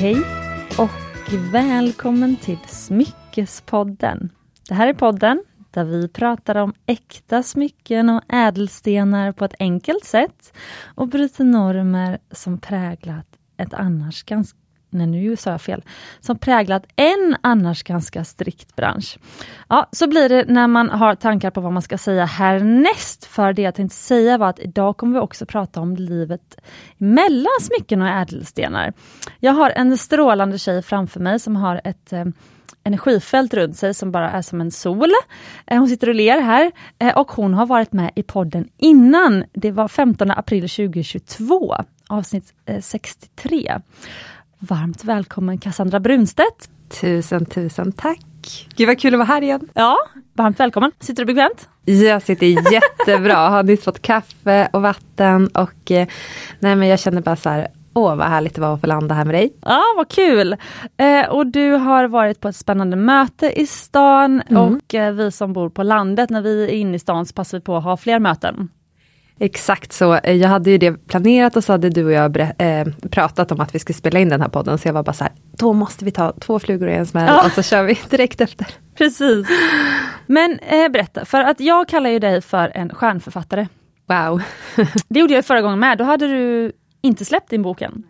Hej 0.00 0.16
och 0.78 1.32
välkommen 1.52 2.36
till 2.36 2.58
Smyckespodden. 2.66 4.30
Det 4.68 4.74
här 4.74 4.88
är 4.88 4.94
podden 4.94 5.44
där 5.70 5.84
vi 5.84 6.08
pratar 6.08 6.54
om 6.54 6.74
äkta 6.86 7.42
smycken 7.42 8.08
och 8.08 8.22
ädelstenar 8.28 9.32
på 9.32 9.44
ett 9.44 9.54
enkelt 9.58 10.04
sätt 10.04 10.52
och 10.94 11.08
bryter 11.08 11.44
normer 11.44 12.18
som 12.30 12.58
präglat 12.58 13.26
ett 13.56 13.74
annars 13.74 14.22
ganska 14.22 14.59
nej 14.90 15.06
nu 15.06 15.36
sa 15.36 15.50
jag 15.50 15.60
fel, 15.60 15.84
som 16.20 16.38
präglat 16.38 16.86
en 16.96 17.36
annars 17.40 17.82
ganska 17.82 18.24
strikt 18.24 18.76
bransch. 18.76 19.18
Ja, 19.68 19.88
så 19.92 20.08
blir 20.08 20.28
det 20.28 20.44
när 20.48 20.66
man 20.66 20.90
har 20.90 21.14
tankar 21.14 21.50
på 21.50 21.60
vad 21.60 21.72
man 21.72 21.82
ska 21.82 21.98
säga 21.98 22.24
härnäst. 22.24 23.24
För 23.24 23.52
det 23.52 23.62
jag 23.62 23.74
tänkte 23.74 23.96
säga 23.96 24.38
var 24.38 24.48
att 24.48 24.58
idag 24.58 24.96
kommer 24.96 25.12
vi 25.12 25.20
också 25.20 25.46
prata 25.46 25.80
om 25.80 25.96
livet 25.96 26.60
mellan 26.98 27.60
smycken 27.60 28.02
och 28.02 28.08
ädelstenar. 28.08 28.92
Jag 29.40 29.52
har 29.52 29.70
en 29.70 29.98
strålande 29.98 30.58
tjej 30.58 30.82
framför 30.82 31.20
mig 31.20 31.40
som 31.40 31.56
har 31.56 31.80
ett 31.84 32.12
eh, 32.12 32.24
energifält 32.84 33.54
runt 33.54 33.76
sig 33.76 33.94
som 33.94 34.12
bara 34.12 34.30
är 34.30 34.42
som 34.42 34.60
en 34.60 34.70
sol. 34.70 35.10
Eh, 35.66 35.78
hon 35.78 35.88
sitter 35.88 36.08
och 36.08 36.14
ler 36.14 36.40
här 36.40 36.72
eh, 36.98 37.18
och 37.18 37.32
hon 37.32 37.54
har 37.54 37.66
varit 37.66 37.92
med 37.92 38.10
i 38.16 38.22
podden 38.22 38.68
innan. 38.76 39.44
Det 39.52 39.70
var 39.70 39.88
15 39.88 40.30
april 40.30 40.68
2022, 40.68 41.74
avsnitt 42.08 42.54
eh, 42.66 42.80
63. 42.80 43.80
Varmt 44.62 45.04
välkommen 45.04 45.58
Cassandra 45.58 46.00
Brunstedt. 46.00 46.70
Tusen, 47.00 47.46
tusen 47.46 47.92
tack. 47.92 48.68
Gud 48.76 48.86
vad 48.86 49.00
kul 49.00 49.14
att 49.14 49.18
vara 49.18 49.26
här 49.26 49.42
igen. 49.42 49.68
Ja, 49.74 49.96
varmt 50.32 50.60
välkommen. 50.60 50.92
Sitter 51.00 51.24
du 51.24 51.26
bekvämt? 51.26 51.68
Jag 51.84 52.22
sitter 52.22 52.46
jättebra, 52.46 53.36
har 53.48 53.62
nyss 53.62 53.84
fått 53.84 54.02
kaffe 54.02 54.68
och 54.72 54.82
vatten 54.82 55.46
och 55.46 55.90
eh, 55.90 56.08
nej 56.58 56.76
men 56.76 56.88
jag 56.88 57.00
känner 57.00 57.20
bara 57.22 57.36
så 57.36 57.48
här, 57.48 57.68
Åh 57.94 58.16
vad 58.16 58.26
härligt 58.26 58.54
det 58.54 58.60
var 58.60 58.74
att 58.74 58.80
få 58.80 58.86
landa 58.86 59.14
här 59.14 59.24
med 59.24 59.34
dig. 59.34 59.52
Ja 59.62 59.82
vad 59.96 60.08
kul! 60.08 60.56
Eh, 60.96 61.28
och 61.30 61.46
du 61.46 61.70
har 61.72 62.08
varit 62.08 62.40
på 62.40 62.48
ett 62.48 62.56
spännande 62.56 62.96
möte 62.96 63.60
i 63.60 63.66
stan 63.66 64.42
mm. 64.46 64.62
och 64.62 64.94
eh, 64.94 65.12
vi 65.12 65.30
som 65.30 65.52
bor 65.52 65.68
på 65.68 65.82
landet, 65.82 66.30
när 66.30 66.42
vi 66.42 66.64
är 66.64 66.68
inne 66.68 66.96
i 66.96 66.98
stan 66.98 67.26
så 67.26 67.34
passar 67.34 67.58
vi 67.58 67.62
på 67.62 67.76
att 67.76 67.84
ha 67.84 67.96
fler 67.96 68.18
möten. 68.18 68.68
Exakt 69.42 69.92
så. 69.92 70.14
Eh, 70.14 70.36
jag 70.36 70.48
hade 70.48 70.70
ju 70.70 70.78
det 70.78 71.06
planerat 71.06 71.56
och 71.56 71.64
så 71.64 71.72
hade 71.72 71.90
du 71.90 72.04
och 72.04 72.12
jag 72.12 72.40
äh, 72.40 72.86
pratat 73.10 73.52
om 73.52 73.60
att 73.60 73.74
vi 73.74 73.78
skulle 73.78 73.96
spela 73.96 74.18
in 74.18 74.28
den 74.28 74.40
här 74.40 74.48
podden. 74.48 74.78
Så 74.78 74.88
jag 74.88 74.92
var 74.92 75.02
bara 75.02 75.12
så 75.12 75.24
här, 75.24 75.32
då 75.56 75.72
måste 75.72 76.04
vi 76.04 76.10
ta 76.10 76.32
två 76.32 76.58
flugor 76.58 76.88
i 76.88 76.94
en 76.94 77.06
smäll 77.06 77.26
ja. 77.26 77.46
och 77.46 77.52
så 77.52 77.62
kör 77.62 77.82
vi 77.82 77.98
direkt 78.10 78.40
efter. 78.40 78.66
Precis. 78.98 79.46
Men 80.26 80.58
äh, 80.58 80.88
berätta, 80.88 81.24
för 81.24 81.40
att 81.40 81.60
jag 81.60 81.88
kallar 81.88 82.10
ju 82.10 82.18
dig 82.18 82.40
för 82.40 82.72
en 82.74 82.94
stjärnförfattare. 82.94 83.68
Wow. 84.06 84.42
det 85.08 85.20
gjorde 85.20 85.34
jag 85.34 85.44
förra 85.44 85.62
gången 85.62 85.78
med, 85.78 85.98
då 85.98 86.04
hade 86.04 86.26
du 86.26 86.72
inte 87.02 87.24
släppt 87.24 87.50
din 87.50 87.62
boken. 87.62 88.02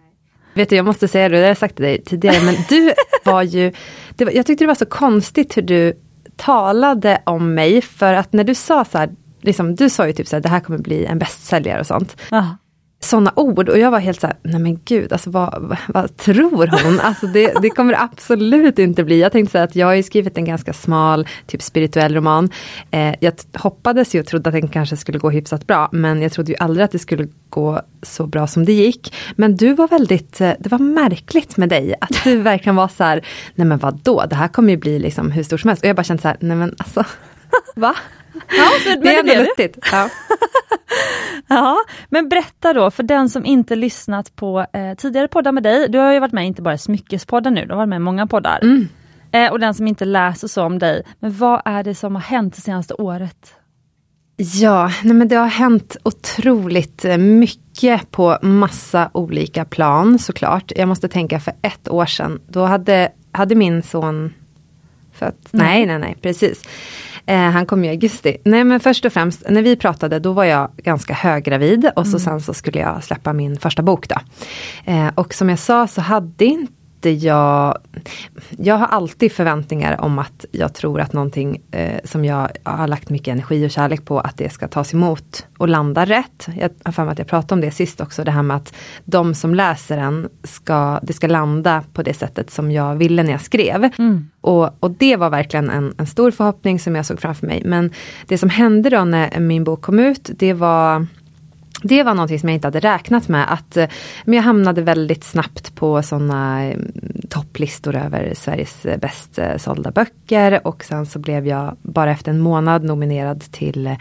Vet 0.55 0.69
du, 0.71 0.77
jag 0.77 0.85
måste 0.85 1.09
säga 1.09 1.29
det, 1.29 1.37
det 1.37 1.43
har 1.43 1.49
jag 1.49 1.59
sagt 1.59 1.77
till 1.77 1.85
dig 1.85 2.03
tidigare, 2.03 2.45
men 2.45 2.55
du 2.69 2.93
var 3.25 3.43
ju, 3.43 3.73
var, 4.19 4.31
jag 4.31 4.47
tyckte 4.47 4.65
det 4.65 4.69
var 4.69 4.75
så 4.75 4.87
konstigt 4.87 5.57
hur 5.57 5.63
du 5.63 5.93
talade 6.37 7.23
om 7.25 7.55
mig, 7.55 7.83
för 7.83 8.15
att 8.15 8.33
när 8.33 8.45
du 8.45 8.55
sa 8.55 8.85
så 8.85 8.99
här, 8.99 9.11
liksom, 9.41 9.75
du 9.75 9.91
sa 9.91 10.07
ju 10.07 10.13
typ 10.13 10.29
såhär, 10.29 10.43
det 10.43 10.49
här 10.49 10.61
kommer 10.61 10.79
bli 10.79 11.05
en 11.05 11.19
bästsäljare 11.19 11.81
och 11.81 11.87
sånt. 11.87 12.17
Aha. 12.31 12.57
Sådana 13.03 13.33
ord 13.37 13.69
och 13.69 13.79
jag 13.79 13.91
var 13.91 13.99
helt 13.99 14.21
såhär, 14.21 14.37
nej 14.43 14.61
men 14.61 14.81
gud, 14.85 15.13
alltså 15.13 15.31
vad, 15.31 15.63
vad, 15.63 15.79
vad 15.89 16.17
tror 16.17 16.85
hon? 16.85 17.01
Alltså 17.11 17.27
det, 17.27 17.53
det 17.63 17.71
kommer 17.71 18.03
absolut 18.03 18.79
inte 18.79 19.05
bli. 19.05 19.21
Jag 19.21 19.33
tänkte 19.33 19.53
säga 19.53 19.65
att 19.65 19.77
jag 19.77 19.87
har 19.87 20.03
skrivit 20.03 20.39
en 20.39 20.45
ganska 20.45 20.73
smal, 20.73 21.29
typ 21.47 21.63
spirituell 21.63 22.15
roman. 22.15 22.51
Eh, 22.91 23.15
jag 23.21 23.33
hoppades 23.55 24.15
ju 24.15 24.21
och 24.21 24.27
trodde 24.27 24.49
att 24.49 24.55
den 24.55 24.69
kanske 24.69 24.97
skulle 24.97 25.19
gå 25.19 25.31
hyfsat 25.31 25.67
bra, 25.67 25.89
men 25.93 26.23
jag 26.23 26.33
trodde 26.33 26.53
ju 26.53 26.59
aldrig 26.59 26.85
att 26.85 26.93
det 26.93 26.99
skulle 26.99 27.29
gå 27.49 27.81
så 28.03 28.27
bra 28.27 28.47
som 28.47 28.65
det 28.65 28.73
gick. 28.73 29.15
Men 29.37 29.57
du 29.57 29.75
var 29.75 29.89
väldigt, 29.89 30.41
eh, 30.41 30.53
det 30.59 30.71
var 30.71 30.79
märkligt 30.79 31.57
med 31.57 31.69
dig, 31.69 31.95
att 32.01 32.25
du 32.25 32.37
verkligen 32.43 32.77
var 32.77 32.89
så 32.89 33.05
här, 33.05 33.27
nej 33.55 33.67
men 33.67 33.79
vadå, 33.79 34.25
det 34.31 34.37
här 34.37 34.49
kommer 34.49 34.71
ju 34.71 34.77
bli 34.77 34.99
liksom 34.99 35.31
hur 35.31 35.43
stort 35.43 35.61
som 35.61 35.69
helst. 35.69 35.83
Och 35.83 35.89
jag 35.89 35.97
bara 35.97 36.05
kände 36.05 36.23
så 36.23 36.29
här, 36.29 36.37
nej 36.41 36.57
men 36.57 36.75
alltså, 36.79 37.05
va? 37.75 37.95
Ja, 38.49 38.69
så, 38.85 39.01
det 39.01 39.15
är 39.15 39.21
ändå 39.21 39.35
luttigt. 39.35 39.79
Ja. 39.93 40.09
ja, 41.49 41.77
men 42.09 42.29
berätta 42.29 42.73
då 42.73 42.91
för 42.91 43.03
den 43.03 43.29
som 43.29 43.47
inte 43.47 43.77
lyssnat 43.77 44.37
på 44.37 44.67
eh, 44.73 44.95
tidigare 44.97 45.29
poddar 45.29 45.53
med 45.53 45.63
dig. 45.63 45.89
Du 45.89 45.99
har 45.99 46.13
ju 46.13 46.21
varit 46.21 46.33
med 46.33 46.47
inte 46.47 46.63
bara 46.63 46.75
i 46.75 46.79
Smyckespodden 46.79 47.55
nu, 47.55 47.65
du 47.65 47.71
har 47.71 47.77
varit 47.77 47.89
med 47.89 47.97
i 47.97 48.01
många 48.01 48.27
poddar. 48.27 48.59
Mm. 48.63 48.89
Eh, 49.33 49.53
och 49.53 49.61
den 49.61 49.75
som 49.75 49.87
inte 49.87 50.05
läser 50.05 50.49
så 50.49 50.63
om 50.63 50.79
dig. 50.79 51.03
Men 51.21 51.33
vad 51.33 51.63
är 51.65 51.83
det 51.83 51.95
som 51.95 52.15
har 52.15 52.23
hänt 52.23 52.55
det 52.55 52.61
senaste 52.61 52.95
året? 52.95 53.55
Ja, 54.37 54.93
nej 55.03 55.15
men 55.15 55.29
det 55.29 55.37
har 55.37 55.47
hänt 55.47 55.97
otroligt 56.03 57.05
eh, 57.05 57.17
mycket 57.17 58.11
på 58.11 58.39
massa 58.43 59.11
olika 59.15 59.65
plan 59.65 60.19
såklart. 60.19 60.73
Jag 60.77 60.89
måste 60.89 61.09
tänka 61.09 61.41
för 61.41 61.55
ett 61.63 61.89
år 61.89 62.07
sedan, 62.07 62.41
då 62.49 62.65
hade, 62.65 63.13
hade 63.33 63.55
min 63.55 63.83
son 63.83 64.35
fött. 65.13 65.49
Nej, 65.51 65.87
nej, 65.87 65.99
nej, 65.99 66.17
precis. 66.23 66.63
Eh, 67.31 67.51
han 67.51 67.67
kom 67.67 67.85
i 67.85 67.89
augusti. 67.89 68.37
Nej 68.45 68.65
men 68.65 68.81
först 68.81 69.05
och 69.05 69.13
främst, 69.13 69.49
när 69.49 69.63
vi 69.63 69.77
pratade 69.77 70.19
då 70.19 70.33
var 70.33 70.45
jag 70.45 70.71
ganska 70.77 71.15
höggravid 71.15 71.91
och 71.97 72.07
så 72.07 72.17
mm. 72.17 72.21
sen 72.21 72.41
så 72.41 72.55
skulle 72.55 72.79
jag 72.79 73.05
släppa 73.05 73.33
min 73.33 73.57
första 73.57 73.83
bok 73.83 74.09
då. 74.09 74.17
Eh, 74.85 75.09
och 75.15 75.35
som 75.35 75.49
jag 75.49 75.59
sa 75.59 75.87
så 75.87 76.01
hade 76.01 76.45
inte 76.45 76.80
jag... 77.09 77.79
Jag 78.51 78.75
har 78.75 78.87
alltid 78.87 79.33
förväntningar 79.33 80.01
om 80.01 80.19
att 80.19 80.45
jag 80.53 80.75
tror 80.75 81.01
att 81.01 81.13
någonting 81.13 81.63
eh, 81.71 82.01
som 82.05 82.25
jag 82.25 82.49
har 82.63 82.89
lagt 82.89 83.11
mycket 83.11 83.33
energi 83.33 83.67
och 83.67 83.71
kärlek 83.71 84.05
på, 84.05 84.21
att 84.21 84.37
det 84.37 84.53
ska 84.53 84.69
tas 84.69 84.95
emot 84.95 85.47
och 85.59 85.69
landa 85.69 86.05
rätt. 86.05 86.49
Jag 86.57 86.71
har 86.85 86.93
för 86.93 87.05
mig 87.05 87.13
att 87.13 87.19
jag 87.19 87.29
pratade 87.29 87.55
om 87.55 87.61
det 87.61 87.71
sist 87.71 88.01
också, 88.01 88.25
det 88.25 88.31
här 88.31 88.43
med 88.43 88.57
att 88.57 88.75
de 89.05 89.35
som 89.35 89.55
läser 89.55 89.97
den, 89.97 90.29
ska, 90.45 91.01
det 91.03 91.13
ska 91.13 91.27
landa 91.27 91.85
på 91.93 92.03
det 92.03 92.15
sättet 92.15 92.51
som 92.51 92.71
jag 92.71 92.95
ville 92.97 93.23
när 93.23 93.33
jag 93.33 93.41
skrev. 93.41 93.91
Mm. 93.99 94.29
Och, 94.41 94.85
och 94.85 94.91
det 94.91 95.17
var 95.17 95.31
verkligen 95.31 95.71
en, 95.71 95.95
en 95.99 96.07
stor 96.07 96.31
förhoppning 96.31 96.79
som 96.79 96.97
jag 96.97 97.07
såg 97.07 97.21
framför 97.21 97.47
mig. 97.47 97.63
Men 97.65 97.93
det 98.27 98.39
som 98.39 98.51
hände 98.51 98.91
då 98.91 99.05
när 99.05 99.41
min 99.41 99.65
bok 99.65 99.83
kom 99.83 99.99
ut, 99.99 100.31
det 100.39 100.53
var 100.53 101.07
det 101.83 102.03
var 102.03 102.15
någonting 102.15 102.41
som 102.41 102.49
jag 102.49 102.57
inte 102.57 102.67
hade 102.67 102.81
räknat 102.81 103.29
med. 103.29 103.53
Att, 103.53 103.77
eh, 103.77 103.89
men 104.25 104.35
jag 104.35 104.43
hamnade 104.43 104.83
väldigt 104.83 105.25
snabbt 105.25 105.75
på 105.75 106.03
sådana 106.03 106.63
mm, 106.63 106.93
topplistor 107.29 107.97
över 107.97 108.35
Sveriges 108.35 108.87
eh, 108.87 108.99
bäst 108.99 109.39
eh, 109.39 109.57
sålda 109.57 109.91
böcker. 109.91 110.67
Och 110.67 110.85
sen 110.85 111.07
så 111.07 111.19
blev 111.19 111.47
jag 111.47 111.77
bara 111.83 112.11
efter 112.11 112.31
en 112.31 112.41
månad 112.41 112.85
nominerad 112.85 113.41
till 113.41 113.87
eh, 113.87 113.97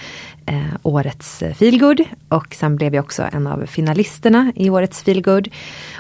årets 0.84 1.44
feelgood. 1.56 2.02
Och 2.30 2.54
sen 2.54 2.76
blev 2.76 2.96
jag 2.96 3.04
också 3.04 3.24
en 3.32 3.48
av 3.48 3.66
finalisterna 3.66 4.52
i 4.56 4.70
årets 4.70 5.04
feelgood. 5.04 5.48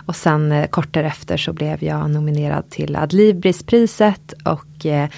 Och 0.06 0.16
sen 0.16 0.51
eh, 0.51 0.68
kort 0.68 0.94
därefter 0.94 1.38
så 1.38 1.53
blev 1.53 1.84
jag 1.84 2.09
nominerad 2.09 2.69
till 2.69 2.95
Adlibrispriset. 2.95 4.34
Och 4.45 4.85
eh, 4.85 5.09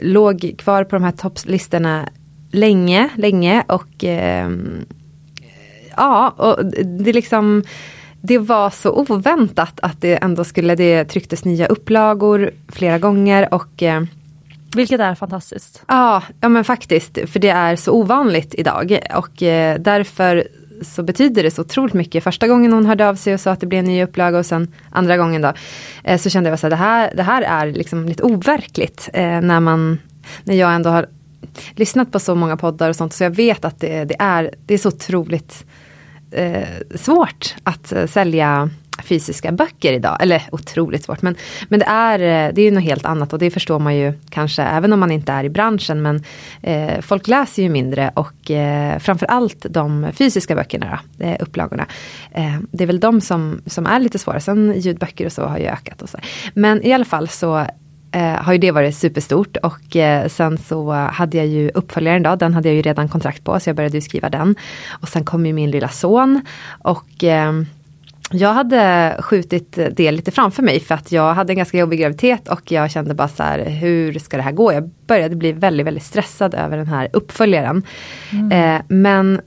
låg 0.00 0.54
kvar 0.58 0.84
på 0.84 0.96
de 0.96 1.04
här 1.04 1.12
topplistorna 1.12 2.08
länge, 2.50 3.10
länge 3.16 3.64
och 3.68 4.04
eh, 4.04 4.50
ja, 5.96 6.34
och 6.36 6.66
det 6.84 7.12
liksom 7.12 7.62
det 8.20 8.38
var 8.38 8.70
så 8.70 8.92
oväntat 8.92 9.80
att 9.80 10.00
det 10.00 10.16
ändå 10.16 10.44
skulle, 10.44 10.74
det 10.74 11.04
trycktes 11.04 11.44
nya 11.44 11.66
upplagor 11.66 12.50
flera 12.68 12.98
gånger 12.98 13.54
och 13.54 13.82
eh, 13.82 14.02
vilket 14.76 15.00
är 15.00 15.14
fantastiskt. 15.14 15.82
Ja, 15.88 16.22
ja 16.40 16.48
men 16.48 16.64
faktiskt, 16.64 17.18
för 17.26 17.38
det 17.40 17.48
är 17.48 17.76
så 17.76 17.92
ovanligt 17.92 18.54
idag 18.54 18.98
och 19.14 19.42
eh, 19.42 19.80
därför 19.80 20.48
så 20.82 21.02
betyder 21.02 21.42
det 21.42 21.50
så 21.50 21.62
otroligt 21.62 21.94
mycket. 21.94 22.24
Första 22.24 22.48
gången 22.48 22.72
hon 22.72 22.86
hörde 22.86 23.08
av 23.08 23.14
sig 23.14 23.34
och 23.34 23.40
sa 23.40 23.50
att 23.50 23.60
det 23.60 23.66
blir 23.66 23.78
en 23.78 23.84
ny 23.84 24.02
upplaga 24.02 24.38
och 24.38 24.46
sen 24.46 24.72
andra 24.90 25.16
gången 25.16 25.42
då 25.42 25.52
eh, 26.04 26.18
så 26.18 26.30
kände 26.30 26.50
jag 26.50 26.54
att 26.54 26.70
det 26.70 26.76
här, 26.76 27.12
det 27.16 27.22
här 27.22 27.42
är 27.42 27.72
liksom 27.72 28.06
lite 28.06 28.22
overkligt 28.22 29.10
eh, 29.12 29.40
när 29.40 29.60
man 29.60 29.98
när 30.44 30.54
jag 30.54 30.74
ändå 30.74 30.90
har 30.90 31.06
lyssnat 31.74 32.12
på 32.12 32.18
så 32.18 32.34
många 32.34 32.56
poddar 32.56 32.88
och 32.88 32.96
sånt 32.96 33.12
så 33.12 33.24
jag 33.24 33.30
vet 33.30 33.64
att 33.64 33.80
det, 33.80 34.04
det 34.04 34.16
är, 34.18 34.54
det 34.66 34.74
är 34.74 34.78
så 34.78 34.88
otroligt 34.88 35.64
eh, 36.30 36.68
svårt 36.94 37.54
att 37.62 37.92
eh, 37.92 38.06
sälja 38.06 38.70
fysiska 39.02 39.52
böcker 39.52 39.92
idag. 39.92 40.16
Eller 40.20 40.42
otroligt 40.52 41.04
svårt 41.04 41.22
men, 41.22 41.36
men 41.68 41.80
det 41.80 41.86
är 41.86 42.18
eh, 42.18 42.54
det 42.54 42.62
är 42.62 42.72
något 42.72 42.82
helt 42.82 43.04
annat 43.04 43.32
och 43.32 43.38
det 43.38 43.50
förstår 43.50 43.78
man 43.78 43.96
ju 43.96 44.12
kanske 44.30 44.62
även 44.62 44.92
om 44.92 45.00
man 45.00 45.10
inte 45.10 45.32
är 45.32 45.44
i 45.44 45.48
branschen 45.48 46.02
men 46.02 46.24
eh, 46.62 47.00
folk 47.00 47.28
läser 47.28 47.62
ju 47.62 47.68
mindre 47.68 48.12
och 48.14 48.50
eh, 48.50 48.98
framförallt 48.98 49.66
de 49.70 50.06
fysiska 50.12 50.54
böckerna, 50.54 51.00
då, 51.18 51.24
eh, 51.24 51.36
upplagorna. 51.40 51.86
Eh, 52.30 52.56
det 52.70 52.84
är 52.84 52.86
väl 52.86 53.00
de 53.00 53.20
som, 53.20 53.60
som 53.66 53.86
är 53.86 54.00
lite 54.00 54.18
svåra, 54.18 54.40
sen 54.40 54.74
ljudböcker 54.76 55.26
och 55.26 55.32
så 55.32 55.42
har 55.42 55.58
ju 55.58 55.66
ökat. 55.66 56.02
Och 56.02 56.08
så. 56.08 56.18
Men 56.54 56.82
i 56.82 56.92
alla 56.92 57.04
fall 57.04 57.28
så 57.28 57.66
har 58.18 58.52
ju 58.52 58.58
det 58.58 58.70
varit 58.70 58.96
superstort 58.96 59.56
och 59.56 59.96
eh, 59.96 60.28
sen 60.28 60.58
så 60.58 60.92
hade 60.92 61.36
jag 61.36 61.46
ju 61.46 61.70
uppföljaren 61.74 62.22
då, 62.22 62.36
den 62.36 62.54
hade 62.54 62.68
jag 62.68 62.76
ju 62.76 62.82
redan 62.82 63.08
kontrakt 63.08 63.44
på 63.44 63.60
så 63.60 63.68
jag 63.68 63.76
började 63.76 63.96
ju 63.96 64.00
skriva 64.00 64.30
den. 64.30 64.56
Och 65.00 65.08
sen 65.08 65.24
kom 65.24 65.46
ju 65.46 65.52
min 65.52 65.70
lilla 65.70 65.88
son 65.88 66.40
och 66.82 67.24
eh, 67.24 67.52
jag 68.30 68.52
hade 68.52 69.16
skjutit 69.20 69.78
det 69.92 70.12
lite 70.12 70.30
framför 70.30 70.62
mig 70.62 70.80
för 70.80 70.94
att 70.94 71.12
jag 71.12 71.34
hade 71.34 71.52
en 71.52 71.56
ganska 71.56 71.78
jobbig 71.78 72.00
graviditet 72.00 72.48
och 72.48 72.72
jag 72.72 72.90
kände 72.90 73.14
bara 73.14 73.28
så 73.28 73.42
här, 73.42 73.64
hur 73.64 74.18
ska 74.18 74.36
det 74.36 74.42
här 74.42 74.52
gå? 74.52 74.72
Jag 74.72 74.90
började 75.06 75.36
bli 75.36 75.52
väldigt, 75.52 75.86
väldigt 75.86 76.02
stressad 76.02 76.54
över 76.54 76.76
den 76.76 76.86
här 76.86 77.08
uppföljaren. 77.12 77.82
Mm. 78.32 78.52
Eh, 78.52 78.82
men 78.88 79.40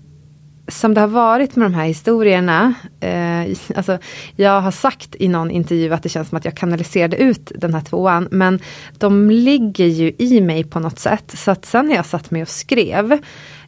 som 0.69 0.94
det 0.94 1.01
har 1.01 1.07
varit 1.07 1.56
med 1.56 1.66
de 1.66 1.74
här 1.74 1.86
historierna, 1.86 2.74
eh, 3.00 3.57
alltså 3.75 3.98
jag 4.36 4.62
har 4.62 4.71
sagt 4.71 5.16
i 5.19 5.27
någon 5.27 5.51
intervju 5.51 5.94
att 5.94 6.04
det 6.04 6.10
känns 6.10 6.30
som 6.30 6.38
att 6.38 6.45
jag 6.45 6.56
kanaliserade 6.56 7.18
ut 7.18 7.51
den 7.56 7.74
här 7.74 7.81
tvåan, 7.81 8.27
men 8.31 8.60
de 8.98 9.31
ligger 9.31 9.86
ju 9.86 10.12
i 10.18 10.42
mig 10.42 10.63
på 10.63 10.80
något 10.80 11.00
sätt. 11.00 11.31
Så 11.38 11.51
att 11.51 11.66
sen 11.66 11.88
när 11.88 11.95
jag 11.95 12.06
satt 12.06 12.31
mig 12.31 12.42
och 12.42 12.48
skrev, 12.48 13.19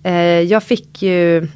eh, 0.03 0.13
jag 0.41 0.63
fick 0.63 1.01
ju, 1.01 1.47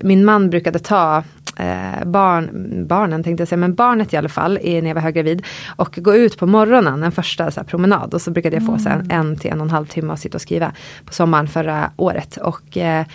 min 0.00 0.24
man 0.24 0.50
brukade 0.50 0.78
ta 0.78 1.24
eh, 1.56 2.04
barn, 2.04 2.48
barnen 2.88 3.24
tänkte 3.24 3.40
jag 3.40 3.48
säga, 3.48 3.56
men 3.56 3.74
barnet 3.74 4.12
i 4.12 4.16
alla 4.16 4.28
fall, 4.28 4.58
när 4.62 4.86
jag 4.86 4.94
var 4.94 5.02
höggravid. 5.02 5.42
Och 5.76 5.96
gå 5.96 6.14
ut 6.14 6.38
på 6.38 6.46
morgonen, 6.46 7.02
en 7.02 7.12
första 7.12 7.50
så 7.50 7.60
här, 7.60 7.66
promenad. 7.66 8.14
Och 8.14 8.22
så 8.22 8.30
brukade 8.30 8.56
jag 8.56 8.66
få 8.66 8.72
mm. 8.72 8.82
så 8.82 8.88
en, 8.88 9.10
en 9.10 9.36
till 9.36 9.50
en 9.50 9.60
och 9.60 9.66
en 9.66 9.70
halv 9.70 9.86
timme 9.86 10.12
att 10.12 10.20
sitta 10.20 10.36
och 10.36 10.42
skriva 10.42 10.72
på 11.04 11.12
sommaren 11.12 11.48
förra 11.48 11.90
året. 11.96 12.36
Och 12.36 12.76
eh, 12.76 13.06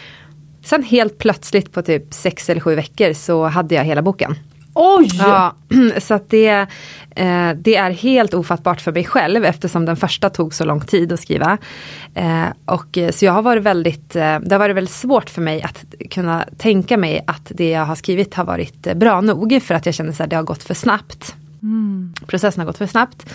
sen 0.68 0.84
helt 0.84 1.18
plötsligt 1.18 1.72
på 1.72 1.82
typ 1.82 2.14
sex 2.14 2.50
eller 2.50 2.62
sju 2.62 2.76
veckor 2.76 3.14
så 3.14 3.46
hade 3.46 3.76
jag 3.76 3.84
hela 3.84 4.02
boken. 4.02 4.36
Oj! 4.74 5.10
Ja, 5.14 5.56
så 5.98 6.20
det, 6.28 6.50
eh, 7.16 7.50
det 7.56 7.76
är 7.76 7.92
helt 7.92 8.34
ofattbart 8.34 8.82
för 8.82 8.92
mig 8.92 9.06
själv 9.06 9.46
eftersom 9.46 9.86
den 9.86 9.96
första 9.96 10.30
tog 10.30 10.54
så 10.54 10.66
lång 10.66 10.82
tid 10.82 11.12
att 11.12 11.20
skriva. 11.20 11.58
Eh, 12.16 12.46
och, 12.66 12.98
så 13.12 13.26
jag 13.26 13.34
har 13.34 13.42
varit 13.42 13.64
väldigt, 13.64 14.16
eh, 14.16 14.40
det 14.40 14.52
har 14.52 14.60
varit 14.60 14.76
väldigt 14.76 14.94
svårt 14.94 15.30
för 15.30 15.42
mig 15.42 15.62
att 15.62 15.86
kunna 16.12 16.46
tänka 16.58 16.98
mig 16.98 17.24
att 17.28 17.52
det 17.56 17.70
jag 17.70 17.86
har 17.86 17.96
skrivit 17.96 18.34
har 18.34 18.46
varit 18.46 18.96
bra 18.96 19.22
nog 19.22 19.62
för 19.64 19.76
att 19.76 19.86
jag 19.86 19.96
känner 19.96 20.22
att 20.22 20.30
det 20.30 20.36
har 20.36 20.44
gått 20.44 20.64
för 20.64 20.74
snabbt. 20.74 21.36
Mm. 21.62 22.14
Processen 22.28 22.62
har 22.62 22.66
gått 22.66 22.78
för 22.78 22.88
snabbt. 22.88 23.26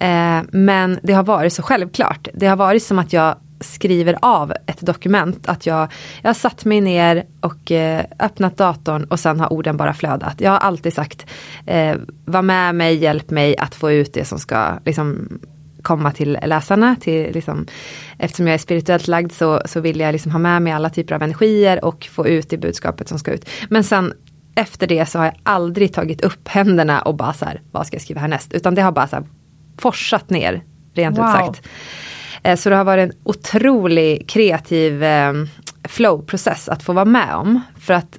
Eh, 0.00 0.42
men 0.52 0.98
det 1.02 1.12
har 1.12 1.24
varit 1.24 1.52
så 1.52 1.62
självklart. 1.62 2.28
Det 2.34 2.46
har 2.46 2.56
varit 2.56 2.82
som 2.82 2.98
att 2.98 3.12
jag 3.12 3.36
skriver 3.60 4.18
av 4.22 4.52
ett 4.66 4.80
dokument. 4.80 5.48
Att 5.48 5.66
jag, 5.66 5.92
jag 6.22 6.28
har 6.28 6.34
satt 6.34 6.64
mig 6.64 6.80
ner 6.80 7.26
och 7.40 7.72
eh, 7.72 8.04
öppnat 8.18 8.56
datorn 8.56 9.04
och 9.04 9.20
sen 9.20 9.40
har 9.40 9.52
orden 9.52 9.76
bara 9.76 9.94
flödat. 9.94 10.40
Jag 10.40 10.50
har 10.50 10.58
alltid 10.58 10.94
sagt, 10.94 11.26
eh, 11.66 11.96
var 12.24 12.42
med 12.42 12.74
mig, 12.74 12.96
hjälp 12.96 13.30
mig 13.30 13.58
att 13.58 13.74
få 13.74 13.92
ut 13.92 14.14
det 14.14 14.24
som 14.24 14.38
ska 14.38 14.78
liksom, 14.84 15.38
komma 15.82 16.12
till 16.12 16.38
läsarna. 16.44 16.96
Till, 17.00 17.32
liksom, 17.32 17.66
eftersom 18.18 18.46
jag 18.46 18.54
är 18.54 18.58
spirituellt 18.58 19.08
lagd 19.08 19.32
så, 19.32 19.62
så 19.64 19.80
vill 19.80 20.00
jag 20.00 20.12
liksom 20.12 20.32
ha 20.32 20.38
med 20.38 20.62
mig 20.62 20.72
alla 20.72 20.90
typer 20.90 21.14
av 21.14 21.22
energier 21.22 21.84
och 21.84 22.08
få 22.10 22.26
ut 22.26 22.50
det 22.50 22.58
budskapet 22.58 23.08
som 23.08 23.18
ska 23.18 23.32
ut. 23.32 23.48
Men 23.68 23.84
sen 23.84 24.12
efter 24.54 24.86
det 24.86 25.06
så 25.06 25.18
har 25.18 25.24
jag 25.24 25.34
aldrig 25.42 25.94
tagit 25.94 26.20
upp 26.20 26.48
händerna 26.48 27.02
och 27.02 27.14
bara 27.14 27.32
så 27.32 27.44
här, 27.44 27.60
vad 27.70 27.86
ska 27.86 27.94
jag 27.94 28.02
skriva 28.02 28.20
härnäst? 28.20 28.52
Utan 28.52 28.74
det 28.74 28.82
har 28.82 28.92
bara 28.92 29.08
så 29.08 29.16
här 29.16 29.24
forsat 29.78 30.30
ner, 30.30 30.62
rent 30.94 31.18
wow. 31.18 31.24
ut 31.24 31.32
sagt. 31.32 31.68
Eh, 32.42 32.56
så 32.56 32.70
det 32.70 32.76
har 32.76 32.84
varit 32.84 33.10
en 33.10 33.16
otrolig 33.24 34.28
kreativ 34.28 35.04
eh, 35.04 35.32
flow-process 35.84 36.68
att 36.68 36.82
få 36.82 36.92
vara 36.92 37.04
med 37.04 37.34
om. 37.34 37.60
För 37.80 37.94
att 37.94 38.18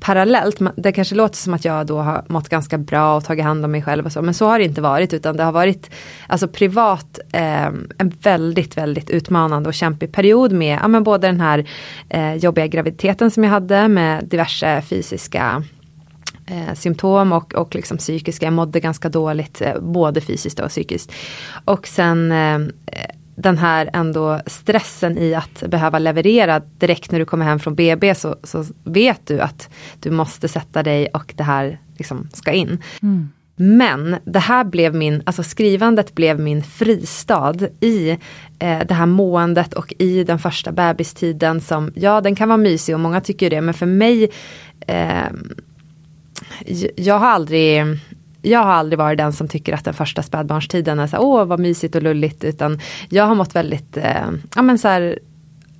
parallellt, 0.00 0.58
det 0.76 0.92
kanske 0.92 1.14
låter 1.14 1.36
som 1.36 1.54
att 1.54 1.64
jag 1.64 1.86
då 1.86 1.98
har 1.98 2.24
mått 2.28 2.48
ganska 2.48 2.78
bra 2.78 3.16
och 3.16 3.24
tagit 3.24 3.44
hand 3.44 3.64
om 3.64 3.70
mig 3.70 3.82
själv 3.82 4.06
och 4.06 4.12
så, 4.12 4.22
men 4.22 4.34
så 4.34 4.46
har 4.46 4.58
det 4.58 4.64
inte 4.64 4.80
varit 4.80 5.14
utan 5.14 5.36
det 5.36 5.42
har 5.42 5.52
varit 5.52 5.90
alltså 6.26 6.48
privat 6.48 7.18
eh, 7.32 7.66
en 7.98 8.12
väldigt, 8.22 8.76
väldigt 8.76 9.10
utmanande 9.10 9.68
och 9.68 9.74
kämpig 9.74 10.12
period 10.12 10.52
med 10.52 10.78
ja, 10.82 10.88
men 10.88 11.04
både 11.04 11.26
den 11.26 11.40
här 11.40 11.68
eh, 12.08 12.34
jobbiga 12.34 12.66
graviditeten 12.66 13.30
som 13.30 13.44
jag 13.44 13.50
hade 13.50 13.88
med 13.88 14.24
diverse 14.24 14.82
fysiska 14.82 15.64
eh, 16.46 16.74
symptom 16.74 17.32
och, 17.32 17.54
och 17.54 17.74
liksom 17.74 17.96
psykiska, 17.96 18.46
jag 18.46 18.52
mådde 18.52 18.80
ganska 18.80 19.08
dåligt 19.08 19.60
eh, 19.60 19.80
både 19.80 20.20
fysiskt 20.20 20.60
och 20.60 20.68
psykiskt. 20.68 21.12
Och 21.64 21.86
sen 21.86 22.32
eh, 22.32 22.58
den 23.40 23.58
här 23.58 23.90
ändå 23.92 24.40
stressen 24.46 25.18
i 25.18 25.34
att 25.34 25.62
behöva 25.66 25.98
leverera 25.98 26.60
direkt 26.60 27.10
när 27.10 27.18
du 27.18 27.24
kommer 27.24 27.44
hem 27.44 27.58
från 27.58 27.74
BB 27.74 28.14
så, 28.14 28.36
så 28.42 28.64
vet 28.84 29.26
du 29.26 29.40
att 29.40 29.68
du 30.00 30.10
måste 30.10 30.48
sätta 30.48 30.82
dig 30.82 31.08
och 31.14 31.34
det 31.36 31.42
här 31.42 31.78
liksom 31.96 32.28
ska 32.32 32.52
in. 32.52 32.82
Mm. 33.02 33.28
Men 33.56 34.16
det 34.24 34.38
här 34.38 34.64
blev 34.64 34.94
min, 34.94 35.22
alltså 35.26 35.42
skrivandet 35.42 36.14
blev 36.14 36.40
min 36.40 36.62
fristad 36.62 37.54
i 37.80 38.10
eh, 38.58 38.80
det 38.88 38.94
här 38.94 39.06
måendet 39.06 39.74
och 39.74 39.94
i 39.98 40.24
den 40.24 40.38
första 40.38 40.72
bebistiden 40.72 41.60
som, 41.60 41.92
ja 41.94 42.20
den 42.20 42.36
kan 42.36 42.48
vara 42.48 42.56
mysig 42.56 42.94
och 42.94 43.00
många 43.00 43.20
tycker 43.20 43.50
det, 43.50 43.60
men 43.60 43.74
för 43.74 43.86
mig 43.86 44.30
eh, 44.86 45.30
jag 46.96 47.18
har 47.18 47.28
aldrig 47.28 47.84
jag 48.42 48.64
har 48.64 48.72
aldrig 48.72 48.98
varit 48.98 49.18
den 49.18 49.32
som 49.32 49.48
tycker 49.48 49.74
att 49.74 49.84
den 49.84 49.94
första 49.94 50.22
spädbarnstiden 50.22 50.98
är 50.98 51.06
så 51.06 51.18
åh 51.18 51.44
vad 51.44 51.60
mysigt 51.60 51.94
och 51.94 52.02
lulligt, 52.02 52.44
utan 52.44 52.80
jag 53.08 53.24
har 53.24 53.34
mått 53.34 53.54
väldigt, 53.54 53.96
eh, 53.96 54.30
ja 54.54 54.62
men 54.62 54.78
så 54.78 54.88
här, 54.88 55.18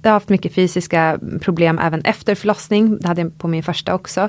jag 0.02 0.10
har 0.10 0.14
haft 0.14 0.28
mycket 0.28 0.54
fysiska 0.54 1.18
problem 1.40 1.78
även 1.78 2.00
efter 2.00 2.34
förlossning. 2.34 2.98
Det 2.98 3.08
hade 3.08 3.20
jag 3.20 3.38
på 3.38 3.48
min 3.48 3.62
första 3.62 3.94
också. 3.94 4.20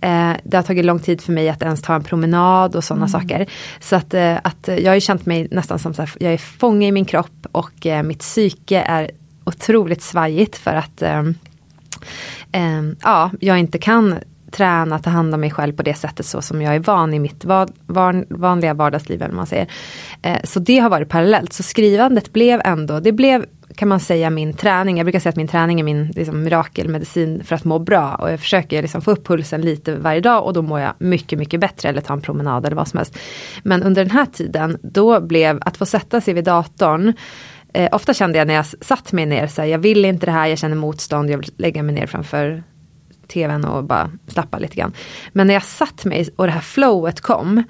Eh, 0.00 0.32
det 0.44 0.56
har 0.56 0.62
tagit 0.62 0.84
lång 0.84 0.98
tid 0.98 1.20
för 1.20 1.32
mig 1.32 1.48
att 1.48 1.62
ens 1.62 1.82
ta 1.82 1.94
en 1.94 2.04
promenad 2.04 2.76
och 2.76 2.84
sådana 2.84 3.06
mm. 3.06 3.20
saker. 3.20 3.46
Så 3.80 3.96
att, 3.96 4.14
eh, 4.14 4.36
att 4.44 4.68
jag 4.68 4.90
har 4.90 4.94
ju 4.94 5.00
känt 5.00 5.26
mig 5.26 5.48
nästan 5.50 5.78
som 5.78 5.92
att 5.92 6.16
jag 6.20 6.32
är 6.32 6.38
fånge 6.38 6.86
i 6.86 6.92
min 6.92 7.04
kropp 7.04 7.46
och 7.52 7.86
eh, 7.86 8.02
mitt 8.02 8.18
psyke 8.18 8.80
är 8.80 9.10
otroligt 9.44 10.02
svajigt 10.02 10.56
för 10.56 10.74
att 10.74 11.02
eh, 11.02 11.22
eh, 12.52 12.82
ja, 13.02 13.30
jag 13.40 13.58
inte 13.58 13.78
kan 13.78 14.18
träna, 14.52 14.98
ta 14.98 15.10
hand 15.10 15.34
om 15.34 15.40
mig 15.40 15.50
själv 15.50 15.72
på 15.72 15.82
det 15.82 15.94
sättet 15.94 16.26
så 16.26 16.42
som 16.42 16.62
jag 16.62 16.74
är 16.74 16.80
van 16.80 17.14
i 17.14 17.18
mitt 17.18 17.44
va 17.44 17.66
van, 17.86 18.24
vanliga 18.28 18.74
vardagsliv. 18.74 19.22
Eller 19.22 19.34
man 19.34 19.46
säger. 19.46 19.66
Eh, 20.22 20.38
så 20.44 20.60
det 20.60 20.78
har 20.78 20.90
varit 20.90 21.08
parallellt. 21.08 21.52
Så 21.52 21.62
skrivandet 21.62 22.32
blev 22.32 22.60
ändå, 22.64 23.00
det 23.00 23.12
blev 23.12 23.46
kan 23.74 23.88
man 23.88 24.00
säga 24.00 24.30
min 24.30 24.54
träning. 24.54 24.96
Jag 24.96 25.04
brukar 25.04 25.20
säga 25.20 25.30
att 25.30 25.36
min 25.36 25.48
träning 25.48 25.80
är 25.80 25.84
min 25.84 26.06
liksom, 26.06 26.42
mirakelmedicin 26.42 27.44
för 27.44 27.54
att 27.54 27.64
må 27.64 27.78
bra. 27.78 28.14
Och 28.14 28.32
jag 28.32 28.40
försöker 28.40 28.82
liksom, 28.82 29.02
få 29.02 29.10
upp 29.10 29.26
pulsen 29.26 29.60
lite 29.60 29.94
varje 29.94 30.20
dag 30.20 30.44
och 30.44 30.52
då 30.52 30.62
mår 30.62 30.80
jag 30.80 30.92
mycket, 30.98 31.38
mycket 31.38 31.60
bättre. 31.60 31.88
Eller 31.88 32.00
ta 32.00 32.12
en 32.12 32.20
promenad 32.20 32.66
eller 32.66 32.76
vad 32.76 32.88
som 32.88 32.98
helst. 32.98 33.18
Men 33.62 33.82
under 33.82 34.04
den 34.04 34.10
här 34.10 34.26
tiden, 34.26 34.78
då 34.82 35.20
blev 35.20 35.58
att 35.60 35.76
få 35.76 35.86
sätta 35.86 36.20
sig 36.20 36.34
vid 36.34 36.44
datorn 36.44 37.12
Eh, 37.74 37.88
ofta 37.92 38.14
kände 38.14 38.38
jag 38.38 38.46
när 38.46 38.54
jag 38.54 38.66
satt 38.66 39.12
mig 39.12 39.26
ner, 39.26 39.46
så 39.46 39.62
här, 39.62 39.68
jag 39.68 39.78
vill 39.78 40.04
inte 40.04 40.26
det 40.26 40.32
här, 40.32 40.46
jag 40.46 40.58
känner 40.58 40.76
motstånd, 40.76 41.30
jag 41.30 41.38
vill 41.38 41.50
lägga 41.56 41.82
mig 41.82 41.94
ner 41.94 42.06
framför 42.06 42.62
tvn 43.32 43.64
och 43.64 43.84
bara 43.84 44.10
slappa 44.26 44.58
lite 44.58 44.76
grann. 44.76 44.92
Men 45.32 45.46
när 45.46 45.54
jag 45.54 45.64
satt 45.64 46.04
mig 46.04 46.28
och 46.36 46.46
det 46.46 46.52
här 46.52 46.60
flowet 46.60 47.20
kom, 47.20 47.62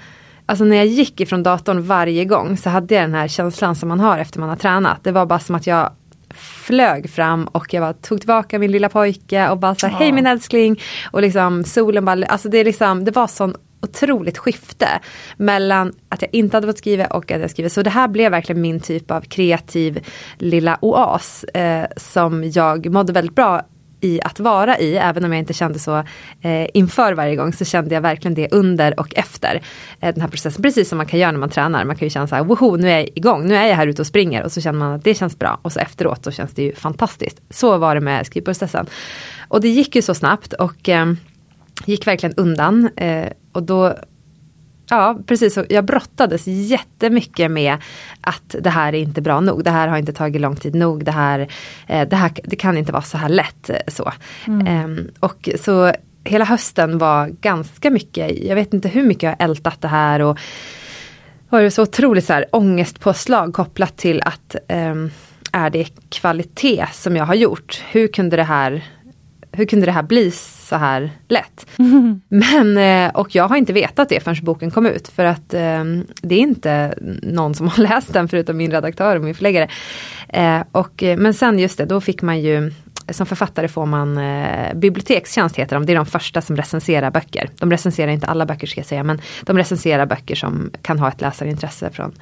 Alltså 0.46 0.64
när 0.64 0.76
jag 0.76 0.86
gick 0.86 1.20
ifrån 1.20 1.42
datorn 1.42 1.82
varje 1.82 2.24
gång 2.24 2.56
så 2.56 2.70
hade 2.70 2.94
jag 2.94 3.04
den 3.04 3.14
här 3.14 3.28
känslan 3.28 3.76
som 3.76 3.88
man 3.88 4.00
har 4.00 4.18
efter 4.18 4.40
man 4.40 4.48
har 4.48 4.56
tränat. 4.56 5.04
Det 5.04 5.12
var 5.12 5.26
bara 5.26 5.38
som 5.38 5.54
att 5.54 5.66
jag 5.66 5.90
flög 6.34 7.10
fram 7.10 7.44
och 7.44 7.74
jag 7.74 7.82
bara 7.82 7.92
tog 7.92 8.20
tillbaka 8.20 8.58
min 8.58 8.72
lilla 8.72 8.88
pojke 8.88 9.48
och 9.48 9.58
bara 9.58 9.74
så 9.74 9.86
ja. 9.86 9.90
hej 9.90 10.12
min 10.12 10.26
älskling. 10.26 10.80
Och 11.10 11.22
liksom 11.22 11.64
solen 11.64 12.04
bara, 12.04 12.26
alltså 12.26 12.48
det, 12.48 12.58
är 12.58 12.64
liksom, 12.64 13.04
det 13.04 13.10
var 13.10 13.26
sån 13.26 13.54
otroligt 13.82 14.38
skifte 14.38 14.88
mellan 15.36 15.92
att 16.08 16.22
jag 16.22 16.34
inte 16.34 16.56
hade 16.56 16.66
fått 16.66 16.78
skriva 16.78 17.06
och 17.06 17.30
att 17.30 17.40
jag 17.40 17.50
skriver. 17.50 17.70
Så 17.70 17.82
det 17.82 17.90
här 17.90 18.08
blev 18.08 18.30
verkligen 18.30 18.62
min 18.62 18.80
typ 18.80 19.10
av 19.10 19.20
kreativ 19.20 20.06
lilla 20.38 20.78
oas 20.80 21.44
eh, 21.44 21.86
som 21.96 22.50
jag 22.50 22.92
mådde 22.92 23.12
väldigt 23.12 23.34
bra 23.34 23.62
i 24.02 24.20
att 24.22 24.40
vara 24.40 24.78
i, 24.78 24.96
även 24.96 25.24
om 25.24 25.32
jag 25.32 25.38
inte 25.38 25.52
kände 25.52 25.78
så 25.78 25.96
eh, 26.40 26.66
inför 26.74 27.12
varje 27.12 27.36
gång, 27.36 27.52
så 27.52 27.64
kände 27.64 27.94
jag 27.94 28.02
verkligen 28.02 28.34
det 28.34 28.48
under 28.52 29.00
och 29.00 29.14
efter 29.16 29.62
eh, 30.00 30.14
den 30.14 30.20
här 30.20 30.28
processen. 30.28 30.62
Precis 30.62 30.88
som 30.88 30.98
man 30.98 31.06
kan 31.06 31.20
göra 31.20 31.32
när 31.32 31.38
man 31.38 31.48
tränar, 31.48 31.84
man 31.84 31.96
kan 31.96 32.06
ju 32.06 32.10
känna 32.10 32.26
så 32.26 32.34
här, 32.34 32.44
woho, 32.44 32.76
nu 32.76 32.90
är 32.90 32.98
jag 32.98 33.08
igång, 33.14 33.46
nu 33.46 33.56
är 33.56 33.66
jag 33.66 33.76
här 33.76 33.86
ute 33.86 34.02
och 34.02 34.06
springer 34.06 34.42
och 34.42 34.52
så 34.52 34.60
känner 34.60 34.78
man 34.78 34.92
att 34.92 35.04
det 35.04 35.14
känns 35.14 35.38
bra 35.38 35.58
och 35.62 35.72
så 35.72 35.80
efteråt 35.80 36.24
så 36.24 36.30
känns 36.30 36.54
det 36.54 36.62
ju 36.62 36.74
fantastiskt. 36.74 37.40
Så 37.50 37.78
var 37.78 37.94
det 37.94 38.00
med 38.00 38.26
skrivprocessen. 38.26 38.86
Och 39.48 39.60
det 39.60 39.68
gick 39.68 39.96
ju 39.96 40.02
så 40.02 40.14
snabbt 40.14 40.52
och 40.52 40.88
eh, 40.88 41.12
gick 41.86 42.06
verkligen 42.06 42.34
undan 42.36 42.88
eh, 42.96 43.26
och 43.52 43.62
då 43.62 43.96
Ja, 44.92 45.18
precis. 45.26 45.58
Jag 45.68 45.84
brottades 45.84 46.46
jättemycket 46.46 47.50
med 47.50 47.76
att 48.20 48.56
det 48.60 48.70
här 48.70 48.94
är 48.94 48.98
inte 48.98 49.20
bra 49.20 49.40
nog. 49.40 49.64
Det 49.64 49.70
här 49.70 49.88
har 49.88 49.98
inte 49.98 50.12
tagit 50.12 50.40
lång 50.40 50.56
tid 50.56 50.74
nog. 50.74 51.04
Det 51.04 51.10
här, 51.10 51.48
eh, 51.86 52.08
det, 52.08 52.16
här, 52.16 52.32
det 52.44 52.56
kan 52.56 52.78
inte 52.78 52.92
vara 52.92 53.02
så 53.02 53.18
här 53.18 53.28
lätt. 53.28 53.70
Eh, 53.70 53.76
så. 53.88 54.12
Mm. 54.46 54.66
Ehm, 54.66 55.10
och 55.20 55.48
så 55.60 55.92
hela 56.24 56.44
hösten 56.44 56.98
var 56.98 57.28
ganska 57.28 57.90
mycket, 57.90 58.38
jag 58.38 58.54
vet 58.54 58.74
inte 58.74 58.88
hur 58.88 59.02
mycket 59.04 59.22
jag 59.22 59.30
har 59.30 59.44
ältat 59.44 59.80
det 59.80 59.88
här. 59.88 60.20
och 60.20 60.38
var 61.48 61.62
det 61.62 61.70
så 61.70 61.82
otroligt 61.82 62.24
så 62.24 62.32
här, 62.32 62.46
ångestpåslag 62.52 63.54
kopplat 63.54 63.96
till 63.96 64.22
att 64.24 64.56
um, 64.68 65.10
är 65.52 65.70
det 65.70 65.88
kvalitet 66.08 66.86
som 66.92 67.16
jag 67.16 67.24
har 67.24 67.34
gjort? 67.34 67.82
Hur 67.90 68.08
kunde 68.08 68.36
det 68.36 68.44
här, 68.44 68.84
hur 69.52 69.64
kunde 69.64 69.86
det 69.86 69.92
här 69.92 70.02
bli 70.02 70.30
så 70.72 70.78
här 70.78 71.10
lätt. 71.28 71.66
Mm. 71.78 72.20
Men, 72.28 72.76
eh, 72.76 73.14
och 73.14 73.34
jag 73.34 73.48
har 73.48 73.56
inte 73.56 73.72
vetat 73.72 74.08
det 74.08 74.20
förrän 74.20 74.44
boken 74.44 74.70
kom 74.70 74.86
ut 74.86 75.08
för 75.08 75.24
att 75.24 75.54
eh, 75.54 75.84
det 76.22 76.34
är 76.34 76.40
inte 76.40 76.94
någon 77.22 77.54
som 77.54 77.68
har 77.68 77.82
läst 77.82 78.12
den 78.12 78.28
förutom 78.28 78.56
min 78.56 78.70
redaktör 78.70 79.16
och 79.16 79.22
min 79.22 79.34
förläggare. 79.34 79.68
Eh, 80.28 80.60
och, 80.72 81.02
men 81.18 81.34
sen 81.34 81.58
just 81.58 81.78
det, 81.78 81.84
då 81.84 82.00
fick 82.00 82.22
man 82.22 82.40
ju 82.40 82.72
som 83.08 83.26
författare 83.26 83.68
får 83.68 83.86
man 83.86 84.18
eh, 84.18 84.74
bibliotekstjänst 84.74 85.56
heter 85.56 85.76
de, 85.76 85.86
det 85.86 85.92
är 85.92 85.96
de 85.96 86.06
första 86.06 86.40
som 86.40 86.56
recenserar 86.56 87.10
böcker. 87.10 87.50
De 87.58 87.70
recenserar 87.70 88.10
inte 88.10 88.26
alla 88.26 88.46
böcker 88.46 88.66
ska 88.66 88.80
jag 88.80 88.86
säga, 88.86 89.04
men 89.04 89.20
de 89.42 89.58
recenserar 89.58 90.06
böcker 90.06 90.34
som 90.34 90.70
kan 90.82 90.98
ha 90.98 91.08
ett 91.08 91.20
läsarintresse 91.20 91.90
från 91.90 92.12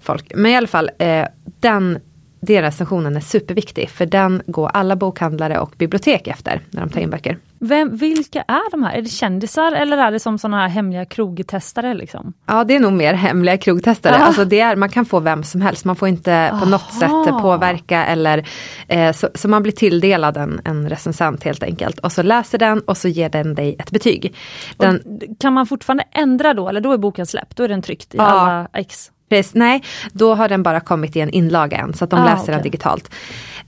folk. 0.00 0.32
Men 0.34 0.52
i 0.52 0.56
alla 0.56 0.66
fall, 0.66 0.90
eh, 0.98 1.26
den 1.60 1.98
den 2.42 2.62
recensionen 2.62 3.16
är 3.16 3.20
superviktig 3.20 3.90
för 3.90 4.06
den 4.06 4.42
går 4.46 4.68
alla 4.68 4.96
bokhandlare 4.96 5.58
och 5.58 5.74
bibliotek 5.78 6.26
efter 6.26 6.60
när 6.70 6.80
de 6.80 6.90
tar 6.90 7.00
in 7.00 7.10
böcker. 7.10 7.38
Vem, 7.64 7.96
vilka 7.96 8.42
är 8.42 8.70
de 8.70 8.82
här? 8.82 8.92
Är 8.92 9.02
det 9.02 9.08
kändisar 9.08 9.72
eller 9.72 9.96
är 9.96 10.12
det 10.12 10.20
som 10.20 10.38
sådana 10.38 10.60
här 10.60 10.68
hemliga 10.68 11.04
krogtestare? 11.04 11.94
Liksom? 11.94 12.32
Ja 12.46 12.64
det 12.64 12.76
är 12.76 12.80
nog 12.80 12.92
mer 12.92 13.14
hemliga 13.14 13.56
krogtestare. 13.56 14.16
Ah. 14.16 14.18
Alltså 14.18 14.44
det 14.44 14.60
är, 14.60 14.76
man 14.76 14.88
kan 14.88 15.04
få 15.04 15.20
vem 15.20 15.44
som 15.44 15.60
helst, 15.60 15.84
man 15.84 15.96
får 15.96 16.08
inte 16.08 16.34
Aha. 16.34 16.60
på 16.60 16.66
något 16.66 16.92
sätt 16.92 17.42
påverka 17.42 18.04
eller 18.04 18.48
eh, 18.88 19.12
så, 19.12 19.28
så, 19.34 19.48
man 19.48 19.62
blir 19.62 19.72
tilldelad 19.72 20.36
en, 20.36 20.60
en 20.64 20.88
recensent 20.88 21.44
helt 21.44 21.62
enkelt. 21.62 21.98
Och 21.98 22.12
så 22.12 22.22
läser 22.22 22.58
den 22.58 22.80
och 22.80 22.96
så 22.96 23.08
ger 23.08 23.28
den 23.28 23.54
dig 23.54 23.76
ett 23.78 23.90
betyg. 23.90 24.34
Den, 24.76 25.20
kan 25.40 25.52
man 25.52 25.66
fortfarande 25.66 26.04
ändra 26.12 26.54
då 26.54 26.68
eller 26.68 26.80
då 26.80 26.92
är 26.92 26.98
boken 26.98 27.26
släppt? 27.26 27.56
Då 27.56 27.62
är 27.62 27.68
den 27.68 27.82
tryckt 27.82 28.14
i 28.14 28.18
ja. 28.18 28.24
alla 28.24 28.68
ex? 28.72 29.10
Precis, 29.32 29.54
nej, 29.54 29.82
då 30.12 30.34
har 30.34 30.48
den 30.48 30.62
bara 30.62 30.80
kommit 30.80 31.16
i 31.16 31.20
en 31.20 31.30
inlaga 31.30 31.76
än 31.76 31.94
så 31.94 32.04
att 32.04 32.10
de 32.10 32.20
ah, 32.20 32.24
läser 32.24 32.42
okay. 32.42 32.54
den 32.54 32.62
digitalt. 32.62 33.10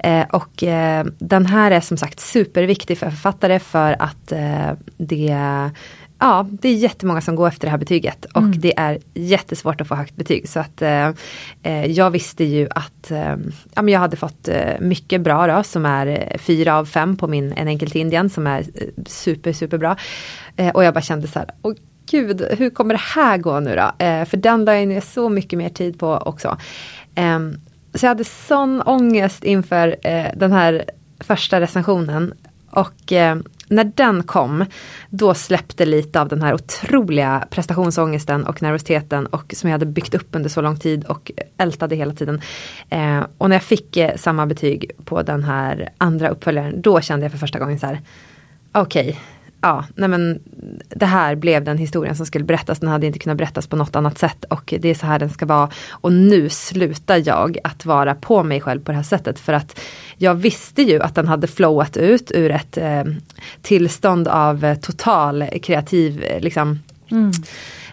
Eh, 0.05 0.27
och 0.31 0.63
eh, 0.63 1.07
den 1.19 1.47
här 1.47 1.71
är 1.71 1.81
som 1.81 1.97
sagt 1.97 2.21
superviktig 2.21 2.99
för 2.99 3.11
författare 3.11 3.59
för 3.59 3.97
att 3.99 4.33
eh, 4.33 4.71
det 4.97 5.37
Ja, 6.19 6.47
det 6.51 6.69
är 6.69 6.75
jättemånga 6.75 7.21
som 7.21 7.37
går 7.37 7.49
efter 7.49 7.67
det 7.67 7.71
här 7.71 7.79
betyget 7.79 8.25
och 8.25 8.43
mm. 8.43 8.61
det 8.61 8.79
är 8.79 8.99
jättesvårt 9.15 9.81
att 9.81 9.89
få 9.89 9.95
högt 9.95 10.17
betyg. 10.17 10.49
Så 10.49 10.61
att 10.61 10.83
eh, 10.83 11.09
eh 11.63 11.87
jag 11.87 12.11
visste 12.11 12.45
ju 12.45 12.69
att 12.71 13.11
eh, 13.11 13.37
ja, 13.75 13.83
men 13.83 13.89
jag 13.89 14.01
hade 14.01 14.17
fått 14.17 14.49
mycket 14.81 15.21
bra 15.21 15.47
då, 15.47 15.63
som 15.63 15.87
är 15.87 16.37
fyra 16.39 16.77
av 16.77 16.85
fem 16.85 17.17
på 17.17 17.27
min 17.27 17.53
En 17.53 17.69
enkel 17.69 17.91
till 17.91 18.01
Indien 18.01 18.31
som 18.31 18.47
är 18.47 18.65
super 19.07 19.53
superbra. 19.53 19.97
och 20.75 20.85
jag 20.85 20.95
bara 20.95 21.01
kände 21.01 21.29
så 21.29 21.39
här, 21.39 21.49
åh 21.63 21.75
gud, 22.11 22.47
hur 22.59 22.71
kommer 22.71 22.95
det 22.95 23.01
här 23.15 23.39
gå 23.39 23.61
nu 23.61 23.77
då? 23.77 23.91
för 24.27 24.37
den 24.37 24.65
la 24.65 24.75
jag 24.75 24.89
ner 24.89 25.01
så 25.01 25.29
mycket 25.29 25.59
mer 25.59 25.69
tid 25.69 25.99
på 25.99 26.17
också. 26.17 26.57
Ehm, 27.15 27.57
så 27.95 28.07
jag 28.07 28.11
hade 28.11 28.25
sån 28.25 28.83
ångest 28.83 29.45
inför 29.45 29.97
eh, 30.03 30.27
den 30.37 30.53
här 30.53 30.85
första 31.21 31.61
recensionen. 31.61 32.35
Och 32.71 33.13
eh, 33.13 33.37
när 33.69 33.85
den 33.85 34.23
kom, 34.23 34.65
då 35.11 35.35
släppte 35.35 35.87
lite 35.87 36.21
av 36.21 36.29
den 36.29 36.43
här 36.43 36.55
otroliga 36.55 37.47
prestationsångesten 37.51 38.45
och 38.45 38.63
nervositeten 38.63 39.27
och 39.27 39.55
som 39.57 39.71
jag 39.71 39.75
hade 39.75 39.87
byggt 39.87 40.15
upp 40.15 40.29
under 40.33 40.51
så 40.51 40.61
lång 40.61 40.77
tid 40.77 41.05
och 41.05 41.33
ältade 41.59 41.97
hela 41.97 42.15
tiden. 42.15 42.41
Eh, 42.89 43.21
och 43.39 43.49
när 43.49 43.57
jag 43.57 43.63
fick 43.63 43.97
eh, 43.97 44.17
samma 44.17 44.47
betyg 44.47 44.91
på 45.05 45.23
den 45.23 45.45
här 45.45 45.89
andra 45.99 46.29
uppföljaren, 46.29 46.83
då 46.83 47.01
kände 47.01 47.25
jag 47.25 47.33
för 47.33 47.39
första 47.39 47.59
gången 47.59 47.79
så 47.79 47.87
här, 47.87 48.01
okej, 48.73 49.09
okay, 49.09 49.21
ja, 49.65 49.85
nej 49.95 50.09
men 50.09 50.41
det 50.89 51.07
här 51.07 51.35
blev 51.35 51.65
den 51.65 51.79
historien 51.79 52.17
som 52.17 52.27
skulle 52.27 52.45
berättas. 52.45 52.79
Den 52.79 52.89
hade 52.89 53.07
inte 53.07 53.19
kunnat 53.19 53.39
berättas 53.39 53.67
på 53.67 53.77
något 53.77 53.97
annat 53.97 54.19
sätt 54.19 54.45
och 54.45 54.75
det 54.79 54.89
är 54.89 54.95
så 54.95 55.07
här 55.07 55.19
den 55.19 55.31
ska 55.31 55.47
vara. 55.47 55.71
Och 55.91 56.13
nu 56.13 56.49
slutar 56.49 57.23
jag 57.29 57.59
att 57.65 57.85
vara 57.85 58.15
på 58.15 58.43
mig 58.43 58.61
själv 58.61 58.81
på 58.81 58.93
det 58.93 58.97
här 58.97 59.03
sättet 59.03 59.39
för 59.39 59.53
att 59.53 59.81
jag 60.17 60.35
visste 60.35 60.83
ju 60.83 61.03
att 61.03 61.15
den 61.15 61.29
hade 61.29 61.47
flowat 61.47 61.97
ut 61.97 62.31
ur 62.35 62.51
ett 62.51 62.77
eh, 62.77 63.05
tillstånd 63.63 64.29
av 64.29 64.65
eh, 64.65 64.79
total 64.79 65.45
kreativ 65.63 66.25
liksom, 66.41 66.79
mm. 67.11 67.31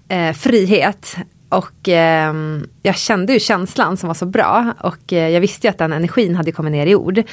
eh, 0.08 0.34
frihet. 0.34 1.18
Och 1.52 1.90
eh, 1.90 2.34
jag 2.82 2.96
kände 2.96 3.34
ju 3.34 3.40
känslan 3.40 3.98
som 3.98 4.08
var 4.08 4.14
så 4.14 4.26
bra 4.26 4.74
och 4.80 5.14
eh, 5.14 5.30
jag 5.30 5.42
visste 5.42 5.68
ju 5.68 5.72
att 5.72 5.78
den 5.78 5.94
energin 5.94 6.36
hade 6.36 6.52
kommit 6.52 6.72
ner 6.72 6.88
i 6.88 6.96
ord. 6.96 7.24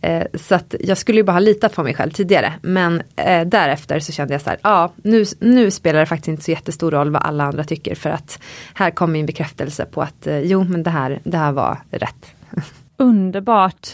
Eh, 0.00 0.22
så 0.34 0.54
att 0.54 0.74
jag 0.80 0.98
skulle 0.98 1.18
ju 1.18 1.24
bara 1.24 1.32
ha 1.32 1.40
litat 1.40 1.74
på 1.74 1.82
mig 1.82 1.94
själv 1.94 2.10
tidigare. 2.10 2.52
Men 2.62 3.02
eh, 3.16 3.46
därefter 3.46 4.00
så 4.00 4.12
kände 4.12 4.34
jag 4.34 4.40
så 4.40 4.50
här, 4.50 4.58
ja 4.62 4.92
nu, 4.96 5.24
nu 5.40 5.70
spelar 5.70 6.00
det 6.00 6.06
faktiskt 6.06 6.28
inte 6.28 6.42
så 6.42 6.50
jättestor 6.50 6.90
roll 6.90 7.10
vad 7.10 7.22
alla 7.22 7.44
andra 7.44 7.64
tycker. 7.64 7.94
För 7.94 8.10
att 8.10 8.38
här 8.74 8.90
kom 8.90 9.12
min 9.12 9.26
bekräftelse 9.26 9.84
på 9.84 10.02
att 10.02 10.26
eh, 10.26 10.38
jo 10.38 10.64
men 10.64 10.82
det 10.82 10.90
här, 10.90 11.20
det 11.24 11.36
här 11.36 11.52
var 11.52 11.78
rätt. 11.90 12.26
Underbart! 12.96 13.88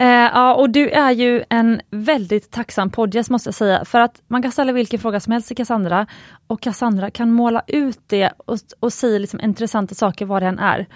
Eh, 0.00 0.06
ja, 0.06 0.54
och 0.54 0.70
du 0.70 0.88
är 0.88 1.10
ju 1.10 1.44
en 1.48 1.80
väldigt 1.90 2.50
tacksam 2.50 2.90
poddgäst 2.90 3.30
måste 3.30 3.48
jag 3.48 3.54
säga, 3.54 3.84
för 3.84 4.00
att 4.00 4.22
man 4.28 4.42
kan 4.42 4.52
ställa 4.52 4.72
vilken 4.72 5.00
fråga 5.00 5.20
som 5.20 5.32
helst 5.32 5.48
till 5.48 5.56
Cassandra 5.56 6.06
och 6.46 6.60
Cassandra 6.60 7.10
kan 7.10 7.32
måla 7.32 7.62
ut 7.66 7.98
det 8.06 8.32
och, 8.46 8.58
och 8.80 8.92
säga 8.92 9.18
liksom 9.18 9.40
intressanta 9.40 9.94
saker 9.94 10.26
vad 10.26 10.42
det 10.42 10.46
än 10.46 10.58
är. 10.58 10.86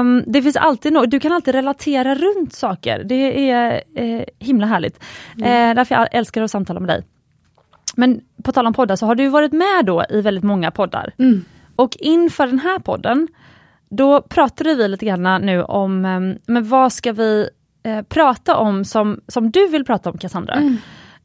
Um, 0.00 0.24
det 0.26 0.42
finns 0.42 0.56
alltid 0.56 0.92
något, 0.92 1.10
du 1.10 1.20
kan 1.20 1.32
alltid 1.32 1.54
relatera 1.54 2.14
runt 2.14 2.52
saker. 2.52 3.04
Det 3.04 3.50
är 3.50 3.82
uh, 4.00 4.22
himla 4.38 4.66
härligt. 4.66 5.04
Mm. 5.36 5.70
Uh, 5.70 5.76
därför 5.76 5.94
jag 5.94 6.08
älskar 6.12 6.42
att 6.42 6.50
samtala 6.50 6.80
med 6.80 6.88
dig. 6.88 7.04
Men 7.96 8.20
på 8.42 8.52
tal 8.52 8.66
om 8.66 8.72
poddar 8.72 8.96
så 8.96 9.06
har 9.06 9.14
du 9.14 9.28
varit 9.28 9.52
med 9.52 9.84
då 9.84 10.04
i 10.10 10.20
väldigt 10.20 10.44
många 10.44 10.70
poddar. 10.70 11.12
Mm. 11.18 11.44
Och 11.76 11.96
inför 12.00 12.46
den 12.46 12.58
här 12.58 12.78
podden, 12.78 13.28
då 13.88 14.22
pratade 14.22 14.74
vi 14.74 14.88
lite 14.88 15.06
grann 15.06 15.42
nu 15.42 15.62
om, 15.62 16.04
um, 16.04 16.38
men 16.46 16.68
vad 16.68 16.92
ska 16.92 17.12
vi 17.12 17.48
uh, 17.86 18.02
prata 18.02 18.56
om 18.56 18.84
som, 18.84 19.20
som 19.28 19.50
du 19.50 19.68
vill 19.68 19.84
prata 19.84 20.10
om 20.10 20.18
Cassandra? 20.18 20.54
Mm. 20.54 20.76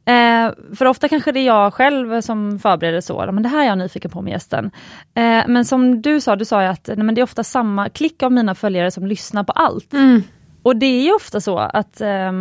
Eh, 0.04 0.52
för 0.76 0.86
ofta 0.86 1.08
kanske 1.08 1.32
det 1.32 1.40
är 1.40 1.46
jag 1.46 1.74
själv 1.74 2.20
som 2.20 2.58
förbereder 2.58 3.00
så, 3.00 3.32
men 3.32 3.42
det 3.42 3.48
här 3.48 3.62
är 3.62 3.66
jag 3.66 3.78
nyfiken 3.78 4.10
på 4.10 4.22
med 4.22 4.32
gästen. 4.32 4.70
Eh, 5.14 5.42
men 5.46 5.64
som 5.64 6.02
du 6.02 6.20
sa, 6.20 6.36
du 6.36 6.44
sa 6.44 6.62
att 6.62 6.88
nej, 6.88 6.96
men 6.96 7.14
det 7.14 7.20
är 7.20 7.22
ofta 7.22 7.44
samma 7.44 7.88
klick 7.88 8.22
av 8.22 8.32
mina 8.32 8.54
följare 8.54 8.90
som 8.90 9.06
lyssnar 9.06 9.44
på 9.44 9.52
allt. 9.52 9.92
Mm. 9.92 10.22
Och 10.62 10.76
det 10.76 10.86
är 10.86 11.02
ju 11.02 11.12
ofta 11.12 11.40
så 11.40 11.58
att, 11.58 12.00
eh, 12.00 12.32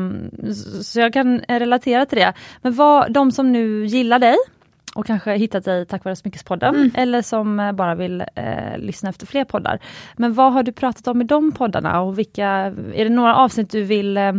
så 0.84 1.00
jag 1.00 1.14
kan 1.14 1.40
relatera 1.48 2.06
till 2.06 2.18
det. 2.18 2.34
Men 2.62 2.74
vad, 2.74 3.14
de 3.14 3.32
som 3.32 3.52
nu 3.52 3.86
gillar 3.86 4.20
dig 4.20 4.38
och 4.96 5.06
kanske 5.06 5.36
hittat 5.36 5.66
dig 5.66 5.86
tack 5.86 6.04
vare 6.04 6.16
Smyckespodden 6.16 6.76
mm. 6.76 6.92
eller 6.96 7.22
som 7.22 7.60
eh, 7.60 7.72
bara 7.72 7.96
vill 7.96 8.24
eh, 8.36 8.78
lyssna 8.78 9.10
efter 9.10 9.26
fler 9.26 9.46
poddar. 9.46 9.80
Men 10.16 10.34
vad 10.34 10.54
har 10.54 10.64
du 10.64 10.72
pratat 10.72 11.08
om 11.08 11.22
i 11.22 11.24
de 11.24 11.52
poddarna 11.52 12.02
och 12.02 12.20
vilka, 12.20 12.48
är 12.94 13.04
det 13.04 13.10
några 13.10 13.36
avsnitt 13.36 13.70
du 13.70 13.84
vill 13.84 14.18
eh, 14.18 14.32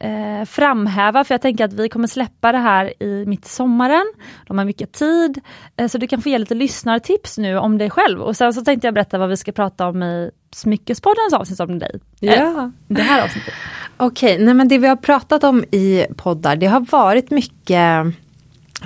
eh, 0.00 0.44
framhäva, 0.44 1.24
för 1.24 1.34
jag 1.34 1.42
tänker 1.42 1.64
att 1.64 1.72
vi 1.72 1.88
kommer 1.88 2.08
släppa 2.08 2.52
det 2.52 2.58
här 2.58 3.02
i 3.02 3.26
mitt 3.26 3.46
i 3.46 3.48
sommaren. 3.48 4.12
De 4.46 4.58
har 4.58 4.64
mycket 4.64 4.92
tid, 4.92 5.40
eh, 5.76 5.88
så 5.88 5.98
du 5.98 6.06
kan 6.06 6.22
få 6.22 6.28
ge 6.28 6.38
lite 6.38 6.54
lyssnartips 6.54 7.38
nu 7.38 7.58
om 7.58 7.78
dig 7.78 7.90
själv. 7.90 8.20
Och 8.20 8.36
sen 8.36 8.54
så 8.54 8.64
tänkte 8.64 8.86
jag 8.86 8.94
berätta 8.94 9.18
vad 9.18 9.28
vi 9.28 9.36
ska 9.36 9.52
prata 9.52 9.88
om 9.88 10.02
i 10.02 10.30
Smyckespoddens 10.54 11.32
avsnitt 11.32 11.60
om 11.60 11.78
dig. 11.78 12.00
Ja. 12.20 12.32
Eh, 12.32 12.68
det 12.88 13.02
här 13.02 13.24
avsnittet. 13.24 13.54
Okej, 13.96 14.34
okay, 14.34 14.44
nej 14.44 14.54
men 14.54 14.68
det 14.68 14.78
vi 14.78 14.86
har 14.86 14.96
pratat 14.96 15.44
om 15.44 15.64
i 15.64 16.06
poddar, 16.16 16.56
det 16.56 16.66
har 16.66 16.80
varit 16.80 17.30
mycket 17.30 18.06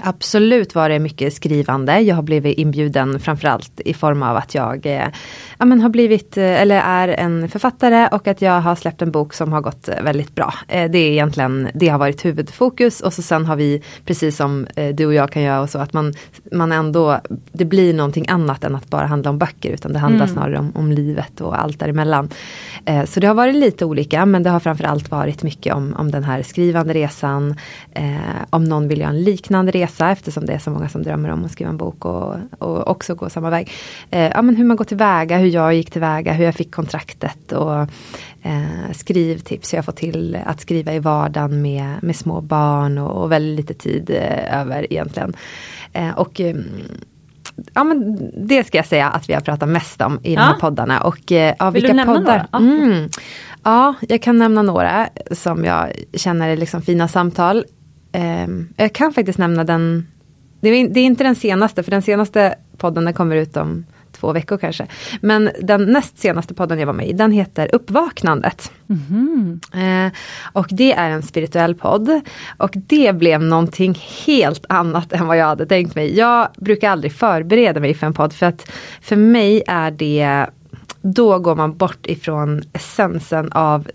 Absolut 0.02 0.74
var 0.74 0.88
det 0.88 0.98
mycket 0.98 1.34
skrivande. 1.34 2.00
Jag 2.00 2.16
har 2.16 2.22
blivit 2.22 2.58
inbjuden 2.58 3.20
framförallt 3.20 3.80
i 3.80 3.94
form 3.94 4.22
av 4.22 4.36
att 4.36 4.54
jag 4.54 4.86
eh, 4.86 5.08
ja, 5.58 5.64
men 5.64 5.80
har 5.80 5.88
blivit, 5.88 6.36
eh, 6.36 6.62
eller 6.62 6.80
är 6.80 7.08
en 7.08 7.48
författare 7.48 8.08
och 8.12 8.28
att 8.28 8.42
jag 8.42 8.60
har 8.60 8.74
släppt 8.74 9.02
en 9.02 9.10
bok 9.10 9.34
som 9.34 9.52
har 9.52 9.60
gått 9.60 9.88
eh, 9.88 10.02
väldigt 10.02 10.34
bra. 10.34 10.54
Eh, 10.68 10.90
det 10.90 10.98
är 10.98 11.10
egentligen, 11.10 11.68
det 11.74 11.88
har 11.88 11.98
varit 11.98 12.24
huvudfokus 12.24 13.00
och 13.00 13.12
så 13.12 13.22
sen 13.22 13.46
har 13.46 13.56
vi, 13.56 13.82
precis 14.04 14.36
som 14.36 14.66
eh, 14.76 14.94
du 14.94 15.06
och 15.06 15.14
jag 15.14 15.32
kan 15.32 15.42
göra 15.42 15.60
och 15.60 15.70
så, 15.70 15.78
att 15.78 15.92
man, 15.92 16.14
man 16.52 16.72
ändå, 16.72 17.20
det 17.52 17.64
blir 17.64 17.94
någonting 17.94 18.28
annat 18.28 18.64
än 18.64 18.74
att 18.74 18.88
bara 18.88 19.06
handla 19.06 19.30
om 19.30 19.38
böcker 19.38 19.70
utan 19.70 19.92
det 19.92 19.98
handlar 19.98 20.24
mm. 20.24 20.36
snarare 20.36 20.58
om, 20.58 20.72
om 20.74 20.92
livet 20.92 21.40
och 21.40 21.60
allt 21.60 21.78
däremellan. 21.78 22.28
Eh, 22.84 23.04
så 23.04 23.20
det 23.20 23.26
har 23.26 23.34
varit 23.34 23.54
lite 23.54 23.84
olika 23.84 24.26
men 24.26 24.42
det 24.42 24.50
har 24.50 24.60
framförallt 24.60 25.10
varit 25.10 25.42
mycket 25.42 25.74
om, 25.74 25.94
om 25.98 26.10
den 26.10 26.24
här 26.24 26.42
skrivande 26.42 26.94
resan, 26.94 27.56
om 28.50 28.64
någon 28.64 28.88
vill 28.88 29.00
göra 29.00 29.10
en 29.10 29.22
liknande 29.22 29.72
resa 29.72 29.83
resa 29.84 30.10
eftersom 30.10 30.46
det 30.46 30.52
är 30.52 30.58
så 30.58 30.70
många 30.70 30.88
som 30.88 31.02
drömmer 31.02 31.28
om 31.28 31.44
att 31.44 31.50
skriva 31.50 31.70
en 31.70 31.76
bok 31.76 32.04
och, 32.04 32.36
och 32.58 32.88
också 32.88 33.14
gå 33.14 33.30
samma 33.30 33.50
väg. 33.50 33.70
Eh, 34.10 34.30
ja, 34.30 34.42
men 34.42 34.56
hur 34.56 34.64
man 34.64 34.76
går 34.76 34.84
tillväga, 34.84 35.38
hur 35.38 35.48
jag 35.48 35.74
gick 35.74 35.90
tillväga, 35.90 36.32
hur 36.32 36.44
jag 36.44 36.54
fick 36.54 36.74
kontraktet 36.74 37.52
och 37.52 37.80
eh, 38.42 38.92
skrivtips 38.92 39.72
hur 39.72 39.78
jag 39.78 39.84
får 39.84 39.92
till 39.92 40.38
att 40.46 40.60
skriva 40.60 40.94
i 40.94 40.98
vardagen 40.98 41.62
med, 41.62 42.02
med 42.02 42.16
små 42.16 42.40
barn 42.40 42.98
och, 42.98 43.22
och 43.22 43.32
väldigt 43.32 43.56
lite 43.56 43.82
tid 43.82 44.10
eh, 44.10 44.60
över 44.60 44.92
egentligen. 44.92 45.36
Eh, 45.92 46.10
och 46.18 46.40
mm, 46.40 46.64
ja, 47.74 47.84
men 47.84 48.18
det 48.48 48.66
ska 48.66 48.78
jag 48.78 48.86
säga 48.86 49.08
att 49.08 49.28
vi 49.28 49.34
har 49.34 49.40
pratat 49.40 49.68
mest 49.68 50.00
om 50.00 50.20
i 50.22 50.34
ja. 50.34 50.40
de 50.40 50.46
här 50.46 50.60
poddarna. 50.60 51.00
Och, 51.00 51.32
eh, 51.32 51.54
ja, 51.58 51.70
Vill 51.70 51.82
vilka 51.82 51.92
du 51.92 51.96
nämna 51.96 52.14
poddar? 52.14 52.46
några? 52.52 52.72
Mm. 52.72 53.08
Ja, 53.64 53.94
jag 54.08 54.22
kan 54.22 54.38
nämna 54.38 54.62
några 54.62 55.08
som 55.30 55.64
jag 55.64 55.92
känner 56.14 56.48
är 56.48 56.56
liksom 56.56 56.82
fina 56.82 57.08
samtal 57.08 57.64
eh, 58.14 58.46
jag 58.76 58.92
kan 58.92 59.12
faktiskt 59.12 59.38
nämna 59.38 59.64
den, 59.64 60.06
det 60.60 60.68
är, 60.68 60.88
det 60.88 61.00
är, 61.00 61.04
inte 61.04 61.24
den 61.24 61.34
senaste, 61.34 61.82
för 61.82 61.90
den 61.90 62.02
senaste 62.02 62.54
podden 62.76 63.04
den 63.04 63.14
kommer 63.14 63.36
ut 63.36 63.56
om 63.56 63.84
två 64.12 64.32
veckor 64.32 64.58
kanske. 64.58 64.86
Men 65.20 65.50
den 65.62 65.84
näst 65.84 66.18
senaste 66.18 66.54
podden 66.54 66.78
jag 66.78 66.86
var 66.86 66.92
med 66.92 67.08
i, 67.08 67.12
den 67.12 67.32
heter 67.32 67.74
Uppvaknandet. 67.74 68.72
Mm. 68.88 69.60
Eh, 69.74 70.12
och 70.52 70.66
det 70.70 70.92
är 70.92 71.10
en 71.10 71.22
spirituell 71.22 71.74
podd. 71.74 72.20
Och 72.56 72.70
det 72.74 73.16
blev 73.16 73.42
någonting 73.42 73.98
helt 74.26 74.64
annat 74.68 75.12
än 75.12 75.26
vad 75.26 75.36
jag 75.36 75.46
hade 75.46 75.66
tänkt 75.66 75.94
mig. 75.94 76.16
Jag 76.16 76.48
brukar 76.56 76.90
aldrig 76.90 77.12
förbereda 77.12 77.80
mig 77.80 77.94
för 77.94 78.06
en 78.06 78.14
podd, 78.14 78.32
för 78.32 78.46
att 78.46 78.70
för 79.00 79.16
mig 79.16 79.62
är 79.66 79.90
det 79.90 80.46
då 81.02 81.38
går 81.38 81.56
man 81.56 81.76
bort 81.76 82.06
ifrån 82.06 82.62
essensen 82.72 83.52
av 83.52 83.88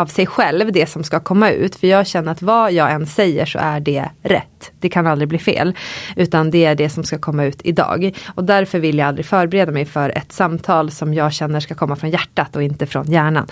av 0.00 0.06
sig 0.06 0.26
själv 0.26 0.72
det 0.72 0.86
som 0.86 1.04
ska 1.04 1.20
komma 1.20 1.50
ut. 1.50 1.76
För 1.76 1.86
jag 1.86 2.06
känner 2.06 2.32
att 2.32 2.42
vad 2.42 2.72
jag 2.72 2.92
än 2.92 3.06
säger 3.06 3.46
så 3.46 3.58
är 3.58 3.80
det 3.80 4.08
rätt. 4.22 4.72
Det 4.80 4.88
kan 4.88 5.06
aldrig 5.06 5.28
bli 5.28 5.38
fel. 5.38 5.74
Utan 6.16 6.50
det 6.50 6.64
är 6.64 6.74
det 6.74 6.90
som 6.90 7.04
ska 7.04 7.18
komma 7.18 7.44
ut 7.44 7.60
idag. 7.64 8.16
Och 8.34 8.44
därför 8.44 8.78
vill 8.78 8.98
jag 8.98 9.08
aldrig 9.08 9.26
förbereda 9.26 9.72
mig 9.72 9.84
för 9.84 10.10
ett 10.10 10.32
samtal 10.32 10.90
som 10.90 11.14
jag 11.14 11.32
känner 11.32 11.60
ska 11.60 11.74
komma 11.74 11.96
från 11.96 12.10
hjärtat 12.10 12.56
och 12.56 12.62
inte 12.62 12.86
från 12.86 13.10
hjärnan. 13.10 13.46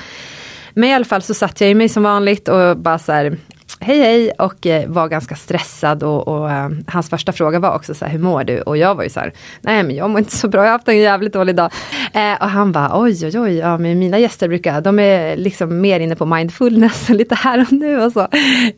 Men 0.74 0.88
i 0.88 0.94
alla 0.94 1.04
fall 1.04 1.22
så 1.22 1.34
satt 1.34 1.60
jag 1.60 1.70
i 1.70 1.74
mig 1.74 1.88
som 1.88 2.02
vanligt 2.02 2.48
och 2.48 2.76
bara 2.76 2.98
så 2.98 3.12
här 3.12 3.36
hej 3.80 3.98
hej 3.98 4.30
och 4.30 4.66
eh, 4.66 4.88
var 4.88 5.08
ganska 5.08 5.36
stressad 5.36 6.02
och, 6.02 6.28
och 6.28 6.48
uh, 6.48 6.68
hans 6.86 7.10
första 7.10 7.32
fråga 7.32 7.58
var 7.58 7.74
också 7.74 7.94
så 7.94 8.04
här, 8.04 8.12
hur 8.12 8.18
mår 8.18 8.44
du? 8.44 8.60
Och 8.60 8.76
jag 8.76 8.94
var 8.94 9.02
ju 9.02 9.10
så 9.10 9.20
här, 9.20 9.32
nej 9.60 9.82
men 9.82 9.96
jag 9.96 10.10
mår 10.10 10.18
inte 10.18 10.36
så 10.36 10.48
bra, 10.48 10.60
jag 10.60 10.66
har 10.66 10.72
haft 10.72 10.88
en 10.88 10.98
jävligt 10.98 11.32
dålig 11.32 11.56
dag. 11.56 11.72
Uh, 12.16 12.42
och 12.42 12.50
han 12.50 12.72
bara, 12.72 13.00
oj 13.00 13.26
oj 13.26 13.40
oj, 13.40 13.54
ja 13.54 13.78
men 13.78 13.98
mina 13.98 14.18
gäster 14.18 14.48
brukar, 14.48 14.80
de 14.80 14.98
är 14.98 15.36
liksom 15.36 15.80
mer 15.80 16.00
inne 16.00 16.16
på 16.16 16.26
mindfulness, 16.26 17.08
lite 17.08 17.34
här 17.34 17.60
och 17.60 17.72
nu 17.72 18.02
och 18.02 18.12
så. 18.12 18.28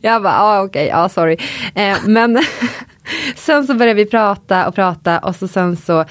Jag 0.01 0.23
bara, 0.23 0.39
ah, 0.39 0.63
okej, 0.63 0.87
ja 0.87 1.09
sorry. 1.09 1.37
Uh, 1.77 1.97
men 2.07 2.43
sen 3.35 3.67
så 3.67 3.73
började 3.73 4.03
vi 4.03 4.05
prata 4.05 4.67
och 4.67 4.75
prata 4.75 5.19
och 5.19 5.35
så 5.35 5.47
sen 5.47 5.77
så 5.77 6.05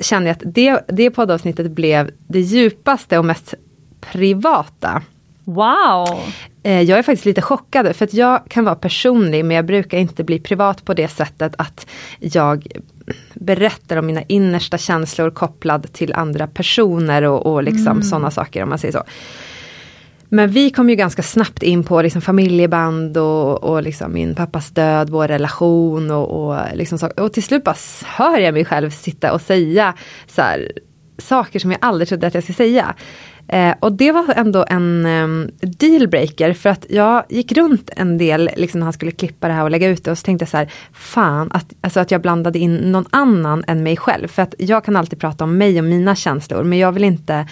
kände 0.00 0.28
jag 0.28 0.36
att 0.36 0.54
det, 0.54 0.84
det 0.88 1.10
poddavsnittet 1.10 1.70
blev 1.70 2.10
det 2.28 2.40
djupaste 2.40 3.18
och 3.18 3.24
mest 3.24 3.54
privata. 4.00 5.02
Wow! 5.44 6.20
Eh, 6.62 6.82
jag 6.82 6.98
är 6.98 7.02
faktiskt 7.02 7.26
lite 7.26 7.42
chockad 7.42 7.96
för 7.96 8.04
att 8.04 8.14
jag 8.14 8.42
kan 8.48 8.64
vara 8.64 8.74
personlig 8.74 9.44
men 9.44 9.56
jag 9.56 9.66
brukar 9.66 9.98
inte 9.98 10.24
bli 10.24 10.40
privat 10.40 10.84
på 10.84 10.94
det 10.94 11.08
sättet 11.08 11.54
att 11.58 11.86
jag 12.18 12.66
berättar 13.34 13.96
om 13.96 14.06
mina 14.06 14.22
innersta 14.22 14.78
känslor 14.78 15.30
kopplad 15.30 15.92
till 15.92 16.12
andra 16.12 16.46
personer 16.46 17.22
och, 17.22 17.46
och 17.46 17.62
liksom 17.62 17.86
mm. 17.86 18.02
sådana 18.02 18.30
saker 18.30 18.62
om 18.62 18.68
man 18.68 18.78
säger 18.78 18.92
så. 18.92 19.04
Men 20.28 20.50
vi 20.50 20.70
kom 20.70 20.90
ju 20.90 20.96
ganska 20.96 21.22
snabbt 21.22 21.62
in 21.62 21.84
på 21.84 22.02
liksom 22.02 22.22
familjeband 22.22 23.16
och, 23.16 23.64
och 23.64 23.82
liksom 23.82 24.12
min 24.12 24.34
pappas 24.34 24.70
död, 24.70 25.10
vår 25.10 25.28
relation 25.28 26.10
och, 26.10 26.46
och, 26.46 26.58
liksom 26.74 26.98
så, 26.98 27.06
och 27.06 27.32
till 27.32 27.42
slut 27.42 27.64
bara 27.64 27.76
hör 28.04 28.38
jag 28.38 28.54
mig 28.54 28.64
själv 28.64 28.90
sitta 28.90 29.32
och 29.32 29.40
säga 29.40 29.94
så 30.26 30.42
här, 30.42 30.72
saker 31.18 31.58
som 31.58 31.70
jag 31.70 31.78
aldrig 31.82 32.08
trodde 32.08 32.26
att 32.26 32.34
jag 32.34 32.42
skulle 32.42 32.56
säga. 32.56 32.94
Eh, 33.48 33.74
och 33.80 33.92
det 33.92 34.12
var 34.12 34.24
ändå 34.36 34.64
en 34.68 35.06
um, 35.06 35.50
dealbreaker 35.60 36.52
för 36.52 36.70
att 36.70 36.86
jag 36.88 37.24
gick 37.28 37.52
runt 37.52 37.90
en 37.96 38.18
del 38.18 38.50
liksom 38.56 38.80
när 38.80 38.84
han 38.84 38.92
skulle 38.92 39.10
klippa 39.10 39.48
det 39.48 39.54
här 39.54 39.62
och 39.62 39.70
lägga 39.70 39.88
ut 39.88 40.04
det 40.04 40.10
och 40.10 40.18
så 40.18 40.24
tänkte 40.24 40.42
jag 40.42 40.48
så 40.48 40.56
här, 40.56 40.72
fan 40.92 41.50
att, 41.52 41.72
alltså 41.80 42.00
att 42.00 42.10
jag 42.10 42.20
blandade 42.20 42.58
in 42.58 42.76
någon 42.76 43.06
annan 43.10 43.64
än 43.66 43.82
mig 43.82 43.96
själv. 43.96 44.28
För 44.28 44.42
att 44.42 44.54
jag 44.58 44.84
kan 44.84 44.96
alltid 44.96 45.20
prata 45.20 45.44
om 45.44 45.58
mig 45.58 45.78
och 45.78 45.84
mina 45.84 46.14
känslor 46.14 46.64
men 46.64 46.78
jag 46.78 46.92
vill 46.92 47.04
inte 47.04 47.46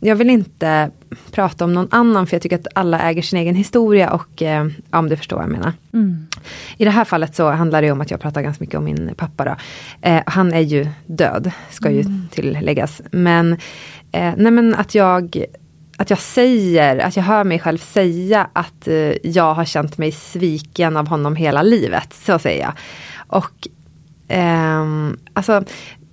jag 0.00 0.16
vill 0.16 0.30
inte 0.30 0.90
prata 1.30 1.64
om 1.64 1.74
någon 1.74 1.88
annan 1.90 2.26
för 2.26 2.34
jag 2.34 2.42
tycker 2.42 2.56
att 2.56 2.66
alla 2.74 3.00
äger 3.00 3.22
sin 3.22 3.38
egen 3.38 3.54
historia 3.54 4.10
och 4.10 4.42
eh, 4.42 4.66
ja, 4.90 4.98
om 4.98 5.08
du 5.08 5.16
förstår 5.16 5.36
vad 5.36 5.44
jag 5.44 5.52
menar. 5.52 5.72
Mm. 5.92 6.26
I 6.76 6.84
det 6.84 6.90
här 6.90 7.04
fallet 7.04 7.34
så 7.34 7.50
handlar 7.50 7.82
det 7.82 7.92
om 7.92 8.00
att 8.00 8.10
jag 8.10 8.20
pratar 8.20 8.42
ganska 8.42 8.62
mycket 8.62 8.78
om 8.78 8.84
min 8.84 9.14
pappa. 9.16 9.44
Då. 9.44 9.56
Eh, 10.08 10.22
han 10.26 10.52
är 10.52 10.60
ju 10.60 10.88
död, 11.06 11.50
ska 11.70 11.90
ju 11.90 12.00
mm. 12.00 12.28
tilläggas. 12.30 13.02
Men, 13.10 13.52
eh, 14.12 14.32
nej 14.36 14.52
men 14.52 14.74
att 14.74 14.94
jag 14.94 15.44
att 15.98 16.10
jag 16.10 16.18
säger, 16.18 16.98
att 16.98 17.16
jag 17.16 17.24
hör 17.24 17.44
mig 17.44 17.58
själv 17.58 17.78
säga 17.78 18.48
att 18.52 18.88
eh, 18.88 19.12
jag 19.22 19.54
har 19.54 19.64
känt 19.64 19.98
mig 19.98 20.12
sviken 20.12 20.96
av 20.96 21.08
honom 21.08 21.36
hela 21.36 21.62
livet. 21.62 22.14
Så 22.14 22.38
säger 22.38 22.62
jag. 22.62 22.72
Och 23.26 23.68
ehm, 24.28 25.18
alltså 25.32 25.64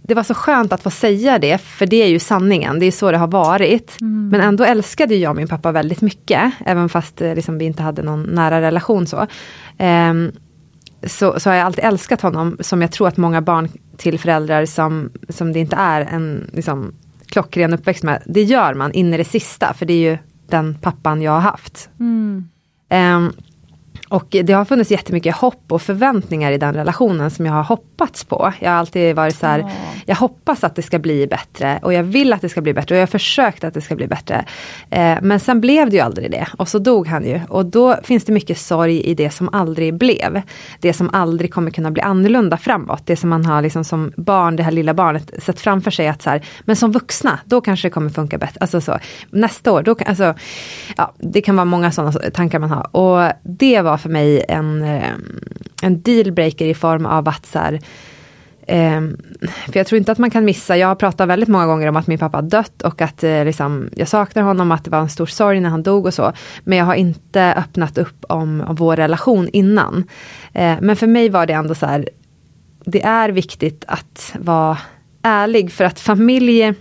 det 0.08 0.14
var 0.14 0.24
så 0.24 0.34
skönt 0.34 0.74
att 0.74 0.84
få 0.84 0.90
säga 0.90 1.40
det, 1.40 1.58
för 1.58 1.86
det 1.86 2.04
är 2.04 2.08
ju 2.08 2.20
sanningen, 2.20 2.80
det 2.80 2.86
är 2.86 2.92
så 2.92 3.12
det 3.12 3.18
har 3.18 3.28
varit. 3.28 4.02
Mm. 4.02 4.30
Men 4.30 4.42
ändå 4.42 4.64
älskade 4.64 5.16
jag 5.16 5.36
min 5.36 5.48
pappa 5.48 5.72
väldigt 5.72 6.02
mycket, 6.02 6.52
även 6.66 6.90
fast 6.90 7.22
eh, 7.22 7.36
liksom, 7.36 7.58
vi 7.58 7.66
inte 7.66 7.84
hade 7.84 8.04
någon 8.04 8.24
nära 8.24 8.62
relation 8.62 9.08
så. 9.08 9.28
Um, 9.80 10.32
så, 11.04 11.40
så 11.40 11.50
har 11.50 11.56
jag 11.56 11.66
alltid 11.66 11.84
älskat 11.84 12.22
honom, 12.22 12.58
som 12.60 12.82
jag 12.82 12.92
tror 12.92 13.08
att 13.08 13.18
många 13.18 13.42
barn 13.42 13.70
till 13.98 14.20
föräldrar 14.20 14.66
som, 14.66 15.12
som 15.30 15.54
det 15.54 15.60
inte 15.60 15.76
är 15.76 16.02
en 16.02 16.50
liksom, 16.54 16.94
klockren 17.26 17.74
uppväxt 17.74 18.04
med, 18.04 18.24
det 18.26 18.44
gör 18.44 18.74
man 18.74 18.92
in 18.92 19.14
i 19.14 19.18
det 19.18 19.26
sista, 19.26 19.74
för 19.74 19.86
det 19.86 19.94
är 19.94 20.12
ju 20.12 20.18
den 20.50 20.78
pappan 20.82 21.22
jag 21.22 21.32
har 21.32 21.40
haft. 21.40 21.90
Mm. 22.00 22.50
Um, 22.90 23.34
och 24.10 24.26
det 24.30 24.54
har 24.54 24.66
funnits 24.66 24.92
jättemycket 24.92 25.36
hopp 25.36 25.72
och 25.72 25.82
förväntningar 25.82 26.52
i 26.52 26.58
den 26.58 26.74
relationen 26.74 27.32
som 27.32 27.46
jag 27.46 27.54
har 27.54 27.64
hoppats 27.64 28.24
på. 28.24 28.54
Jag 28.60 28.72
har 28.72 28.78
alltid 28.78 29.16
varit 29.16 29.36
så 29.36 29.46
här, 29.48 29.62
oh. 29.62 29.72
jag 30.06 30.16
hoppas 30.16 30.64
att 30.64 30.76
det 30.76 30.82
ska 30.82 31.00
bli 31.00 31.28
bättre 31.28 31.80
och 31.82 31.94
jag 31.94 32.04
vill 32.04 32.34
att 32.34 32.42
det 32.42 32.50
ska 32.50 32.62
bli 32.62 32.74
bättre 32.74 32.96
och 32.96 32.98
jag 32.98 33.02
har 33.02 33.08
försökt 33.08 33.64
att 33.64 33.74
det 33.74 33.82
ska 33.82 33.96
bli 33.96 34.08
bättre. 34.08 34.46
Eh, 34.90 35.18
men 35.22 35.40
sen 35.40 35.62
blev 35.62 35.90
det 35.90 35.96
ju 35.96 36.02
aldrig 36.02 36.32
det 36.32 36.48
och 36.58 36.70
så 36.70 36.80
dog 36.80 37.08
han 37.08 37.26
ju 37.26 37.42
och 37.50 37.66
då 37.66 37.96
finns 38.04 38.26
det 38.26 38.32
mycket 38.32 38.58
sorg 38.58 39.02
i 39.02 39.14
det 39.14 39.30
som 39.30 39.50
aldrig 39.54 39.94
blev. 39.94 40.42
Det 40.80 40.94
som 40.94 41.10
aldrig 41.14 41.54
kommer 41.54 41.72
kunna 41.72 41.92
bli 41.92 42.02
annorlunda 42.02 42.58
framåt. 42.58 43.02
Det 43.06 43.16
som 43.16 43.30
man 43.30 43.46
har 43.46 43.62
liksom 43.62 43.84
som 43.84 44.12
barn, 44.18 44.56
det 44.56 44.64
här 44.64 44.72
lilla 44.72 44.94
barnet, 44.94 45.32
sett 45.44 45.60
framför 45.60 45.92
sig 45.92 46.08
att 46.08 46.22
så 46.22 46.30
här, 46.30 46.46
men 46.62 46.76
som 46.76 46.92
vuxna, 46.92 47.40
då 47.46 47.62
kanske 47.62 47.88
det 47.88 47.92
kommer 47.92 48.10
funka 48.10 48.38
bättre. 48.38 48.58
Alltså 48.60 48.82
så, 48.82 49.00
nästa 49.30 49.72
år, 49.72 49.84
då 49.84 49.96
kan, 49.96 50.08
alltså, 50.08 50.34
ja, 50.98 51.14
det 51.18 51.42
kan 51.42 51.56
vara 51.56 51.66
många 51.66 51.92
sådana 51.92 52.12
tankar 52.12 52.60
man 52.60 52.72
har. 52.72 52.96
Och 52.96 53.32
det 53.44 53.82
var 53.82 53.95
för 53.98 54.10
mig 54.10 54.46
en, 54.50 54.84
ehm, 54.84 55.40
en 55.82 56.02
dealbreaker 56.02 56.66
i 56.66 56.74
form 56.74 57.06
av 57.06 57.30
att 57.30 57.46
så 57.46 57.60
här, 57.60 57.80
ehm, 58.68 59.18
för 59.66 59.78
jag 59.80 59.88
tror 59.88 59.98
inte 59.98 60.12
att 60.12 60.18
man 60.18 60.32
kan 60.32 60.46
missa, 60.46 60.78
jag 60.78 60.88
har 60.88 60.96
pratat 60.96 61.28
väldigt 61.28 61.50
många 61.50 61.66
gånger 61.66 61.88
om 61.88 61.96
att 61.96 62.08
min 62.08 62.18
pappa 62.18 62.42
dött 62.42 62.82
och 62.82 63.02
att 63.02 63.24
eh, 63.24 63.46
liksom, 63.46 63.90
jag 63.96 64.08
saknar 64.08 64.44
honom, 64.44 64.72
att 64.72 64.84
det 64.84 64.90
var 64.90 65.00
en 65.00 65.10
stor 65.10 65.26
sorg 65.26 65.60
när 65.60 65.70
han 65.70 65.84
dog 65.84 66.06
och 66.06 66.14
så. 66.14 66.34
Men 66.64 66.78
jag 66.78 66.86
har 66.86 66.96
inte 66.96 67.54
öppnat 67.58 67.98
upp 67.98 68.26
om, 68.30 68.62
om 68.62 68.76
vår 68.76 68.96
relation 68.96 69.50
innan. 69.54 70.04
Eh, 70.54 70.76
men 70.82 70.96
för 70.96 71.08
mig 71.08 71.30
var 71.30 71.46
det 71.46 71.54
ändå 71.54 71.76
så 71.76 71.86
här, 71.86 72.10
det 72.86 73.04
är 73.04 73.30
viktigt 73.30 73.86
att 73.88 74.36
vara 74.40 74.78
ärlig 75.22 75.72
för 75.72 75.84
att 75.84 76.00
familj 76.00 76.74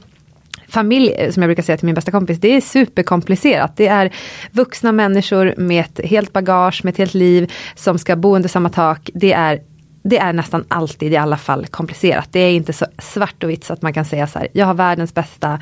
familj, 0.75 1.13
eh, 1.13 1.31
som 1.31 1.43
jag 1.43 1.49
brukar 1.49 1.63
säga 1.63 1.77
till 1.77 1.87
min 1.87 1.95
bästa 1.95 2.11
kompis, 2.11 2.39
det 2.41 2.57
är 2.57 2.61
superkomplicerat. 2.61 3.77
Det 3.77 3.87
är 3.87 4.15
vuxna 4.53 4.93
människor 4.93 5.55
med 5.57 5.81
ett 5.81 6.01
helt 6.05 6.33
bagage, 6.33 6.85
med 6.85 6.93
ett 6.93 6.99
helt 6.99 7.15
liv, 7.15 7.53
som 7.75 7.99
ska 7.99 8.17
bo 8.17 8.37
under 8.37 8.49
samma 8.49 8.69
tak. 8.69 9.11
Det 9.15 9.33
är 9.33 9.61
det 10.07 10.19
är 10.19 10.33
nästan 10.33 10.65
alltid 10.69 11.13
i 11.13 11.17
alla 11.17 11.37
fall 11.37 11.67
komplicerat. 11.67 12.29
Det 12.33 12.41
är 12.41 12.51
inte 12.51 12.73
så 12.73 12.87
svart 12.99 13.45
och 13.45 13.51
vitt 13.51 13.65
så 13.65 13.73
att 13.73 13.83
man 13.83 13.93
kan 13.93 14.05
säga 14.05 14.27
så 14.27 14.39
här, 14.39 14.49
jag 14.53 14.67
har 14.67 14.75
världens 14.75 15.15
bästa 15.15 15.61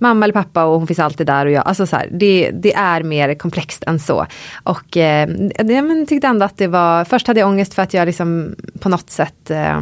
mamma 0.00 0.24
eller 0.26 0.32
pappa 0.32 0.64
och 0.64 0.78
hon 0.78 0.86
finns 0.86 0.98
alltid 0.98 1.26
där 1.26 1.46
och 1.46 1.52
jag, 1.52 1.66
alltså 1.66 1.86
så 1.86 1.96
här, 1.96 2.08
det, 2.12 2.50
det 2.50 2.74
är 2.74 3.02
mer 3.02 3.34
komplext 3.34 3.84
än 3.86 3.98
så. 3.98 4.26
Och 4.62 4.96
eh, 4.96 5.28
det, 5.58 5.82
men 5.82 6.06
tyckte 6.06 6.26
ändå 6.26 6.44
att 6.44 6.58
det 6.58 6.66
var, 6.66 7.04
först 7.04 7.26
hade 7.26 7.40
jag 7.40 7.48
ångest 7.48 7.74
för 7.74 7.82
att 7.82 7.94
jag 7.94 8.06
liksom 8.06 8.54
på 8.80 8.88
något 8.88 9.10
sätt 9.10 9.50
eh, 9.50 9.56
för 9.56 9.80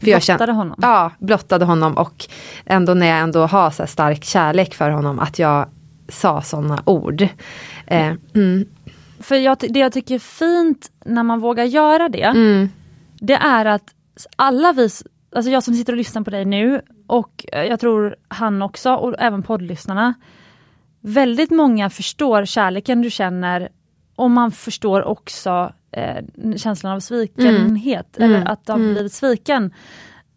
blottade 0.00 0.10
jag 0.10 0.22
kände, 0.22 0.52
honom? 0.52 0.78
Ja, 0.82 1.12
blottade 1.18 1.64
honom 1.64 1.96
och 1.96 2.26
ändå 2.66 2.94
när 2.94 3.06
jag 3.06 3.18
ändå 3.18 3.46
har 3.46 3.70
så 3.70 3.86
stark 3.86 4.24
kärlek 4.24 4.74
för 4.74 4.90
honom 4.90 5.18
att 5.18 5.38
jag 5.38 5.66
sa 6.08 6.42
sådana 6.42 6.82
ord. 6.84 7.22
Eh, 7.86 8.12
mm. 8.34 8.64
För 9.20 9.36
jag, 9.36 9.56
det 9.68 9.78
jag 9.78 9.92
tycker 9.92 10.14
är 10.14 10.18
fint 10.18 10.90
när 11.04 11.22
man 11.22 11.40
vågar 11.40 11.64
göra 11.64 12.08
det, 12.08 12.22
mm. 12.22 12.68
det 13.20 13.34
är 13.34 13.64
att 13.64 13.94
alla 14.36 14.72
vi, 14.72 14.88
alltså 15.32 15.50
jag 15.50 15.62
som 15.62 15.74
sitter 15.74 15.92
och 15.92 15.96
lyssnar 15.96 16.22
på 16.22 16.30
dig 16.30 16.44
nu 16.44 16.80
och 17.06 17.44
jag 17.52 17.80
tror 17.80 18.16
han 18.28 18.62
också 18.62 18.94
och 18.94 19.14
även 19.18 19.42
poddlyssnarna. 19.42 20.14
Väldigt 21.00 21.50
många 21.50 21.90
förstår 21.90 22.44
kärleken 22.44 23.02
du 23.02 23.10
känner 23.10 23.68
och 24.16 24.30
man 24.30 24.52
förstår 24.52 25.02
också 25.02 25.72
eh, 25.92 26.56
känslan 26.56 26.92
av 26.92 27.00
svikenhet 27.00 28.18
mm. 28.18 28.30
eller 28.30 28.52
att 28.52 28.68
ha 28.68 28.74
mm. 28.74 28.92
blivit 28.92 29.12
sviken. 29.12 29.74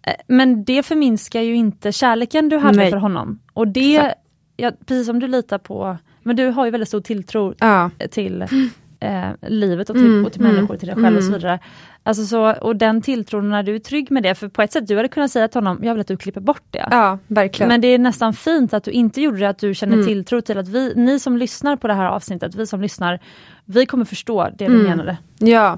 Eh, 0.01 0.13
men 0.27 0.63
det 0.63 0.83
förminskar 0.83 1.41
ju 1.41 1.55
inte 1.55 1.91
kärleken 1.91 2.49
du 2.49 2.57
hade 2.57 2.77
Nej. 2.77 2.91
för 2.91 2.97
honom. 2.97 3.39
Och 3.53 3.67
det, 3.67 4.13
ja, 4.55 4.71
precis 4.85 5.05
som 5.05 5.19
du 5.19 5.27
litar 5.27 5.57
på, 5.57 5.97
men 6.23 6.35
du 6.35 6.47
har 6.47 6.65
ju 6.65 6.71
väldigt 6.71 6.87
stor 6.87 7.01
tilltro 7.01 7.53
ja. 7.59 7.89
till 8.11 8.45
eh, 9.03 9.49
livet 9.49 9.89
och 9.89 9.95
till, 9.95 10.05
mm. 10.05 10.25
och 10.25 10.31
till 10.31 10.41
människor, 10.41 10.77
till 10.77 10.87
dig 10.87 10.95
själv 10.95 11.17
och 11.17 11.23
så 11.23 11.29
mm. 11.29 11.39
vidare. 11.39 11.59
Alltså 12.05 12.25
så, 12.25 12.53
och 12.53 12.75
den 12.75 13.01
tilltron 13.01 13.49
när 13.49 13.63
du 13.63 13.75
är 13.75 13.79
trygg 13.79 14.11
med 14.11 14.23
det, 14.23 14.35
för 14.35 14.47
på 14.47 14.61
ett 14.61 14.71
sätt 14.71 14.87
du 14.87 14.95
hade 14.95 15.07
kunnat 15.07 15.31
säga 15.31 15.47
till 15.47 15.57
honom, 15.57 15.79
jag 15.83 15.93
vill 15.93 16.01
att 16.01 16.07
du 16.07 16.17
klipper 16.17 16.41
bort 16.41 16.63
det. 16.71 16.87
Ja, 16.91 17.17
verkligen. 17.27 17.67
Men 17.67 17.81
det 17.81 17.87
är 17.87 17.99
nästan 17.99 18.33
fint 18.33 18.73
att 18.73 18.83
du 18.83 18.91
inte 18.91 19.21
gjorde 19.21 19.37
det, 19.37 19.49
att 19.49 19.57
du 19.57 19.73
känner 19.73 19.93
mm. 19.93 20.05
tilltro 20.05 20.41
till 20.41 20.57
att 20.57 20.67
vi, 20.67 20.93
ni 20.95 21.19
som 21.19 21.37
lyssnar 21.37 21.75
på 21.75 21.87
det 21.87 21.93
här 21.93 22.05
avsnittet, 22.05 22.55
vi 22.55 22.67
som 22.67 22.81
lyssnar, 22.81 23.19
vi 23.65 23.85
kommer 23.85 24.05
förstå 24.05 24.49
det 24.57 24.65
du 24.67 24.75
mm. 24.75 24.83
menade. 24.83 25.17
Ja, 25.39 25.77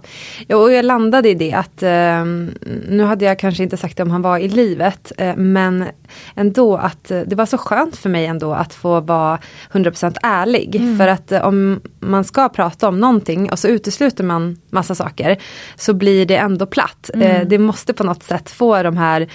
och 0.50 0.72
jag 0.72 0.86
landade 0.86 1.30
i 1.30 1.34
det 1.34 1.54
att, 1.54 1.84
eh, 1.84 2.26
nu 2.90 3.04
hade 3.04 3.26
jag 3.26 3.40
kanske 3.40 3.64
inte 3.64 3.78
sagt 3.78 3.98
det 3.98 4.04
om 4.04 4.12
han 4.12 4.22
var 4.22 4.38
i 4.38 4.48
livet, 4.48 5.12
eh, 5.18 5.36
men 5.36 5.86
ändå 6.36 6.78
att 6.78 7.12
eh, 7.12 7.20
det 7.20 7.36
var 7.36 7.46
så 7.46 7.58
skönt 7.58 7.96
för 7.96 8.10
mig 8.10 8.26
ändå 8.26 8.54
att 8.54 8.74
få 8.74 9.00
vara 9.00 9.40
100% 9.72 10.18
ärlig. 10.24 10.76
Mm. 10.76 10.98
För 10.98 11.08
att 11.08 11.32
eh, 11.32 11.48
om 11.48 11.82
man 12.00 12.24
ska 12.24 12.50
prata 12.50 12.88
om 12.88 13.00
någonting 13.00 13.52
och 13.52 13.60
så 13.60 13.68
utesluter 13.68 14.24
man 14.24 14.58
massa 14.70 14.96
saker, 14.96 15.38
så 15.76 15.94
blir 15.94 16.26
det 16.26 16.38
ändå 16.38 16.66
platt. 16.66 17.10
Eh, 17.14 17.36
mm. 17.36 17.50
det 17.50 17.58
måste 17.58 17.94
på 17.94 18.04
något 18.04 18.24
sätt 18.24 18.50
få 18.50 18.84
de 18.84 18.98
här 18.98 19.28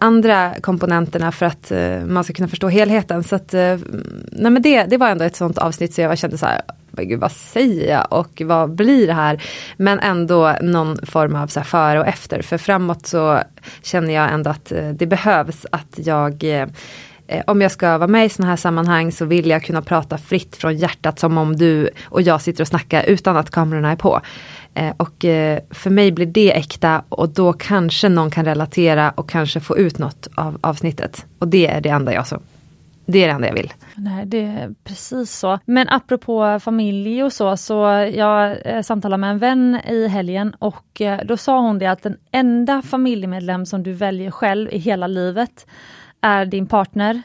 andra 0.00 0.54
komponenterna 0.60 1.32
för 1.32 1.46
att 1.46 1.72
man 2.06 2.24
ska 2.24 2.32
kunna 2.32 2.48
förstå 2.48 2.68
helheten. 2.68 3.24
Så 3.24 3.36
att, 3.36 3.52
nej 3.52 4.50
men 4.50 4.62
det, 4.62 4.84
det 4.84 4.96
var 4.96 5.08
ändå 5.08 5.24
ett 5.24 5.36
sånt 5.36 5.58
avsnitt 5.58 5.94
så 5.94 6.00
jag 6.00 6.18
kände 6.18 6.38
så 6.38 6.46
här, 6.46 6.60
gud 7.04 7.20
vad 7.20 7.32
säger 7.32 7.94
jag 7.94 8.06
och 8.10 8.42
vad 8.44 8.70
blir 8.70 9.06
det 9.06 9.12
här? 9.12 9.42
Men 9.76 10.00
ändå 10.00 10.54
någon 10.62 11.06
form 11.06 11.34
av 11.36 11.46
så 11.46 11.62
före 11.62 12.00
och 12.00 12.06
efter. 12.06 12.42
För 12.42 12.58
framåt 12.58 13.06
så 13.06 13.40
känner 13.82 14.14
jag 14.14 14.32
ändå 14.32 14.50
att 14.50 14.72
eh, 14.72 14.88
det 14.88 15.06
behövs 15.06 15.66
att 15.72 15.94
jag 15.96 16.44
eh, 16.44 16.68
eh, 17.26 17.42
om 17.46 17.60
jag 17.60 17.70
ska 17.70 17.98
vara 17.98 18.08
med 18.08 18.26
i 18.26 18.28
sådana 18.28 18.50
här 18.50 18.56
sammanhang 18.56 19.12
så 19.12 19.24
vill 19.24 19.50
jag 19.50 19.62
kunna 19.62 19.82
prata 19.82 20.18
fritt 20.18 20.56
från 20.56 20.76
hjärtat 20.76 21.18
som 21.18 21.38
om 21.38 21.56
du 21.56 21.90
och 22.04 22.22
jag 22.22 22.42
sitter 22.42 22.64
och 22.64 22.68
snackar 22.68 23.02
utan 23.04 23.36
att 23.36 23.50
kamerorna 23.50 23.92
är 23.92 23.96
på. 23.96 24.20
Och 24.96 25.14
för 25.70 25.90
mig 25.90 26.12
blir 26.12 26.26
det 26.26 26.56
äkta 26.56 27.02
och 27.08 27.28
då 27.28 27.52
kanske 27.52 28.08
någon 28.08 28.30
kan 28.30 28.44
relatera 28.44 29.10
och 29.10 29.30
kanske 29.30 29.60
få 29.60 29.78
ut 29.78 29.98
något 29.98 30.28
av 30.34 30.58
avsnittet. 30.60 31.26
Och 31.38 31.48
det 31.48 31.66
är 31.66 31.80
det 31.80 31.88
enda 31.88 32.14
jag 32.14 32.26
så. 32.26 32.40
Det 33.10 33.24
är 33.24 33.26
det 33.26 33.32
enda 33.32 33.46
jag 33.46 33.54
vill. 33.54 33.72
Nej, 33.94 34.26
det 34.26 34.44
är 34.44 34.74
precis 34.84 35.38
så. 35.38 35.58
Men 35.64 35.88
apropå 35.88 36.60
familj 36.60 37.24
och 37.24 37.32
så, 37.32 37.56
så 37.56 37.74
jag 38.14 38.66
eh, 38.66 38.82
samtalade 38.82 39.20
med 39.20 39.30
en 39.30 39.38
vän 39.38 39.80
i 39.88 40.08
helgen 40.08 40.54
och 40.58 41.00
eh, 41.00 41.20
då 41.24 41.36
sa 41.36 41.60
hon 41.60 41.78
det 41.78 41.86
att 41.86 42.02
den 42.02 42.16
enda 42.32 42.82
familjemedlem 42.82 43.66
som 43.66 43.82
du 43.82 43.92
väljer 43.92 44.30
själv 44.30 44.72
i 44.72 44.78
hela 44.78 45.06
livet 45.06 45.66
är 46.20 46.46
din 46.46 46.66
partner. 46.66 47.22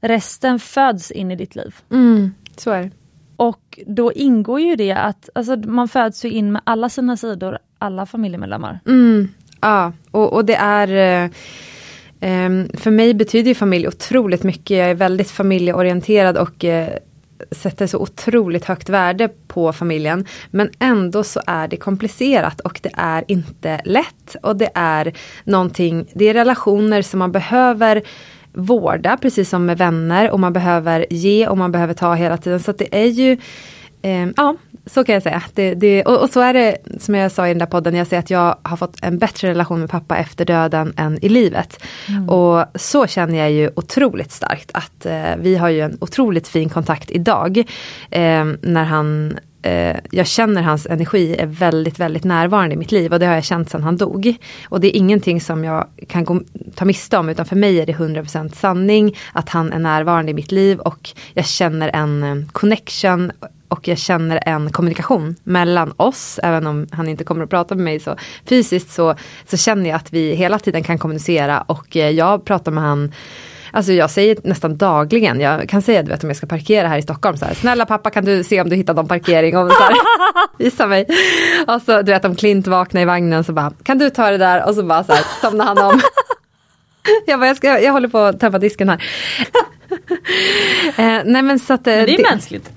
Resten 0.00 0.58
föds 0.58 1.10
in 1.10 1.30
i 1.30 1.36
ditt 1.36 1.56
liv. 1.56 1.74
Mm, 1.90 2.34
så 2.56 2.70
är 2.70 2.82
det. 2.82 2.90
Och 3.36 3.78
då 3.86 4.12
ingår 4.12 4.60
ju 4.60 4.76
det 4.76 4.92
att 4.92 5.28
alltså, 5.34 5.56
man 5.56 5.88
föds 5.88 6.24
ju 6.24 6.30
in 6.30 6.52
med 6.52 6.62
alla 6.64 6.88
sina 6.88 7.16
sidor, 7.16 7.58
alla 7.78 8.06
familjemedlemmar. 8.06 8.80
Mm, 8.86 9.28
ja, 9.60 9.92
och, 10.10 10.32
och 10.32 10.44
det 10.44 10.56
är 10.56 11.24
eh, 11.24 11.30
Ehm, 12.20 12.68
för 12.74 12.90
mig 12.90 13.14
betyder 13.14 13.54
familj 13.54 13.88
otroligt 13.88 14.42
mycket. 14.42 14.76
Jag 14.76 14.90
är 14.90 14.94
väldigt 14.94 15.30
familjeorienterad 15.30 16.36
och 16.36 16.64
eh, 16.64 16.88
sätter 17.50 17.86
så 17.86 17.98
otroligt 17.98 18.64
högt 18.64 18.88
värde 18.88 19.28
på 19.46 19.72
familjen. 19.72 20.24
Men 20.50 20.70
ändå 20.78 21.24
så 21.24 21.40
är 21.46 21.68
det 21.68 21.76
komplicerat 21.76 22.60
och 22.60 22.80
det 22.82 22.90
är 22.94 23.24
inte 23.28 23.80
lätt. 23.84 24.36
Och 24.42 24.56
det 24.56 24.70
är 24.74 25.12
någonting, 25.44 26.06
det 26.14 26.24
är 26.24 26.34
relationer 26.34 27.02
som 27.02 27.18
man 27.18 27.32
behöver 27.32 28.02
vårda 28.52 29.16
precis 29.16 29.48
som 29.48 29.66
med 29.66 29.78
vänner 29.78 30.30
och 30.30 30.40
man 30.40 30.52
behöver 30.52 31.06
ge 31.10 31.48
och 31.48 31.58
man 31.58 31.72
behöver 31.72 31.94
ta 31.94 32.14
hela 32.14 32.36
tiden. 32.36 32.60
Så 32.60 32.72
det 32.72 33.02
är 33.02 33.06
ju 33.06 33.36
ja, 34.36 34.56
så 34.86 35.04
kan 35.04 35.12
jag 35.12 35.22
säga. 35.22 35.42
Det, 35.54 35.74
det, 35.74 36.02
och, 36.02 36.22
och, 36.22 36.30
så 36.30 36.40
är 36.40 36.54
det 36.54 36.76
som 37.00 37.14
jag 37.14 37.32
sa 37.32 37.46
i 37.46 37.50
den 37.50 37.58
där 37.58 37.66
podden, 37.66 37.94
jag 37.94 38.06
säger 38.06 38.22
att 38.22 38.30
jag 38.30 38.56
har 38.62 38.76
fått 38.76 38.96
en 39.02 39.18
bättre 39.18 39.48
relation 39.48 39.80
med 39.80 39.90
pappa 39.90 40.16
efter 40.16 40.44
döden 40.44 40.94
än 40.96 41.24
i 41.24 41.28
livet. 41.28 41.82
Mm. 42.08 42.28
Och 42.28 42.64
så 42.74 43.06
känner 43.06 43.38
jag 43.38 43.50
ju 43.50 43.70
otroligt 43.76 44.32
starkt 44.32 44.70
att 44.74 45.06
eh, 45.06 45.36
vi 45.38 45.56
har 45.56 45.68
ju 45.68 45.80
en 45.80 45.98
otroligt 46.00 46.48
fin 46.48 46.68
kontakt 46.68 47.10
idag. 47.10 47.58
Eh, 48.10 48.44
när 48.62 48.84
han 48.84 49.38
eh, 49.66 49.96
jag 50.10 50.26
känner 50.26 50.62
hans 50.62 50.86
energi 50.86 51.36
är 51.38 51.46
väldigt, 51.46 52.00
väldigt 52.00 52.24
närvarande 52.24 52.74
i 52.74 52.78
mitt 52.78 52.92
liv 52.92 53.12
och 53.12 53.18
det 53.18 53.26
har 53.26 53.34
jag 53.34 53.44
känt 53.44 53.70
sedan 53.70 53.82
han 53.82 53.96
dog. 53.96 54.36
Och 54.68 54.80
det 54.80 54.96
är 54.96 54.98
ingenting 54.98 55.40
som 55.40 55.64
jag 55.64 55.86
kan 56.08 56.24
gå, 56.24 56.40
ta 56.74 56.84
miste 56.84 57.18
om 57.18 57.28
utan 57.28 57.46
för 57.46 57.56
mig 57.56 57.80
är 57.80 57.86
det 57.86 57.92
100% 57.92 58.54
sanning 58.54 59.16
att 59.32 59.48
han 59.48 59.72
är 59.72 59.78
närvarande 59.78 60.30
i 60.30 60.34
mitt 60.34 60.52
liv 60.52 60.78
och 60.78 61.10
jag 61.34 61.46
känner 61.46 61.90
en 61.94 62.22
eh, 62.22 62.48
connection 62.52 63.32
och 63.68 63.88
jag 63.88 63.98
känner 63.98 64.42
en 64.46 64.72
kommunikation 64.72 65.36
mellan 65.44 65.92
oss, 65.96 66.40
även 66.42 66.66
om 66.66 66.86
han 66.90 67.08
inte 67.08 67.24
kommer 67.24 67.44
att 67.44 67.50
prata 67.50 67.74
med 67.74 67.84
mig 67.84 68.00
så 68.00 68.16
fysiskt 68.44 68.90
så, 68.90 69.14
så 69.46 69.56
känner 69.56 69.90
jag 69.90 69.96
att 69.96 70.12
vi 70.12 70.34
hela 70.34 70.58
tiden 70.58 70.82
kan 70.82 70.98
kommunicera 70.98 71.60
och 71.60 71.96
eh, 71.96 72.10
jag 72.10 72.44
pratar 72.44 72.72
med 72.72 72.84
han 72.84 73.12
Alltså 73.76 73.92
jag 73.92 74.10
säger 74.10 74.36
nästan 74.44 74.76
dagligen, 74.76 75.40
jag 75.40 75.68
kan 75.68 75.82
säga 75.82 76.02
du 76.02 76.10
vet 76.10 76.24
om 76.24 76.30
jag 76.30 76.36
ska 76.36 76.46
parkera 76.46 76.88
här 76.88 76.98
i 76.98 77.02
Stockholm 77.02 77.36
så 77.36 77.44
här, 77.44 77.54
snälla 77.54 77.86
pappa 77.86 78.10
kan 78.10 78.24
du 78.24 78.44
se 78.44 78.60
om 78.60 78.68
du 78.68 78.76
hittar 78.76 78.94
någon 78.94 79.08
parkering 79.08 79.56
och 79.56 79.72
så 79.72 79.82
här, 79.82 79.94
visa 80.58 80.86
mig. 80.86 81.06
Och 81.66 81.82
så 81.82 82.02
du 82.02 82.12
vet 82.12 82.24
om 82.24 82.36
Klint 82.36 82.66
vaknar 82.66 83.02
i 83.02 83.04
vagnen 83.04 83.44
så 83.44 83.52
bara, 83.52 83.72
kan 83.82 83.98
du 83.98 84.10
ta 84.10 84.30
det 84.30 84.38
där 84.38 84.68
och 84.68 84.74
så 84.74 84.82
bara 84.82 85.04
så 85.04 85.12
här 85.12 85.24
somnar 85.40 85.64
han 85.64 85.78
om. 85.78 86.00
Jag, 87.26 87.40
bara, 87.40 87.46
jag, 87.46 87.56
ska, 87.56 87.80
jag 87.80 87.92
håller 87.92 88.08
på 88.08 88.18
att 88.18 88.40
tömma 88.40 88.58
disken 88.58 88.88
här. 88.88 89.04
eh, 90.96 91.22
nej 91.24 91.42
men 91.42 91.58
så 91.58 91.74
att, 91.74 91.86
men 91.86 92.06
det 92.06 92.14
är 92.14 92.16
det, 92.16 92.30
mänskligt. 92.30 92.70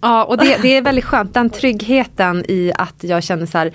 Ja, 0.00 0.24
och 0.24 0.38
det, 0.38 0.58
det 0.62 0.76
är 0.76 0.82
väldigt 0.82 1.04
skönt, 1.04 1.34
den 1.34 1.50
tryggheten 1.50 2.44
i 2.48 2.72
att 2.78 2.96
jag 3.00 3.22
känner 3.22 3.46
så 3.46 3.58
här 3.58 3.72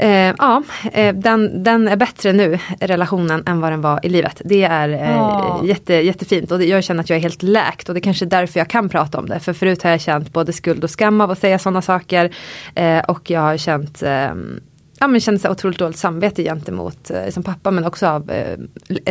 Eh, 0.00 0.34
ja, 0.38 0.62
eh, 0.92 1.14
den, 1.14 1.62
den 1.62 1.88
är 1.88 1.96
bättre 1.96 2.32
nu, 2.32 2.58
relationen, 2.80 3.42
än 3.46 3.60
vad 3.60 3.72
den 3.72 3.80
var 3.80 4.06
i 4.06 4.08
livet. 4.08 4.42
Det 4.44 4.62
är 4.62 4.88
eh, 4.88 5.22
oh. 5.22 5.66
jätte, 5.66 5.94
jättefint 5.94 6.52
och 6.52 6.62
jag 6.62 6.84
känner 6.84 7.00
att 7.00 7.10
jag 7.10 7.16
är 7.16 7.20
helt 7.22 7.42
läkt 7.42 7.88
och 7.88 7.94
det 7.94 7.98
är 7.98 8.02
kanske 8.02 8.24
är 8.24 8.30
därför 8.30 8.60
jag 8.60 8.68
kan 8.68 8.88
prata 8.88 9.18
om 9.18 9.28
det. 9.28 9.40
För 9.40 9.52
förut 9.52 9.82
har 9.82 9.90
jag 9.90 10.00
känt 10.00 10.32
både 10.32 10.52
skuld 10.52 10.84
och 10.84 10.90
skam 10.90 11.20
av 11.20 11.30
att 11.30 11.38
säga 11.38 11.58
sådana 11.58 11.82
saker. 11.82 12.34
Eh, 12.74 12.98
och 12.98 13.30
jag 13.30 13.40
har 13.40 13.56
känt 13.56 14.02
ehm, 14.02 14.60
ja, 14.98 15.06
men 15.06 15.20
känner 15.20 15.38
så 15.38 15.50
otroligt 15.50 15.78
dåligt 15.78 15.96
samvete 15.96 16.42
gentemot 16.42 17.10
eh, 17.10 17.28
som 17.30 17.42
pappa 17.42 17.70
men 17.70 17.84
också 17.84 18.06
av 18.06 18.30
eh, 18.30 18.58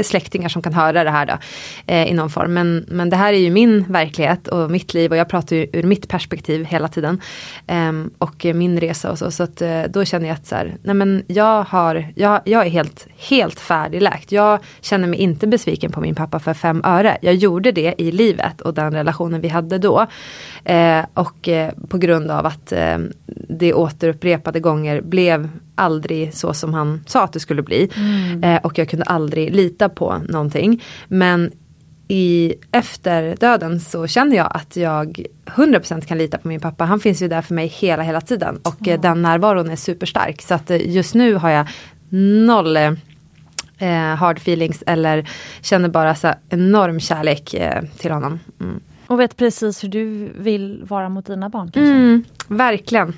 släktingar 0.04 0.50
som 0.50 0.62
kan 0.62 0.73
höra 0.73 1.04
det 1.04 1.10
här 1.10 1.26
då, 1.26 1.38
eh, 1.93 2.12
i 2.12 2.13
någon 2.13 2.30
form. 2.30 2.54
Men, 2.54 2.86
men 2.88 3.10
det 3.10 3.15
här 3.15 3.34
är 3.34 3.38
ju 3.38 3.50
min 3.50 3.84
verklighet 3.84 4.47
och 4.47 4.71
mitt 4.71 4.93
liv 4.93 5.12
och 5.12 5.17
jag 5.17 5.30
pratar 5.30 5.56
ju 5.56 5.67
ur 5.73 5.84
mitt 5.84 6.08
perspektiv 6.08 6.65
hela 6.65 6.88
tiden. 6.88 7.21
Eh, 7.67 7.91
och 8.17 8.45
min 8.45 8.80
resa 8.80 9.12
och 9.12 9.17
så. 9.17 9.32
Så 9.32 9.43
att, 9.43 9.62
eh, 9.62 9.82
då 9.89 10.06
känner 10.06 10.28
jag 10.28 10.36
att 10.36 10.47
så 10.47 10.56
här, 10.56 10.78
nej 10.84 10.95
men 10.95 11.23
jag, 11.28 11.63
har, 11.63 12.08
jag, 12.15 12.41
jag 12.45 12.65
är 12.65 12.69
helt, 12.69 13.08
helt 13.17 13.60
färdigläkt. 13.60 14.32
Jag 14.32 14.60
känner 14.82 15.08
mig 15.08 15.19
inte 15.19 15.47
besviken 15.47 15.91
på 15.91 16.02
min 16.02 16.15
pappa 16.15 16.39
för 16.39 16.54
fem 16.54 16.82
öre. 16.84 17.17
Jag 17.21 17.36
gjorde 17.36 17.71
det 17.71 17.95
i 17.97 18.12
livet 18.12 18.62
och 18.62 18.73
den 18.73 18.93
relationen 18.93 19.41
vi 19.41 19.47
hade 19.47 19.78
då. 19.78 20.08
Eh, 20.63 21.06
och 21.13 21.47
eh, 21.47 21.73
på 21.88 21.97
grund 21.97 22.32
av 22.32 22.45
att 22.45 22.71
eh, 22.71 22.97
det 23.50 23.73
återupprepade 23.73 24.60
gånger 24.60 25.02
blev 25.02 25.50
aldrig 25.78 26.34
så 26.34 26.54
som 26.54 26.74
han 26.74 27.04
sa 27.08 27.24
att 27.24 27.34
det 27.34 27.40
skulle 27.40 27.62
bli. 27.62 27.90
Mm. 27.96 28.44
Eh, 28.44 28.62
och 28.62 28.78
jag 28.78 28.90
kunde 28.90 29.06
aldrig 29.06 29.56
lita 29.56 29.90
på 29.90 30.22
någonting. 30.30 30.84
Men 31.08 31.52
i, 32.08 32.54
efter 32.72 33.36
döden 33.36 33.80
så 33.80 34.08
känner 34.08 34.38
jag 34.38 34.52
att 34.56 34.76
jag 34.76 35.26
100% 35.46 36.02
kan 36.02 36.18
lita 36.18 36.38
på 36.38 36.48
min 36.48 36.60
pappa. 36.60 36.86
Han 36.86 37.00
finns 37.00 37.22
ju 37.22 37.28
där 37.28 37.42
för 37.42 37.54
mig 37.54 37.68
hela, 37.68 38.04
hela 38.04 38.22
tiden. 38.22 38.60
Och 38.63 38.88
mm. 38.88 39.02
den 39.02 39.22
närvaron 39.22 39.70
är 39.70 39.76
superstark. 39.76 40.42
Så 40.42 40.54
att 40.54 40.72
eh, 40.72 40.90
just 40.90 41.16
nu 41.16 41.34
har 41.34 41.50
jag 41.50 41.68
noll 42.46 42.78
eh, 42.78 44.16
hard 44.16 44.38
feelings 44.38 44.84
eller 44.88 45.30
känner 45.62 45.90
bara 45.90 46.16
så 46.16 46.34
enorm 46.50 47.00
kärlek 47.00 47.54
eh, 47.54 47.84
till 47.98 48.12
honom. 48.12 48.40
Mm. 48.62 48.80
Och 49.08 49.20
vet 49.20 49.38
precis 49.38 49.84
hur 49.84 49.90
du 49.90 50.32
vill 50.38 50.84
vara 50.88 51.10
mot 51.10 51.26
dina 51.26 51.50
barn? 51.50 51.72
Kanske? 51.72 51.94
Mm, 51.94 52.24
verkligen. 52.48 53.13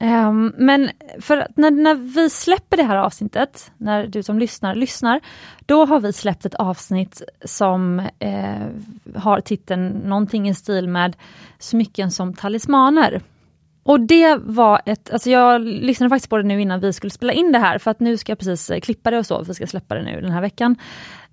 Um, 0.00 0.52
men 0.56 0.90
för 1.20 1.46
när, 1.56 1.70
när 1.70 1.94
vi 1.94 2.30
släpper 2.30 2.76
det 2.76 2.82
här 2.82 2.96
avsnittet, 2.96 3.72
när 3.76 4.06
du 4.06 4.22
som 4.22 4.38
lyssnar 4.38 4.74
lyssnar, 4.74 5.20
då 5.66 5.84
har 5.84 6.00
vi 6.00 6.12
släppt 6.12 6.46
ett 6.46 6.54
avsnitt 6.54 7.22
som 7.44 8.00
eh, 8.18 8.66
har 9.14 9.40
titeln 9.40 9.88
någonting 9.88 10.48
i 10.48 10.54
stil 10.54 10.88
med 10.88 11.16
Smycken 11.58 12.10
som 12.10 12.34
talismaner. 12.34 13.22
Och 13.82 14.00
det 14.00 14.36
var 14.36 14.80
ett, 14.86 15.10
alltså 15.12 15.30
jag 15.30 15.60
lyssnade 15.60 16.10
faktiskt 16.10 16.30
på 16.30 16.36
det 16.36 16.42
nu 16.42 16.60
innan 16.60 16.80
vi 16.80 16.92
skulle 16.92 17.10
spela 17.10 17.32
in 17.32 17.52
det 17.52 17.58
här 17.58 17.78
för 17.78 17.90
att 17.90 18.00
nu 18.00 18.16
ska 18.16 18.32
jag 18.32 18.38
precis 18.38 18.70
eh, 18.70 18.80
klippa 18.80 19.10
det 19.10 19.18
och 19.18 19.26
så, 19.26 19.42
vi 19.42 19.54
ska 19.54 19.66
släppa 19.66 19.94
det 19.94 20.02
nu 20.02 20.20
den 20.20 20.32
här 20.32 20.40
veckan. 20.40 20.76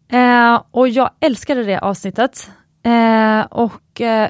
Eh, 0.07 0.61
och 0.71 0.87
jag 0.87 1.09
älskade 1.19 1.63
det 1.63 1.79
avsnittet. 1.79 2.51
Eh, 2.83 3.41
och 3.41 4.01
eh, 4.01 4.29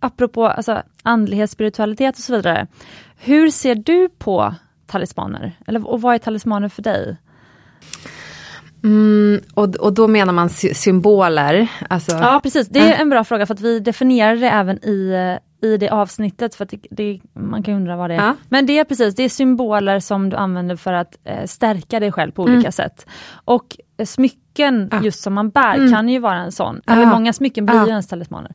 apropå 0.00 0.46
alltså, 0.46 0.82
andlighet, 1.02 1.50
spiritualitet 1.50 2.16
och 2.16 2.22
så 2.22 2.36
vidare. 2.36 2.66
Hur 3.18 3.50
ser 3.50 3.74
du 3.74 4.08
på 4.08 4.54
talismaner? 4.86 5.58
Eller, 5.66 5.86
och 5.86 6.00
vad 6.00 6.14
är 6.14 6.18
talismaner 6.18 6.68
för 6.68 6.82
dig? 6.82 7.16
Mm, 8.84 9.40
och, 9.54 9.76
och 9.76 9.92
då 9.92 10.08
menar 10.08 10.32
man 10.32 10.48
sy 10.48 10.74
symboler? 10.74 11.68
Alltså, 11.90 12.16
ja 12.16 12.40
precis, 12.42 12.68
det 12.68 12.78
är 12.78 12.92
äh. 12.92 13.00
en 13.00 13.10
bra 13.10 13.24
fråga 13.24 13.46
för 13.46 13.54
att 13.54 13.60
vi 13.60 13.80
definierar 13.80 14.36
det 14.36 14.48
även 14.48 14.84
i, 14.84 15.38
i 15.62 15.76
det 15.76 15.88
avsnittet. 15.88 16.54
för 16.54 16.64
det, 16.64 16.78
det, 16.90 17.20
Man 17.34 17.62
kan 17.62 17.74
undra 17.74 17.96
vad 17.96 18.10
det 18.10 18.14
är. 18.14 18.18
Ja. 18.18 18.36
Men 18.48 18.66
det 18.66 18.78
är 18.78 18.84
precis, 18.84 19.14
det 19.14 19.22
är 19.22 19.28
symboler 19.28 20.00
som 20.00 20.30
du 20.30 20.36
använder 20.36 20.76
för 20.76 20.92
att 20.92 21.18
eh, 21.24 21.44
stärka 21.46 22.00
dig 22.00 22.12
själv 22.12 22.32
på 22.32 22.42
olika 22.42 22.58
mm. 22.58 22.72
sätt. 22.72 23.06
Och 23.44 23.76
smycken 24.04 24.88
ja. 24.92 25.02
just 25.02 25.22
som 25.22 25.34
man 25.34 25.50
bär 25.50 25.74
mm. 25.74 25.92
kan 25.92 26.08
ju 26.08 26.18
vara 26.18 26.38
en 26.38 26.52
sån. 26.52 26.80
Eller 26.86 27.06
många 27.06 27.32
smycken 27.32 27.66
blir 27.66 27.84
ju 27.84 27.88
ens 27.88 28.06
talismaner. 28.06 28.52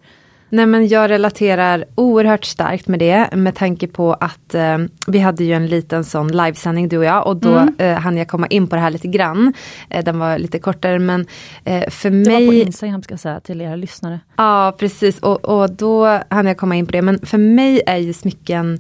Nej 0.54 0.66
men 0.66 0.88
jag 0.88 1.10
relaterar 1.10 1.86
oerhört 1.96 2.46
starkt 2.46 2.88
med 2.88 3.00
det 3.00 3.30
med 3.36 3.56
tanke 3.56 3.88
på 3.88 4.14
att 4.14 4.56
eh, 4.56 4.78
vi 5.08 5.20
hade 5.20 5.44
ju 5.44 5.54
en 5.54 5.68
liten 5.68 6.04
sån 6.04 6.28
livesändning 6.28 6.90
du 6.90 6.98
och 6.98 7.06
jag 7.06 7.28
och 7.28 7.38
då 7.38 7.58
mm. 7.58 7.76
eh, 7.78 7.98
hann 7.98 8.18
jag 8.18 8.28
komma 8.28 8.48
in 8.48 8.68
på 8.68 8.76
det 8.76 8.82
här 8.82 8.92
lite 8.92 9.08
grann. 9.08 9.54
Eh, 9.90 10.04
den 10.04 10.20
var 10.20 10.38
lite 10.40 10.60
kortare 10.60 11.00
men 11.00 11.26
eh, 11.64 11.90
för 11.90 12.10
det 12.10 12.16
mig... 12.16 12.40
Det 12.40 12.46
var 12.46 12.52
på 12.52 12.54
Instagram 12.54 13.04
ska 13.04 13.14
jag 13.14 13.20
säga 13.20 13.40
till 13.40 13.62
era 13.62 13.76
lyssnare. 13.76 14.20
Ja 14.36 14.76
precis 14.80 15.20
och, 15.20 15.46
och 15.46 15.72
då 15.72 16.20
hann 16.30 16.46
jag 16.46 16.58
komma 16.58 16.76
in 16.76 16.86
på 16.86 16.92
det 16.92 17.02
men 17.02 17.20
för 17.26 17.38
mig 17.38 17.82
är 17.86 17.98
ju 17.98 18.14
smycken 18.14 18.80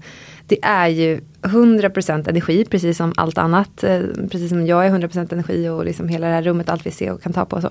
det 0.51 0.59
är 0.61 0.87
ju 0.87 1.21
100% 1.41 2.29
energi, 2.29 2.65
precis 2.65 2.97
som 2.97 3.13
allt 3.17 3.37
annat. 3.37 3.83
Eh, 3.83 3.99
precis 4.31 4.49
som 4.49 4.67
jag 4.67 4.85
är 4.85 4.89
100% 4.89 5.33
energi 5.33 5.69
och 5.69 5.85
liksom 5.85 6.07
hela 6.07 6.27
det 6.27 6.33
här 6.33 6.41
rummet, 6.41 6.69
allt 6.69 6.85
vi 6.85 6.91
ser 6.91 7.11
och 7.11 7.21
kan 7.21 7.33
ta 7.33 7.45
på 7.45 7.55
och 7.55 7.61
så. 7.61 7.69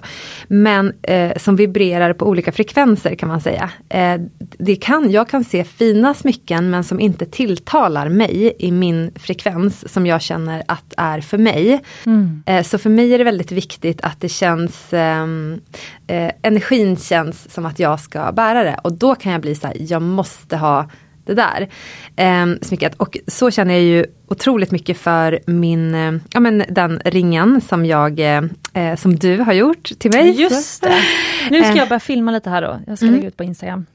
Men 0.48 0.92
eh, 1.02 1.36
som 1.36 1.56
vibrerar 1.56 2.12
på 2.12 2.26
olika 2.26 2.52
frekvenser 2.52 3.14
kan 3.14 3.28
man 3.28 3.40
säga. 3.40 3.70
Eh, 3.88 4.20
det 4.38 4.76
kan, 4.76 5.10
jag 5.10 5.28
kan 5.28 5.44
se 5.44 5.64
fina 5.64 6.14
smycken 6.14 6.70
men 6.70 6.84
som 6.84 7.00
inte 7.00 7.26
tilltalar 7.26 8.08
mig 8.08 8.56
i 8.58 8.72
min 8.72 9.10
frekvens 9.14 9.92
som 9.92 10.06
jag 10.06 10.22
känner 10.22 10.62
att 10.68 10.94
är 10.96 11.20
för 11.20 11.38
mig. 11.38 11.80
Mm. 12.06 12.42
Eh, 12.46 12.62
så 12.62 12.78
för 12.78 12.90
mig 12.90 13.14
är 13.14 13.18
det 13.18 13.24
väldigt 13.24 13.52
viktigt 13.52 14.00
att 14.00 14.20
det 14.20 14.28
känns 14.28 14.92
ehm, 14.92 15.60
eh, 16.06 16.30
Energin 16.42 16.96
känns 16.96 17.52
som 17.54 17.66
att 17.66 17.78
jag 17.78 18.00
ska 18.00 18.32
bära 18.32 18.64
det 18.64 18.76
och 18.84 18.92
då 18.92 19.14
kan 19.14 19.32
jag 19.32 19.40
bli 19.40 19.54
så 19.54 19.66
här, 19.66 19.76
jag 19.78 20.02
måste 20.02 20.56
ha 20.56 20.86
det 21.24 21.34
där 21.34 21.68
eh, 22.16 22.46
smycket. 22.62 22.94
Och 22.94 23.18
så 23.26 23.50
känner 23.50 23.74
jag 23.74 23.82
ju 23.82 24.06
otroligt 24.28 24.70
mycket 24.70 24.98
för 24.98 25.40
min, 25.46 25.94
eh, 25.94 26.12
ja 26.32 26.40
men 26.40 26.64
den 26.68 27.00
ringen 27.04 27.60
som 27.60 27.86
jag, 27.86 28.20
eh, 28.20 28.42
eh 28.74 28.96
som 28.96 29.16
du 29.16 29.38
har 29.38 29.52
gjort 29.52 29.90
till 29.98 30.10
mig. 30.10 30.40
Just 30.40 30.82
det. 30.82 31.02
Nu 31.50 31.64
ska 31.64 31.74
jag 31.74 31.88
börja 31.88 32.00
filma 32.00 32.32
lite 32.32 32.50
här 32.50 32.62
då. 32.62 32.80
Jag 32.86 32.98
ska 32.98 33.06
mm. 33.06 33.16
lägga 33.16 33.28
ut 33.28 33.36
på 33.36 33.44
Instagram. 33.44 33.86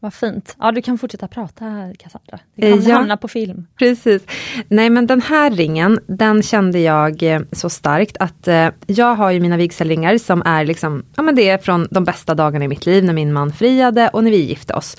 Vad 0.00 0.14
fint. 0.14 0.56
Ja, 0.58 0.72
du 0.72 0.82
kan 0.82 0.98
fortsätta 0.98 1.28
prata 1.28 1.64
Cassandra. 1.98 2.38
Det 2.54 2.70
kan 2.70 2.82
ja, 2.82 2.94
hamna 2.94 3.16
på 3.16 3.28
film. 3.28 3.66
Precis. 3.78 4.22
Nej, 4.68 4.90
men 4.90 5.06
den 5.06 5.20
här 5.20 5.50
ringen, 5.50 6.00
den 6.06 6.42
kände 6.42 6.78
jag 6.78 7.22
eh, 7.22 7.40
så 7.52 7.70
starkt 7.70 8.16
att 8.20 8.48
eh, 8.48 8.68
jag 8.86 9.14
har 9.14 9.30
ju 9.30 9.40
mina 9.40 9.56
vigselringar 9.56 10.18
som 10.18 10.42
är 10.46 10.64
liksom, 10.64 11.04
ja 11.16 11.22
men 11.22 11.34
det 11.34 11.48
är 11.48 11.58
från 11.58 11.88
de 11.90 12.04
bästa 12.04 12.34
dagarna 12.34 12.64
i 12.64 12.68
mitt 12.68 12.86
liv 12.86 13.04
när 13.04 13.12
min 13.12 13.32
man 13.32 13.52
friade 13.52 14.08
och 14.08 14.24
när 14.24 14.30
vi 14.30 14.44
gifte 14.44 14.74
oss. 14.74 14.96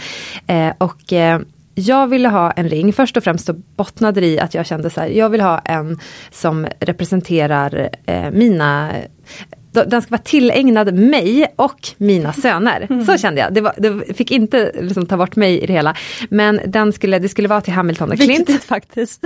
Eh, 0.47 0.73
och 0.77 1.13
eh, 1.13 1.39
jag 1.75 2.07
ville 2.07 2.29
ha 2.29 2.51
en 2.51 2.69
ring, 2.69 2.93
först 2.93 3.17
och 3.17 3.23
främst 3.23 3.45
så 3.45 3.53
bottnade 3.53 4.21
det 4.21 4.27
i 4.27 4.39
att 4.39 4.53
jag 4.53 4.65
kände 4.65 4.89
så 4.89 5.01
här, 5.01 5.07
jag 5.07 5.29
vill 5.29 5.41
ha 5.41 5.59
en 5.59 5.99
som 6.31 6.67
representerar 6.79 7.89
eh, 8.05 8.31
mina 8.31 8.91
den 9.83 10.01
ska 10.01 10.11
vara 10.11 10.21
tillägnad 10.21 10.93
mig 10.93 11.53
och 11.55 11.79
mina 11.97 12.33
söner. 12.33 12.87
Mm. 12.89 13.05
Så 13.05 13.17
kände 13.17 13.41
jag. 13.41 13.53
Det, 13.53 13.61
var, 13.61 13.73
det 13.77 14.13
fick 14.17 14.31
inte 14.31 14.71
liksom 14.81 15.05
ta 15.05 15.17
bort 15.17 15.35
mig 15.35 15.59
i 15.63 15.65
det 15.65 15.73
hela. 15.73 15.95
Men 16.29 16.61
den 16.65 16.93
skulle, 16.93 17.19
det 17.19 17.29
skulle 17.29 17.47
vara 17.47 17.61
till 17.61 17.73
Hamilton 17.73 18.11
och 18.11 18.17
Clint. 18.17 18.39
Viktigt 18.39 18.63
faktiskt. 18.63 19.23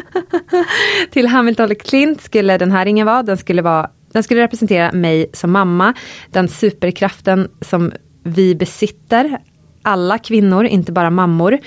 till 1.11 1.27
Hamilton 1.27 1.71
och 1.71 1.79
Clint 1.79 2.21
skulle 2.21 2.57
den 2.57 2.71
här 2.71 2.85
ringen 2.85 3.07
vara. 3.07 3.23
Den 3.23 3.37
skulle, 3.37 3.61
vara, 3.61 3.89
den 4.13 4.23
skulle 4.23 4.41
representera 4.41 4.91
mig 4.91 5.29
som 5.33 5.51
mamma. 5.51 5.93
Den 6.31 6.47
superkraften 6.47 7.47
som 7.61 7.91
vi 8.23 8.55
besitter 8.55 9.37
alla 9.81 10.17
kvinnor, 10.17 10.65
inte 10.65 10.91
bara 10.91 11.09
mammor. 11.09 11.57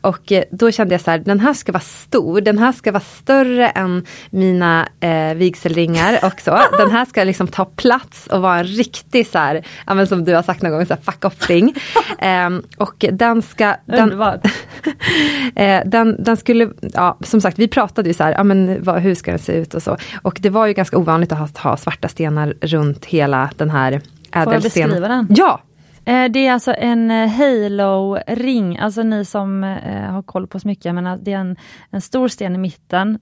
Och 0.00 0.32
eh, 0.32 0.44
då 0.50 0.70
kände 0.70 0.94
jag 0.94 1.00
så 1.00 1.10
här, 1.10 1.18
den 1.18 1.40
här 1.40 1.54
ska 1.54 1.72
vara 1.72 1.82
stor, 1.82 2.40
den 2.40 2.58
här 2.58 2.72
ska 2.72 2.92
vara 2.92 3.02
större 3.02 3.68
än 3.68 4.06
mina 4.30 4.88
eh, 5.00 5.34
vigselringar 5.34 6.18
och 6.24 6.40
så. 6.40 6.50
Den 6.78 6.90
här 6.90 7.04
ska 7.04 7.24
liksom 7.24 7.48
ta 7.48 7.64
plats 7.64 8.26
och 8.26 8.42
vara 8.42 8.58
en 8.58 8.64
riktig 8.64 9.26
så 9.26 9.38
här, 9.38 9.66
ja, 9.86 9.94
men 9.94 10.06
som 10.06 10.24
du 10.24 10.34
har 10.34 10.42
sagt 10.42 10.62
någon 10.62 10.72
gång, 10.72 10.86
så 10.86 10.94
här, 10.94 11.00
fuck 11.00 11.24
off-ring. 11.24 11.74
eh, 12.18 12.50
och 12.76 13.04
den 13.12 13.42
ska... 13.42 13.76
Den, 13.86 14.22
eh, 15.54 15.82
den, 15.86 16.24
den, 16.24 16.36
skulle, 16.36 16.70
ja 16.80 17.18
som 17.20 17.40
sagt 17.40 17.58
vi 17.58 17.68
pratade 17.68 18.08
ju 18.08 18.14
så 18.14 18.24
här, 18.24 18.32
ja, 18.32 18.44
men 18.44 18.84
vad, 18.84 18.98
hur 18.98 19.14
ska 19.14 19.30
den 19.30 19.40
se 19.40 19.52
ut 19.52 19.74
och 19.74 19.82
så. 19.82 19.96
Och 20.22 20.38
det 20.40 20.50
var 20.50 20.66
ju 20.66 20.72
ganska 20.72 20.98
ovanligt 20.98 21.32
att 21.32 21.38
ha, 21.38 21.70
ha 21.70 21.76
svarta 21.76 22.08
stenar 22.08 22.54
runt 22.60 23.04
hela 23.04 23.50
den 23.56 23.70
här 23.70 23.92
ädelsten. 23.92 24.44
Får 24.44 24.52
jag 24.52 24.62
beskriva 24.62 25.08
den? 25.08 25.26
Ja, 25.30 25.60
Eh, 26.04 26.30
det 26.30 26.46
är 26.46 26.52
alltså 26.52 26.74
en 26.78 27.10
eh, 27.10 27.28
Halo-ring, 27.28 28.78
alltså 28.78 29.02
ni 29.02 29.24
som 29.24 29.64
eh, 29.64 30.10
har 30.10 30.22
koll 30.22 30.46
på 30.46 30.60
smycken, 30.60 30.94
men 30.94 31.06
alltså 31.06 31.24
det 31.24 31.32
är 31.32 31.38
en, 31.38 31.56
en 31.90 32.00
stor 32.00 32.28
sten 32.28 32.54
i 32.54 32.58
mitten, 32.58 33.18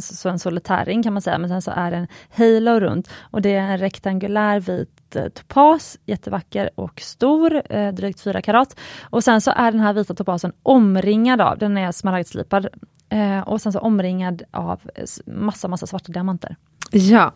så 0.00 0.28
en 0.28 0.38
solitärring 0.38 1.02
kan 1.02 1.12
man 1.12 1.22
säga, 1.22 1.38
men 1.38 1.48
sen 1.48 1.62
så 1.62 1.70
är 1.70 1.90
det 1.90 1.96
en 1.96 2.08
halo 2.36 2.80
runt 2.80 3.10
och 3.20 3.42
det 3.42 3.54
är 3.54 3.60
en 3.60 3.78
rektangulär 3.78 4.60
vit 4.60 5.16
topas, 5.34 5.98
jättevacker 6.06 6.70
och 6.74 7.00
stor, 7.00 7.62
drygt 7.92 8.20
4 8.20 8.42
karat. 8.42 8.80
Och 9.02 9.24
sen 9.24 9.40
så 9.40 9.52
är 9.56 9.72
den 9.72 9.80
här 9.80 9.92
vita 9.92 10.14
topasen 10.14 10.52
omringad 10.62 11.40
av, 11.40 11.58
den 11.58 11.78
är 11.78 11.92
smaragdslipad, 11.92 12.68
Eh, 13.14 13.40
och 13.40 13.60
sen 13.60 13.72
så 13.72 13.78
omringad 13.78 14.42
av 14.50 14.80
massa, 15.26 15.68
massa 15.68 15.86
svarta 15.86 16.12
diamanter. 16.12 16.56
Ja, 16.90 17.32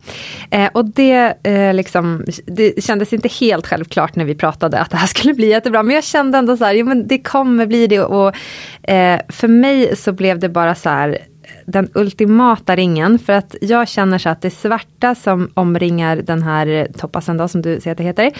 eh, 0.51 0.69
och 0.73 0.85
det, 0.85 1.33
eh, 1.43 1.73
liksom, 1.73 2.25
det 2.45 2.83
kändes 2.83 3.13
inte 3.13 3.27
helt 3.27 3.67
självklart 3.67 4.15
när 4.15 4.25
vi 4.25 4.35
pratade 4.35 4.79
att 4.79 4.91
det 4.91 4.97
här 4.97 5.07
skulle 5.07 5.33
bli 5.33 5.47
jättebra. 5.47 5.83
Men 5.83 5.95
jag 5.95 6.03
kände 6.03 6.37
ändå 6.37 6.57
så 6.57 6.65
här, 6.65 6.73
jo, 6.73 6.85
men 6.85 7.07
det 7.07 7.19
kommer 7.19 7.65
bli 7.65 7.87
det. 7.87 7.99
Och, 7.99 8.35
eh, 8.89 9.19
för 9.29 9.47
mig 9.47 9.95
så 9.95 10.11
blev 10.11 10.39
det 10.39 10.49
bara 10.49 10.75
så 10.75 10.89
här, 10.89 11.17
den 11.65 11.89
ultimata 11.93 12.75
ringen. 12.75 13.19
För 13.19 13.33
att 13.33 13.55
jag 13.61 13.87
känner 13.87 14.17
så 14.17 14.29
att 14.29 14.41
det 14.41 14.51
svarta 14.51 15.15
som 15.15 15.51
omringar 15.53 16.15
den 16.15 16.43
här 16.43 16.87
toppasen 16.97 17.37
då, 17.37 17.47
som 17.47 17.61
du 17.61 17.81
säger 17.81 17.91
att 17.91 17.97
det 17.97 18.03
heter. 18.03 18.31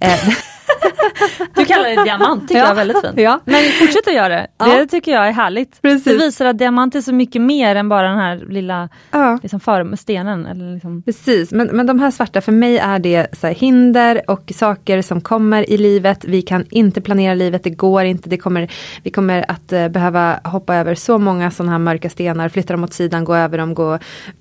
Eh, 0.00 0.18
Eh, 0.66 1.46
du 1.54 1.64
kallar 1.64 1.96
det 1.96 2.04
diamant, 2.04 2.48
tycker 2.48 2.60
ja. 2.60 2.64
jag 2.64 2.70
är 2.70 2.74
väldigt 2.74 3.00
fint. 3.00 3.14
Ja. 3.16 3.40
Men 3.44 3.64
fortsätt 3.64 4.08
att 4.08 4.14
göra 4.14 4.28
det. 4.28 4.46
Ja. 4.58 4.66
Det 4.66 4.86
tycker 4.86 5.12
jag 5.12 5.28
är 5.28 5.32
härligt. 5.32 5.82
Precis. 5.82 6.04
Det 6.04 6.16
visar 6.16 6.46
att 6.46 6.58
diamant 6.58 6.94
är 6.94 7.00
så 7.00 7.12
mycket 7.12 7.42
mer 7.42 7.76
än 7.76 7.88
bara 7.88 8.08
den 8.08 8.18
här 8.18 8.36
lilla 8.48 8.88
ja. 9.10 9.38
liksom, 9.42 9.60
för, 9.60 9.96
stenen. 9.96 10.46
Eller 10.46 10.74
liksom. 10.74 11.02
Precis, 11.02 11.52
men, 11.52 11.66
men 11.66 11.86
de 11.86 11.98
här 11.98 12.10
svarta, 12.10 12.40
för 12.40 12.52
mig 12.52 12.78
är 12.78 12.98
det 12.98 13.26
så 13.40 13.46
här, 13.46 13.54
hinder 13.54 14.22
och 14.30 14.52
saker 14.54 15.02
som 15.02 15.20
kommer 15.20 15.70
i 15.70 15.76
livet. 15.76 16.24
Vi 16.24 16.42
kan 16.42 16.66
inte 16.70 17.00
planera 17.00 17.34
livet, 17.34 17.64
det 17.64 17.70
går 17.70 18.04
inte. 18.04 18.28
Det 18.28 18.36
kommer, 18.36 18.68
vi 19.02 19.10
kommer 19.10 19.44
att 19.50 19.72
uh, 19.72 19.88
behöva 19.88 20.40
hoppa 20.44 20.74
över 20.74 20.94
så 20.94 21.18
många 21.18 21.50
sådana 21.50 21.72
här 21.72 21.78
mörka 21.78 22.10
stenar, 22.10 22.48
flytta 22.48 22.72
dem 22.72 22.84
åt 22.84 22.92
sidan, 22.92 23.24
gå 23.24 23.34
över 23.34 23.58
dem, 23.58 23.74
gå, 23.74 23.98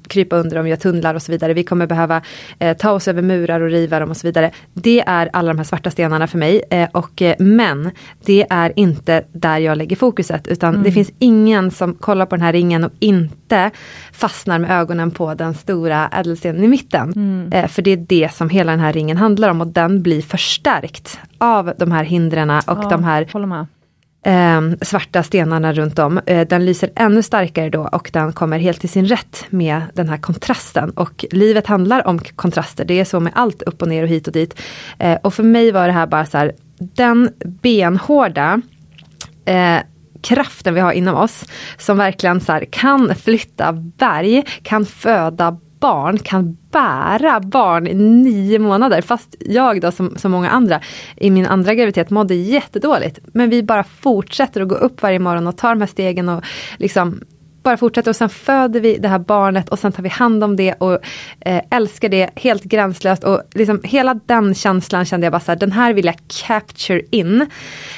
krypa 0.08 0.36
under 0.36 0.58
dem, 0.58 0.68
göra 0.68 0.80
tunnlar 0.80 1.16
och 1.16 1.22
så 1.22 1.32
vidare. 1.32 1.54
Vi 1.54 1.64
kommer 1.64 1.88
behöva 1.88 2.22
uh, 2.64 2.74
ta 2.74 2.92
oss 2.92 3.08
över 3.08 3.22
murar 3.22 3.62
och 3.62 3.70
riva 3.70 4.00
dem 4.00 4.10
och 4.10 4.18
så 4.18 4.28
vidare. 4.28 4.52
Det 4.74 5.04
är 5.08 5.30
alla 5.34 5.54
de 5.54 5.58
här 5.58 5.66
svarta 5.66 5.92
stenarna 5.92 6.13
för 6.28 6.38
mig. 6.38 6.64
Eh, 6.70 6.90
och, 6.92 7.22
eh, 7.22 7.36
men 7.40 7.92
det 8.26 8.48
är 8.50 8.74
inte 8.76 9.24
där 9.32 9.58
jag 9.58 9.78
lägger 9.78 9.96
fokuset 9.96 10.48
utan 10.48 10.70
mm. 10.70 10.84
det 10.84 10.92
finns 10.92 11.12
ingen 11.20 11.72
som 11.72 11.94
kollar 11.94 12.26
på 12.26 12.36
den 12.36 12.46
här 12.46 12.54
ringen 12.54 12.84
och 12.84 12.92
inte 13.00 13.72
fastnar 14.12 14.60
med 14.60 14.72
ögonen 14.72 15.12
på 15.12 15.34
den 15.34 15.54
stora 15.54 16.08
ädelstenen 16.08 16.64
i 16.64 16.68
mitten. 16.68 17.14
Mm. 17.16 17.52
Eh, 17.54 17.68
för 17.68 17.82
det 17.82 17.92
är 17.92 17.98
det 17.98 18.34
som 18.34 18.50
hela 18.50 18.72
den 18.72 18.80
här 18.80 18.94
ringen 18.94 19.18
handlar 19.18 19.50
om 19.50 19.62
och 19.62 19.68
den 19.68 20.02
blir 20.02 20.22
förstärkt 20.22 21.20
av 21.38 21.74
de 21.78 21.92
här 21.92 22.04
hindren 22.04 22.50
och 22.50 22.64
ja, 22.66 22.90
de 22.90 23.04
här 23.04 23.26
eh, 24.24 24.62
svarta 24.82 25.24
stenarna 25.24 25.74
runt 25.74 26.00
om. 26.00 26.20
Eh, 26.26 26.48
den 26.48 26.66
lyser 26.66 26.90
ännu 26.96 27.24
starkare 27.24 27.70
då 27.70 27.90
och 27.92 28.10
den 28.14 28.34
kommer 28.34 28.60
helt 28.60 28.80
till 28.80 28.90
sin 28.90 29.06
rätt 29.06 29.46
med 29.50 29.82
den 29.94 30.10
här 30.10 30.18
kontrasten. 30.18 30.90
Och 30.90 31.26
livet 31.32 31.68
handlar 31.68 32.08
om 32.08 32.20
kontraster, 32.20 32.86
det 32.86 33.00
är 33.00 33.06
så 33.06 33.20
med 33.20 33.34
allt 33.36 33.62
upp 33.62 33.82
och 33.82 33.88
ner 33.88 34.04
och 34.04 34.10
hit 34.10 34.28
och 34.28 34.34
dit. 34.34 34.60
Eh, 35.00 35.18
och 35.24 35.34
för 35.34 35.44
mig 35.44 35.72
var 35.72 35.88
det 35.88 35.94
här 35.94 36.08
bara 36.08 36.26
så 36.26 36.38
här, 36.38 36.52
den 36.78 37.30
benhårda 37.62 38.62
eh, 39.46 39.78
kraften 40.24 40.74
vi 40.74 40.80
har 40.80 40.92
inom 40.92 41.16
oss 41.16 41.46
som 41.78 41.98
verkligen 41.98 42.42
så 42.42 42.52
här, 42.52 42.66
kan 42.70 43.16
flytta 43.16 43.74
berg, 43.74 44.44
kan 44.64 44.86
föda 44.86 45.58
barn 45.84 46.20
kan 46.20 46.58
bära 46.72 47.40
barn 47.40 47.88
i 47.88 47.94
nio 47.94 48.60
månader. 48.60 49.02
Fast 49.02 49.36
jag 49.40 49.82
då 49.82 49.92
som, 49.92 50.18
som 50.18 50.32
många 50.32 50.50
andra 50.50 50.82
i 51.16 51.30
min 51.30 51.46
andra 51.46 51.74
graviditet 51.74 52.10
mådde 52.10 52.36
jättedåligt. 52.36 53.20
Men 53.34 53.50
vi 53.50 53.64
bara 53.64 53.84
fortsätter 53.84 54.62
att 54.62 54.68
gå 54.68 54.76
upp 54.76 55.02
varje 55.02 55.20
morgon 55.20 55.48
och 55.48 55.58
tar 55.58 55.70
de 55.70 55.82
här 55.82 55.88
stegen 55.88 56.30
och 56.30 56.44
liksom 56.78 57.22
bara 57.64 57.78
fortsätter 57.78 58.12
och 58.12 58.16
sen 58.16 58.30
föder 58.30 58.80
vi 58.80 58.98
det 58.98 59.08
här 59.08 59.20
barnet 59.20 59.70
och 59.70 59.80
sen 59.80 59.92
tar 59.92 60.04
vi 60.04 60.10
hand 60.10 60.44
om 60.44 60.56
det 60.56 60.74
och 60.74 61.00
eh, 61.40 61.62
älskar 61.70 62.10
det 62.10 62.30
helt 62.36 62.64
gränslöst. 62.64 63.24
Och 63.24 63.42
liksom 63.54 63.82
hela 63.84 64.14
den 64.14 64.56
känslan 64.56 65.06
kände 65.06 65.26
jag 65.26 65.32
bara 65.32 65.40
så 65.40 65.52
här, 65.52 65.60
den 65.60 65.72
här 65.72 65.94
vill 65.94 66.06
jag 66.06 66.16
capture 66.48 67.02
in. 67.12 67.42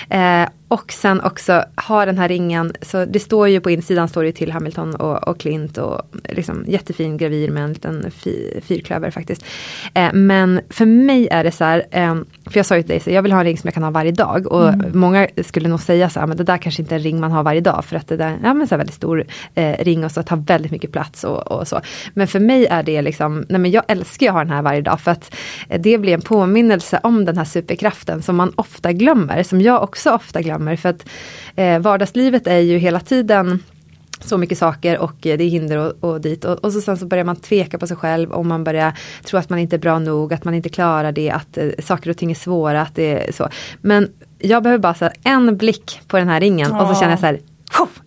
Eh, 0.09 0.47
och 0.75 0.91
sen 0.91 1.21
också 1.21 1.63
ha 1.87 2.05
den 2.05 2.17
här 2.17 2.27
ringen, 2.27 2.73
så 2.81 3.05
det 3.05 3.19
står 3.19 3.47
ju 3.47 3.59
på 3.59 3.69
insidan 3.69 4.07
står 4.07 4.23
det 4.23 4.31
till 4.31 4.51
Hamilton 4.51 4.95
och, 4.95 5.27
och 5.27 5.39
Clint 5.39 5.77
och 5.77 6.01
liksom 6.29 6.63
jättefin 6.67 7.17
gravir 7.17 7.49
med 7.49 7.63
en 7.63 7.73
liten 7.73 8.11
fi, 8.11 8.59
fyrklöver 8.63 9.11
faktiskt. 9.11 9.45
Eh, 9.93 10.13
men 10.13 10.61
för 10.69 10.85
mig 10.85 11.27
är 11.31 11.43
det 11.43 11.51
så 11.51 11.63
här, 11.63 11.83
eh, 11.91 12.15
för 12.45 12.57
jag 12.59 12.65
sa 12.65 12.75
ju 12.75 12.81
till 12.81 12.89
dig, 12.89 12.99
så 12.99 13.11
jag 13.11 13.21
vill 13.21 13.31
ha 13.31 13.39
en 13.39 13.45
ring 13.45 13.57
som 13.57 13.67
jag 13.67 13.73
kan 13.73 13.83
ha 13.83 13.91
varje 13.91 14.11
dag. 14.11 14.47
Och 14.47 14.69
mm. 14.69 14.99
många 14.99 15.27
skulle 15.43 15.69
nog 15.69 15.81
säga 15.81 16.09
så 16.09 16.19
här, 16.19 16.27
men 16.27 16.37
det 16.37 16.43
där 16.43 16.57
kanske 16.57 16.81
inte 16.81 16.95
är 16.95 16.99
en 16.99 17.03
ring 17.03 17.19
man 17.19 17.31
har 17.31 17.43
varje 17.43 17.61
dag. 17.61 17.85
För 17.85 17.95
att 17.95 18.07
det 18.07 18.17
där, 18.17 18.37
ja 18.43 18.53
men 18.53 18.67
så 18.67 18.75
här 18.75 18.77
väldigt 18.77 18.95
stor 18.95 19.25
eh, 19.55 19.83
ring 19.83 20.05
och 20.05 20.11
så 20.11 20.23
tar 20.23 20.37
väldigt 20.37 20.71
mycket 20.71 20.91
plats 20.91 21.23
och, 21.23 21.51
och, 21.51 21.67
så. 21.67 21.81
Men 22.13 22.27
för 22.27 22.39
mig 22.39 22.65
är 22.65 22.83
det 22.83 23.01
liksom, 23.01 23.45
nej 23.49 23.59
men 23.59 23.71
jag 23.71 23.83
älskar 23.87 24.27
att 24.27 24.33
ha 24.33 24.39
den 24.39 24.53
här 24.53 24.61
varje 24.61 24.81
dag. 24.81 24.99
För 24.99 25.11
att 25.11 25.35
det 25.79 25.97
blir 25.97 26.13
en 26.13 26.21
påminnelse 26.21 26.99
om 27.03 27.25
den 27.25 27.37
här 27.37 27.45
superkraften 27.45 28.21
som 28.21 28.35
man 28.35 28.51
ofta 28.55 28.91
glömmer, 28.91 29.43
som 29.43 29.61
jag 29.61 29.83
också 29.83 30.11
ofta 30.11 30.41
glömmer 30.41 30.64
glömmer. 30.65 30.75
För 30.75 30.89
att 30.89 31.05
eh, 31.55 31.79
vardagslivet 31.79 32.47
är 32.47 32.59
ju 32.59 32.77
hela 32.77 32.99
tiden 32.99 33.63
så 34.19 34.37
mycket 34.37 34.57
saker 34.57 34.97
och 34.97 35.15
det 35.21 35.31
är 35.31 35.37
hinder 35.37 35.77
och, 35.77 36.09
och 36.09 36.21
dit. 36.21 36.45
Och, 36.45 36.65
och, 36.65 36.73
så 36.73 36.81
sen 36.81 36.97
så 36.97 37.05
börjar 37.05 37.23
man 37.25 37.35
tveka 37.35 37.77
på 37.77 37.87
sig 37.87 37.97
själv 37.97 38.31
och 38.31 38.45
man 38.45 38.63
börjar 38.63 38.93
tro 39.23 39.39
att 39.39 39.49
man 39.49 39.59
inte 39.59 39.75
är 39.75 39.79
bra 39.79 39.99
nog, 39.99 40.33
att 40.33 40.45
man 40.45 40.53
inte 40.53 40.69
klarar 40.69 41.11
det, 41.11 41.29
att 41.31 41.57
eh, 41.57 41.69
saker 41.83 42.09
och 42.09 42.17
ting 42.17 42.31
är 42.31 42.35
svåra, 42.35 42.81
att 42.81 42.95
det 42.95 43.27
är 43.27 43.31
så. 43.31 43.49
Men 43.81 44.09
jag 44.39 44.63
behöver 44.63 44.81
bara 44.81 44.93
så 44.93 45.09
en 45.23 45.57
blick 45.57 46.01
på 46.07 46.17
den 46.17 46.27
här 46.27 46.39
ringen 46.39 46.71
ja. 46.71 46.81
och 46.81 46.95
så 46.95 47.01
känner 47.01 47.11
jag 47.11 47.19
så 47.19 47.25
här, 47.25 47.39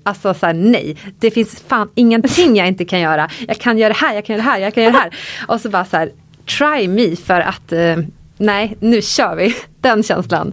Alltså 0.03 0.35
så 0.35 0.47
här, 0.47 0.55
nej, 0.55 0.97
det 1.19 1.31
finns 1.31 1.61
fan 1.69 1.89
ingenting 1.95 2.57
jag 2.57 2.69
inte 2.69 2.85
kan 2.85 3.01
göra. 3.01 3.29
Jag 3.49 3.59
kan 3.59 3.79
göra 3.79 3.89
det 3.89 3.99
här, 3.99 4.15
jag 4.15 4.25
kan 4.25 4.37
göra 4.37 4.45
det 4.45 4.51
här, 4.51 4.61
jag 4.61 4.75
kan 4.75 4.83
göra 4.83 4.93
det 4.93 4.99
här. 4.99 5.15
Och 5.49 5.61
så 5.61 5.69
bara 5.69 5.85
så 5.85 5.97
här, 5.97 6.11
try 6.59 6.89
me 6.89 7.17
för 7.17 7.41
att 7.41 7.73
eh, 7.73 7.97
nej, 8.39 8.77
nu 8.81 9.03
kör 9.03 9.37
vi. 9.37 9.55
Den 9.81 10.03
känslan. 10.03 10.53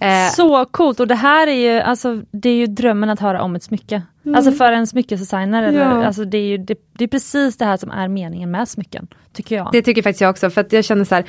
Eh. 0.00 0.30
Så 0.36 0.64
coolt 0.64 1.00
och 1.00 1.06
det 1.06 1.14
här 1.14 1.46
är 1.46 1.74
ju, 1.74 1.80
alltså, 1.80 2.22
det 2.30 2.48
är 2.48 2.54
ju 2.54 2.66
drömmen 2.66 3.10
att 3.10 3.20
höra 3.20 3.42
om 3.42 3.56
ett 3.56 3.62
smycke. 3.62 4.02
Mm. 4.24 4.34
Alltså 4.34 4.52
för 4.52 4.72
en 4.72 4.86
smyckesdesigner. 4.86 5.62
Eller, 5.62 5.80
ja. 5.80 6.04
alltså 6.04 6.24
det, 6.24 6.38
är 6.38 6.46
ju, 6.46 6.58
det, 6.58 6.78
det, 6.92 7.04
är 7.04 7.08
precis 7.08 7.56
det 7.56 7.64
här 7.64 7.76
som 7.76 7.90
är 7.90 8.08
meningen 8.08 8.50
med 8.50 8.68
smycken. 8.68 9.08
Tycker 9.32 9.56
jag. 9.56 9.68
Det 9.72 9.82
tycker 9.82 10.02
faktiskt 10.02 10.20
jag 10.20 10.30
också. 10.30 10.50
För 10.50 10.60
att 10.60 10.72
jag 10.72 10.84
känner 10.84 11.04
så 11.04 11.14
här, 11.14 11.24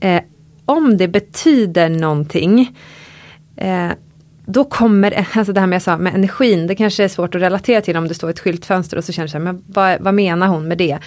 eh, 0.00 0.22
om 0.64 0.96
det 0.96 1.08
betyder 1.08 1.88
någonting 1.88 2.76
eh, 3.56 3.90
då 4.46 4.64
kommer, 4.64 5.26
alltså 5.34 5.52
det 5.52 5.60
här 5.60 5.66
med 5.66 5.74
jag 5.74 5.82
sa 5.82 5.96
med 5.96 6.14
energin, 6.14 6.66
det 6.66 6.74
kanske 6.74 7.04
är 7.04 7.08
svårt 7.08 7.34
att 7.34 7.42
relatera 7.42 7.80
till 7.80 7.96
om 7.96 8.08
det 8.08 8.14
står 8.14 8.30
ett 8.30 8.40
skyltfönster 8.40 8.96
och 8.96 9.04
så 9.04 9.12
känner 9.12 9.28
du 9.28 9.38
men 9.38 9.64
vad, 9.66 10.00
vad 10.00 10.14
menar 10.14 10.46
hon 10.46 10.68
med 10.68 10.78
det? 10.78 10.98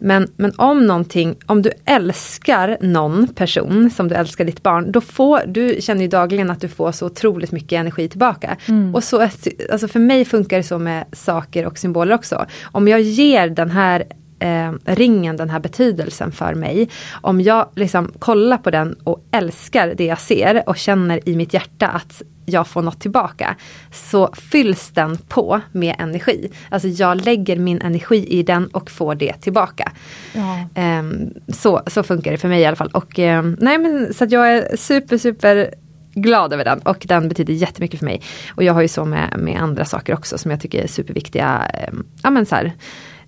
Men, 0.00 0.28
men 0.36 0.52
om 0.56 0.86
någonting, 0.86 1.36
om 1.46 1.62
du 1.62 1.70
älskar 1.84 2.76
någon 2.80 3.28
person 3.28 3.90
som 3.90 4.08
du 4.08 4.14
älskar 4.14 4.44
ditt 4.44 4.62
barn, 4.62 4.92
då 4.92 5.00
får, 5.00 5.42
du 5.46 5.76
känner 5.80 6.02
ju 6.02 6.08
dagligen 6.08 6.50
att 6.50 6.60
du 6.60 6.68
får 6.68 6.92
så 6.92 7.06
otroligt 7.06 7.52
mycket 7.52 7.72
energi 7.72 8.08
tillbaka. 8.08 8.56
Mm. 8.66 8.94
Och 8.94 9.04
så, 9.04 9.28
alltså 9.72 9.88
för 9.88 10.00
mig 10.00 10.24
funkar 10.24 10.56
det 10.56 10.62
så 10.62 10.78
med 10.78 11.04
saker 11.12 11.66
och 11.66 11.78
symboler 11.78 12.14
också. 12.14 12.46
Om 12.62 12.88
jag 12.88 13.00
ger 13.00 13.48
den 13.48 13.70
här 13.70 14.04
eh, 14.40 14.72
ringen 14.84 15.36
den 15.36 15.50
här 15.50 15.60
betydelsen 15.60 16.32
för 16.32 16.54
mig. 16.54 16.88
Om 17.20 17.40
jag 17.40 17.68
liksom 17.76 18.12
kollar 18.18 18.58
på 18.58 18.70
den 18.70 18.92
och 19.04 19.24
älskar 19.32 19.94
det 19.96 20.04
jag 20.04 20.20
ser 20.20 20.62
och 20.66 20.76
känner 20.76 21.28
i 21.28 21.36
mitt 21.36 21.54
hjärta 21.54 21.88
att 21.88 22.22
jag 22.44 22.66
får 22.66 22.82
något 22.82 23.00
tillbaka. 23.00 23.56
Så 23.92 24.32
fylls 24.32 24.90
den 24.90 25.16
på 25.16 25.60
med 25.72 25.96
energi. 25.98 26.50
Alltså 26.68 26.88
jag 26.88 27.24
lägger 27.24 27.56
min 27.56 27.80
energi 27.82 28.26
i 28.28 28.42
den 28.42 28.66
och 28.66 28.90
får 28.90 29.14
det 29.14 29.32
tillbaka. 29.32 29.92
Ja. 30.32 30.82
Eh, 30.82 31.02
så, 31.48 31.82
så 31.86 32.02
funkar 32.02 32.30
det 32.30 32.38
för 32.38 32.48
mig 32.48 32.60
i 32.60 32.66
alla 32.66 32.76
fall. 32.76 32.90
Och, 32.92 33.18
eh, 33.18 33.42
nej, 33.58 33.78
men, 33.78 34.14
så 34.14 34.26
jag 34.28 34.52
är 34.56 34.76
super 34.76 35.18
super 35.18 35.74
glad 36.14 36.52
över 36.52 36.64
den 36.64 36.78
och 36.78 37.04
den 37.08 37.28
betyder 37.28 37.54
jättemycket 37.54 37.98
för 37.98 38.06
mig. 38.06 38.22
Och 38.54 38.64
jag 38.64 38.74
har 38.74 38.82
ju 38.82 38.88
så 38.88 39.04
med, 39.04 39.34
med 39.38 39.62
andra 39.62 39.84
saker 39.84 40.14
också 40.14 40.38
som 40.38 40.50
jag 40.50 40.60
tycker 40.60 40.82
är 40.82 40.86
superviktiga. 40.86 41.70
Eh, 41.74 41.94
ja, 42.22 42.30
men 42.30 42.46
så 42.46 42.54
här, 42.54 42.72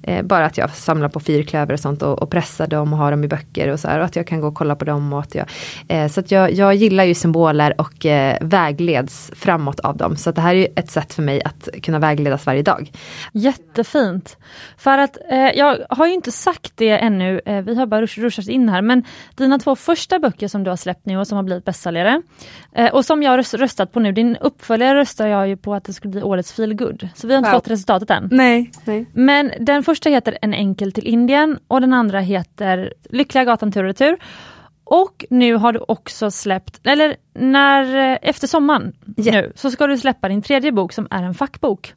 Eh, 0.03 0.23
bara 0.23 0.47
att 0.47 0.59
jag 0.59 0.71
samlar 0.71 1.09
på 1.09 1.21
fyrklöver 1.21 1.75
och 1.75 1.81
sånt 1.81 2.03
och, 2.03 2.23
och 2.23 2.31
pressar 2.31 2.67
dem 2.67 2.93
och 2.93 2.99
har 2.99 3.11
dem 3.11 3.25
i 3.25 3.29
böcker 3.29 3.69
och 3.69 3.81
så 3.81 3.89
här. 3.89 3.99
Och 3.99 4.05
att 4.05 4.17
jag 4.17 4.27
kan 4.27 4.41
gå 4.41 4.49
och 4.49 4.55
kolla 4.55 4.77
på 4.77 4.85
dem. 4.85 5.13
Och 5.13 5.21
att 5.21 5.35
jag, 5.35 5.47
eh, 5.89 6.09
så 6.09 6.21
att 6.21 6.31
jag, 6.31 6.53
jag 6.53 6.75
gillar 6.75 7.05
ju 7.05 7.15
symboler 7.15 7.81
och 7.81 8.07
eh, 8.07 8.39
vägleds 8.41 9.31
framåt 9.35 9.81
av 9.81 9.97
dem. 9.97 10.17
Så 10.17 10.31
att 10.31 10.37
det 10.37 10.43
här 10.43 10.55
är 10.55 10.69
ett 10.77 10.91
sätt 10.91 11.15
för 11.15 11.23
mig 11.23 11.43
att 11.45 11.69
kunna 11.83 11.99
vägledas 11.99 12.47
varje 12.47 12.63
dag. 12.63 12.91
Jättefint. 13.33 14.37
För 14.77 14.99
att 14.99 15.19
eh, 15.31 15.39
jag 15.39 15.79
har 15.89 16.07
ju 16.07 16.13
inte 16.13 16.33
sagt 16.33 16.73
det 16.77 16.91
ännu, 16.91 17.41
eh, 17.47 17.63
vi 17.63 17.75
har 17.75 17.87
bara 17.87 18.03
rush, 18.03 18.21
ruschat 18.21 18.49
in 18.49 18.69
här, 18.69 18.83
men 18.83 19.05
dina 19.35 19.59
två 19.59 19.77
första 19.77 20.19
böcker 20.19 20.49
som 20.49 20.65
du 20.65 20.71
har 20.71 20.77
släppt 20.77 21.07
nu 21.07 21.19
och 21.19 21.27
som 21.27 21.37
har 21.37 21.43
blivit 21.43 21.65
bästsäljare 21.65 22.23
eh, 22.73 22.95
och 22.95 23.05
som 23.05 23.23
jag 23.23 23.31
har 23.31 23.59
röstat 23.59 23.93
på 23.93 24.01
nu, 24.01 24.13
din 24.13 24.37
uppföljare 24.37 24.99
röstar 24.99 25.27
jag 25.27 25.49
ju 25.49 25.57
på 25.57 25.75
att 25.75 25.85
det 25.85 25.93
skulle 25.93 26.11
bli 26.11 26.23
årets 26.23 26.53
feelgood. 26.53 27.09
Så 27.15 27.27
vi 27.27 27.33
har 27.35 27.39
inte 27.39 27.51
wow. 27.51 27.59
fått 27.59 27.71
resultatet 27.71 28.11
än. 28.11 28.29
Nej, 28.33 28.71
nej. 28.85 29.07
Men 29.13 29.53
den 29.61 29.83
första 29.83 29.92
första 29.93 30.11
heter 30.11 30.39
En 30.43 30.55
enkel 30.55 30.93
till 30.93 31.07
Indien 31.07 31.59
och 31.69 31.81
den 31.81 31.93
andra 31.93 32.21
heter 32.21 32.95
Lyckliga 33.11 33.45
gatan 33.45 33.73
tur 33.73 33.81
och 33.81 33.87
retur. 33.87 34.17
Och 34.85 35.25
nu 35.31 35.55
har 35.55 35.73
du 35.73 35.85
också 35.89 36.31
släppt, 36.31 36.81
eller 36.87 37.17
när, 37.35 38.19
efter 38.23 38.47
sommaren 38.47 38.93
yeah. 39.17 39.43
nu, 39.43 39.53
så 39.55 39.71
ska 39.71 39.87
du 39.87 39.99
släppa 39.99 40.29
din 40.29 40.43
tredje 40.43 40.73
bok 40.73 40.93
som 40.93 41.09
är 41.11 41.23
en 41.23 41.35
fackbok. 41.35 41.95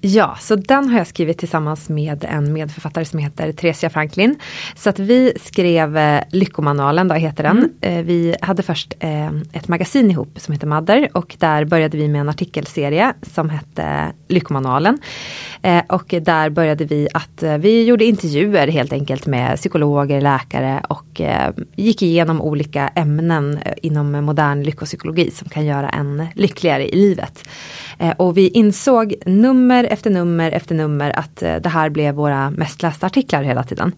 Ja, 0.00 0.36
så 0.40 0.56
den 0.56 0.88
har 0.88 0.98
jag 0.98 1.06
skrivit 1.06 1.38
tillsammans 1.38 1.88
med 1.88 2.24
en 2.28 2.52
medförfattare 2.52 3.04
som 3.04 3.18
heter 3.18 3.52
Theresia 3.52 3.90
Franklin. 3.90 4.38
Så 4.74 4.90
att 4.90 4.98
vi 4.98 5.32
skrev 5.40 5.96
eh, 5.96 6.22
Lyckomanualen, 6.30 7.08
då 7.08 7.14
heter 7.14 7.42
den. 7.42 7.58
Mm. 7.58 7.98
Eh, 7.98 8.04
vi 8.04 8.36
hade 8.40 8.62
först 8.62 8.94
eh, 9.00 9.26
ett 9.52 9.68
magasin 9.68 10.10
ihop 10.10 10.40
som 10.40 10.52
heter 10.52 10.66
Mother 10.66 11.08
och 11.12 11.36
där 11.38 11.64
började 11.64 11.98
vi 11.98 12.08
med 12.08 12.20
en 12.20 12.28
artikelserie 12.28 13.14
som 13.22 13.50
hette 13.50 14.12
Lyckomanualen. 14.28 14.98
Eh, 15.62 15.82
och 15.88 16.14
där 16.22 16.50
började 16.50 16.84
vi 16.84 17.08
att 17.14 17.42
eh, 17.42 17.58
vi 17.58 17.84
gjorde 17.84 18.04
intervjuer 18.04 18.68
helt 18.68 18.92
enkelt 18.92 19.26
med 19.26 19.56
psykologer, 19.56 20.20
läkare 20.20 20.82
och 20.88 21.20
eh, 21.20 21.52
gick 21.76 22.02
igenom 22.02 22.42
olika 22.42 22.88
ämnen 22.88 23.58
inom 23.82 24.12
modern 24.12 24.62
lyckopsykologi 24.76 25.30
som 25.30 25.48
kan 25.48 25.66
göra 25.66 25.88
en 25.88 26.26
lyckligare 26.34 26.88
i 26.88 26.96
livet. 26.96 27.48
Eh, 27.98 28.10
och 28.10 28.36
vi 28.36 28.48
insåg 28.48 29.14
nummer 29.26 29.84
efter 29.84 30.10
nummer 30.10 30.50
efter 30.50 30.74
nummer 30.74 31.18
att 31.18 31.42
eh, 31.42 31.56
det 31.56 31.68
här 31.68 31.90
blev 31.90 32.14
våra 32.14 32.50
mest 32.50 32.82
lästa 32.82 33.06
artiklar 33.06 33.42
hela 33.42 33.62
tiden. 33.62 33.92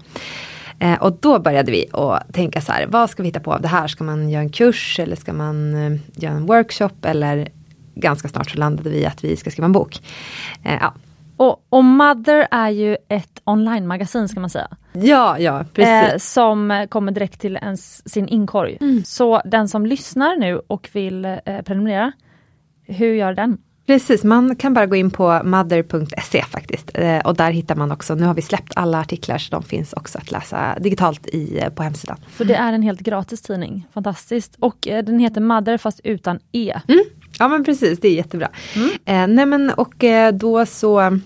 Eh, 0.78 1.02
och 1.02 1.12
då 1.20 1.38
började 1.38 1.72
vi 1.72 1.86
att 1.92 2.34
tänka 2.34 2.60
så 2.60 2.72
här, 2.72 2.86
vad 2.86 3.10
ska 3.10 3.22
vi 3.22 3.28
hitta 3.28 3.40
på 3.40 3.52
av 3.52 3.62
det 3.62 3.68
här? 3.68 3.88
Ska 3.88 4.04
man 4.04 4.30
göra 4.30 4.42
en 4.42 4.50
kurs 4.50 4.98
eller 4.98 5.16
ska 5.16 5.32
man 5.32 5.74
göra 6.16 6.32
en 6.32 6.46
workshop? 6.46 7.04
Eller 7.04 7.48
ganska 7.94 8.28
snart 8.28 8.50
så 8.50 8.58
landade 8.58 8.90
vi 8.90 9.06
att 9.06 9.24
vi 9.24 9.36
ska 9.36 9.50
skriva 9.50 9.66
en 9.66 9.72
bok. 9.72 10.00
ja, 10.62 10.94
och, 11.38 11.66
och 11.68 11.84
Mother 11.84 12.48
är 12.50 12.68
ju 12.70 12.96
ett 13.08 13.40
online-magasin 13.44 14.28
ska 14.28 14.40
man 14.40 14.50
säga. 14.50 14.68
Ja, 14.92 15.38
ja 15.38 15.64
precis. 15.72 16.12
Eh, 16.12 16.18
som 16.18 16.86
kommer 16.90 17.12
direkt 17.12 17.40
till 17.40 17.56
ens, 17.56 18.08
sin 18.08 18.28
inkorg. 18.28 18.78
Mm. 18.80 19.04
Så 19.04 19.42
den 19.44 19.68
som 19.68 19.86
lyssnar 19.86 20.36
nu 20.36 20.60
och 20.66 20.88
vill 20.92 21.24
eh, 21.24 21.38
prenumerera, 21.64 22.12
hur 22.86 23.14
gör 23.14 23.32
den? 23.32 23.58
Precis, 23.88 24.24
man 24.24 24.56
kan 24.56 24.74
bara 24.74 24.86
gå 24.86 24.96
in 24.96 25.10
på 25.10 25.40
mother.se 25.44 26.42
faktiskt. 26.42 26.90
Eh, 26.94 27.18
och 27.18 27.36
där 27.36 27.50
hittar 27.50 27.76
man 27.76 27.92
också, 27.92 28.14
nu 28.14 28.26
har 28.26 28.34
vi 28.34 28.42
släppt 28.42 28.72
alla 28.76 29.00
artiklar 29.00 29.38
så 29.38 29.50
de 29.50 29.62
finns 29.62 29.92
också 29.92 30.18
att 30.18 30.30
läsa 30.30 30.78
digitalt 30.80 31.26
i, 31.26 31.58
eh, 31.58 31.68
på 31.68 31.82
hemsidan. 31.82 32.16
Så 32.36 32.44
det 32.44 32.54
är 32.54 32.72
en 32.72 32.82
helt 32.82 33.00
gratis 33.00 33.42
tidning, 33.42 33.86
fantastiskt. 33.92 34.56
Och 34.58 34.88
eh, 34.88 35.04
den 35.04 35.18
heter 35.18 35.40
Mother 35.40 35.78
fast 35.78 36.00
utan 36.04 36.38
E. 36.52 36.80
Mm. 36.88 37.04
Ja 37.38 37.48
men 37.48 37.64
precis, 37.64 38.00
det 38.00 38.08
är 38.08 38.14
jättebra. 38.14 38.48
Mm. 38.76 38.90
Eh, 39.04 39.34
nej 39.34 39.46
men 39.46 39.70
och 39.70 40.04
eh, 40.04 40.32
då 40.32 40.66
så 40.66 41.18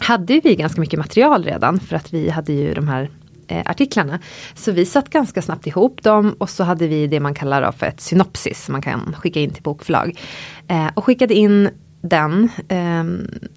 hade 0.00 0.40
vi 0.44 0.54
ganska 0.54 0.80
mycket 0.80 0.98
material 0.98 1.44
redan 1.44 1.80
för 1.80 1.96
att 1.96 2.14
vi 2.14 2.30
hade 2.30 2.52
ju 2.52 2.74
de 2.74 2.88
här 2.88 3.10
eh, 3.48 3.62
artiklarna. 3.64 4.18
Så 4.54 4.72
vi 4.72 4.86
satt 4.86 5.10
ganska 5.10 5.42
snabbt 5.42 5.66
ihop 5.66 6.02
dem 6.02 6.34
och 6.38 6.50
så 6.50 6.64
hade 6.64 6.86
vi 6.86 7.06
det 7.06 7.20
man 7.20 7.34
kallar 7.34 7.72
för 7.72 7.86
ett 7.86 8.00
synopsis 8.00 8.64
som 8.64 8.72
man 8.72 8.82
kan 8.82 9.16
skicka 9.18 9.40
in 9.40 9.50
till 9.50 9.62
bokförlag. 9.62 10.18
Eh, 10.68 10.88
och 10.94 11.04
skickade 11.04 11.34
in 11.34 11.70
den, 12.00 12.48
eh, 12.68 13.04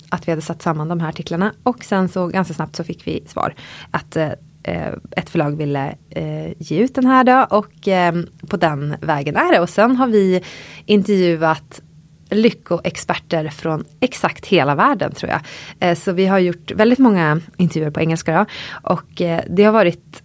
att 0.09 0.27
vi 0.27 0.31
hade 0.31 0.41
satt 0.41 0.61
samman 0.61 0.87
de 0.87 0.99
här 0.99 1.09
artiklarna 1.09 1.53
och 1.63 1.83
sen 1.83 2.09
så 2.09 2.27
ganska 2.27 2.53
snabbt 2.53 2.75
så 2.75 2.83
fick 2.83 3.07
vi 3.07 3.23
svar 3.27 3.53
att 3.91 4.15
eh, 4.15 4.31
eh 4.63 4.93
ett 5.11 5.29
förlag 5.29 5.57
ville 5.57 5.95
eh, 6.09 6.51
ge 6.57 6.79
ut 6.79 6.95
den 6.95 7.05
här 7.05 7.23
då 7.23 7.57
och 7.57 7.87
eh, 7.87 8.15
på 8.47 8.57
den 8.57 8.95
vägen 9.01 9.35
är 9.35 9.51
det. 9.51 9.59
Och 9.59 9.69
sen 9.69 9.95
har 9.95 10.07
vi 10.07 10.43
intervjuat 10.85 11.81
lyckoexperter 12.29 13.49
från 13.49 13.85
exakt 13.99 14.45
hela 14.45 14.75
världen 14.75 15.11
tror 15.11 15.31
jag. 15.31 15.41
Eh, 15.79 15.95
så 15.95 16.11
vi 16.11 16.25
har 16.25 16.39
gjort 16.39 16.71
väldigt 16.71 16.99
många 16.99 17.41
intervjuer 17.57 17.91
på 17.91 17.99
engelska 17.99 18.37
då, 18.37 18.45
och 18.91 19.21
eh, 19.21 19.41
det 19.49 19.63
har 19.63 19.71
varit 19.71 20.23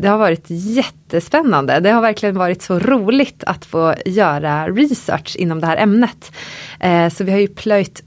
det 0.00 0.08
har 0.08 0.18
varit 0.18 0.44
jättespännande. 0.48 1.80
Det 1.80 1.90
har 1.90 2.02
verkligen 2.02 2.38
varit 2.38 2.62
så 2.62 2.78
roligt 2.78 3.44
att 3.44 3.64
få 3.64 3.94
göra 4.06 4.68
research 4.68 5.36
inom 5.36 5.60
det 5.60 5.66
här 5.66 5.76
ämnet. 5.76 6.32
Eh, 6.80 7.08
så 7.08 7.24
vi 7.24 7.32
har 7.32 7.38
ju 7.38 7.48
plöjt 7.48 8.02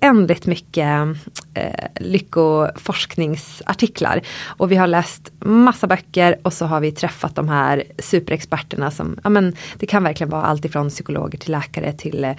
oändligt 0.00 0.46
mycket 0.46 1.08
eh, 1.54 1.86
lyckoforskningsartiklar. 2.00 4.20
Och 4.46 4.72
vi 4.72 4.76
har 4.76 4.86
läst 4.86 5.32
massa 5.38 5.86
böcker 5.86 6.38
och 6.42 6.52
så 6.52 6.66
har 6.66 6.80
vi 6.80 6.92
träffat 6.92 7.34
de 7.34 7.48
här 7.48 7.82
superexperterna 7.98 8.90
som, 8.90 9.18
ja 9.24 9.30
men 9.30 9.56
det 9.76 9.86
kan 9.86 10.04
verkligen 10.04 10.30
vara 10.30 10.42
allt 10.42 10.64
ifrån 10.64 10.88
psykologer 10.88 11.38
till 11.38 11.52
läkare 11.52 11.92
till 11.92 12.24
eh, 12.24 12.32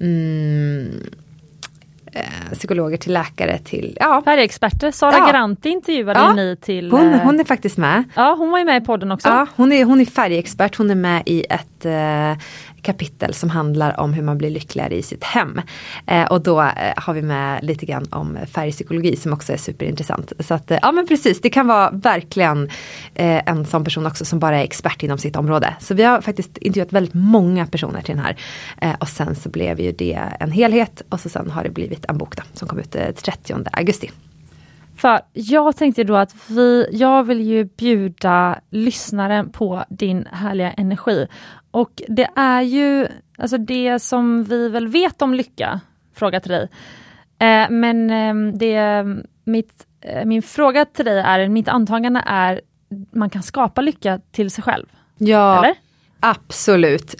mm, 0.00 1.02
eh, 2.12 2.52
psykologer 2.52 2.96
till 2.96 3.12
läkare 3.12 3.58
till 3.58 3.96
ja. 4.00 4.22
Färgexperter. 4.24 4.90
Sara 4.90 5.18
ja. 5.18 5.26
Garanti 5.26 5.68
intervjuade 5.68 6.20
ja. 6.20 6.32
ni 6.32 6.56
till. 6.56 6.90
Hon, 6.90 7.14
eh, 7.14 7.20
hon 7.20 7.40
är 7.40 7.44
faktiskt 7.44 7.76
med. 7.76 8.04
Ja 8.14 8.34
hon 8.38 8.50
var 8.50 8.58
ju 8.58 8.64
med 8.64 8.82
i 8.82 8.86
podden 8.86 9.12
också. 9.12 9.28
Ja, 9.28 9.46
hon, 9.56 9.72
är, 9.72 9.84
hon 9.84 10.00
är 10.00 10.04
färgexpert. 10.04 10.76
Hon 10.76 10.90
är 10.90 10.94
med 10.94 11.22
i 11.26 11.44
ett 11.50 11.86
kapitel 12.86 13.34
som 13.34 13.50
handlar 13.50 14.00
om 14.00 14.12
hur 14.12 14.22
man 14.22 14.38
blir 14.38 14.50
lyckligare 14.50 14.94
i 14.94 15.02
sitt 15.02 15.24
hem. 15.24 15.60
Eh, 16.06 16.24
och 16.24 16.42
då 16.42 16.60
eh, 16.62 16.92
har 16.96 17.14
vi 17.14 17.22
med 17.22 17.64
lite 17.64 17.86
grann 17.86 18.06
om 18.10 18.38
färgpsykologi 18.52 19.16
som 19.16 19.32
också 19.32 19.52
är 19.52 19.56
superintressant. 19.56 20.32
Så 20.38 20.54
att, 20.54 20.70
eh, 20.70 20.78
ja 20.82 20.92
men 20.92 21.06
precis, 21.06 21.40
det 21.40 21.50
kan 21.50 21.66
vara 21.66 21.90
verkligen 21.90 22.70
eh, 23.14 23.48
en 23.48 23.66
sån 23.66 23.84
person 23.84 24.06
också 24.06 24.24
som 24.24 24.38
bara 24.38 24.58
är 24.58 24.64
expert 24.64 25.02
inom 25.02 25.18
sitt 25.18 25.36
område. 25.36 25.74
Så 25.80 25.94
vi 25.94 26.02
har 26.02 26.20
faktiskt 26.20 26.58
intervjuat 26.58 26.92
väldigt 26.92 27.14
många 27.14 27.66
personer 27.66 28.02
till 28.02 28.16
den 28.16 28.24
här. 28.24 28.36
Eh, 28.78 28.94
och 29.00 29.08
sen 29.08 29.34
så 29.34 29.48
blev 29.48 29.80
ju 29.80 29.92
det 29.92 30.20
en 30.40 30.50
helhet 30.50 31.02
och 31.08 31.20
så 31.20 31.28
sen 31.28 31.50
har 31.50 31.64
det 31.64 31.70
blivit 31.70 32.04
en 32.08 32.18
bok 32.18 32.36
då, 32.36 32.42
som 32.54 32.68
kom 32.68 32.78
ut 32.78 32.96
eh, 32.96 33.10
30 33.10 33.54
augusti. 33.72 34.10
För 34.96 35.20
jag 35.32 35.76
tänkte 35.76 36.04
då 36.04 36.16
att 36.16 36.34
vi, 36.48 36.88
jag 36.92 37.24
vill 37.24 37.40
ju 37.40 37.64
bjuda 37.64 38.60
lyssnaren 38.70 39.52
på 39.52 39.84
din 39.88 40.26
härliga 40.32 40.72
energi. 40.72 41.26
Och 41.76 42.02
det 42.08 42.28
är 42.34 42.62
ju, 42.62 43.08
alltså 43.38 43.58
det 43.58 43.98
som 43.98 44.44
vi 44.44 44.68
väl 44.68 44.88
vet 44.88 45.22
om 45.22 45.34
lycka, 45.34 45.80
fråga 46.14 46.40
till 46.40 46.50
dig. 46.50 46.68
Eh, 47.38 47.70
men 47.70 48.10
eh, 48.10 48.52
det, 48.58 49.04
mitt, 49.44 49.86
eh, 50.00 50.24
min 50.24 50.42
fråga 50.42 50.84
till 50.84 51.04
dig 51.04 51.18
är, 51.18 51.48
mitt 51.48 51.68
antagande 51.68 52.22
är, 52.26 52.60
man 53.10 53.30
kan 53.30 53.42
skapa 53.42 53.80
lycka 53.80 54.20
till 54.30 54.50
sig 54.50 54.64
själv? 54.64 54.86
Ja, 55.18 55.58
Eller? 55.58 55.74
absolut. 56.20 57.14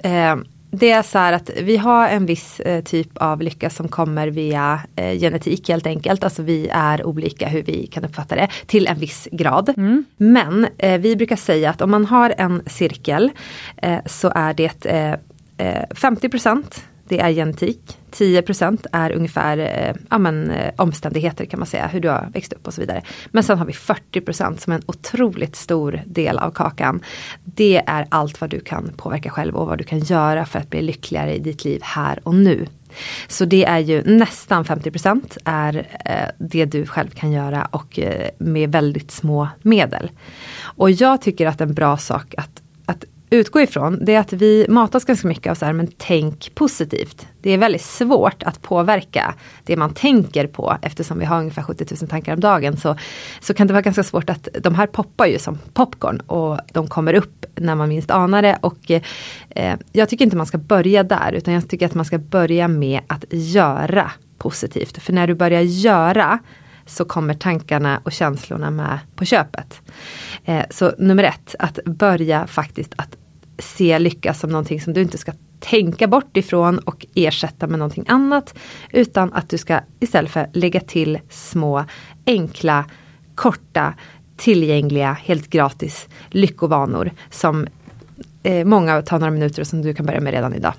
Det 0.78 0.90
är 0.90 1.02
så 1.02 1.18
här 1.18 1.32
att 1.32 1.50
vi 1.62 1.76
har 1.76 2.08
en 2.08 2.26
viss 2.26 2.60
eh, 2.60 2.84
typ 2.84 3.18
av 3.18 3.42
lycka 3.42 3.70
som 3.70 3.88
kommer 3.88 4.28
via 4.28 4.80
eh, 4.96 5.18
genetik 5.18 5.68
helt 5.68 5.86
enkelt. 5.86 6.24
Alltså 6.24 6.42
vi 6.42 6.68
är 6.72 7.06
olika 7.06 7.48
hur 7.48 7.62
vi 7.62 7.86
kan 7.86 8.04
uppfatta 8.04 8.34
det 8.34 8.48
till 8.66 8.86
en 8.86 8.98
viss 8.98 9.28
grad. 9.32 9.74
Mm. 9.76 10.04
Men 10.16 10.66
eh, 10.78 11.00
vi 11.00 11.16
brukar 11.16 11.36
säga 11.36 11.70
att 11.70 11.82
om 11.82 11.90
man 11.90 12.04
har 12.04 12.34
en 12.38 12.62
cirkel 12.66 13.30
eh, 13.76 13.98
så 14.06 14.32
är 14.34 14.54
det 14.54 14.86
eh, 14.86 15.12
eh, 15.56 15.84
50 15.94 16.28
det 17.08 17.20
är 17.20 17.32
genetik. 17.32 17.98
10% 18.10 18.86
är 18.92 19.12
ungefär 19.12 19.58
eh, 19.58 19.94
ja, 20.10 20.18
men, 20.18 20.50
eh, 20.50 20.72
omständigheter 20.76 21.44
kan 21.44 21.58
man 21.58 21.66
säga, 21.66 21.86
hur 21.86 22.00
du 22.00 22.08
har 22.08 22.28
växt 22.32 22.52
upp 22.52 22.66
och 22.66 22.74
så 22.74 22.80
vidare. 22.80 23.02
Men 23.26 23.42
sen 23.42 23.58
har 23.58 23.66
vi 23.66 23.72
40% 23.72 24.56
som 24.56 24.72
är 24.72 24.76
en 24.76 24.82
otroligt 24.86 25.56
stor 25.56 26.02
del 26.06 26.38
av 26.38 26.50
kakan. 26.50 27.00
Det 27.44 27.82
är 27.86 28.06
allt 28.08 28.40
vad 28.40 28.50
du 28.50 28.60
kan 28.60 28.92
påverka 28.96 29.30
själv 29.30 29.56
och 29.56 29.66
vad 29.66 29.78
du 29.78 29.84
kan 29.84 29.98
göra 29.98 30.46
för 30.46 30.58
att 30.58 30.70
bli 30.70 30.82
lyckligare 30.82 31.34
i 31.34 31.38
ditt 31.38 31.64
liv 31.64 31.80
här 31.82 32.20
och 32.22 32.34
nu. 32.34 32.66
Så 33.28 33.44
det 33.44 33.64
är 33.64 33.78
ju 33.78 34.02
nästan 34.04 34.64
50 34.64 34.90
är 35.44 35.86
eh, 36.04 36.28
det 36.38 36.64
du 36.64 36.86
själv 36.86 37.08
kan 37.08 37.32
göra 37.32 37.64
och 37.64 37.98
eh, 37.98 38.28
med 38.38 38.72
väldigt 38.72 39.10
små 39.10 39.48
medel. 39.62 40.10
Och 40.62 40.90
jag 40.90 41.20
tycker 41.20 41.46
att 41.46 41.60
en 41.60 41.74
bra 41.74 41.96
sak 41.96 42.34
att, 42.36 42.62
att 42.86 43.04
utgå 43.30 43.60
ifrån 43.60 44.04
det 44.04 44.14
är 44.14 44.20
att 44.20 44.32
vi 44.32 44.66
matas 44.68 45.04
ganska 45.04 45.28
mycket 45.28 45.50
av 45.50 45.54
så 45.54 45.64
här, 45.64 45.72
men 45.72 45.88
tänk 45.96 46.54
positivt. 46.54 47.26
Det 47.42 47.50
är 47.50 47.58
väldigt 47.58 47.82
svårt 47.82 48.42
att 48.42 48.62
påverka 48.62 49.34
det 49.64 49.76
man 49.76 49.94
tänker 49.94 50.46
på 50.46 50.76
eftersom 50.82 51.18
vi 51.18 51.24
har 51.24 51.38
ungefär 51.38 51.62
70 51.62 51.86
000 52.00 52.10
tankar 52.10 52.32
om 52.34 52.40
dagen. 52.40 52.76
Så, 52.76 52.96
så 53.40 53.54
kan 53.54 53.66
det 53.66 53.72
vara 53.72 53.82
ganska 53.82 54.02
svårt 54.02 54.30
att 54.30 54.48
de 54.60 54.74
här 54.74 54.86
poppar 54.86 55.26
ju 55.26 55.38
som 55.38 55.58
popcorn 55.74 56.20
och 56.20 56.58
de 56.72 56.88
kommer 56.88 57.14
upp 57.14 57.46
när 57.54 57.74
man 57.74 57.88
minst 57.88 58.10
anar 58.10 58.42
det. 58.42 58.58
Och 58.60 58.90
eh, 59.48 59.76
jag 59.92 60.08
tycker 60.08 60.24
inte 60.24 60.36
man 60.36 60.46
ska 60.46 60.58
börja 60.58 61.02
där 61.02 61.32
utan 61.32 61.54
jag 61.54 61.68
tycker 61.68 61.86
att 61.86 61.94
man 61.94 62.04
ska 62.04 62.18
börja 62.18 62.68
med 62.68 63.00
att 63.06 63.24
göra 63.30 64.10
positivt. 64.38 65.02
För 65.02 65.12
när 65.12 65.26
du 65.26 65.34
börjar 65.34 65.60
göra 65.60 66.38
så 66.86 67.04
kommer 67.04 67.34
tankarna 67.34 68.00
och 68.04 68.12
känslorna 68.12 68.70
med 68.70 68.98
på 69.16 69.24
köpet. 69.24 69.80
Eh, 70.44 70.64
så 70.70 70.92
nummer 70.98 71.24
ett, 71.24 71.54
att 71.58 71.78
börja 71.84 72.46
faktiskt 72.46 72.92
att 72.96 73.16
se 73.58 73.98
lycka 73.98 74.34
som 74.34 74.50
någonting 74.50 74.80
som 74.80 74.92
du 74.92 75.02
inte 75.02 75.18
ska 75.18 75.32
tänka 75.60 76.06
bort 76.06 76.36
ifrån 76.36 76.78
och 76.78 77.06
ersätta 77.14 77.66
med 77.66 77.78
någonting 77.78 78.04
annat. 78.08 78.54
Utan 78.92 79.32
att 79.32 79.48
du 79.48 79.58
ska 79.58 79.80
istället 80.00 80.30
för 80.30 80.48
lägga 80.52 80.80
till 80.80 81.18
små 81.30 81.84
enkla, 82.26 82.84
korta, 83.34 83.94
tillgängliga, 84.36 85.12
helt 85.12 85.50
gratis 85.50 86.08
lyckovanor 86.30 87.10
som 87.30 87.66
eh, 88.42 88.64
många 88.64 89.02
tar 89.02 89.18
några 89.18 89.30
minuter 89.30 89.60
och 89.60 89.66
som 89.66 89.82
du 89.82 89.94
kan 89.94 90.06
börja 90.06 90.20
med 90.20 90.32
redan 90.32 90.54
idag. 90.54 90.74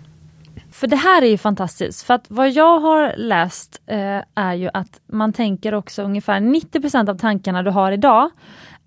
För 0.77 0.87
det 0.87 0.95
här 0.95 1.21
är 1.21 1.27
ju 1.27 1.37
fantastiskt, 1.37 2.03
för 2.03 2.13
att 2.13 2.25
vad 2.29 2.49
jag 2.49 2.79
har 2.79 3.13
läst 3.17 3.81
eh, 3.85 4.21
är 4.35 4.53
ju 4.53 4.69
att 4.73 5.01
man 5.05 5.33
tänker 5.33 5.73
också 5.73 6.03
ungefär 6.03 6.39
90% 6.39 7.09
av 7.09 7.17
tankarna 7.17 7.63
du 7.63 7.71
har 7.71 7.91
idag 7.91 8.29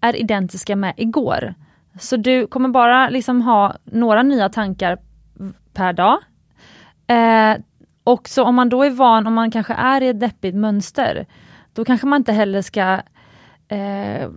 är 0.01 0.17
identiska 0.17 0.77
med 0.77 0.95
igår. 0.97 1.55
Så 2.01 2.17
du 2.17 2.47
kommer 2.47 2.69
bara 2.69 3.09
liksom 3.09 3.43
ha 3.43 3.77
några 3.85 4.23
nya 4.23 4.49
tankar 4.49 4.99
per 5.75 5.93
dag. 5.93 6.19
Eh, 7.07 7.63
och 8.05 8.29
så 8.29 8.45
om 8.45 8.55
man 8.55 8.69
då 8.69 8.83
är 8.83 8.91
van, 8.91 9.27
om 9.27 9.35
man 9.35 9.51
kanske 9.51 9.75
är 9.75 10.01
i 10.01 10.09
ett 10.09 10.21
deppigt 10.21 10.57
mönster, 10.57 11.27
då 11.73 11.85
kanske 11.85 12.07
man 12.07 12.21
inte 12.21 12.33
heller 12.33 12.63
ska 12.63 13.01
eh, 13.69 14.31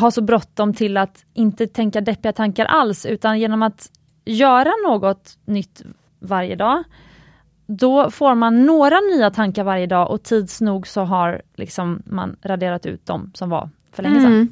ha 0.00 0.10
så 0.10 0.22
bråttom 0.22 0.74
till 0.74 0.96
att 0.96 1.24
inte 1.34 1.66
tänka 1.66 2.00
deppiga 2.00 2.32
tankar 2.32 2.64
alls, 2.64 3.06
utan 3.06 3.40
genom 3.40 3.62
att 3.62 3.90
göra 4.24 4.72
något 4.86 5.38
nytt 5.44 5.82
varje 6.24 6.56
dag, 6.56 6.84
då 7.66 8.10
får 8.10 8.34
man 8.34 8.66
några 8.66 9.00
nya 9.00 9.30
tankar 9.30 9.64
varje 9.64 9.86
dag 9.86 10.10
och 10.10 10.22
tids 10.22 10.60
nog 10.60 10.86
så 10.86 11.00
har 11.00 11.42
liksom 11.54 12.02
man 12.06 12.36
raderat 12.42 12.86
ut 12.86 13.06
dem 13.06 13.30
som 13.34 13.48
var 13.50 13.70
för 13.92 14.02
länge 14.02 14.20
sedan. 14.20 14.32
Mm. 14.32 14.48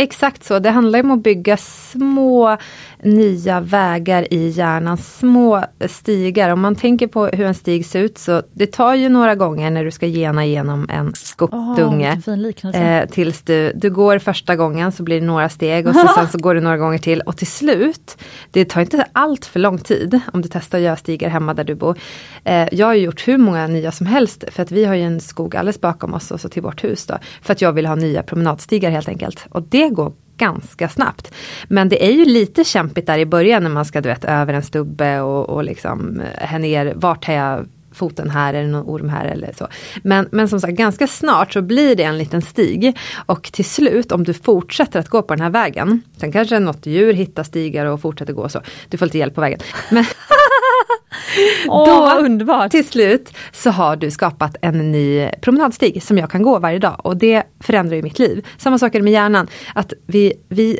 Exakt 0.00 0.44
så, 0.44 0.58
det 0.58 0.70
handlar 0.70 1.00
om 1.00 1.10
att 1.10 1.22
bygga 1.22 1.56
små 1.56 2.56
nya 3.02 3.60
vägar 3.60 4.34
i 4.34 4.48
hjärnan, 4.48 4.98
små 4.98 5.64
stigar. 5.86 6.50
Om 6.50 6.60
man 6.60 6.74
tänker 6.74 7.06
på 7.06 7.26
hur 7.26 7.46
en 7.46 7.54
stig 7.54 7.86
ser 7.86 8.00
ut 8.00 8.18
så 8.18 8.42
det 8.52 8.66
tar 8.66 8.94
ju 8.94 9.08
några 9.08 9.34
gånger 9.34 9.70
när 9.70 9.84
du 9.84 9.90
ska 9.90 10.06
gena 10.06 10.44
igenom 10.44 10.86
en 10.90 11.12
skottdunge. 11.14 12.22
Oh, 12.26 12.76
eh, 12.76 13.08
tills 13.08 13.42
du, 13.42 13.72
du 13.74 13.90
går 13.90 14.18
första 14.18 14.56
gången 14.56 14.92
så 14.92 15.02
blir 15.02 15.20
det 15.20 15.26
några 15.26 15.48
steg 15.48 15.88
och 15.88 15.94
så, 15.94 16.08
sen 16.14 16.28
så 16.28 16.38
går 16.38 16.54
det 16.54 16.60
några 16.60 16.76
gånger 16.76 16.98
till 16.98 17.20
och 17.20 17.36
till 17.36 17.46
slut, 17.46 18.18
det 18.50 18.64
tar 18.64 18.80
inte 18.80 19.06
allt 19.12 19.46
för 19.46 19.60
lång 19.60 19.78
tid 19.78 20.20
om 20.32 20.42
du 20.42 20.48
testar 20.52 20.78
att 20.78 20.84
göra 20.84 20.96
stigar 20.96 21.28
hemma 21.28 21.54
där 21.54 21.64
du 21.64 21.74
bor. 21.74 21.98
Eh, 22.44 22.68
jag 22.72 22.86
har 22.86 22.94
gjort 22.94 23.28
hur 23.28 23.38
många 23.38 23.66
nya 23.66 23.92
som 23.92 24.06
helst 24.06 24.44
för 24.50 24.62
att 24.62 24.70
vi 24.70 24.84
har 24.84 24.94
ju 24.94 25.02
en 25.02 25.20
skog 25.20 25.56
alldeles 25.56 25.80
bakom 25.80 26.14
oss 26.14 26.30
och 26.30 26.40
så 26.40 26.48
till 26.48 26.62
vårt 26.62 26.84
hus 26.84 27.06
då. 27.06 27.18
För 27.42 27.52
att 27.52 27.60
jag 27.60 27.72
vill 27.72 27.86
ha 27.86 27.94
nya 27.94 28.22
promenadstigar 28.22 28.90
helt 28.90 29.08
enkelt. 29.08 29.46
Och 29.50 29.62
det 29.62 29.87
går 29.90 30.12
ganska 30.36 30.88
snabbt. 30.88 31.34
Men 31.68 31.88
det 31.88 32.06
är 32.06 32.12
ju 32.12 32.24
lite 32.24 32.64
kämpigt 32.64 33.06
där 33.06 33.18
i 33.18 33.26
början 33.26 33.62
när 33.62 33.70
man 33.70 33.84
ska 33.84 34.00
du 34.00 34.08
vet 34.08 34.24
över 34.24 34.54
en 34.54 34.62
stubbe 34.62 35.20
och, 35.20 35.48
och 35.48 35.64
liksom 35.64 36.20
eh, 36.20 36.46
här 36.46 36.58
ner, 36.58 36.92
vart 36.96 37.24
har 37.24 37.34
jag 37.34 37.66
foten 37.92 38.30
här, 38.30 38.54
är 38.54 38.62
det 38.62 38.68
någon 38.68 38.86
orm 38.86 39.08
här 39.08 39.26
eller 39.26 39.52
så. 39.52 39.68
Men, 40.02 40.28
men 40.32 40.48
som 40.48 40.60
sagt 40.60 40.74
ganska 40.74 41.06
snart 41.06 41.52
så 41.52 41.62
blir 41.62 41.96
det 41.96 42.02
en 42.02 42.18
liten 42.18 42.42
stig. 42.42 42.98
Och 43.26 43.42
till 43.42 43.64
slut 43.64 44.12
om 44.12 44.24
du 44.24 44.34
fortsätter 44.34 45.00
att 45.00 45.08
gå 45.08 45.22
på 45.22 45.34
den 45.34 45.42
här 45.42 45.50
vägen, 45.50 46.02
sen 46.16 46.32
kanske 46.32 46.58
något 46.58 46.86
djur 46.86 47.12
hittar 47.12 47.42
stigar 47.42 47.86
och 47.86 48.00
fortsätter 48.00 48.32
gå 48.32 48.48
så. 48.48 48.60
Du 48.88 48.98
får 48.98 49.06
lite 49.06 49.18
hjälp 49.18 49.34
på 49.34 49.40
vägen. 49.40 49.60
Men 49.90 50.04
Åh, 51.68 51.86
Då, 51.86 52.24
underbart. 52.24 52.70
till 52.70 52.88
slut, 52.88 53.32
så 53.52 53.70
har 53.70 53.96
du 53.96 54.10
skapat 54.10 54.56
en 54.62 54.92
ny 54.92 55.28
promenadstig 55.40 56.02
som 56.02 56.18
jag 56.18 56.30
kan 56.30 56.42
gå 56.42 56.58
varje 56.58 56.78
dag 56.78 57.00
och 57.04 57.16
det 57.16 57.42
förändrar 57.60 57.96
ju 57.96 58.02
mitt 58.02 58.18
liv. 58.18 58.46
Samma 58.58 58.78
sak 58.78 58.94
är 58.94 58.98
det 58.98 59.04
med 59.04 59.12
hjärnan. 59.12 59.48
Att 59.74 59.92
vi, 60.06 60.32
vi, 60.48 60.78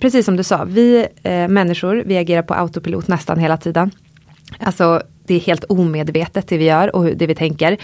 precis 0.00 0.24
som 0.26 0.36
du 0.36 0.42
sa, 0.42 0.64
vi 0.64 1.06
eh, 1.22 1.48
människor, 1.48 2.02
vi 2.06 2.16
agerar 2.18 2.42
på 2.42 2.54
autopilot 2.54 3.08
nästan 3.08 3.38
hela 3.38 3.56
tiden. 3.56 3.90
Alltså 4.60 5.02
det 5.26 5.34
är 5.34 5.40
helt 5.40 5.64
omedvetet 5.64 6.48
det 6.48 6.58
vi 6.58 6.64
gör 6.64 6.96
och 6.96 7.04
det 7.04 7.26
vi 7.26 7.34
tänker. 7.34 7.76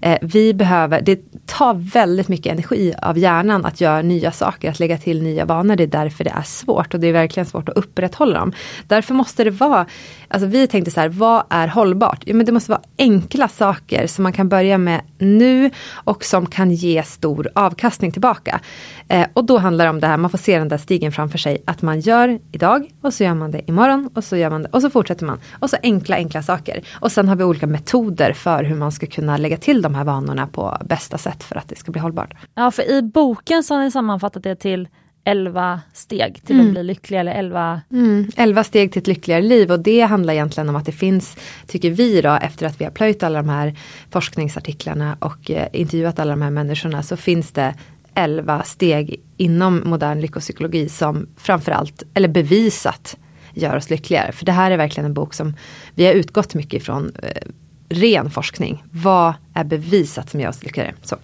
Eh, 0.00 0.18
vi 0.22 0.54
behöver, 0.54 1.00
det 1.00 1.20
tar 1.46 1.74
väldigt 1.74 2.28
mycket 2.28 2.52
energi 2.52 2.94
av 3.02 3.18
hjärnan 3.18 3.64
att 3.64 3.80
göra 3.80 4.02
nya 4.02 4.32
saker, 4.32 4.70
att 4.70 4.80
lägga 4.80 4.98
till 4.98 5.22
nya 5.22 5.44
vanor. 5.44 5.76
Det 5.76 5.82
är 5.82 5.86
därför 5.86 6.24
det 6.24 6.30
är 6.30 6.42
svårt 6.42 6.94
och 6.94 7.00
det 7.00 7.06
är 7.06 7.12
verkligen 7.12 7.46
svårt 7.46 7.68
att 7.68 7.76
upprätthålla 7.76 8.38
dem. 8.38 8.52
Därför 8.86 9.14
måste 9.14 9.44
det 9.44 9.50
vara, 9.50 9.86
alltså 10.28 10.46
vi 10.46 10.66
tänkte 10.66 10.90
så 10.90 11.00
här, 11.00 11.08
vad 11.08 11.42
är 11.50 11.68
hållbart? 11.68 12.22
Jo 12.26 12.36
men 12.36 12.46
det 12.46 12.52
måste 12.52 12.70
vara 12.70 12.82
enkla 12.98 13.48
saker 13.48 14.06
som 14.06 14.22
man 14.22 14.32
kan 14.32 14.48
börja 14.48 14.78
med 14.78 15.00
nu 15.18 15.70
och 15.92 16.24
som 16.24 16.46
kan 16.46 16.70
ge 16.70 17.02
stor 17.02 17.48
avkastning 17.54 18.12
tillbaka. 18.12 18.60
Eh, 19.08 19.26
och 19.32 19.44
då 19.44 19.58
handlar 19.58 19.84
det 19.84 19.90
om 19.90 20.00
det 20.00 20.06
här, 20.06 20.16
man 20.16 20.30
får 20.30 20.38
se 20.38 20.58
den 20.58 20.68
där 20.68 20.78
stigen 20.78 21.12
framför 21.12 21.38
sig, 21.38 21.62
att 21.64 21.82
man 21.82 22.00
gör 22.00 22.38
idag 22.52 22.90
och 23.00 23.14
så 23.14 23.24
gör 23.24 23.34
man 23.34 23.50
det 23.50 23.68
imorgon 23.68 24.10
och 24.14 24.24
så 24.24 24.36
gör 24.36 24.50
man 24.50 24.62
det 24.62 24.68
och 24.68 24.82
så 24.82 24.90
fortsätter 24.90 25.26
man. 25.26 25.40
Och 25.52 25.70
så 25.70 25.76
enkla, 25.82 26.16
enkla 26.16 26.42
saker. 26.42 26.82
Och 26.92 27.12
sen 27.12 27.28
har 27.28 27.36
vi 27.36 27.44
olika 27.44 27.66
metoder 27.66 28.32
för 28.32 28.64
hur 28.64 28.74
man 28.74 28.92
ska 28.92 29.06
kunna 29.06 29.36
lägga 29.36 29.56
till 29.56 29.82
de 29.82 29.94
här 29.94 30.04
vanorna 30.04 30.46
på 30.46 30.76
bästa 30.84 31.18
sätt 31.18 31.42
för 31.44 31.56
att 31.56 31.68
det 31.68 31.76
ska 31.78 31.92
bli 31.92 32.00
hållbart. 32.00 32.34
Ja, 32.54 32.70
för 32.70 32.90
i 32.90 33.02
boken 33.02 33.64
så 33.64 33.74
har 33.74 33.82
ni 33.82 33.90
sammanfattat 33.90 34.42
det 34.42 34.56
till 34.56 34.88
11 35.24 35.80
steg 35.92 36.42
till 36.44 36.54
mm. 36.54 36.66
att 36.66 36.72
bli 36.72 36.82
lycklig 36.82 37.18
eller 37.18 37.32
11... 37.32 37.80
Mm, 37.92 38.30
11 38.36 38.64
steg 38.64 38.92
till 38.92 39.00
ett 39.00 39.06
lyckligare 39.06 39.42
liv 39.42 39.72
och 39.72 39.80
det 39.80 40.00
handlar 40.00 40.34
egentligen 40.34 40.68
om 40.68 40.76
att 40.76 40.86
det 40.86 40.92
finns, 40.92 41.36
tycker 41.66 41.90
vi 41.90 42.20
då, 42.20 42.30
efter 42.30 42.66
att 42.66 42.80
vi 42.80 42.84
har 42.84 42.92
plöjt 42.92 43.22
alla 43.22 43.42
de 43.42 43.48
här 43.48 43.74
forskningsartiklarna 44.10 45.16
och 45.20 45.50
eh, 45.50 45.68
intervjuat 45.72 46.18
alla 46.18 46.30
de 46.30 46.42
här 46.42 46.50
människorna 46.50 47.02
så 47.02 47.16
finns 47.16 47.52
det 47.52 47.74
11 48.14 48.62
steg 48.62 49.20
inom 49.36 49.82
modern 49.84 50.20
lyckopsykologi 50.20 50.88
som 50.88 51.26
framförallt, 51.36 52.02
eller 52.14 52.28
bevisat, 52.28 53.16
gör 53.54 53.76
oss 53.76 53.90
lyckligare. 53.90 54.32
För 54.32 54.46
det 54.46 54.52
här 54.52 54.70
är 54.70 54.76
verkligen 54.76 55.04
en 55.04 55.14
bok 55.14 55.34
som 55.34 55.56
vi 55.94 56.06
har 56.06 56.12
utgått 56.12 56.54
mycket 56.54 56.82
ifrån 56.82 57.12
eh, 57.22 57.48
ren 57.88 58.30
forskning. 58.30 58.84
Vad 58.90 59.34
är 59.54 59.64
bevisat 59.64 60.30
som 60.30 60.40
gör 60.40 60.48
oss 60.48 60.62
lyckligare? 60.62 60.94
Så. 61.02 61.16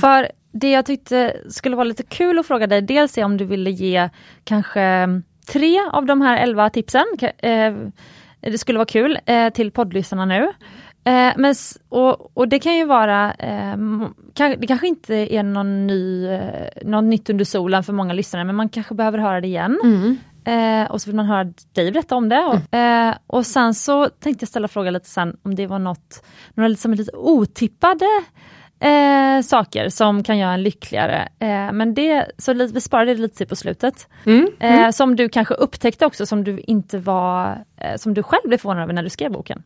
För 0.00 0.28
det 0.52 0.70
jag 0.70 0.86
tyckte 0.86 1.36
skulle 1.48 1.76
vara 1.76 1.84
lite 1.84 2.02
kul 2.02 2.38
att 2.38 2.46
fråga 2.46 2.66
dig, 2.66 2.82
dels 2.82 3.18
är 3.18 3.24
om 3.24 3.36
du 3.36 3.44
ville 3.44 3.70
ge 3.70 4.10
kanske 4.44 5.08
tre 5.46 5.78
av 5.92 6.06
de 6.06 6.20
här 6.20 6.42
elva 6.42 6.70
tipsen. 6.70 7.04
Eh, 7.38 7.74
det 8.40 8.58
skulle 8.58 8.78
vara 8.78 8.86
kul 8.86 9.18
eh, 9.26 9.50
till 9.50 9.70
poddlyssnarna 9.70 10.24
nu. 10.24 10.52
Eh, 11.04 11.32
men, 11.36 11.54
och, 11.88 12.36
och, 12.36 12.48
det 12.48 12.58
kan 12.58 12.76
ju 12.76 12.84
vara, 12.84 13.34
eh, 13.34 13.76
det 14.58 14.66
kanske 14.66 14.88
inte 14.88 15.14
är 15.14 15.42
någon 15.42 15.86
ny, 15.86 16.26
eh, 16.26 16.68
något 16.84 17.04
nytt 17.04 17.30
under 17.30 17.44
solen 17.44 17.84
för 17.84 17.92
många 17.92 18.12
lyssnare, 18.12 18.44
men 18.44 18.56
man 18.56 18.68
kanske 18.68 18.94
behöver 18.94 19.18
höra 19.18 19.40
det 19.40 19.46
igen. 19.46 19.78
Mm. 19.84 20.16
Eh, 20.44 20.90
och 20.90 21.02
så 21.02 21.10
vill 21.10 21.16
man 21.16 21.26
höra 21.26 21.44
dig 21.72 21.92
berätta 21.92 22.16
om 22.16 22.28
det. 22.28 22.44
Och, 22.44 22.58
mm. 22.70 23.08
eh, 23.08 23.14
och 23.26 23.46
sen 23.46 23.74
så 23.74 24.08
tänkte 24.08 24.42
jag 24.42 24.48
ställa 24.48 24.68
frågan 24.68 24.92
lite 24.92 25.08
sen 25.08 25.36
om 25.42 25.54
det 25.54 25.66
var 25.66 25.78
något, 25.78 26.24
några 26.54 26.68
liksom 26.68 26.94
lite 26.94 27.16
otippade 27.16 28.06
eh, 28.80 29.42
saker 29.42 29.88
som 29.88 30.22
kan 30.22 30.38
göra 30.38 30.52
en 30.52 30.62
lyckligare. 30.62 31.28
Eh, 31.38 31.72
men 31.72 31.94
det, 31.94 32.26
så 32.38 32.52
vi 32.52 32.80
sparade 32.80 33.14
det 33.14 33.20
lite 33.20 33.36
till 33.36 33.46
på 33.46 33.56
slutet. 33.56 34.08
Mm, 34.26 34.48
Eh, 34.60 34.90
som 34.90 35.16
du 35.16 35.28
kanske 35.28 35.54
upptäckte 35.54 36.06
också, 36.06 36.26
som 36.26 36.44
du 36.44 36.58
inte 36.58 36.98
var, 36.98 37.64
eh, 37.80 37.96
som 37.96 38.14
du 38.14 38.22
själv 38.22 38.42
blev 38.44 38.58
förvånad 38.58 38.82
över 38.82 38.92
när 38.92 39.02
du 39.02 39.10
skrev 39.10 39.32
boken. 39.32 39.62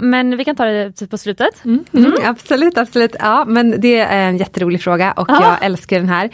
Men 0.00 0.36
vi 0.36 0.44
kan 0.44 0.56
ta 0.56 0.64
det 0.64 0.92
typ 0.92 1.10
på 1.10 1.18
slutet. 1.18 1.64
Mm, 1.64 1.84
mm, 1.92 2.12
absolut, 2.24 2.78
absolut. 2.78 3.16
Ja, 3.18 3.44
men 3.44 3.80
det 3.80 3.98
är 3.98 4.28
en 4.28 4.36
jätterolig 4.36 4.82
fråga 4.82 5.12
och 5.12 5.30
Ja. 5.30 5.42
jag 5.42 5.66
älskar 5.66 5.98
den 5.98 6.08
här. 6.08 6.30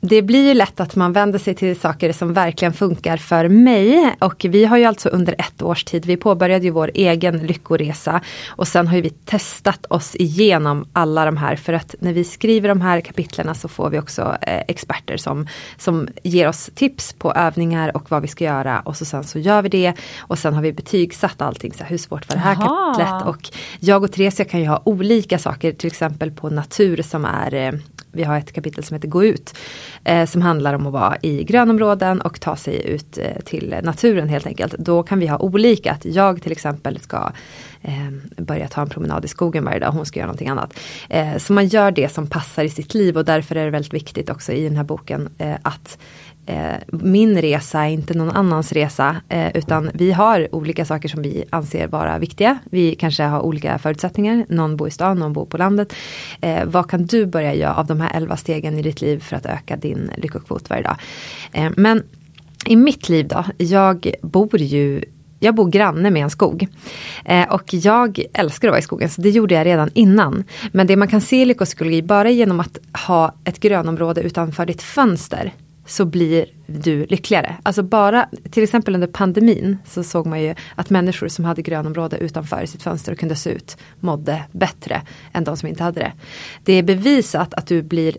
Det 0.00 0.22
blir 0.22 0.48
ju 0.48 0.54
lätt 0.54 0.80
att 0.80 0.96
man 0.96 1.12
vänder 1.12 1.38
sig 1.38 1.54
till 1.54 1.80
saker 1.80 2.12
som 2.12 2.32
verkligen 2.32 2.72
funkar 2.72 3.16
för 3.16 3.48
mig. 3.48 4.16
Och 4.18 4.46
vi 4.48 4.64
har 4.64 4.76
ju 4.76 4.84
alltså 4.84 5.08
under 5.08 5.34
ett 5.38 5.62
års 5.62 5.84
tid, 5.84 6.06
vi 6.06 6.16
påbörjade 6.16 6.64
ju 6.64 6.70
vår 6.70 6.90
egen 6.94 7.38
lyckoresa. 7.38 8.20
Och 8.48 8.68
sen 8.68 8.88
har 8.88 8.96
ju 8.96 9.02
vi 9.02 9.10
testat 9.10 9.86
oss 9.90 10.16
igenom 10.16 10.88
alla 10.92 11.24
de 11.24 11.36
här. 11.36 11.56
För 11.56 11.72
att 11.72 11.94
när 12.00 12.12
vi 12.12 12.24
skriver 12.24 12.68
de 12.68 12.80
här 12.80 13.00
kapitlerna 13.00 13.54
så 13.54 13.68
får 13.68 13.90
vi 13.90 13.98
också 13.98 14.36
eh, 14.42 14.62
experter 14.68 15.16
som, 15.16 15.46
som 15.78 16.08
ger 16.22 16.48
oss 16.48 16.70
tips 16.74 17.12
på 17.12 17.32
övningar 17.32 17.96
och 17.96 18.10
vad 18.10 18.22
vi 18.22 18.28
ska 18.28 18.44
göra. 18.44 18.80
Och 18.80 18.96
så 18.96 19.04
sen 19.04 19.24
så 19.24 19.38
gör 19.38 19.62
vi 19.62 19.68
det. 19.68 19.94
Och 20.18 20.38
sen 20.38 20.54
har 20.54 20.62
vi 20.62 20.72
betygsatt 20.72 21.42
allting. 21.42 21.72
Så 21.72 21.82
här, 21.82 21.90
hur 21.90 21.98
svårt 21.98 22.28
var 22.28 22.36
det 22.36 22.42
här 22.42 22.56
Jaha. 22.60 22.94
kapitlet? 22.94 23.26
Och 23.26 23.56
jag 23.80 24.04
och 24.04 24.12
Theresia 24.12 24.44
kan 24.44 24.60
ju 24.60 24.66
ha 24.66 24.82
olika 24.84 25.38
saker, 25.38 25.72
till 25.72 25.86
exempel 25.86 26.30
på 26.30 26.50
natur 26.50 27.02
som 27.02 27.24
är 27.24 27.54
eh, 27.54 27.72
vi 28.18 28.24
har 28.24 28.38
ett 28.38 28.52
kapitel 28.52 28.84
som 28.84 28.94
heter 28.94 29.08
Gå 29.08 29.24
ut. 29.24 29.54
Eh, 30.04 30.26
som 30.26 30.42
handlar 30.42 30.74
om 30.74 30.86
att 30.86 30.92
vara 30.92 31.16
i 31.22 31.44
grönområden 31.44 32.20
och 32.20 32.40
ta 32.40 32.56
sig 32.56 32.86
ut 32.86 33.18
eh, 33.18 33.42
till 33.44 33.76
naturen 33.82 34.28
helt 34.28 34.46
enkelt. 34.46 34.74
Då 34.78 35.02
kan 35.02 35.18
vi 35.18 35.26
ha 35.26 35.38
olika. 35.38 35.92
Att 35.92 36.04
jag 36.04 36.42
till 36.42 36.52
exempel 36.52 36.98
ska 36.98 37.32
eh, 37.82 38.42
börja 38.42 38.68
ta 38.68 38.80
en 38.80 38.88
promenad 38.88 39.24
i 39.24 39.28
skogen 39.28 39.64
varje 39.64 39.78
dag. 39.78 39.92
Hon 39.92 40.06
ska 40.06 40.18
göra 40.20 40.26
någonting 40.26 40.48
annat. 40.48 40.78
Eh, 41.08 41.36
så 41.36 41.52
man 41.52 41.68
gör 41.68 41.90
det 41.90 42.08
som 42.12 42.26
passar 42.26 42.64
i 42.64 42.70
sitt 42.70 42.94
liv 42.94 43.16
och 43.16 43.24
därför 43.24 43.56
är 43.56 43.64
det 43.64 43.70
väldigt 43.70 43.94
viktigt 43.94 44.30
också 44.30 44.52
i 44.52 44.64
den 44.64 44.76
här 44.76 44.84
boken 44.84 45.28
eh, 45.38 45.54
att 45.62 45.98
Eh, 46.48 46.76
min 46.86 47.42
resa 47.42 47.84
är 47.84 47.90
inte 47.90 48.14
någon 48.14 48.30
annans 48.30 48.72
resa. 48.72 49.16
Eh, 49.28 49.56
utan 49.56 49.90
vi 49.94 50.12
har 50.12 50.54
olika 50.54 50.84
saker 50.84 51.08
som 51.08 51.22
vi 51.22 51.44
anser 51.50 51.86
vara 51.86 52.18
viktiga. 52.18 52.58
Vi 52.64 52.94
kanske 52.94 53.22
har 53.22 53.40
olika 53.40 53.78
förutsättningar. 53.78 54.46
Någon 54.48 54.76
bor 54.76 54.88
i 54.88 54.90
stan, 54.90 55.18
någon 55.18 55.32
bor 55.32 55.46
på 55.46 55.56
landet. 55.56 55.92
Eh, 56.40 56.64
vad 56.64 56.90
kan 56.90 57.06
du 57.06 57.26
börja 57.26 57.54
göra 57.54 57.74
av 57.74 57.86
de 57.86 58.00
här 58.00 58.16
elva 58.16 58.36
stegen 58.36 58.78
i 58.78 58.82
ditt 58.82 59.00
liv 59.00 59.20
för 59.20 59.36
att 59.36 59.46
öka 59.46 59.76
din 59.76 60.10
lyckokvot 60.16 60.70
varje 60.70 60.82
dag? 60.82 60.96
Eh, 61.52 61.70
men 61.76 62.02
i 62.66 62.76
mitt 62.76 63.08
liv 63.08 63.28
då, 63.28 63.44
jag 63.58 64.12
bor 64.22 64.60
ju 64.60 65.04
jag 65.40 65.54
bor 65.54 65.70
granne 65.70 66.10
med 66.10 66.22
en 66.22 66.30
skog. 66.30 66.66
Eh, 67.24 67.48
och 67.48 67.74
jag 67.74 68.22
älskar 68.32 68.68
att 68.68 68.72
vara 68.72 68.78
i 68.78 68.82
skogen, 68.82 69.08
så 69.08 69.20
det 69.20 69.30
gjorde 69.30 69.54
jag 69.54 69.66
redan 69.66 69.90
innan. 69.94 70.44
Men 70.72 70.86
det 70.86 70.96
man 70.96 71.08
kan 71.08 71.20
se 71.20 71.42
i 71.42 71.44
lyckopsykologi, 71.44 72.02
bara 72.02 72.30
genom 72.30 72.60
att 72.60 72.78
ha 73.06 73.34
ett 73.44 73.60
grönområde 73.60 74.20
utanför 74.20 74.66
ditt 74.66 74.82
fönster, 74.82 75.52
så 75.88 76.04
blir 76.04 76.46
du 76.66 77.06
lyckligare. 77.06 77.56
Alltså 77.62 77.82
bara, 77.82 78.28
till 78.50 78.62
exempel 78.62 78.94
under 78.94 79.06
pandemin, 79.06 79.78
så 79.86 80.04
såg 80.04 80.26
man 80.26 80.42
ju 80.42 80.54
att 80.74 80.90
människor 80.90 81.28
som 81.28 81.44
hade 81.44 81.62
grönområde 81.62 82.16
utanför 82.16 82.66
sitt 82.66 82.82
fönster 82.82 83.12
och 83.12 83.18
kunde 83.18 83.36
se 83.36 83.50
ut, 83.50 83.76
mådde 84.00 84.44
bättre 84.52 85.02
än 85.32 85.44
de 85.44 85.56
som 85.56 85.68
inte 85.68 85.82
hade 85.82 86.00
det. 86.00 86.12
Det 86.64 86.72
är 86.72 86.82
bevisat 86.82 87.54
att 87.54 87.66
du 87.66 87.82
blir 87.82 88.16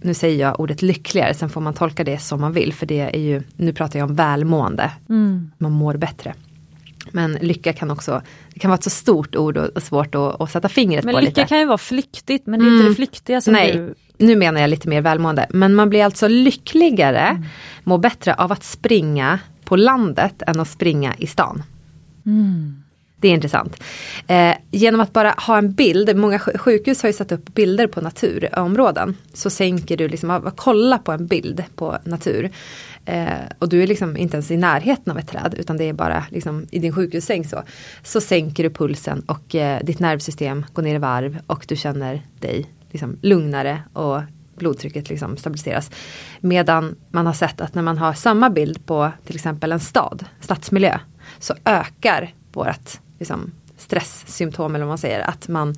nu 0.00 0.14
säger 0.14 0.40
jag 0.40 0.60
ordet 0.60 0.82
lyckligare, 0.82 1.34
sen 1.34 1.48
får 1.48 1.60
man 1.60 1.74
tolka 1.74 2.04
det 2.04 2.18
som 2.18 2.40
man 2.40 2.52
vill. 2.52 2.72
För 2.72 2.86
det 2.86 3.00
är 3.00 3.20
ju, 3.20 3.42
nu 3.56 3.72
pratar 3.72 3.98
jag 3.98 4.10
om 4.10 4.16
välmående. 4.16 4.92
Man 5.58 5.72
mår 5.72 5.96
bättre. 5.96 6.34
Men 7.12 7.32
lycka 7.32 7.72
kan 7.72 7.90
också, 7.90 8.22
det 8.54 8.60
kan 8.60 8.70
vara 8.70 8.78
ett 8.78 8.84
så 8.84 8.90
stort 8.90 9.36
ord 9.36 9.56
och, 9.56 9.82
svårt 9.82 10.14
att, 10.14 10.40
att 10.40 10.50
sätta 10.50 10.68
fingret 10.68 11.04
Men 11.04 11.14
på 11.14 11.20
lycka 11.20 11.30
lite. 11.40 11.48
kan 11.48 11.58
ju 11.58 11.66
vara 11.66 11.78
flyktigt, 11.78 12.46
men 12.46 12.60
det 12.60 12.66
är 12.66 12.68
inte 12.68 12.80
Mm. 12.80 12.88
det 12.88 12.94
flyktiga 12.96 13.40
som 13.40 13.52
Nej, 13.52 13.72
du... 13.72 13.94
nu 14.26 14.36
menar 14.36 14.60
jag 14.60 14.70
lite 14.70 14.88
mer 14.88 15.00
välmående. 15.00 15.46
Men 15.50 15.74
man 15.74 15.88
blir 15.90 16.04
alltså 16.04 16.28
lyckligare, 16.28 17.42
mår 17.84 17.98
bättre 17.98 18.34
av 18.34 18.52
att 18.52 18.64
springa 18.64 19.38
på 19.64 19.76
landet 19.76 20.42
än 20.46 20.60
att 20.60 20.68
springa 20.68 21.14
i 21.18 21.26
stan. 21.26 21.62
Det 23.20 23.28
är 23.28 23.32
intressant. 23.32 23.82
Eh, 24.26 24.54
genom 24.70 25.00
att 25.00 25.12
bara 25.12 25.34
ha 25.38 25.58
en 25.58 25.72
bild, 25.72 26.16
många 26.16 26.38
sj- 26.38 26.58
sjukhus 26.58 27.02
har 27.02 27.08
ju 27.08 27.12
satt 27.12 27.32
upp 27.32 27.54
bilder 27.54 27.86
på 27.86 28.00
naturområden. 28.00 29.16
Så 29.34 29.50
sänker 29.50 29.96
du 29.96 30.08
liksom, 30.08 30.50
kolla 30.56 30.98
på 30.98 31.12
en 31.12 31.26
bild 31.26 31.64
på 31.76 31.98
natur. 32.04 32.50
Eh, 33.08 33.44
och 33.58 33.68
du 33.68 33.82
är 33.82 33.86
liksom 33.86 34.16
inte 34.16 34.36
ens 34.36 34.50
i 34.50 34.56
närheten 34.56 35.10
av 35.10 35.18
ett 35.18 35.28
träd 35.28 35.54
utan 35.58 35.76
det 35.76 35.84
är 35.84 35.92
bara 35.92 36.24
liksom 36.30 36.66
i 36.70 36.78
din 36.78 36.92
sjukhussäng 36.92 37.44
så. 37.44 37.62
Så 38.02 38.20
sänker 38.20 38.62
du 38.62 38.70
pulsen 38.70 39.20
och 39.20 39.54
eh, 39.54 39.80
ditt 39.82 39.98
nervsystem 39.98 40.66
går 40.72 40.82
ner 40.82 40.94
i 40.94 40.98
varv 40.98 41.38
och 41.46 41.64
du 41.68 41.76
känner 41.76 42.22
dig 42.40 42.66
liksom 42.90 43.16
lugnare 43.22 43.82
och 43.92 44.20
blodtrycket 44.56 45.08
liksom 45.08 45.36
stabiliseras. 45.36 45.90
Medan 46.40 46.96
man 47.10 47.26
har 47.26 47.32
sett 47.32 47.60
att 47.60 47.74
när 47.74 47.82
man 47.82 47.98
har 47.98 48.12
samma 48.12 48.50
bild 48.50 48.86
på 48.86 49.12
till 49.26 49.34
exempel 49.34 49.72
en 49.72 49.80
stad, 49.80 50.24
stadsmiljö, 50.40 50.98
så 51.38 51.54
ökar 51.64 52.34
vårt 52.52 53.00
liksom, 53.18 53.52
stresssymptom 53.76 54.74
eller 54.74 54.84
vad 54.84 54.90
man 54.90 54.98
säger, 54.98 55.20
att 55.20 55.48
man, 55.48 55.74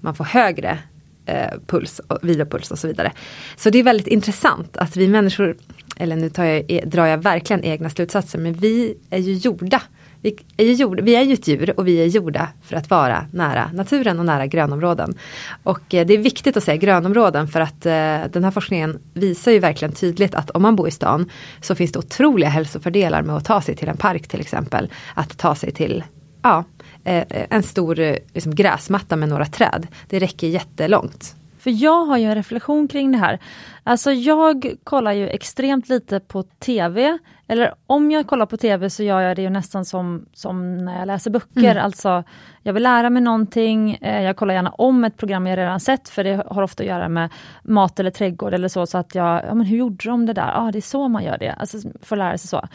man 0.00 0.14
får 0.14 0.24
högre 0.24 0.78
eh, 1.26 1.58
puls 1.66 1.98
och 1.98 2.18
vilopuls 2.22 2.70
och 2.70 2.78
så 2.78 2.86
vidare. 2.86 3.12
Så 3.56 3.70
det 3.70 3.78
är 3.78 3.82
väldigt 3.82 4.06
intressant 4.06 4.76
att 4.76 4.96
vi 4.96 5.08
människor, 5.08 5.56
eller 6.00 6.16
nu 6.16 6.30
tar 6.30 6.44
jag, 6.44 6.64
e, 6.68 6.82
drar 6.86 7.06
jag 7.06 7.18
verkligen 7.18 7.64
egna 7.64 7.90
slutsatser, 7.90 8.38
men 8.38 8.52
vi 8.52 8.94
är 9.10 9.18
ju 9.18 9.32
gjorda 9.32 9.82
vi 10.22 10.36
är, 10.56 10.64
ju 10.64 10.72
gjorda, 10.72 11.02
vi 11.02 11.16
är 11.16 11.22
ju 11.22 11.34
ett 11.34 11.48
djur 11.48 11.74
och 11.76 11.86
vi 11.86 12.02
är 12.02 12.06
gjorda 12.06 12.48
för 12.62 12.76
att 12.76 12.90
vara 12.90 13.26
nära 13.32 13.70
naturen 13.74 14.18
och 14.18 14.26
nära 14.26 14.46
grönområden. 14.46 15.14
Och 15.62 15.94
eh, 15.94 16.06
det 16.06 16.14
är 16.14 16.18
viktigt 16.18 16.56
att 16.56 16.64
säga 16.64 16.76
grönområden 16.76 17.48
för 17.48 17.60
att 17.60 17.86
eh, 17.86 18.32
den 18.32 18.44
här 18.44 18.50
forskningen 18.50 18.98
visar 19.14 19.52
ju 19.52 19.58
verkligen 19.58 19.94
tydligt 19.94 20.34
att 20.34 20.50
om 20.50 20.62
man 20.62 20.76
bor 20.76 20.88
i 20.88 20.90
stan 20.90 21.30
så 21.60 21.74
finns 21.74 21.92
det 21.92 21.98
otroliga 21.98 22.48
hälsofördelar 22.48 23.22
med 23.22 23.36
att 23.36 23.44
ta 23.44 23.60
sig 23.60 23.76
till 23.76 23.88
en 23.88 23.96
park 23.96 24.28
till 24.28 24.40
exempel. 24.40 24.88
Att 25.14 25.38
ta 25.38 25.54
sig 25.54 25.72
till 25.72 26.04
ja, 26.42 26.64
eh, 27.04 27.24
en 27.30 27.62
stor 27.62 27.96
liksom, 28.34 28.54
gräsmatta 28.54 29.16
med 29.16 29.28
några 29.28 29.46
träd. 29.46 29.86
Det 30.08 30.18
räcker 30.18 30.46
jättelångt. 30.46 31.34
För 31.58 31.82
jag 31.82 32.04
har 32.04 32.18
ju 32.18 32.24
en 32.24 32.34
reflektion 32.34 32.88
kring 32.88 33.12
det 33.12 33.18
här. 33.18 33.38
Alltså 33.84 34.12
jag 34.12 34.74
kollar 34.84 35.12
ju 35.12 35.28
extremt 35.28 35.88
lite 35.88 36.20
på 36.20 36.42
TV. 36.42 37.18
Eller 37.48 37.74
om 37.86 38.10
jag 38.10 38.26
kollar 38.26 38.46
på 38.46 38.56
TV 38.56 38.90
så 38.90 39.02
gör 39.02 39.20
jag 39.20 39.36
det 39.36 39.42
ju 39.42 39.50
nästan 39.50 39.84
som, 39.84 40.26
som 40.32 40.84
när 40.84 40.98
jag 40.98 41.06
läser 41.06 41.30
böcker. 41.30 41.76
Alltså 41.76 42.24
jag 42.62 42.72
vill 42.72 42.82
lära 42.82 43.10
mig 43.10 43.22
någonting. 43.22 43.94
Eh, 43.94 44.22
jag 44.22 44.36
kollar 44.36 44.54
gärna 44.54 44.70
om 44.70 45.04
ett 45.04 45.16
program 45.16 45.46
jag 45.46 45.58
redan 45.58 45.80
sett 45.80 46.08
för 46.08 46.24
det 46.24 46.44
har 46.50 46.62
ofta 46.62 46.82
att 46.82 46.88
göra 46.88 47.08
med 47.08 47.30
mat 47.62 48.00
eller 48.00 48.10
trädgård 48.10 48.54
eller 48.54 48.68
så. 48.68 48.86
Så 48.86 48.98
att 48.98 49.14
jag, 49.14 49.44
ja 49.44 49.54
men 49.54 49.66
hur 49.66 49.76
gjorde 49.76 50.08
de 50.08 50.26
det 50.26 50.32
där? 50.32 50.48
Ja 50.48 50.68
ah, 50.68 50.72
det 50.72 50.78
är 50.78 50.82
så 50.82 51.08
man 51.08 51.24
gör 51.24 51.38
det. 51.38 51.52
Alltså 51.52 51.78
för 52.02 52.16
att 52.16 52.18
lära 52.18 52.38
sig 52.38 52.48
så. 52.48 52.68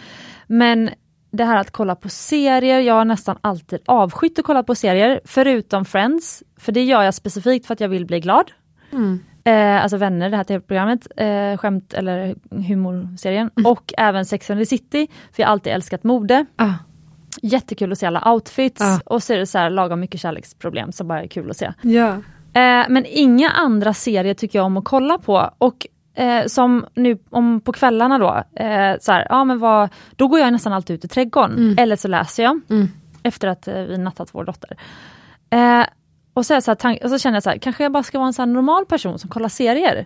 Men 0.48 0.90
det 1.32 1.44
här 1.44 1.58
att 1.58 1.72
kolla 1.72 1.96
på 1.96 2.10
serier, 2.10 2.80
jag 2.80 2.94
har 2.94 3.06
nästan 3.06 3.38
alltid 3.42 3.80
avskytt 3.86 4.40
att 4.40 4.46
kolla 4.46 4.64
på 4.64 4.76
serier, 4.76 5.22
förutom 5.26 5.86
Friends. 5.86 6.44
För 6.58 6.72
det 6.72 6.84
gör 6.84 7.04
jag 7.04 7.14
specifikt 7.14 7.66
för 7.66 7.74
att 7.74 7.80
jag 7.80 7.90
vill 7.90 8.06
bli 8.06 8.20
glad. 8.20 8.52
Eh, 9.48 9.84
alltså 9.84 9.98
Vänner, 9.98 10.30
det 10.30 10.38
här 10.38 10.44
tv-programmet, 10.44 11.08
eh, 11.18 11.58
skämt 11.58 11.94
eller 11.94 12.36
humorserien. 12.68 13.50
Och 13.66 13.94
även 13.98 14.26
Sex 14.26 14.50
and 14.50 14.60
the 14.60 14.66
City, 14.66 15.08
för 15.32 15.44
jag 15.44 15.48
har 15.48 15.52
alltid 15.52 15.74
älskat 15.74 16.04
mode. 16.04 16.46
Ah. 16.56 16.70
Jättekul 17.42 17.92
att 17.92 17.98
se 17.98 18.06
alla 18.06 18.32
outfits 18.34 18.82
Ja. 18.82 19.00
och 19.06 19.24
så 19.24 19.34
är 19.34 19.38
det 19.38 19.46
så 19.46 19.58
här 19.58 19.70
lagom 19.70 20.00
mycket 20.00 20.20
kärleksproblem 20.22 20.92
som 20.92 21.08
bara 21.08 21.24
är 21.24 21.28
kul 21.28 21.50
att 21.52 21.58
se. 21.58 21.74
Ja. 21.82 22.08
Eh, 22.54 22.86
men 22.90 23.06
inga 23.08 23.50
andra 23.50 23.94
serier 23.94 24.34
tycker 24.34 24.60
jag 24.60 24.66
om 24.66 24.78
att 24.78 24.86
kolla 24.86 25.18
på. 25.18 25.50
Och 25.58 25.88
eh, 26.16 26.46
som 26.46 26.86
nu 26.96 27.18
om 27.30 27.62
på 27.62 27.72
kvällarna 27.72 28.18
då, 28.18 28.44
eh, 28.64 28.96
så 29.02 29.12
här, 29.12 29.28
ja, 29.30 29.44
men 29.44 29.60
vad, 29.60 29.90
då 30.16 30.28
går 30.28 30.40
jag 30.40 30.54
nästan 30.54 30.74
alltid 30.74 30.94
ut 30.96 31.06
i 31.06 31.08
trädgården. 31.08 31.76
Eller 31.80 31.96
så 31.96 32.08
läser 32.08 32.44
jag, 32.44 32.62
Mm. 32.70 32.88
efter 33.24 33.48
att 33.48 33.68
eh, 33.68 33.74
vi 33.76 33.98
nattat 33.98 34.30
vår 34.32 34.44
dotter. 34.44 34.78
Och, 36.36 36.46
så 36.46 36.62
så 36.62 36.76
här, 36.82 37.04
och 37.04 37.10
så 37.10 37.20
känner 37.20 37.36
jag 37.36 37.44
så 37.44 37.50
här, 37.50 37.58
kanske 37.58 37.84
jag 37.84 37.92
bara 37.92 38.04
ska 38.04 38.18
vara 38.18 38.28
en 38.28 38.34
så 38.34 38.46
normal 38.46 38.86
person 38.86 39.20
som 39.20 39.30
kollar 39.30 39.50
serier. 39.50 40.06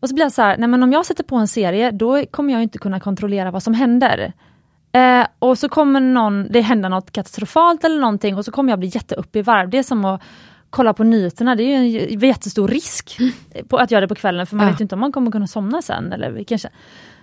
Och 0.00 0.08
så 0.08 0.14
blir 0.14 0.24
jag 0.24 0.32
så 0.32 0.42
här, 0.42 0.56
nej 0.58 0.68
men 0.68 0.82
om 0.82 0.92
jag 0.92 1.06
sätter 1.06 1.24
på 1.24 1.36
en 1.36 1.48
serie, 1.48 1.90
då 1.90 2.24
kommer 2.30 2.52
jag 2.52 2.62
inte 2.62 2.78
kunna 2.78 3.00
kontrollera 3.00 3.50
vad 3.50 3.62
som 3.62 3.74
händer. 3.74 4.32
Eh, 4.92 5.26
och 5.38 5.58
så 5.58 5.68
kommer 5.68 6.00
någon, 6.00 6.52
det 6.52 6.60
händer 6.60 6.88
något 6.88 7.10
katastrofalt 7.12 7.84
eller 7.84 8.00
någonting 8.00 8.36
och 8.36 8.44
så 8.44 8.50
kommer 8.52 8.72
jag 8.72 8.78
bli 8.78 8.88
jätteupp 8.94 9.36
i 9.36 9.42
varv. 9.42 9.70
Det 9.70 9.78
är 9.78 9.82
som 9.82 10.04
att 10.04 10.22
kolla 10.70 10.94
på 10.94 11.04
nyheterna, 11.04 11.54
det 11.54 11.62
är 11.62 11.82
ju 11.82 12.00
en 12.12 12.18
jättestor 12.20 12.68
risk 12.68 13.18
på 13.68 13.76
att 13.76 13.90
göra 13.90 14.00
det 14.00 14.08
på 14.08 14.14
kvällen 14.14 14.46
för 14.46 14.56
man 14.56 14.66
Ja. 14.66 14.72
vet 14.72 14.80
inte 14.80 14.94
om 14.94 15.00
man 15.00 15.12
kommer 15.12 15.30
kunna 15.30 15.46
somna 15.46 15.82
sen. 15.82 16.12
Eller 16.12 16.30
vilken... 16.30 16.58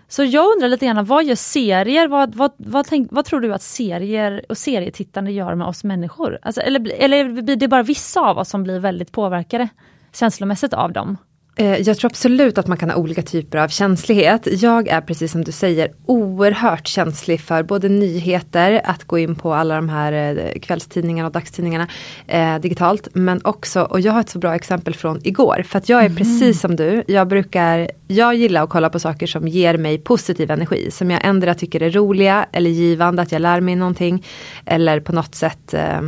Så 0.08 0.24
jag 0.24 0.54
undrar 0.54 0.70
lite 0.70 0.86
grann, 0.86 1.06
vad 1.06 1.26
gör 1.26 1.36
serier? 1.36 2.08
Vad, 2.08 2.36
vad, 2.36 2.52
vad, 2.58 2.86
tänk, 2.86 3.08
vad 3.12 3.26
tror 3.26 3.40
du 3.42 3.54
att 3.54 3.62
serier 3.62 4.46
och 4.50 4.58
serietittande 4.58 5.32
gör 5.32 5.56
med 5.56 5.68
oss 5.68 5.84
människor? 5.84 6.40
Alltså, 6.42 6.62
eller, 6.62 6.92
eller 6.94 7.42
blir 7.42 7.56
det 7.56 7.68
bara 7.68 7.84
vissa 7.84 8.22
av 8.22 8.38
oss 8.38 8.50
som 8.50 8.64
blir 8.64 8.80
väldigt 8.80 9.12
påverkade 9.12 9.70
känslomässigt 10.14 10.74
av 10.74 10.92
dem? 10.92 11.18
Eh, 11.58 11.82
jag 11.82 11.98
tror 11.98 12.10
absolut 12.10 12.58
att 12.58 12.68
man 12.68 12.78
kan 12.78 12.90
ha 12.90 12.98
olika 12.98 13.22
typer 13.22 13.58
av 13.58 13.68
känslighet. 13.68 14.48
Jag 14.52 14.88
är 14.88 15.02
precis 15.02 15.32
som 15.32 15.44
du 15.44 15.52
säger 15.52 15.92
oerhört 16.06 16.88
känslig 16.88 17.42
för 17.42 17.64
både 17.64 17.90
nyheter, 17.90 18.82
att 18.84 19.04
gå 19.04 19.18
in 19.20 19.36
på 19.36 19.54
alla 19.54 19.76
de 19.76 19.90
här 19.90 20.38
eh, 20.38 20.60
kvällstidningarna 20.60 21.28
och 21.28 21.34
dagstidningarna 21.34 21.88
eh, 22.28 22.60
digitalt. 22.60 23.08
Men 23.14 23.42
också, 23.44 23.82
och 23.82 24.00
jag 24.00 24.14
har 24.14 24.20
ett 24.20 24.30
så 24.30 24.40
bra 24.40 24.56
exempel 24.56 24.96
från 24.96 25.20
igår. 25.24 25.64
För 25.68 25.78
att 25.78 25.90
jag 25.90 26.00
är 26.02 26.06
mm. 26.06 26.18
precis 26.18 26.62
som 26.62 26.76
du, 26.76 27.04
jag 27.08 27.28
brukar, 27.28 27.92
jag 28.08 28.36
gillar 28.36 28.64
att 28.64 28.70
kolla 28.70 28.90
på 28.90 29.00
saker 29.00 29.28
som 29.28 29.48
ger 29.48 29.78
mig 29.78 29.98
positiv 29.98 30.52
energi. 30.52 30.92
Som 30.92 31.12
jag 31.12 31.26
ändå 31.26 31.54
tycker 31.54 31.84
är 31.84 31.92
roliga 31.92 32.46
eller 32.52 32.70
givande, 32.70 33.22
att 33.22 33.32
jag 33.32 33.42
lär 33.42 33.62
mig 33.62 33.76
någonting. 33.76 34.26
Eller 34.66 35.00
på 35.00 35.12
något 35.12 35.36
sätt 35.36 35.74
eh, 35.74 36.02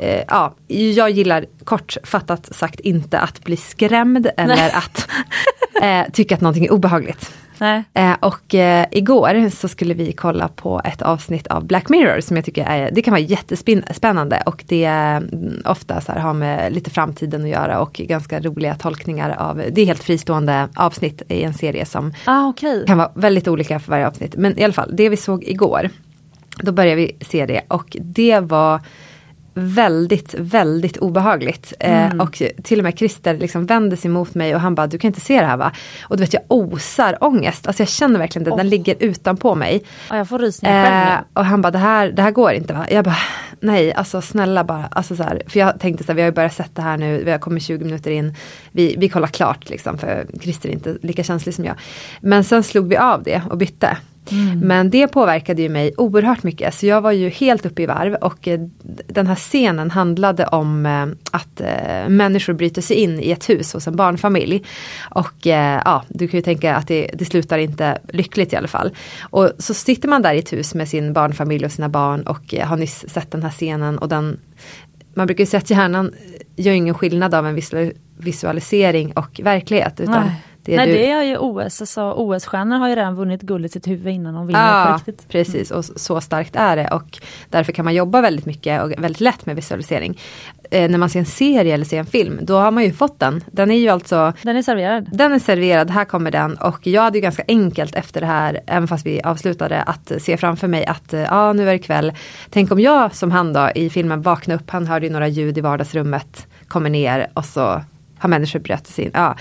eh, 0.00 0.22
ja, 0.28 0.54
jag 0.66 1.10
gillar 1.10 1.46
kortfattat 1.64 2.54
sagt 2.54 2.80
inte 2.80 3.18
att 3.18 3.44
bli 3.44 3.56
skrämd 3.56 4.30
eller 4.36 4.56
Nej. 4.56 4.72
att 4.74 5.08
eh, 5.82 6.12
tycka 6.12 6.34
att 6.34 6.40
någonting 6.40 6.64
är 6.64 6.72
obehagligt. 6.72 7.30
Eh, 7.94 8.12
och 8.20 8.54
eh, 8.54 8.86
igår 8.90 9.50
så 9.50 9.68
skulle 9.68 9.94
vi 9.94 10.12
kolla 10.12 10.48
på 10.48 10.80
ett 10.84 11.02
avsnitt 11.02 11.46
av 11.46 11.64
Black 11.64 11.88
Mirror 11.88 12.20
som 12.20 12.36
jag 12.36 12.44
tycker 12.44 12.64
är, 12.64 12.90
det 12.90 13.02
kan 13.02 13.12
vara 13.12 13.20
jättespännande 13.20 14.42
och 14.46 14.64
det 14.68 14.84
mm, 14.84 15.62
ofta 15.64 16.00
så 16.00 16.12
här, 16.12 16.18
har 16.18 16.34
med 16.34 16.72
lite 16.72 16.90
framtiden 16.90 17.42
att 17.42 17.48
göra 17.48 17.80
och 17.80 17.92
ganska 17.92 18.40
roliga 18.40 18.74
tolkningar 18.74 19.36
av, 19.38 19.56
det 19.56 19.82
är 19.82 19.86
helt 19.86 20.04
fristående 20.04 20.68
avsnitt 20.74 21.22
i 21.28 21.42
en 21.42 21.54
serie 21.54 21.86
som 21.86 22.14
ah, 22.24 22.46
okay. 22.46 22.86
kan 22.86 22.98
vara 22.98 23.10
väldigt 23.14 23.48
olika 23.48 23.80
för 23.80 23.90
varje 23.90 24.06
avsnitt. 24.06 24.34
Men 24.36 24.58
i 24.58 24.64
alla 24.64 24.72
fall, 24.72 24.90
det 24.96 25.08
vi 25.08 25.16
såg 25.16 25.44
igår, 25.44 25.90
då 26.62 26.72
började 26.72 26.96
vi 26.96 27.16
se 27.20 27.46
det 27.46 27.62
och 27.68 27.96
det 28.00 28.40
var 28.40 28.80
väldigt, 29.54 30.34
väldigt 30.34 30.96
obehagligt. 30.96 31.72
Eh, 31.80 32.06
mm. 32.06 32.20
Eh, 32.20 32.26
och 32.26 32.42
till 32.62 32.78
och 32.78 32.84
med 32.84 32.98
Christer 32.98 33.34
liksom 33.38 33.66
vände 33.66 33.96
sig 33.96 34.10
mot 34.10 34.34
mig 34.34 34.54
och 34.54 34.60
han 34.60 34.74
bara, 34.74 34.86
du 34.86 34.98
kan 34.98 35.08
inte 35.08 35.20
se 35.20 35.40
det 35.40 35.46
här 35.46 35.56
va? 35.56 35.72
Och 36.02 36.16
du 36.16 36.22
vet 36.22 36.32
jag 36.32 36.42
osar 36.48 37.16
ångest, 37.20 37.66
alltså 37.66 37.82
jag 37.82 37.88
känner 37.88 38.18
verkligen 38.18 38.44
det, 38.44 38.50
oh. 38.50 38.56
den 38.56 38.68
ligger 38.68 38.96
utanpå 38.98 39.54
mig. 39.54 39.82
Ja, 40.10 40.16
jag 40.16 40.28
får 40.28 40.38
rysningar 40.38 41.12
eh, 41.12 41.18
Och 41.34 41.44
han 41.44 41.62
bara, 41.62 41.70
det 41.70 41.78
här, 41.78 42.08
det 42.12 42.22
här 42.22 42.30
går 42.30 42.52
inte 42.52 42.72
va? 42.72 42.86
Jag 42.90 43.04
bara, 43.04 43.16
nej 43.60 43.92
alltså 43.92 44.20
snälla 44.20 44.64
bara, 44.64 44.88
alltså 44.90 45.16
så 45.16 45.22
här, 45.22 45.42
för 45.46 45.60
jag 45.60 45.80
tänkte 45.80 46.04
så 46.04 46.12
här, 46.12 46.16
vi 46.16 46.22
har 46.22 46.28
ju 46.28 46.34
börjat 46.34 46.54
sett 46.54 46.76
det 46.76 46.82
här 46.82 46.96
nu, 46.96 47.24
vi 47.24 47.30
har 47.30 47.38
kommit 47.38 47.62
20 47.62 47.84
minuter 47.84 48.10
in, 48.10 48.34
vi, 48.72 48.94
vi 48.98 49.08
kollar 49.08 49.28
klart 49.28 49.70
liksom, 49.70 49.98
för 49.98 50.26
Christer 50.40 50.68
är 50.68 50.72
inte 50.72 50.96
lika 51.02 51.22
känslig 51.22 51.54
som 51.54 51.64
jag. 51.64 51.74
Men 52.20 52.44
sen 52.44 52.62
slog 52.62 52.88
vi 52.88 52.96
av 52.96 53.22
det 53.22 53.42
och 53.50 53.58
bytte. 53.58 53.96
Mm. 54.30 54.58
Men 54.58 54.90
det 54.90 55.08
påverkade 55.08 55.62
ju 55.62 55.68
mig 55.68 55.92
oerhört 55.96 56.42
mycket. 56.42 56.74
Så 56.74 56.86
jag 56.86 57.00
var 57.00 57.12
ju 57.12 57.28
helt 57.28 57.66
uppe 57.66 57.82
i 57.82 57.86
varv 57.86 58.14
och 58.14 58.48
eh, 58.48 58.60
den 59.06 59.26
här 59.26 59.34
scenen 59.34 59.90
handlade 59.90 60.46
om 60.46 60.86
eh, 60.86 61.06
att 61.30 61.60
eh, 61.60 62.08
människor 62.08 62.52
bryter 62.52 62.82
sig 62.82 62.96
in 62.96 63.20
i 63.20 63.30
ett 63.30 63.48
hus 63.48 63.72
hos 63.72 63.88
en 63.88 63.96
barnfamilj. 63.96 64.62
Och 65.10 65.34
ja, 65.42 66.04
du 66.08 66.28
kan 66.28 66.38
ju 66.38 66.42
tänka 66.42 66.76
att 66.76 66.88
det, 66.88 67.10
det 67.14 67.24
slutar 67.24 67.58
inte 67.58 67.98
lyckligt 68.08 68.52
i 68.52 68.56
alla 68.56 68.68
fall. 68.68 68.90
Och 69.20 69.50
så 69.58 69.74
sitter 69.74 70.08
man 70.08 70.22
där 70.22 70.34
i 70.34 70.38
ett 70.38 70.52
hus 70.52 70.74
med 70.74 70.88
sin 70.88 71.12
barnfamilj 71.12 71.64
och 71.64 71.72
sina 71.72 71.88
barn 71.88 72.22
och 72.22 72.54
har 72.64 72.76
nyss 72.76 73.08
sett 73.08 73.30
den 73.30 73.42
här 73.42 73.50
scenen 73.50 73.98
och 73.98 74.08
den 74.08 74.40
man 75.14 75.26
brukar 75.26 75.42
ju 75.42 75.46
säga 75.46 75.58
att 75.58 75.70
hjärnan 75.70 76.12
gör 76.56 76.72
ingen 76.72 76.94
skillnad 76.94 77.34
av 77.34 77.46
en 77.46 77.60
visualisering 78.18 79.12
och 79.12 79.40
verklighet. 79.42 80.00
Utan 80.00 80.26
Nej 80.26 80.32
det 80.62 80.76
Nej 80.76 80.86
du... 80.86 80.92
det 80.92 81.10
är 81.10 81.22
ju 81.22 81.36
OS, 81.38 81.80
alltså 81.80 82.12
OS-stjärnor 82.12 82.76
har 82.76 82.88
ju 82.88 82.94
redan 82.94 83.14
vunnit 83.14 83.42
guld 83.42 83.66
i 83.66 83.68
sitt 83.68 83.88
huvud 83.88 84.14
innan 84.14 84.34
de 84.34 84.46
vinner 84.46 84.80
ja, 84.80 84.86
på 84.86 84.96
riktigt. 84.96 85.28
Precis 85.28 85.70
och 85.70 85.84
så 85.84 86.20
starkt 86.20 86.56
är 86.56 86.76
det 86.76 86.88
och 86.88 87.18
därför 87.48 87.72
kan 87.72 87.84
man 87.84 87.94
jobba 87.94 88.20
väldigt 88.20 88.46
mycket 88.46 88.82
och 88.82 88.90
väldigt 88.90 89.20
lätt 89.20 89.46
med 89.46 89.56
visualisering. 89.56 90.18
Eh, 90.70 90.90
när 90.90 90.98
man 90.98 91.10
ser 91.10 91.18
en 91.18 91.26
serie 91.26 91.74
eller 91.74 91.84
ser 91.84 91.98
en 91.98 92.06
film, 92.06 92.38
då 92.42 92.56
har 92.56 92.70
man 92.70 92.84
ju 92.84 92.92
fått 92.92 93.18
den. 93.18 93.44
Den 93.46 93.70
är 93.70 93.78
ju 93.78 93.88
alltså 93.88 94.32
Den 94.42 94.56
är 94.56 94.62
serverad. 94.62 95.08
Den 95.12 95.32
är 95.32 95.38
serverad, 95.38 95.90
här 95.90 96.04
kommer 96.04 96.30
den 96.30 96.54
och 96.56 96.86
jag 96.86 97.02
hade 97.02 97.18
ju 97.18 97.22
ganska 97.22 97.42
enkelt 97.48 97.94
efter 97.94 98.20
det 98.20 98.26
här, 98.26 98.60
även 98.66 98.88
fast 98.88 99.06
vi 99.06 99.22
avslutade, 99.22 99.82
att 99.82 100.12
se 100.18 100.36
framför 100.36 100.68
mig 100.68 100.86
att 100.86 101.14
eh, 101.14 101.20
ja 101.20 101.52
nu 101.52 101.68
är 101.68 101.72
det 101.72 101.78
kväll. 101.78 102.12
Tänk 102.50 102.72
om 102.72 102.80
jag 102.80 103.14
som 103.14 103.30
han 103.30 103.52
då 103.52 103.70
i 103.74 103.90
filmen 103.90 104.22
vaknar 104.22 104.54
upp, 104.54 104.70
han 104.70 104.86
hörde 104.86 105.06
ju 105.06 105.12
några 105.12 105.28
ljud 105.28 105.58
i 105.58 105.60
vardagsrummet, 105.60 106.46
kommer 106.68 106.90
ner 106.90 107.30
och 107.34 107.44
så 107.44 107.82
har 108.20 108.28
människor 108.28 108.58
bröt 108.58 108.86
sig 108.86 109.04
in. 109.04 109.10
Ja. 109.14 109.36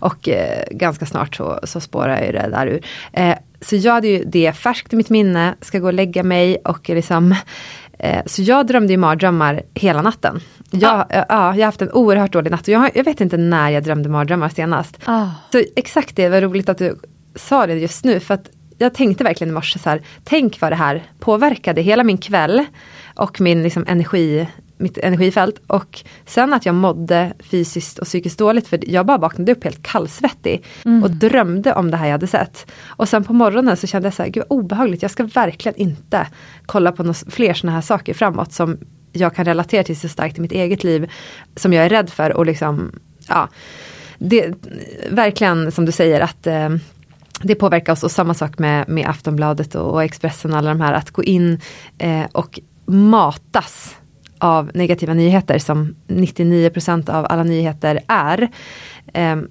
Och 0.00 0.28
eh, 0.28 0.64
ganska 0.70 1.06
snart 1.06 1.36
så, 1.36 1.60
så 1.62 1.80
spårar 1.80 2.22
ju 2.22 2.32
det 2.32 2.48
där 2.50 2.66
ur. 2.66 2.80
Eh, 3.12 3.36
så 3.60 3.76
jag 3.76 3.92
hade 3.92 4.08
ju 4.08 4.24
det 4.24 4.52
färskt 4.52 4.92
i 4.92 4.96
mitt 4.96 5.10
minne, 5.10 5.54
ska 5.60 5.78
gå 5.78 5.86
och 5.86 5.92
lägga 5.92 6.22
mig 6.22 6.56
och 6.56 6.88
liksom 6.88 7.34
eh, 7.98 8.22
så 8.26 8.42
jag 8.42 8.66
drömde 8.66 8.92
ju 8.92 8.96
mardrömmar 8.96 9.62
hela 9.74 10.02
natten. 10.02 10.40
Jag, 10.70 10.94
ah. 10.94 11.06
ja, 11.10 11.24
jag 11.28 11.36
har 11.36 11.64
haft 11.64 11.82
en 11.82 11.92
oerhört 11.92 12.32
dålig 12.32 12.50
natt 12.50 12.62
och 12.62 12.68
jag, 12.68 12.90
jag 12.94 13.04
vet 13.04 13.20
inte 13.20 13.36
när 13.36 13.70
jag 13.70 13.82
drömde 13.82 14.08
mardrömmar 14.08 14.48
senast. 14.48 14.98
Ah. 15.04 15.28
Så 15.52 15.62
exakt 15.76 16.16
det, 16.16 16.28
var 16.28 16.40
roligt 16.40 16.68
att 16.68 16.78
du 16.78 17.00
sa 17.34 17.66
det 17.66 17.74
just 17.74 18.04
nu 18.04 18.20
för 18.20 18.34
att 18.34 18.50
jag 18.78 18.94
tänkte 18.94 19.24
verkligen 19.24 19.50
i 19.50 19.54
morse 19.54 19.78
så 19.78 19.90
här, 19.90 20.02
tänk 20.24 20.60
vad 20.60 20.72
det 20.72 20.76
här 20.76 21.02
påverkade 21.18 21.82
hela 21.82 22.04
min 22.04 22.18
kväll 22.18 22.64
och 23.14 23.40
min 23.40 23.62
liksom, 23.62 23.84
energi 23.88 24.48
mitt 24.82 24.98
energifält. 24.98 25.60
Och 25.66 26.00
sen 26.26 26.52
att 26.52 26.66
jag 26.66 26.74
mådde 26.74 27.32
fysiskt 27.38 27.98
och 27.98 28.06
psykiskt 28.06 28.38
dåligt 28.38 28.68
för 28.68 28.90
jag 28.90 29.06
bara 29.06 29.18
vaknade 29.18 29.52
upp 29.52 29.64
helt 29.64 29.82
kallsvettig 29.82 30.64
mm. 30.84 31.02
och 31.02 31.10
drömde 31.10 31.74
om 31.74 31.90
det 31.90 31.96
här 31.96 32.06
jag 32.06 32.12
hade 32.12 32.26
sett. 32.26 32.66
Och 32.86 33.08
sen 33.08 33.24
på 33.24 33.32
morgonen 33.32 33.76
så 33.76 33.86
kände 33.86 34.06
jag 34.06 34.14
så 34.14 34.22
här, 34.22 34.30
gud 34.30 34.44
obehagligt, 34.48 35.02
jag 35.02 35.10
ska 35.10 35.24
verkligen 35.24 35.76
inte 35.76 36.26
kolla 36.66 36.92
på 36.92 37.14
fler 37.14 37.54
sådana 37.54 37.74
här 37.74 37.82
saker 37.82 38.14
framåt 38.14 38.52
som 38.52 38.78
jag 39.12 39.34
kan 39.34 39.44
relatera 39.44 39.84
till 39.84 40.00
så 40.00 40.08
starkt 40.08 40.38
i 40.38 40.40
mitt 40.40 40.52
eget 40.52 40.84
liv. 40.84 41.10
Som 41.56 41.72
jag 41.72 41.84
är 41.84 41.88
rädd 41.88 42.10
för 42.10 42.32
och 42.32 42.46
liksom, 42.46 42.92
ja. 43.28 43.48
Det, 44.18 44.54
verkligen 45.10 45.72
som 45.72 45.84
du 45.84 45.92
säger 45.92 46.20
att 46.20 46.46
eh, 46.46 46.68
det 47.42 47.54
påverkar 47.54 47.92
oss 47.92 48.02
och 48.02 48.10
samma 48.10 48.34
sak 48.34 48.58
med, 48.58 48.88
med 48.88 49.08
Aftonbladet 49.08 49.74
och, 49.74 49.92
och 49.92 50.02
Expressen 50.02 50.54
alla 50.54 50.68
de 50.68 50.80
här 50.80 50.92
att 50.92 51.10
gå 51.10 51.22
in 51.22 51.60
eh, 51.98 52.24
och 52.32 52.60
matas 52.86 53.96
av 54.42 54.70
negativa 54.74 55.14
nyheter 55.14 55.58
som 55.58 55.94
99% 56.08 57.10
av 57.10 57.26
alla 57.28 57.44
nyheter 57.44 58.00
är. 58.08 58.50
Um, 59.14 59.48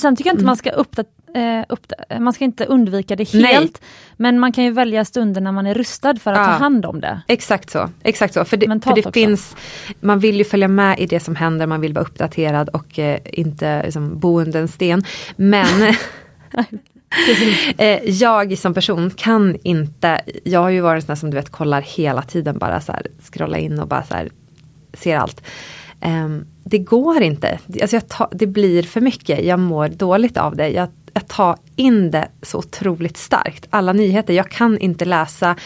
Sen 0.00 0.16
tycker 0.16 0.28
jag 0.28 0.34
inte 0.34 0.40
mm. 0.40 0.46
man 0.46 0.56
ska 0.56 0.70
uppdatera 0.70 1.64
eh, 2.08 2.20
man 2.20 2.32
ska 2.32 2.44
inte 2.44 2.64
undvika 2.64 3.16
det 3.16 3.32
helt. 3.32 3.80
Nej. 3.80 3.90
Men 4.16 4.38
man 4.38 4.52
kan 4.52 4.64
ju 4.64 4.70
välja 4.70 5.04
stunder 5.04 5.40
när 5.40 5.52
man 5.52 5.66
är 5.66 5.74
rustad 5.74 6.16
för 6.16 6.32
att 6.32 6.38
ja. 6.38 6.44
ta 6.44 6.50
hand 6.50 6.86
om 6.86 7.00
det. 7.00 7.22
Exakt 7.28 7.70
så. 7.70 7.90
Exakt 8.02 8.34
så. 8.34 8.44
För 8.44 8.56
det, 8.56 8.80
för 8.84 8.94
det 8.94 9.12
finns, 9.14 9.56
man 10.00 10.18
vill 10.18 10.36
ju 10.36 10.44
följa 10.44 10.68
med 10.68 11.00
i 11.00 11.06
det 11.06 11.20
som 11.20 11.36
händer, 11.36 11.66
man 11.66 11.80
vill 11.80 11.92
vara 11.92 12.04
uppdaterad 12.04 12.68
och 12.68 12.98
eh, 12.98 13.18
inte 13.24 13.82
liksom, 13.82 14.18
bo 14.18 14.40
under 14.40 14.60
en 14.60 14.68
sten. 14.68 15.04
Men 15.36 15.94
Eh, 16.58 16.64
Eh, 17.78 18.10
jag 18.10 18.58
som 18.58 18.74
person 18.74 19.10
kan 19.10 19.56
inte, 19.62 20.20
jag 20.44 20.60
har 20.60 20.70
ju 20.70 20.80
varit 20.80 21.02
en 21.02 21.06
sån 21.06 21.16
som 21.16 21.30
du 21.30 21.36
vet 21.36 21.50
kollar 21.50 21.80
hela 21.80 22.22
tiden 22.22 22.58
bara 22.58 22.80
så 22.80 22.92
här, 22.92 23.06
scrolla 23.32 23.58
in 23.58 23.78
och 23.78 23.88
bara 23.88 24.02
så 24.02 24.14
här, 24.14 24.30
ser 24.92 25.16
allt. 25.16 25.42
Um, 26.04 26.46
det 26.64 26.78
går 26.78 27.22
inte, 27.22 27.58
alltså 27.82 28.00
ta, 28.08 28.28
det 28.32 28.46
blir 28.46 28.82
för 28.82 29.00
mycket, 29.00 29.44
jag 29.44 29.58
mår 29.58 29.88
dåligt 29.88 30.36
av 30.36 30.56
det. 30.56 30.68
Jag, 30.68 30.88
jag 31.12 31.28
tar 31.28 31.56
in 31.76 32.10
det 32.10 32.28
så 32.42 32.58
otroligt 32.58 33.16
starkt, 33.16 33.66
alla 33.70 33.92
nyheter. 33.92 34.34
Jag 34.34 34.50
kan 34.50 34.78
inte 34.78 35.04
läsa 35.04 35.56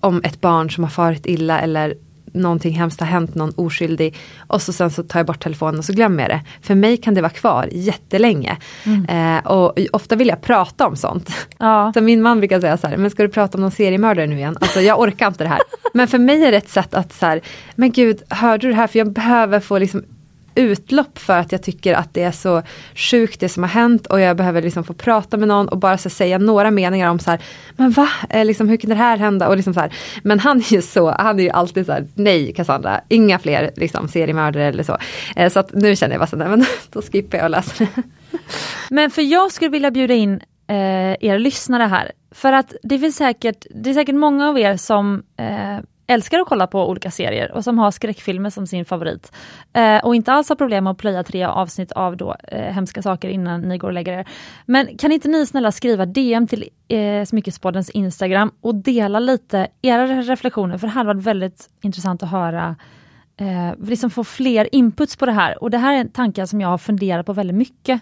om 0.00 0.20
ett 0.24 0.40
barn 0.40 0.70
som 0.70 0.84
har 0.84 0.90
farit 0.90 1.26
illa 1.26 1.60
eller 1.60 1.94
någonting 2.32 2.74
hemskt 2.74 3.00
har 3.00 3.06
hänt, 3.06 3.34
någon 3.34 3.52
oskyldig 3.56 4.16
och 4.46 4.62
så 4.62 4.72
sen 4.72 4.90
så 4.90 5.02
tar 5.02 5.18
jag 5.18 5.26
bort 5.26 5.42
telefonen 5.42 5.78
och 5.78 5.84
så 5.84 5.92
glömmer 5.92 6.22
jag 6.22 6.30
det. 6.30 6.40
För 6.62 6.74
mig 6.74 6.96
kan 6.96 7.14
det 7.14 7.20
vara 7.20 7.30
kvar 7.30 7.68
jättelänge. 7.72 8.56
Mm. 8.84 9.36
Eh, 9.36 9.46
och 9.46 9.78
ofta 9.92 10.16
vill 10.16 10.28
jag 10.28 10.40
prata 10.40 10.86
om 10.86 10.96
sånt. 10.96 11.30
Ja. 11.58 11.92
Så 11.94 12.00
min 12.00 12.22
man 12.22 12.38
brukar 12.38 12.60
säga 12.60 12.76
så 12.76 12.86
här, 12.86 12.96
men 12.96 13.10
ska 13.10 13.22
du 13.22 13.28
prata 13.28 13.58
om 13.58 13.62
någon 13.62 13.70
seriemördare 13.70 14.26
nu 14.26 14.36
igen? 14.36 14.56
Alltså 14.60 14.80
jag 14.80 15.00
orkar 15.00 15.26
inte 15.26 15.44
det 15.44 15.50
här. 15.50 15.60
men 15.94 16.08
för 16.08 16.18
mig 16.18 16.44
är 16.44 16.50
det 16.50 16.56
ett 16.56 16.70
sätt 16.70 16.94
att 16.94 17.12
så 17.12 17.26
här, 17.26 17.40
men 17.74 17.92
gud, 17.92 18.22
hörde 18.28 18.66
du 18.66 18.70
det 18.70 18.76
här? 18.76 18.86
För 18.86 18.98
jag 18.98 19.12
behöver 19.12 19.60
få 19.60 19.78
liksom 19.78 20.04
utlopp 20.54 21.18
för 21.18 21.38
att 21.38 21.52
jag 21.52 21.62
tycker 21.62 21.94
att 21.94 22.14
det 22.14 22.22
är 22.22 22.32
så 22.32 22.62
sjukt 22.94 23.40
det 23.40 23.48
som 23.48 23.62
har 23.62 23.70
hänt 23.70 24.06
och 24.06 24.20
jag 24.20 24.36
behöver 24.36 24.62
liksom 24.62 24.84
få 24.84 24.94
prata 24.94 25.36
med 25.36 25.48
någon 25.48 25.68
och 25.68 25.78
bara 25.78 25.98
så 25.98 26.10
säga 26.10 26.38
några 26.38 26.70
meningar 26.70 27.10
om 27.10 27.18
så 27.18 27.30
här, 27.30 27.42
men 27.76 27.90
va, 27.90 28.08
eh, 28.30 28.44
liksom, 28.44 28.68
hur 28.68 28.76
kunde 28.76 28.94
det 28.94 28.98
här 28.98 29.16
hända? 29.16 29.48
Och 29.48 29.56
liksom 29.56 29.74
så 29.74 29.80
här, 29.80 29.92
men 30.22 30.38
han 30.38 30.58
är 30.58 30.72
ju 30.72 30.82
så, 30.82 31.10
han 31.10 31.38
är 31.38 31.42
ju 31.42 31.50
alltid 31.50 31.86
så 31.86 31.92
här, 31.92 32.06
nej 32.14 32.52
Cassandra, 32.52 33.00
inga 33.08 33.38
fler 33.38 33.70
liksom, 33.76 34.08
seriemördare 34.08 34.64
eller 34.64 34.82
så. 34.82 34.98
Eh, 35.36 35.52
så 35.52 35.60
att 35.60 35.72
nu 35.72 35.96
känner 35.96 36.14
jag 36.14 36.20
bara 36.20 36.26
så 36.26 36.38
här, 36.38 36.48
men 36.48 36.64
då 36.92 37.02
skippar 37.02 37.38
jag 37.38 37.44
och 37.44 37.50
läser 37.50 37.88
det. 37.94 38.02
Men 38.90 39.10
för 39.10 39.22
jag 39.22 39.52
skulle 39.52 39.70
vilja 39.70 39.90
bjuda 39.90 40.14
in 40.14 40.40
eh, 40.66 41.16
er 41.20 41.38
lyssnare 41.38 41.82
här. 41.82 42.12
För 42.30 42.52
att 42.52 42.74
det 42.82 42.98
finns 42.98 43.16
säkert, 43.16 43.66
det 43.74 43.90
är 43.90 43.94
säkert 43.94 44.14
många 44.14 44.48
av 44.48 44.58
er 44.58 44.76
som 44.76 45.22
eh, 45.36 45.78
älskar 46.10 46.38
att 46.38 46.48
kolla 46.48 46.66
på 46.66 46.88
olika 46.88 47.10
serier 47.10 47.52
och 47.52 47.64
som 47.64 47.78
har 47.78 47.90
skräckfilmer 47.90 48.50
som 48.50 48.66
sin 48.66 48.84
favorit. 48.84 49.32
Eh, 49.72 50.04
och 50.04 50.14
inte 50.14 50.32
alls 50.32 50.48
har 50.48 50.56
problem 50.56 50.84
med 50.84 50.90
att 50.90 50.98
plöja 50.98 51.22
tre 51.22 51.44
avsnitt 51.44 51.92
av 51.92 52.16
då, 52.16 52.36
eh, 52.48 52.72
hemska 52.72 53.02
saker 53.02 53.28
innan 53.28 53.60
ni 53.60 53.78
går 53.78 53.88
och 53.88 53.94
lägger 53.94 54.12
er. 54.12 54.28
Men 54.66 54.96
kan 54.96 55.12
inte 55.12 55.28
ni 55.28 55.46
snälla 55.46 55.72
skriva 55.72 56.06
DM 56.06 56.46
till 56.46 56.68
eh, 56.88 57.24
Smyckespoddens 57.24 57.90
Instagram 57.90 58.50
och 58.60 58.74
dela 58.74 59.20
lite 59.20 59.68
era 59.82 60.06
reflektioner 60.06 60.78
för 60.78 60.86
det 60.86 60.92
hade 60.92 61.06
varit 61.06 61.22
väldigt 61.22 61.68
intressant 61.82 62.22
att 62.22 62.30
höra 62.30 62.76
eh, 63.36 63.86
liksom 63.86 64.10
få 64.10 64.24
fler 64.24 64.68
inputs 64.74 65.16
på 65.16 65.26
det 65.26 65.32
här. 65.32 65.62
Och 65.62 65.70
det 65.70 65.78
här 65.78 65.94
är 65.94 65.98
en 66.00 66.10
tanke 66.10 66.46
som 66.46 66.60
jag 66.60 66.68
har 66.68 66.78
funderat 66.78 67.26
på 67.26 67.32
väldigt 67.32 67.56
mycket. 67.56 68.00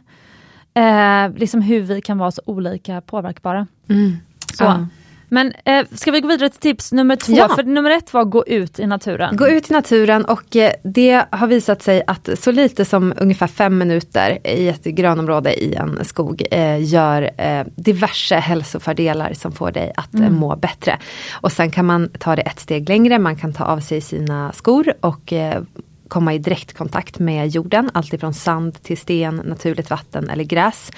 Eh, 0.74 1.30
liksom 1.36 1.62
hur 1.62 1.80
vi 1.80 2.00
kan 2.00 2.18
vara 2.18 2.30
så 2.30 2.42
olika 2.44 3.00
påverkbara. 3.00 3.66
Mm. 3.88 4.16
Så. 4.54 4.64
Ja. 4.64 4.86
Men 5.28 5.52
eh, 5.64 5.86
ska 5.92 6.10
vi 6.10 6.20
gå 6.20 6.28
vidare 6.28 6.48
till 6.48 6.60
tips 6.60 6.92
nummer 6.92 7.16
två? 7.16 7.32
Ja. 7.32 7.48
För 7.48 7.62
nummer 7.62 7.90
ett 7.90 8.12
var 8.12 8.24
gå 8.24 8.46
ut 8.46 8.78
i 8.78 8.86
naturen. 8.86 9.36
Gå 9.36 9.48
ut 9.48 9.70
i 9.70 9.72
naturen 9.72 10.24
och 10.24 10.56
eh, 10.56 10.72
det 10.84 11.24
har 11.30 11.46
visat 11.46 11.82
sig 11.82 12.02
att 12.06 12.28
så 12.38 12.52
lite 12.52 12.84
som 12.84 13.14
ungefär 13.16 13.46
fem 13.46 13.78
minuter 13.78 14.38
i 14.46 14.68
ett 14.68 14.84
grönområde 14.84 15.64
i 15.64 15.74
en 15.74 16.04
skog 16.04 16.42
eh, 16.50 16.84
gör 16.84 17.30
eh, 17.38 17.66
diverse 17.76 18.36
hälsofördelar 18.36 19.32
som 19.32 19.52
får 19.52 19.70
dig 19.70 19.92
att 19.96 20.14
eh, 20.14 20.30
må 20.30 20.56
bättre. 20.56 20.98
Och 21.32 21.52
sen 21.52 21.70
kan 21.70 21.86
man 21.86 22.08
ta 22.18 22.36
det 22.36 22.42
ett 22.42 22.60
steg 22.60 22.88
längre, 22.88 23.18
man 23.18 23.36
kan 23.36 23.52
ta 23.52 23.64
av 23.64 23.80
sig 23.80 24.00
sina 24.00 24.52
skor 24.52 24.92
och 25.00 25.32
eh, 25.32 25.62
komma 26.08 26.34
i 26.34 26.38
direktkontakt 26.38 27.18
med 27.18 27.48
jorden, 27.48 27.90
alltifrån 27.94 28.34
sand 28.34 28.82
till 28.82 28.98
sten, 28.98 29.36
naturligt 29.36 29.90
vatten 29.90 30.30
eller 30.30 30.44
gräs. 30.44 30.90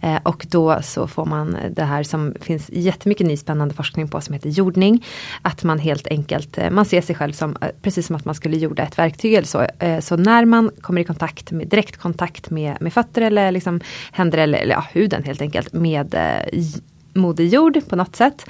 Eh, 0.00 0.18
och 0.22 0.46
då 0.50 0.82
så 0.82 1.06
får 1.06 1.24
man 1.24 1.56
det 1.70 1.84
här 1.84 2.02
som 2.02 2.34
finns 2.40 2.70
jättemycket 2.72 3.26
ny 3.26 3.36
spännande 3.36 3.74
forskning 3.74 4.08
på 4.08 4.20
som 4.20 4.34
heter 4.34 4.50
jordning. 4.50 5.04
Att 5.42 5.64
man 5.64 5.78
helt 5.78 6.06
enkelt, 6.06 6.58
eh, 6.58 6.70
man 6.70 6.84
ser 6.84 7.00
sig 7.00 7.14
själv 7.16 7.32
som, 7.32 7.56
eh, 7.60 7.68
precis 7.82 8.06
som 8.06 8.16
att 8.16 8.24
man 8.24 8.34
skulle 8.34 8.56
jorda 8.56 8.82
ett 8.82 8.98
verktyg 8.98 9.34
eller 9.34 9.46
så. 9.46 9.66
Eh, 9.78 10.00
så 10.00 10.16
när 10.16 10.44
man 10.44 10.70
kommer 10.80 11.00
i 11.00 11.04
kontakt 11.04 11.50
med, 11.50 11.68
direktkontakt 11.68 12.50
med, 12.50 12.76
med 12.80 12.92
fötter 12.92 13.22
eller 13.22 13.50
liksom 13.50 13.80
händer 14.12 14.38
eller, 14.38 14.58
eller 14.58 14.74
ja, 14.74 14.84
huden 14.92 15.22
helt 15.24 15.40
enkelt 15.40 15.72
med 15.72 16.14
eh, 16.14 16.64
moder 17.12 17.44
jord 17.44 17.88
på 17.88 17.96
något 17.96 18.16
sätt. 18.16 18.46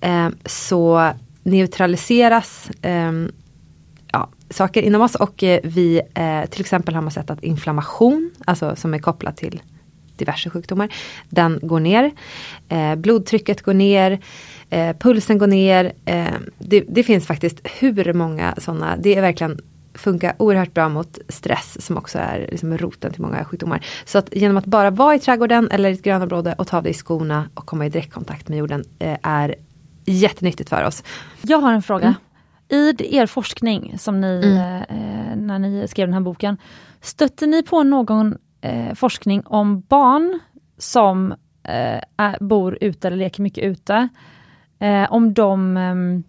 Eh, 0.00 0.28
så 0.46 1.12
neutraliseras 1.42 2.70
ehm, 2.82 3.32
saker 4.54 4.82
inom 4.82 5.02
oss 5.02 5.14
och 5.14 5.42
eh, 5.42 5.60
vi 5.64 6.00
eh, 6.14 6.44
till 6.50 6.60
exempel 6.60 6.94
har 6.94 7.02
man 7.02 7.10
sett 7.10 7.30
att 7.30 7.42
inflammation, 7.44 8.30
alltså 8.44 8.76
som 8.76 8.94
är 8.94 8.98
kopplat 8.98 9.36
till 9.36 9.62
diverse 10.16 10.50
sjukdomar, 10.50 10.88
den 11.28 11.58
går 11.62 11.80
ner. 11.80 12.10
Eh, 12.68 12.94
blodtrycket 12.94 13.62
går 13.62 13.74
ner, 13.74 14.18
pulsen 14.98 15.38
går 15.38 15.46
ner. 15.46 15.92
Det, 16.58 16.84
det 16.88 17.02
finns 17.02 17.26
faktiskt 17.26 17.60
hur 17.78 18.12
många 18.12 18.54
sådana, 18.58 18.96
det 18.96 19.16
är 19.16 19.20
verkligen 19.20 19.60
funkar 19.94 20.34
oerhört 20.38 20.74
bra 20.74 20.88
mot 20.88 21.18
stress 21.28 21.86
som 21.86 21.96
också 21.96 22.18
är 22.18 22.48
liksom 22.50 22.78
roten 22.78 23.12
till 23.12 23.22
många 23.22 23.44
sjukdomar. 23.44 23.86
Så 24.04 24.18
att 24.18 24.34
genom 24.34 24.56
att 24.56 24.64
bara 24.64 24.90
vara 24.90 25.14
i 25.14 25.18
trädgården 25.18 25.70
eller 25.70 25.90
i 25.90 25.92
ett 25.92 26.02
grönområde 26.02 26.54
och 26.58 26.66
ta 26.66 26.76
av 26.76 26.82
dig 26.82 26.94
skorna 26.94 27.48
och 27.54 27.66
komma 27.66 27.86
i 27.86 27.88
direktkontakt 27.88 28.48
med 28.48 28.58
jorden 28.58 28.84
är 29.22 29.54
jättenyttigt 30.04 30.68
för 30.68 30.84
oss. 30.84 31.02
Jag 31.42 31.58
har 31.58 31.72
en 31.72 31.82
fråga. 31.82 32.06
Mm. 32.06 32.14
I 32.68 33.16
er 33.16 33.26
forskning 33.26 33.98
som 33.98 34.20
ni, 34.20 34.40
eh, 34.88 35.36
när 35.36 35.58
ni 35.58 35.88
skrev 35.88 36.06
den 36.08 36.14
här 36.14 36.20
boken, 36.20 36.56
stötte 37.00 37.46
ni 37.46 37.62
på 37.62 37.82
någon 37.82 38.38
eh, 38.60 38.94
forskning 38.94 39.42
om 39.46 39.80
barn 39.80 40.40
som 40.78 41.32
eh, 41.62 42.00
är, 42.16 42.44
bor 42.44 42.78
ute 42.80 43.06
eller 43.06 43.16
leker 43.16 43.42
mycket 43.42 43.64
ute? 43.64 44.08
Eh, 44.78 45.12
om 45.12 45.34
de 45.34 45.76
ehm, 45.76 46.24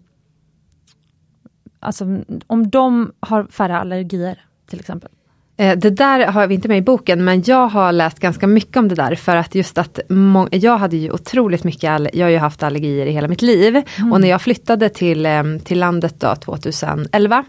Alltså 1.80 2.04
om 2.46 2.70
de 2.70 3.12
har 3.20 3.44
färre 3.44 3.78
allergier 3.78 4.44
till 4.66 4.80
exempel. 4.80 5.10
Eh, 5.58 5.78
Det 5.78 5.90
där 5.90 6.26
har 6.26 6.46
vi 6.46 6.54
inte 6.54 6.68
med 6.68 6.78
i 6.78 6.82
boken 6.82 7.24
men 7.24 7.42
jag 7.46 7.66
har 7.68 7.92
läst 7.92 8.18
ganska 8.20 8.46
mycket 8.46 8.76
om 8.76 8.88
det 8.88 8.94
där 8.94 9.14
för 9.14 9.36
att 9.36 9.54
just 9.54 9.78
att 9.78 10.00
jag 10.50 10.78
hade 10.78 10.96
ju 10.96 11.10
otroligt 11.10 11.64
mycket, 11.64 11.90
all- 11.90 12.08
jag 12.12 12.26
har 12.26 12.30
ju 12.30 12.38
haft 12.38 12.62
allergier 12.62 13.06
i 13.06 13.10
hela 13.10 13.28
mitt 13.28 13.42
liv. 13.42 13.82
Och 14.12 14.20
när 14.20 14.28
jag 14.28 14.42
flyttade 14.42 14.88
till, 14.88 15.26
eh, 15.26 15.42
till 15.64 15.78
landet 15.78 16.14
då 16.20 16.34
2011 16.36 17.44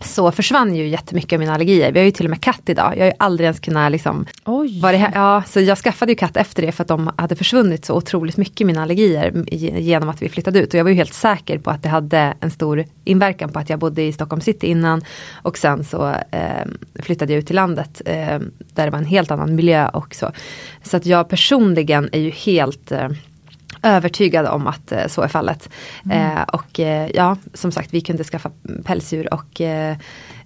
så 0.00 0.32
försvann 0.32 0.74
ju 0.74 0.88
jättemycket 0.88 1.32
av 1.32 1.40
mina 1.40 1.54
allergier. 1.54 1.92
Vi 1.92 1.98
har 1.98 2.04
ju 2.04 2.10
till 2.10 2.26
och 2.26 2.30
med 2.30 2.40
katt 2.40 2.68
idag. 2.68 2.92
Jag 2.96 3.00
har 3.00 3.06
ju 3.06 3.16
aldrig 3.18 3.44
ens 3.44 3.60
kunnat 3.60 3.92
liksom 3.92 4.26
Oj! 4.44 4.80
det 4.82 5.10
ja, 5.14 5.42
så 5.46 5.60
jag 5.60 5.78
skaffade 5.78 6.12
ju 6.12 6.16
katt 6.16 6.36
efter 6.36 6.62
det 6.62 6.72
för 6.72 6.82
att 6.82 6.88
de 6.88 7.10
hade 7.16 7.36
försvunnit 7.36 7.84
så 7.84 7.94
otroligt 7.94 8.36
mycket 8.36 8.66
mina 8.66 8.82
allergier 8.82 9.44
ge- 9.46 9.80
genom 9.80 10.08
att 10.08 10.22
vi 10.22 10.28
flyttade 10.28 10.58
ut. 10.58 10.68
Och 10.68 10.78
jag 10.78 10.84
var 10.84 10.90
ju 10.90 10.96
helt 10.96 11.14
säker 11.14 11.58
på 11.58 11.70
att 11.70 11.82
det 11.82 11.88
hade 11.88 12.34
en 12.40 12.50
stor 12.50 12.84
inverkan 13.04 13.52
på 13.52 13.58
att 13.58 13.70
jag 13.70 13.78
bodde 13.78 14.02
i 14.02 14.12
Stockholm 14.12 14.40
city 14.40 14.66
innan. 14.66 15.02
Och 15.42 15.58
sen 15.58 15.84
så 15.84 16.08
eh, 16.30 16.66
flyttade 17.02 17.32
jag 17.32 17.38
ut 17.40 17.46
till 17.46 17.56
landet 17.56 18.02
eh, 18.04 18.38
där 18.74 18.84
det 18.84 18.90
var 18.90 18.98
en 18.98 19.04
helt 19.04 19.30
annan 19.30 19.54
miljö 19.54 19.88
och 19.88 20.14
så. 20.14 20.32
Så 20.82 20.96
att 20.96 21.06
jag 21.06 21.28
personligen 21.28 22.08
är 22.12 22.20
ju 22.20 22.30
helt 22.30 22.92
eh, 22.92 23.08
övertygad 23.82 24.46
om 24.46 24.66
att 24.66 24.92
eh, 24.92 25.06
så 25.06 25.22
är 25.22 25.28
fallet. 25.28 25.68
Eh, 26.10 26.42
och 26.42 26.80
eh, 26.80 27.10
ja, 27.14 27.36
som 27.54 27.72
sagt, 27.72 27.94
vi 27.94 28.00
kunde 28.00 28.24
skaffa 28.24 28.50
pälsdjur 28.84 29.34
och 29.34 29.60
eh, 29.60 29.96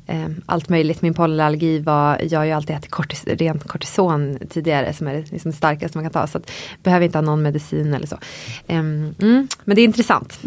eh, 0.06 0.28
allt 0.46 0.68
möjligt. 0.68 1.02
Min 1.02 1.14
pollenallergi 1.14 1.78
var, 1.78 2.20
jag 2.30 2.40
har 2.40 2.44
ju 2.44 2.52
alltid 2.52 2.76
ätit 2.76 2.90
kortis, 2.90 3.24
rent 3.26 3.68
kortison 3.68 4.38
tidigare 4.50 4.92
som 4.92 5.06
är 5.06 5.14
det 5.14 5.32
liksom 5.32 5.50
det 5.50 5.56
starkaste 5.56 5.98
man 5.98 6.04
kan 6.04 6.12
ta. 6.12 6.26
Så 6.26 6.38
att, 6.38 6.50
behöver 6.82 7.06
inte 7.06 7.18
ha 7.18 7.22
någon 7.22 7.42
medicin 7.42 7.94
eller 7.94 8.06
så. 8.06 8.18
Ehm, 8.66 9.14
mm, 9.22 9.48
men 9.64 9.74
det 9.76 9.80
är 9.82 9.84
intressant. 9.84 10.40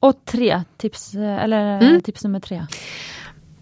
Och 0.00 0.14
tre, 0.24 0.62
tips, 0.76 1.14
eller 1.14 1.80
Mm. 1.82 2.00
tips 2.02 2.24
nummer 2.24 2.40
tre. 2.40 2.66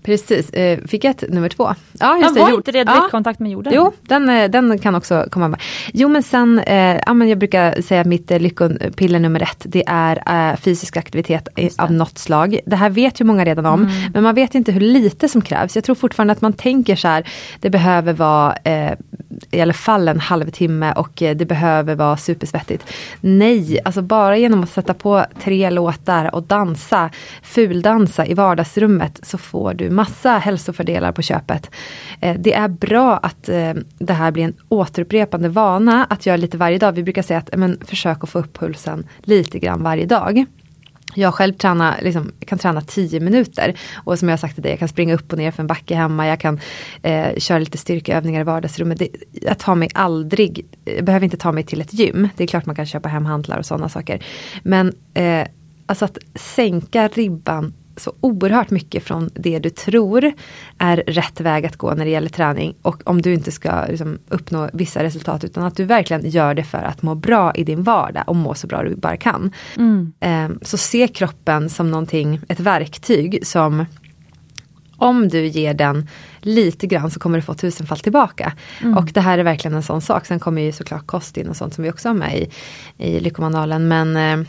Precis, 0.02 0.50
eh, 0.50 0.78
fick 0.86 1.04
jag 1.04 1.10
ett 1.10 1.24
nummer 1.28 1.48
två? 1.48 1.64
Ja, 1.64 1.74
Ja, 2.00 2.18
just 2.22 2.34
det. 2.34 2.40
var 2.40 2.50
jord. 2.50 2.58
inte 2.58 2.72
det 2.72 2.78
Ja. 2.78 2.84
direktkontakt 2.84 3.40
med 3.40 3.50
jorden? 3.50 3.72
Jo, 3.76 3.92
den, 4.02 4.28
eh, 4.28 4.50
den 4.50 4.78
kan 4.78 4.94
också 4.94 5.26
komma 5.30 5.48
med. 5.48 5.60
Jo 5.92 6.08
men 6.08 6.22
sen, 6.22 6.58
eh, 6.58 7.00
ja, 7.06 7.14
men 7.14 7.28
jag 7.28 7.38
brukar 7.38 7.82
säga 7.82 8.00
att 8.00 8.06
mitt 8.06 8.30
eh, 8.30 8.38
lyckopiller 8.40 9.18
nummer 9.18 9.42
ett, 9.42 9.62
det 9.64 9.84
är 9.86 10.50
eh, 10.50 10.56
fysisk 10.56 10.96
aktivitet 10.96 11.48
av 11.78 11.92
något 11.92 12.18
slag. 12.18 12.58
Det 12.66 12.76
här 12.76 12.90
vet 12.90 13.20
ju 13.20 13.24
många 13.24 13.44
redan 13.44 13.66
om, 13.66 13.90
men 14.14 14.22
man 14.22 14.34
vet 14.34 14.54
inte 14.54 14.72
hur 14.72 14.80
lite 14.80 15.28
som 15.28 15.42
krävs. 15.42 15.74
Jag 15.76 15.84
tror 15.84 15.94
fortfarande 15.94 16.32
att 16.32 16.40
man 16.40 16.52
tänker 16.52 16.96
så 16.96 17.08
här, 17.08 17.28
det 17.60 17.70
behöver 17.70 18.12
vara 18.12 18.56
eh, 18.64 18.92
i 19.50 19.60
alla 19.60 19.72
fall 19.72 20.08
en 20.08 20.20
halvtimme 20.20 20.92
och 20.92 21.22
eh, 21.22 21.36
det 21.36 21.44
behöver 21.44 21.94
vara 21.94 22.16
supersvettigt. 22.16 22.84
Nej, 23.20 23.78
alltså 23.84 24.02
bara 24.02 24.36
genom 24.36 24.62
att 24.62 24.70
sätta 24.70 24.94
på 24.94 25.24
tre 25.42 25.70
låtar 25.70 26.34
och 26.34 26.42
dansa, 26.42 27.10
fuldansa 27.42 28.26
i 28.26 28.34
vardagsrummet 28.34 29.20
så 29.22 29.38
får 29.38 29.74
du 29.74 29.90
massa 29.90 30.38
hälsofördelar 30.38 31.12
på 31.12 31.22
köpet. 31.22 31.70
Eh, 32.20 32.36
det 32.38 32.54
är 32.54 32.68
bra 32.68 33.16
att 33.16 33.48
eh, 33.48 33.74
det 33.98 34.12
här 34.12 34.30
blir 34.30 34.44
en 34.44 34.54
återupprepande 34.68 35.48
vana 35.48 36.06
att 36.10 36.26
göra 36.26 36.36
lite 36.36 36.56
varje 36.56 36.78
dag. 36.78 36.92
Vi 36.92 37.02
brukar 37.02 37.22
säga 37.22 37.38
att 37.38 37.56
men, 37.56 37.78
försök 37.84 38.24
att 38.24 38.30
få 38.30 38.38
upp 38.38 38.58
pulsen 38.58 39.06
lite 39.22 39.58
grann 39.58 39.82
varje 39.82 40.06
dag. 40.06 40.46
Jag 41.18 41.34
själv 41.34 41.52
träna, 41.52 41.94
liksom, 42.02 42.32
kan 42.46 42.58
träna 42.58 42.80
10 42.80 43.20
minuter 43.20 43.74
och 43.94 44.18
som 44.18 44.28
jag 44.28 44.32
har 44.32 44.38
sagt 44.38 44.54
till 44.54 44.62
dig, 44.62 44.72
jag 44.72 44.78
kan 44.78 44.88
springa 44.88 45.14
upp 45.14 45.32
och 45.32 45.38
ner 45.38 45.50
för 45.50 45.62
en 45.62 45.66
backe 45.66 45.94
hemma, 45.94 46.26
jag 46.26 46.40
kan 46.40 46.60
eh, 47.02 47.36
köra 47.36 47.58
lite 47.58 47.78
styrkeövningar 47.78 48.40
i 48.40 48.44
vardagsrummet. 48.44 48.98
Det, 48.98 49.08
jag 49.32 49.58
tar 49.58 49.74
mig 49.74 49.88
aldrig, 49.94 50.66
jag 50.84 51.04
behöver 51.04 51.24
inte 51.24 51.36
ta 51.36 51.52
mig 51.52 51.64
till 51.64 51.80
ett 51.80 51.94
gym. 51.94 52.28
Det 52.36 52.44
är 52.44 52.48
klart 52.48 52.66
man 52.66 52.76
kan 52.76 52.86
köpa 52.86 53.08
hem 53.08 53.26
hantlar 53.26 53.58
och 53.58 53.66
sådana 53.66 53.88
saker. 53.88 54.24
Men 54.62 54.92
eh, 55.14 55.46
alltså 55.86 56.04
att 56.04 56.18
sänka 56.34 57.08
ribban 57.08 57.74
så 57.98 58.12
oerhört 58.20 58.70
mycket 58.70 59.04
från 59.04 59.30
det 59.34 59.58
du 59.58 59.70
tror 59.70 60.32
är 60.78 60.96
rätt 60.96 61.40
väg 61.40 61.66
att 61.66 61.76
gå 61.76 61.94
när 61.94 62.04
det 62.04 62.10
gäller 62.10 62.28
träning. 62.28 62.74
Och 62.82 63.02
om 63.04 63.22
du 63.22 63.34
inte 63.34 63.52
ska 63.52 63.84
liksom, 63.88 64.18
uppnå 64.28 64.68
vissa 64.72 65.02
resultat 65.02 65.44
utan 65.44 65.64
att 65.64 65.76
du 65.76 65.84
verkligen 65.84 66.30
gör 66.30 66.54
det 66.54 66.64
för 66.64 66.78
att 66.78 67.02
må 67.02 67.14
bra 67.14 67.52
i 67.54 67.64
din 67.64 67.82
vardag 67.82 68.24
och 68.26 68.36
må 68.36 68.54
så 68.54 68.66
bra 68.66 68.82
du 68.82 68.96
bara 68.96 69.16
kan. 69.16 69.52
Eh, 70.20 70.48
så 70.62 70.76
se 70.76 71.08
kroppen 71.08 71.70
som 71.70 71.90
någonting, 71.90 72.40
ett 72.48 72.60
verktyg 72.60 73.46
som 73.46 73.84
om 74.98 75.28
du 75.28 75.46
ger 75.46 75.74
den 75.74 76.08
lite 76.40 76.86
grann 76.86 77.10
så 77.10 77.20
kommer 77.20 77.38
du 77.38 77.42
få 77.42 77.54
tusenfall 77.54 77.98
tillbaka. 77.98 78.52
Och 78.96 79.10
det 79.12 79.20
här 79.20 79.38
är 79.38 79.42
verkligen 79.44 79.74
en 79.76 79.82
sån 79.82 80.00
sak. 80.00 80.26
Sen 80.26 80.40
kommer 80.40 80.62
ju 80.62 80.72
såklart 80.72 81.06
kost 81.06 81.36
in 81.36 81.48
och 81.48 81.56
sånt 81.56 81.74
som 81.74 81.84
vi 81.84 81.90
också 81.90 82.08
har 82.08 82.14
med 82.14 82.38
i, 82.38 82.48
i 82.96 83.20
Lyckomanualen. 83.20 83.88
Men 83.88 84.16
eh, 84.16 84.46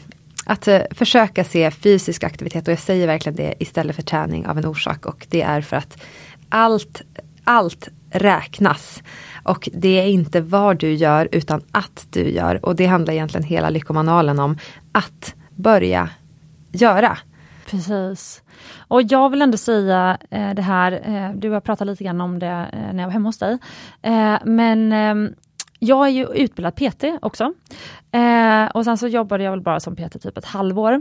att 0.49 0.67
eh, 0.67 0.81
försöka 0.91 1.43
se 1.43 1.71
fysisk 1.71 2.23
aktivitet 2.23 2.67
och 2.67 2.71
jag 2.71 2.79
säger 2.79 3.07
verkligen 3.07 3.35
det 3.35 3.53
istället 3.59 3.95
för 3.95 4.03
träning 4.03 4.47
av 4.47 4.57
en 4.57 4.65
orsak. 4.65 5.05
Och 5.05 5.27
det 5.29 5.41
är 5.41 5.61
för 5.61 5.77
att 5.77 6.01
allt, 6.49 7.01
allt 7.43 7.87
räknas. 8.11 9.03
Och 9.43 9.69
det 9.73 9.99
är 9.99 10.07
inte 10.07 10.41
vad 10.41 10.77
du 10.77 10.93
gör 10.93 11.29
utan 11.31 11.61
att 11.71 12.07
du 12.09 12.29
gör. 12.29 12.65
Och 12.65 12.75
det 12.75 12.85
handlar 12.85 13.13
egentligen 13.13 13.43
hela 13.43 13.69
Lyckomanualen 13.69 14.39
om. 14.39 14.57
Att 14.91 15.35
börja 15.55 16.09
göra. 16.71 17.17
Precis. 17.69 18.43
Och 18.77 19.01
jag 19.01 19.29
vill 19.29 19.41
ändå 19.41 19.57
säga 19.57 20.17
eh, 20.29 20.53
det 20.53 20.61
här, 20.61 20.91
eh, 20.91 21.35
du 21.35 21.49
har 21.49 21.61
pratat 21.61 21.87
lite 21.87 22.03
grann 22.03 22.21
om 22.21 22.39
det 22.39 22.69
eh, 22.73 22.93
när 22.93 22.99
jag 22.99 23.07
var 23.07 23.13
hemma 23.13 23.29
hos 23.29 23.37
dig. 23.37 23.57
Eh, 24.01 24.35
men 24.45 24.91
eh, 24.91 25.31
jag 25.79 26.07
är 26.07 26.11
ju 26.11 26.27
utbildad 26.33 26.75
PT 26.75 27.03
också. 27.21 27.53
Eh, 28.11 28.65
och 28.73 28.85
sen 28.85 28.97
så 28.97 29.07
jobbade 29.07 29.43
jag 29.43 29.51
väl 29.51 29.61
bara 29.61 29.79
som 29.79 29.95
PT 29.95 30.21
typ 30.21 30.37
ett 30.37 30.45
halvår. 30.45 30.93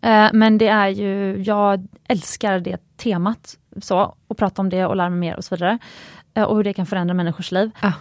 Eh, 0.00 0.28
men 0.32 0.58
det 0.58 0.68
är 0.68 0.88
ju, 0.88 1.42
jag 1.42 1.86
älskar 2.08 2.58
det 2.58 2.96
temat 2.96 3.58
så, 3.82 4.14
och 4.28 4.36
prata 4.36 4.62
om 4.62 4.68
det 4.68 4.86
och 4.86 4.96
lära 4.96 5.10
mig 5.10 5.18
mer 5.18 5.36
och 5.36 5.44
så 5.44 5.54
vidare. 5.54 5.78
Eh, 6.34 6.42
och 6.42 6.56
hur 6.56 6.64
det 6.64 6.72
kan 6.72 6.86
förändra 6.86 7.14
människors 7.14 7.52
liv. 7.52 7.70
Ja. 7.82 7.92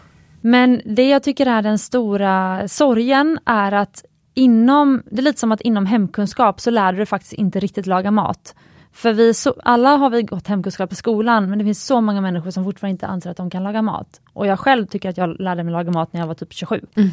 Men 0.42 0.82
det 0.86 1.10
jag 1.10 1.24
tycker 1.24 1.46
är 1.46 1.62
den 1.62 1.80
stora 1.80 2.68
sorgen 2.68 3.40
är 3.46 3.72
att 3.72 4.06
inom, 4.34 5.04
det 5.06 5.22
är 5.22 5.24
lite 5.24 5.40
som 5.40 5.52
att 5.52 5.62
inom 5.62 5.86
hemkunskap 5.86 6.62
så 6.62 6.70
lär 6.70 6.92
du 6.92 6.98
dig 6.98 7.06
faktiskt 7.06 7.34
inte 7.34 7.60
riktigt 7.60 7.86
laga 7.86 8.12
mat. 8.12 8.56
För 8.96 9.14
vi 9.14 9.34
så, 9.34 9.54
alla 9.64 9.90
har 9.90 10.10
vi 10.10 10.24
gått 10.24 10.48
hemkunskap 10.48 10.90
på 10.90 10.96
skolan, 10.96 11.50
men 11.50 11.60
det 11.60 11.66
finns 11.66 11.86
så 11.86 12.02
många 12.02 12.22
människor 12.22 12.52
som 12.52 12.64
fortfarande 12.64 12.92
inte 12.92 13.08
anser 13.08 13.30
att 13.30 13.38
de 13.38 13.50
kan 13.50 13.64
laga 13.64 13.82
mat. 13.82 14.22
Och 14.34 14.48
jag 14.48 14.60
själv 14.60 14.86
tycker 14.86 15.10
att 15.10 15.18
jag 15.18 15.40
lärde 15.40 15.64
mig 15.64 15.72
laga 15.72 15.92
mat 15.92 16.14
när 16.14 16.20
jag 16.20 16.28
var 16.28 16.34
typ 16.34 16.54
27. 16.54 16.82
Mm. 16.96 17.10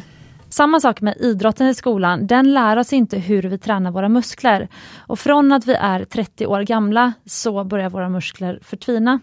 Samma 0.49 0.79
sak 0.79 1.01
med 1.01 1.17
idrotten 1.17 1.67
i 1.67 1.73
skolan, 1.73 2.27
den 2.27 2.53
lär 2.53 2.77
oss 2.77 2.93
inte 2.93 3.19
hur 3.19 3.43
vi 3.43 3.57
tränar 3.57 3.91
våra 3.91 4.09
muskler. 4.09 4.67
Och 4.97 5.19
från 5.19 5.51
att 5.51 5.65
vi 5.65 5.73
är 5.73 6.05
30 6.05 6.45
år 6.45 6.61
gamla 6.61 7.13
så 7.25 7.63
börjar 7.63 7.89
våra 7.89 8.09
muskler 8.09 8.59
förtvina. 8.61 9.19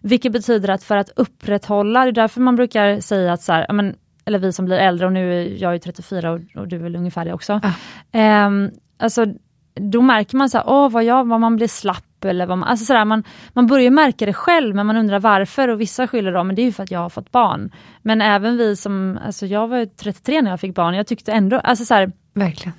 Vilket 0.00 0.32
betyder 0.32 0.68
att 0.68 0.82
för 0.82 0.96
att 0.96 1.10
upprätthålla, 1.16 2.04
det 2.04 2.10
är 2.10 2.12
därför 2.12 2.40
man 2.40 2.56
brukar 2.56 3.00
säga 3.00 3.32
att 3.32 3.42
så 3.42 3.52
här, 3.52 3.72
men, 3.72 3.94
eller 4.24 4.38
vi 4.38 4.52
som 4.52 4.64
blir 4.64 4.76
äldre 4.76 5.06
och 5.06 5.12
nu 5.12 5.42
är 5.42 5.62
jag 5.62 5.72
ju 5.72 5.78
34 5.78 6.32
och, 6.32 6.40
och 6.56 6.68
du 6.68 6.76
är 6.76 6.80
väl 6.80 6.96
ungefär 6.96 7.24
det 7.24 7.32
också. 7.32 7.60
Ah. 7.62 8.46
Um, 8.46 8.70
alltså, 8.98 9.26
då 9.74 10.02
märker 10.02 10.36
man 10.36 10.50
så 10.50 10.58
här, 10.58 10.64
åh 10.68 10.90
vad, 10.90 11.04
jag, 11.04 11.28
vad 11.28 11.40
man 11.40 11.56
blir 11.56 11.68
slapp 11.68 12.24
eller 12.24 12.46
vad 12.46 12.58
man, 12.58 12.68
alltså 12.68 12.84
så 12.84 13.04
man, 13.04 13.24
man 13.52 13.66
börjar 13.66 13.90
märka 13.90 14.26
det 14.26 14.32
själv 14.32 14.74
men 14.74 14.86
man 14.86 14.96
undrar 14.96 15.20
varför 15.20 15.68
och 15.68 15.80
vissa 15.80 16.06
skyller 16.08 16.32
då, 16.32 16.44
men 16.44 16.56
det 16.56 16.62
är 16.62 16.64
ju 16.66 16.72
för 16.72 16.82
att 16.82 16.90
jag 16.90 17.00
har 17.00 17.08
fått 17.08 17.32
barn. 17.32 17.70
Men 18.02 18.20
även 18.20 18.56
vi 18.56 18.76
som, 18.76 19.18
alltså 19.26 19.46
jag 19.46 19.68
var 19.68 19.86
33 19.86 20.42
när 20.42 20.50
jag 20.50 20.60
fick 20.60 20.74
barn, 20.74 20.94
jag 20.94 21.06
tyckte 21.06 21.32
ändå, 21.32 21.58
alltså 21.58 21.84
så 21.84 21.94
här, 21.94 22.12
Verkligen. 22.34 22.72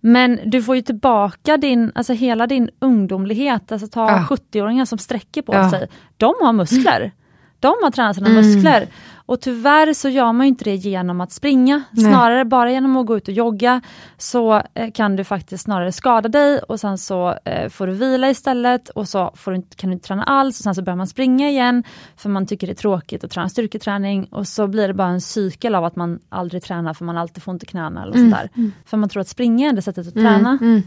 Men 0.00 0.40
du 0.44 0.62
får 0.62 0.76
ju 0.76 0.82
tillbaka 0.82 1.56
din, 1.56 1.92
alltså 1.94 2.12
hela 2.12 2.46
din 2.46 2.70
ungdomlighet, 2.78 3.72
alltså 3.72 3.88
ta 3.88 4.10
Ja. 4.10 4.26
70-åringar 4.30 4.84
som 4.84 4.98
sträcker 4.98 5.42
på 5.42 5.54
Ja. 5.54 5.70
sig. 5.70 5.88
De 6.16 6.34
har 6.42 6.52
muskler. 6.52 7.12
De 7.60 7.74
har 7.82 7.90
tränat 7.90 8.16
sina 8.16 8.28
Mm. 8.30 8.44
muskler. 8.44 8.86
Och 9.26 9.40
tyvärr 9.40 9.92
så 9.92 10.08
gör 10.08 10.32
man 10.32 10.46
ju 10.46 10.48
inte 10.48 10.64
det 10.64 10.74
genom 10.74 11.20
att 11.20 11.32
springa. 11.32 11.82
Nej. 11.90 12.04
Snarare 12.04 12.44
bara 12.44 12.70
genom 12.70 12.96
att 12.96 13.06
gå 13.06 13.16
ut 13.16 13.28
och 13.28 13.34
jogga 13.34 13.80
så 14.18 14.62
eh, 14.74 14.90
kan 14.90 15.16
du 15.16 15.24
faktiskt 15.24 15.64
snarare 15.64 15.92
skada 15.92 16.28
dig 16.28 16.58
och 16.58 16.80
sen 16.80 16.98
så 16.98 17.38
eh, 17.44 17.68
får 17.68 17.86
du 17.86 17.92
vila 17.92 18.30
istället 18.30 18.88
och 18.88 19.08
så 19.08 19.32
får 19.34 19.52
du, 19.52 19.62
kan 19.76 19.90
du 19.90 19.94
inte 19.94 20.06
träna 20.06 20.24
alls 20.24 20.58
och 20.58 20.64
sen 20.64 20.74
så 20.74 20.82
börjar 20.82 20.96
man 20.96 21.06
springa 21.06 21.48
igen 21.48 21.84
för 22.16 22.28
man 22.28 22.46
tycker 22.46 22.66
det 22.66 22.72
är 22.72 22.74
tråkigt 22.74 23.24
att 23.24 23.30
träna 23.30 23.48
styrketräning 23.48 24.24
och 24.24 24.48
så 24.48 24.66
blir 24.66 24.88
det 24.88 24.94
bara 24.94 25.08
en 25.08 25.20
cykel 25.20 25.74
av 25.74 25.84
att 25.84 25.96
man 25.96 26.18
aldrig 26.28 26.62
tränar 26.62 26.94
för 26.94 27.04
man 27.04 27.16
alltid 27.16 27.42
får 27.42 27.52
ont 27.52 27.62
i 27.62 27.66
knäna 27.66 28.02
eller 28.02 28.12
sånt 28.12 28.34
där. 28.34 28.70
För 28.84 28.96
man 28.96 29.08
tror 29.08 29.20
att 29.20 29.28
springa 29.28 29.68
är 29.68 29.72
det 29.72 29.82
sättet 29.82 30.08
att 30.08 30.14
träna. 30.14 30.58
Mm. 30.60 30.82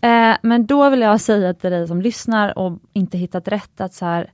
Eh, 0.00 0.36
men 0.42 0.66
då 0.66 0.90
vill 0.90 1.00
jag 1.00 1.20
säga 1.20 1.54
till 1.54 1.70
dig 1.70 1.88
som 1.88 2.02
lyssnar 2.02 2.58
och 2.58 2.78
inte 2.92 3.18
hittat 3.18 3.48
rätt 3.48 3.80
att 3.80 3.94
så 3.94 4.04
här, 4.04 4.30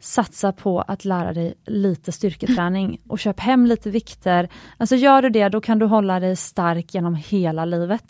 satsa 0.00 0.52
på 0.52 0.80
att 0.80 1.04
lära 1.04 1.32
dig 1.32 1.54
lite 1.66 2.12
styrketräning 2.12 3.00
och 3.08 3.18
köp 3.18 3.40
hem 3.40 3.66
lite 3.66 3.90
vikter. 3.90 4.48
Alltså 4.76 4.96
gör 4.96 5.22
du 5.22 5.28
det, 5.28 5.48
då 5.48 5.60
kan 5.60 5.78
du 5.78 5.86
hålla 5.86 6.20
dig 6.20 6.36
stark 6.36 6.94
genom 6.94 7.14
hela 7.14 7.64
livet. 7.64 8.04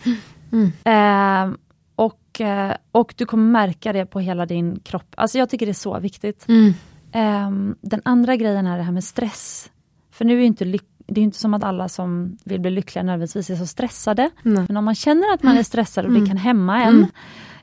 Mm. 0.53 0.72
Eh, 0.84 1.57
och, 1.95 2.41
eh, 2.41 2.74
och 2.93 3.14
du 3.16 3.26
kommer 3.26 3.51
märka 3.51 3.93
det 3.93 4.07
på 4.07 4.20
hela 4.20 4.47
din 4.47 4.80
kropp. 4.80 5.14
Alltså 5.16 5.39
jag 5.39 5.51
tycker 5.51 5.66
det 5.66 5.72
är 5.72 5.74
så 5.74 5.99
viktigt. 5.99 6.49
Mm. 6.49 6.72
Ehm, 7.12 7.76
den 7.80 8.03
andra 8.05 8.36
grejen 8.36 8.66
är 8.66 8.76
det 8.76 8.82
här 8.82 8.93
med 8.93 9.05
stress. 9.05 9.70
För 10.11 10.24
nu 10.24 10.41
är 10.41 10.45
inte 10.45 10.64
det 11.11 11.20
är 11.20 11.22
inte 11.22 11.39
som 11.39 11.55
att 11.55 11.64
alla 11.64 11.89
som 11.89 12.39
vill 12.45 12.61
bli 12.61 12.70
lyckliga 12.70 13.03
nödvändigtvis 13.03 13.51
är 13.51 13.57
så 13.57 13.66
stressade. 13.66 14.30
Nej. 14.43 14.64
Men 14.68 14.76
om 14.76 14.84
man 14.84 14.95
känner 14.95 15.34
att 15.34 15.43
man 15.43 15.59
är 15.59 15.62
stressad 15.62 16.07
och 16.07 16.12
det 16.12 16.26
kan 16.26 16.36
hämma 16.36 16.82
en 16.82 17.07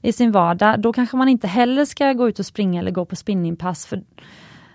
i 0.06 0.14
sin 0.14 0.32
vardag, 0.32 0.80
då 0.80 0.94
kanske 0.94 1.18
man 1.18 1.28
inte 1.28 1.48
heller 1.48 1.86
ska 1.86 2.14
gå 2.14 2.30
ut 2.30 2.40
och 2.40 2.46
springa 2.46 2.80
eller 2.80 2.92
gå 2.92 3.06
på 3.06 3.16
spinningpass. 3.16 3.86
För, 3.86 4.02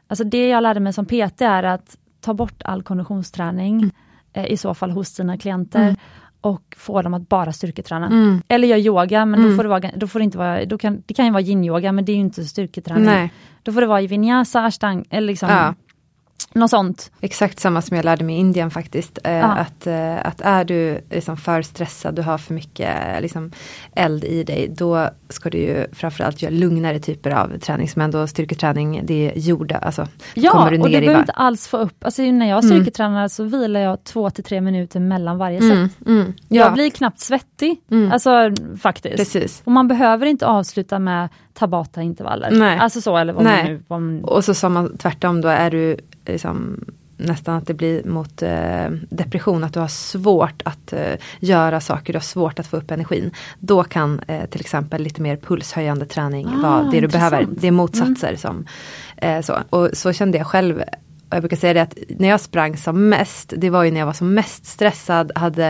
alltså 0.09 0.25
det 0.25 0.49
jag 0.49 0.63
lärde 0.63 0.81
mig 0.81 0.93
som 0.93 1.07
PT 1.07 1.41
är 1.41 1.63
att 1.63 1.97
ta 2.21 2.35
bort 2.35 2.63
all 2.65 2.83
konditionsträning, 2.83 3.91
eh, 4.33 4.47
i 4.47 4.57
så 4.57 4.75
fall 4.75 4.91
hos 4.91 5.17
dina 5.17 5.39
klienter, 5.39 5.97
och 6.41 6.77
få 6.77 7.03
dem 7.03 7.15
att 7.15 7.29
bara 7.29 7.53
styrketräna. 7.53 8.07
Mm. 8.07 8.43
Eller 8.49 8.69
göra 8.69 8.79
yoga, 8.79 9.25
men 9.25 9.43
då 9.43 9.57
får 9.57 9.63
det, 9.63 9.69
vara, 9.69 9.91
då 9.97 10.07
får 10.07 10.19
det 10.19 10.25
inte 10.25 10.39
vara, 10.39 10.65
då 10.65 10.79
kan, 10.79 11.03
det 11.07 11.15
kan 11.15 11.25
ju 11.25 11.33
vara 11.33 11.43
yin-yoga, 11.43 11.93
men 11.93 12.05
det 12.05 12.13
är 12.13 12.15
ju 12.15 12.21
inte 12.21 12.45
styrketräning. 12.45 13.05
Nej. 13.05 13.33
Då 13.63 13.73
får 13.73 13.81
det 13.81 13.87
vara 13.87 14.03
i 14.03 14.07
vinyasa, 14.07 14.65
ashtang, 14.65 15.05
eller 15.11 15.27
liksom 15.27 15.49
Ja. 15.49 15.75
Något 16.55 16.71
sånt. 16.71 17.11
Exakt 17.21 17.61
samma 17.61 17.83
som 17.83 17.97
jag 17.97 18.05
lärde 18.05 18.25
mig 18.25 18.37
i 18.37 18.39
Indien 18.39 18.71
faktiskt. 18.71 19.19
Eh, 19.25 19.51
att, 19.51 19.87
eh, 19.87 20.27
att 20.27 20.41
är 20.41 20.65
du 20.65 21.01
liksom 21.11 21.37
för 21.37 21.63
stressad, 21.63 22.15
du 22.15 22.23
har 22.23 22.39
för 22.39 22.55
mycket 22.55 22.97
eh, 23.15 23.21
liksom, 23.21 23.53
eld 23.95 24.25
i 24.25 24.45
dig, 24.45 24.69
då 24.77 25.09
ska 25.29 25.51
du 25.51 25.59
ju 25.59 25.87
framförallt 25.93 26.43
göra 26.43 26.53
lugnare 26.53 26.99
typer 26.99 27.31
av 27.31 27.59
träning 27.59 27.89
som 27.89 28.03
ändå 28.03 28.27
styrketräning, 28.27 29.01
det 29.05 29.31
är 29.31 29.39
jorda, 29.39 29.79
alltså 29.79 30.07
Ja, 30.35 30.51
kommer 30.51 30.71
du 30.71 30.79
och 30.81 30.89
i 30.91 30.93
behöver 31.01 31.21
inte 31.21 31.33
alls 31.33 31.69
få 31.69 31.77
upp, 31.77 32.05
alltså 32.05 32.23
när 32.23 32.47
jag 32.49 32.65
Mm. 32.65 32.77
styrketränar 32.77 33.29
så 33.29 33.45
vilar 33.45 33.81
jag 33.81 34.05
två 34.05 34.31
till 34.31 34.45
tre 34.45 34.61
minuter 34.61 35.01
mellan 35.01 35.39
varje 35.39 35.59
Mm, 35.59 35.89
set. 35.89 36.07
mm, 36.07 36.33
Jag 36.49 36.67
ja, 36.67 36.71
blir 36.71 36.91
knappt 36.91 37.21
svettig, 37.21 37.81
Mm. 37.91 38.13
alltså 38.13 38.31
faktiskt. 38.81 39.17
precis. 39.17 39.63
Och 39.65 39.73
man 39.73 39.89
behöver 39.89 40.27
inte 40.27 40.47
avsluta 40.47 40.99
med 40.99 41.29
tabata-intervaller. 41.55 42.51
Nej. 42.51 42.79
Alltså 42.79 43.01
så, 43.01 43.17
eller 43.17 43.33
vad 43.33 43.45
Nej. 43.45 43.63
man 43.63 43.73
nu... 43.73 43.83
Vad 43.89 44.03
man, 44.03 44.25
Och 44.25 44.45
så 44.45 44.55
sa 44.55 44.69
man 44.69 44.97
tvärtom, 44.97 45.41
då 45.41 45.49
är 45.49 45.71
du 45.71 45.97
liksom 46.27 46.85
nästan 47.17 47.55
att 47.55 47.67
det 47.67 47.75
blir 47.75 48.05
mot 48.05 48.43
eh, 48.43 48.87
depression, 49.11 49.65
att 49.65 49.75
du 49.75 49.81
har 49.81 49.89
svårt 49.89 50.63
att 50.65 50.93
eh, 50.93 51.15
göra 51.41 51.81
saker, 51.81 52.13
du 52.13 52.17
har 52.17 52.23
svårt 52.23 52.59
att 52.59 52.67
få 52.67 52.77
upp 52.77 52.91
energin. 52.91 53.31
Då 53.59 53.85
kan 53.85 54.21
eh, 54.29 54.47
till 54.47 54.61
exempel 54.61 55.03
lite 55.03 55.23
mer 55.23 55.37
pulshöjande 55.37 56.07
träning 56.07 56.49
Ah, 56.49 56.63
vara 56.63 56.83
det 56.83 56.91
du 56.91 56.97
intressant. 56.97 57.31
behöver. 57.31 57.49
Det 57.61 57.67
är 57.67 57.71
motsatser 57.73 58.37
som 58.37 58.67
eh, 59.17 59.41
så. 59.41 59.59
Och 59.71 59.91
så 59.93 60.13
kände 60.13 60.39
jag 60.39 60.47
själv 60.47 60.83
jag 61.31 61.41
brukar 61.43 61.57
säga 61.57 61.75
det 61.75 61.83
att 61.83 61.95
när 62.09 62.29
jag 62.29 62.41
sprang 62.41 62.77
som 62.77 63.09
mest, 63.09 63.53
det 63.57 63.71
var 63.71 63.85
ju 63.85 63.91
när 63.91 63.99
jag 64.01 64.07
var 64.07 64.13
som 64.13 64.35
mest 64.35 64.67
stressad, 64.67 65.33
hade 65.35 65.69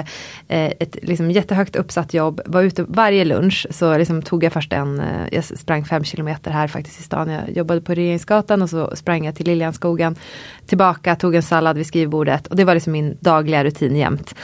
eh, 0.48 0.64
ett 0.80 0.96
liksom 1.02 1.30
jättehögt 1.30 1.76
uppsatt 1.76 2.14
jobb, 2.14 2.40
var 2.46 2.62
ute 2.62 2.84
varje 2.88 3.24
lunch, 3.24 3.66
så 3.70 3.98
liksom 3.98 4.22
tog 4.22 4.44
jag 4.44 4.52
först 4.52 4.72
en, 4.72 5.00
eh, 5.00 5.06
jag 5.32 5.44
sprang 5.44 5.84
fem 5.84 6.04
kilometer 6.04 6.50
här 6.50 6.68
faktiskt 6.68 7.00
i 7.00 7.02
stan, 7.02 7.28
jag 7.30 7.56
jobbade 7.56 7.80
på 7.80 7.94
Regeringsgatan 7.94 8.62
och 8.62 8.70
så 8.70 8.96
sprang 8.96 9.24
jag 9.24 9.34
till 9.34 9.46
Liljanskogen, 9.46 10.16
tillbaka, 10.66 11.16
tog 11.16 11.34
en 11.34 11.42
sallad 11.42 11.76
vid 11.76 11.86
skrivbordet 11.86 12.46
och 12.46 12.56
det 12.56 12.64
var 12.64 12.74
liksom 12.74 12.92
min 12.92 13.16
dagliga 13.20 13.64
rutin 13.64 13.96
jämt. 13.96 14.34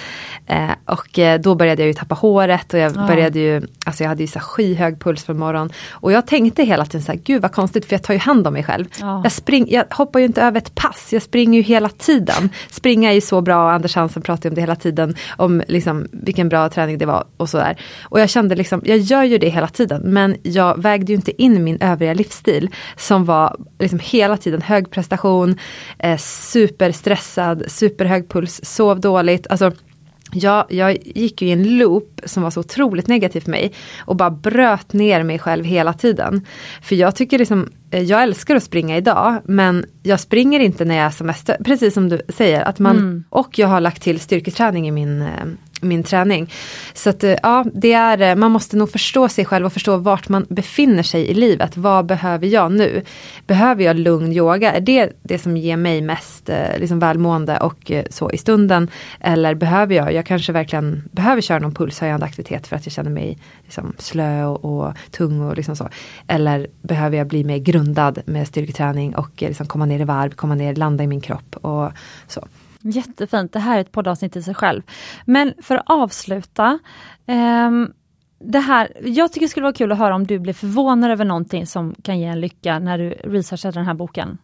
Eh, 0.47 0.71
och 0.85 1.19
eh, 1.19 1.41
då 1.41 1.55
började 1.55 1.83
jag 1.83 1.87
ju 1.87 1.95
tappa 1.95 2.15
håret 2.15 2.75
och 2.75 2.81
jag 2.81 2.93
Ja. 2.97 3.07
började 3.07 3.39
ju, 3.39 3.63
alltså 3.87 4.05
jag 4.05 4.09
hade 4.09 4.23
ju 4.23 4.27
så 4.27 4.41
skyhög 4.41 5.01
puls 5.01 5.25
för 5.25 5.35
morgon. 5.35 5.71
Och 5.91 6.13
jag 6.13 6.27
tänkte 6.27 6.63
hela 6.63 6.87
tiden 6.87 7.03
så 7.03 7.13
här, 7.13 7.21
gud 7.25 7.43
vad 7.43 7.53
konstigt 7.53 7.85
för 7.85 7.95
jag 7.95 8.03
tar 8.03 8.15
ju 8.15 8.21
hand 8.21 8.47
om 8.47 8.53
mig 8.53 8.65
själv. 8.65 8.85
Ja. 9.01 9.21
Jag, 9.23 9.33
spring, 9.33 9.67
jag 9.71 9.85
hoppar 9.91 10.21
ju 10.21 10.27
inte 10.27 10.43
över 10.43 10.59
ett 10.59 10.75
pass, 10.75 11.06
jag 11.15 11.23
springer 11.23 11.59
ju 11.59 11.63
hela 11.63 11.89
tiden. 11.89 12.51
Springa 12.71 13.11
är 13.11 13.15
ju 13.15 13.21
så 13.21 13.41
bra, 13.41 13.65
och 13.65 13.73
Anders 13.73 13.95
Hansen 13.95 14.23
pratar 14.23 14.45
ju 14.45 14.51
om 14.51 14.55
det 14.55 14.61
hela 14.61 14.77
tiden, 14.77 15.15
om 15.37 15.63
liksom 15.69 16.07
vilken 16.13 16.49
bra 16.49 16.69
träning 16.69 16.99
det 16.99 17.07
var 17.07 17.25
och 17.37 17.49
sådär. 17.49 17.81
Och 18.03 18.21
jag 18.21 18.31
kände 18.31 18.55
liksom, 18.55 18.83
jag 18.85 18.99
gör 18.99 19.23
ju 19.23 19.39
det 19.39 19.49
hela 19.49 19.69
tiden, 19.69 20.03
men 20.05 20.37
jag 20.43 20.83
vägde 20.83 21.13
ju 21.13 21.17
inte 21.17 21.43
in 21.43 21.65
min 21.65 21.79
övriga 21.81 22.15
livsstil 22.15 22.71
som 22.97 23.25
var 23.25 23.57
liksom 23.79 23.99
hela 24.03 24.37
tiden 24.37 24.63
hög 24.63 24.91
prestation, 24.91 25.59
eh, 25.99 26.19
superstressad, 26.19 27.65
superhög 27.69 28.29
puls, 28.29 28.61
sov 28.65 29.01
dåligt. 29.01 29.47
Alltså, 29.51 29.73
jag, 30.33 30.65
jag 30.69 30.99
gick 31.05 31.43
ju 31.43 31.49
i 31.49 31.53
en 31.53 31.79
loop 31.79 32.21
som 32.25 32.43
var 32.43 32.51
så 32.51 32.61
otroligt 32.61 33.07
negativ 33.07 33.41
för 33.41 33.51
mig 33.51 33.73
och 33.99 34.17
bara 34.17 34.31
bröt 34.31 34.93
ner 34.93 35.23
mig 35.23 35.39
själv 35.39 35.65
hela 35.65 35.93
tiden. 35.93 36.47
För 36.83 36.97
jag 36.97 37.17
tycker 37.17 37.39
liksom, 37.39 37.71
jag 37.91 38.23
älskar 38.23 38.57
att 38.57 38.63
springa 38.63 38.97
idag 38.97 39.37
men 39.45 39.85
jag 40.03 40.21
springer 40.21 40.61
inte 40.61 40.85
när 40.85 40.97
jag 40.97 41.07
är 41.07 41.11
som 41.11 41.27
mest, 41.27 41.51
precis 41.65 41.95
som 41.95 42.09
du 42.09 42.21
säger, 42.29 42.63
att 42.63 42.79
man, 42.79 42.97
Mm. 42.97 43.25
och 43.31 43.59
jag 43.59 43.69
har 43.69 43.81
lagt 43.81 44.03
till 44.03 44.21
styrketräning 44.21 44.89
i 44.89 44.91
min 44.91 45.23
eh, 45.23 45.29
min 45.81 46.03
träning. 46.03 46.53
Så 46.95 47.11
att 47.11 47.25
eh, 47.25 47.35
ja, 47.43 47.65
det 47.75 47.93
är, 47.93 48.21
eh, 48.21 48.35
man 48.35 48.51
måste 48.51 48.77
nog 48.77 48.91
förstå 48.91 49.29
sig 49.29 49.45
själv 49.45 49.67
och 49.67 49.73
förstå 49.73 49.97
vart 49.97 50.29
man 50.29 50.47
befinner 50.49 51.03
sig 51.03 51.27
i 51.27 51.35
livet. 51.35 51.77
Vad 51.77 52.07
behöver 52.07 52.47
jag 52.47 52.73
nu? 52.73 53.03
Behöver 53.47 53.85
jag 53.85 53.97
lugn 53.99 54.33
yoga? 54.33 54.73
Är 54.73 54.81
det 54.81 55.13
det 55.23 55.39
som 55.39 55.57
ger 55.57 55.77
mig 55.77 56.01
mest 56.01 56.49
eh, 56.49 56.79
liksom 56.79 56.99
välmående 56.99 57.59
och 57.59 57.91
eh, 57.91 58.05
så 58.11 58.31
i 58.31 58.39
stunden? 58.39 58.91
Eller 59.21 59.55
behöver 59.55 59.95
jag, 59.95 60.13
jag 60.13 60.27
kanske 60.27 60.53
verkligen 60.53 61.09
behöver 61.13 61.43
köra 61.43 61.59
någon 61.59 61.75
pulshöjande 61.75 62.27
aktivitet 62.27 62.67
för 62.67 62.77
att 62.77 62.87
jag 62.87 62.93
känner 62.93 63.11
mig 63.11 63.39
liksom 63.65 63.93
slö 63.99 64.45
och, 64.45 64.65
och 64.65 64.93
tung 65.11 65.41
och 65.41 65.57
liksom 65.57 65.77
så. 65.77 65.89
Eller 66.27 66.67
behöver 66.83 67.17
jag 67.17 67.27
bli 67.27 67.45
mer 67.45 67.59
grundad 67.87 68.23
med 68.27 68.49
styrketräning 68.49 69.17
och 69.17 69.43
eh, 69.43 69.49
liksom 69.49 69.67
komma 69.67 69.87
ner 69.87 70.01
i 70.01 70.05
varv, 70.05 70.31
komma 70.31 70.55
ner, 70.55 70.75
landa 70.75 71.05
i 71.05 71.07
min 71.07 71.21
kropp 71.21 71.57
och 71.57 71.93
så. 72.29 72.47
Jättefint, 72.81 73.53
det 73.53 73.59
här 73.59 73.77
är 73.77 73.81
ett 73.81 73.93
poddavsnitt 73.93 74.37
i 74.37 74.43
sig 74.43 74.55
själv. 74.55 74.83
Men 75.25 75.55
för 75.63 75.77
att 75.77 75.83
avsluta, 75.87 76.79
ehm, 77.27 77.93
det 78.39 78.59
här, 78.59 78.93
jag 79.05 79.33
tycker 79.33 79.47
det 79.47 79.51
skulle 79.51 79.65
vara 79.65 79.73
kul 79.73 79.93
att 79.93 79.99
höra 79.99 80.15
om 80.15 80.27
du 80.27 80.39
blir 80.39 80.55
förvånad 80.55 81.11
över 81.11 81.25
någonting 81.25 81.67
som 81.67 81.95
kan 82.03 82.19
ge 82.19 82.27
en 82.27 82.41
lycka 82.41 82.79
när 82.79 82.99
du 82.99 83.11
researchar 83.11 83.73
den 83.73 83.85
här 83.85 83.95
boken. 83.95 84.39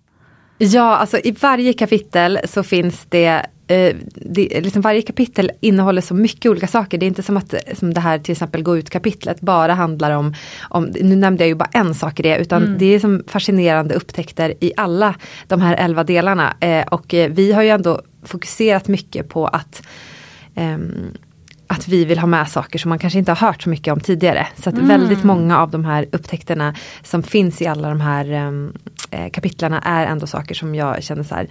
Ja, 0.59 0.97
alltså 0.97 1.19
i 1.19 1.31
varje 1.31 1.73
kapitel 1.73 2.39
så 2.45 2.63
finns 2.63 3.07
det 3.09 3.47
eh, 3.73 3.97
det, 4.15 4.61
liksom 4.61 4.83
varje 4.83 5.03
kapitel 5.03 5.51
innehåller 5.61 6.03
så 6.03 6.15
mycket 6.15 6.51
olika 6.51 6.67
saker. 6.67 6.99
Det 6.99 7.07
är 7.07 7.09
inte 7.09 7.23
som 7.23 7.37
att 7.37 7.55
som 7.75 7.95
det 7.95 8.01
här 8.01 8.19
till 8.19 8.33
exempel 8.33 8.63
gå 8.63 8.77
ut 8.77 8.91
kapitlet 8.91 9.41
bara 9.41 9.75
handlar 9.75 10.11
om, 10.11 10.35
om 10.61 10.85
nu 10.85 11.17
nämnde 11.17 11.45
jag 11.45 11.49
ju 11.49 11.55
bara 11.55 11.71
en 11.73 11.95
sak 11.95 12.21
i 12.21 12.23
det, 12.23 12.39
utan 12.39 12.79
det 12.79 12.87
är 12.87 13.01
som 13.01 13.25
fascinerande 13.27 13.95
upptäckter 13.95 14.55
i 14.61 14.73
alla 14.77 15.15
de 15.47 15.61
här 15.61 15.77
elva 15.77 16.05
delarna. 16.05 16.57
Eh, 16.61 16.87
och 16.87 17.15
eh, 17.15 17.31
vi 17.31 17.53
har 17.53 17.63
ju 17.63 17.69
ändå 17.69 18.03
fokuserat 18.23 18.89
mycket 18.89 19.29
på 19.29 19.47
att 19.47 19.83
ehm, 20.55 21.13
att 21.73 21.89
vi 21.89 22.05
vill 22.05 22.19
ha 22.19 22.27
med 22.27 22.49
saker 22.49 22.79
som 22.79 22.89
man 22.89 22.99
kanske 22.99 23.19
inte 23.19 23.33
har 23.33 23.47
hört 23.47 23.63
så 23.63 23.69
mycket 23.69 23.93
om 23.93 24.01
tidigare. 24.01 24.47
Så 24.63 24.69
att 24.69 24.75
mm. 24.75 24.89
väldigt 24.89 25.25
många 25.25 25.59
av 25.59 25.71
de 25.71 25.85
här 25.85 26.07
upptäckterna 26.13 26.75
som 27.03 27.23
finns 27.23 27.63
i 27.63 27.67
alla 27.67 27.89
de 27.89 28.01
här 28.01 28.47
um, 28.47 28.73
eh, 29.11 29.31
kapitlarna 29.31 29.81
är 29.81 30.07
ändå 30.07 30.27
saker 30.27 30.55
som 30.55 30.75
jag 30.75 31.03
känner 31.03 31.23
så 31.23 31.35
här, 31.35 31.49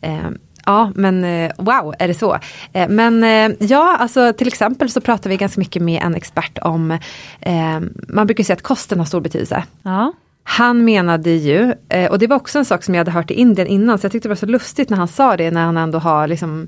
eh, 0.00 0.30
Ja 0.66 0.92
men 0.94 1.24
eh, 1.24 1.52
wow, 1.58 1.94
är 1.98 2.08
det 2.08 2.14
så? 2.14 2.38
Eh, 2.72 2.88
men 2.88 3.24
eh, 3.24 3.56
ja, 3.60 3.96
alltså 3.96 4.32
till 4.32 4.48
exempel 4.48 4.90
så 4.90 5.00
pratar 5.00 5.30
vi 5.30 5.36
ganska 5.36 5.60
mycket 5.60 5.82
med 5.82 6.02
en 6.02 6.14
expert 6.14 6.58
om, 6.62 6.98
man 8.08 8.26
brukar 8.26 8.44
säga 8.44 8.56
att 8.56 8.62
kosten 8.62 8.98
har 8.98 9.06
stor 9.06 9.20
betydelse. 9.20 9.64
Ja. 9.82 10.12
Han 10.42 10.84
menade 10.84 11.30
ju, 11.30 11.74
och 12.10 12.18
det 12.18 12.26
var 12.26 12.36
också 12.36 12.58
en 12.58 12.64
sak 12.64 12.84
som 12.84 12.94
jag 12.94 13.00
hade 13.00 13.10
hört 13.10 13.30
i 13.30 13.34
Indien 13.34 13.68
innan, 13.68 13.98
så 13.98 14.04
jag 14.04 14.12
tyckte 14.12 14.28
det 14.28 14.30
var 14.30 14.36
så 14.36 14.46
lustigt 14.46 14.90
när 14.90 14.96
han 14.96 15.08
sa 15.08 15.36
det, 15.36 15.50
när 15.50 15.64
han 15.64 15.76
ändå 15.76 15.98
har 15.98 16.28
liksom, 16.28 16.66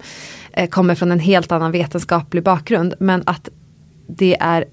kommer 0.70 0.94
från 0.94 1.12
en 1.12 1.18
helt 1.18 1.52
annan 1.52 1.72
vetenskaplig 1.72 2.42
bakgrund, 2.42 2.94
men 3.00 3.22
att 3.26 3.48
det 4.08 4.36
är 4.40 4.64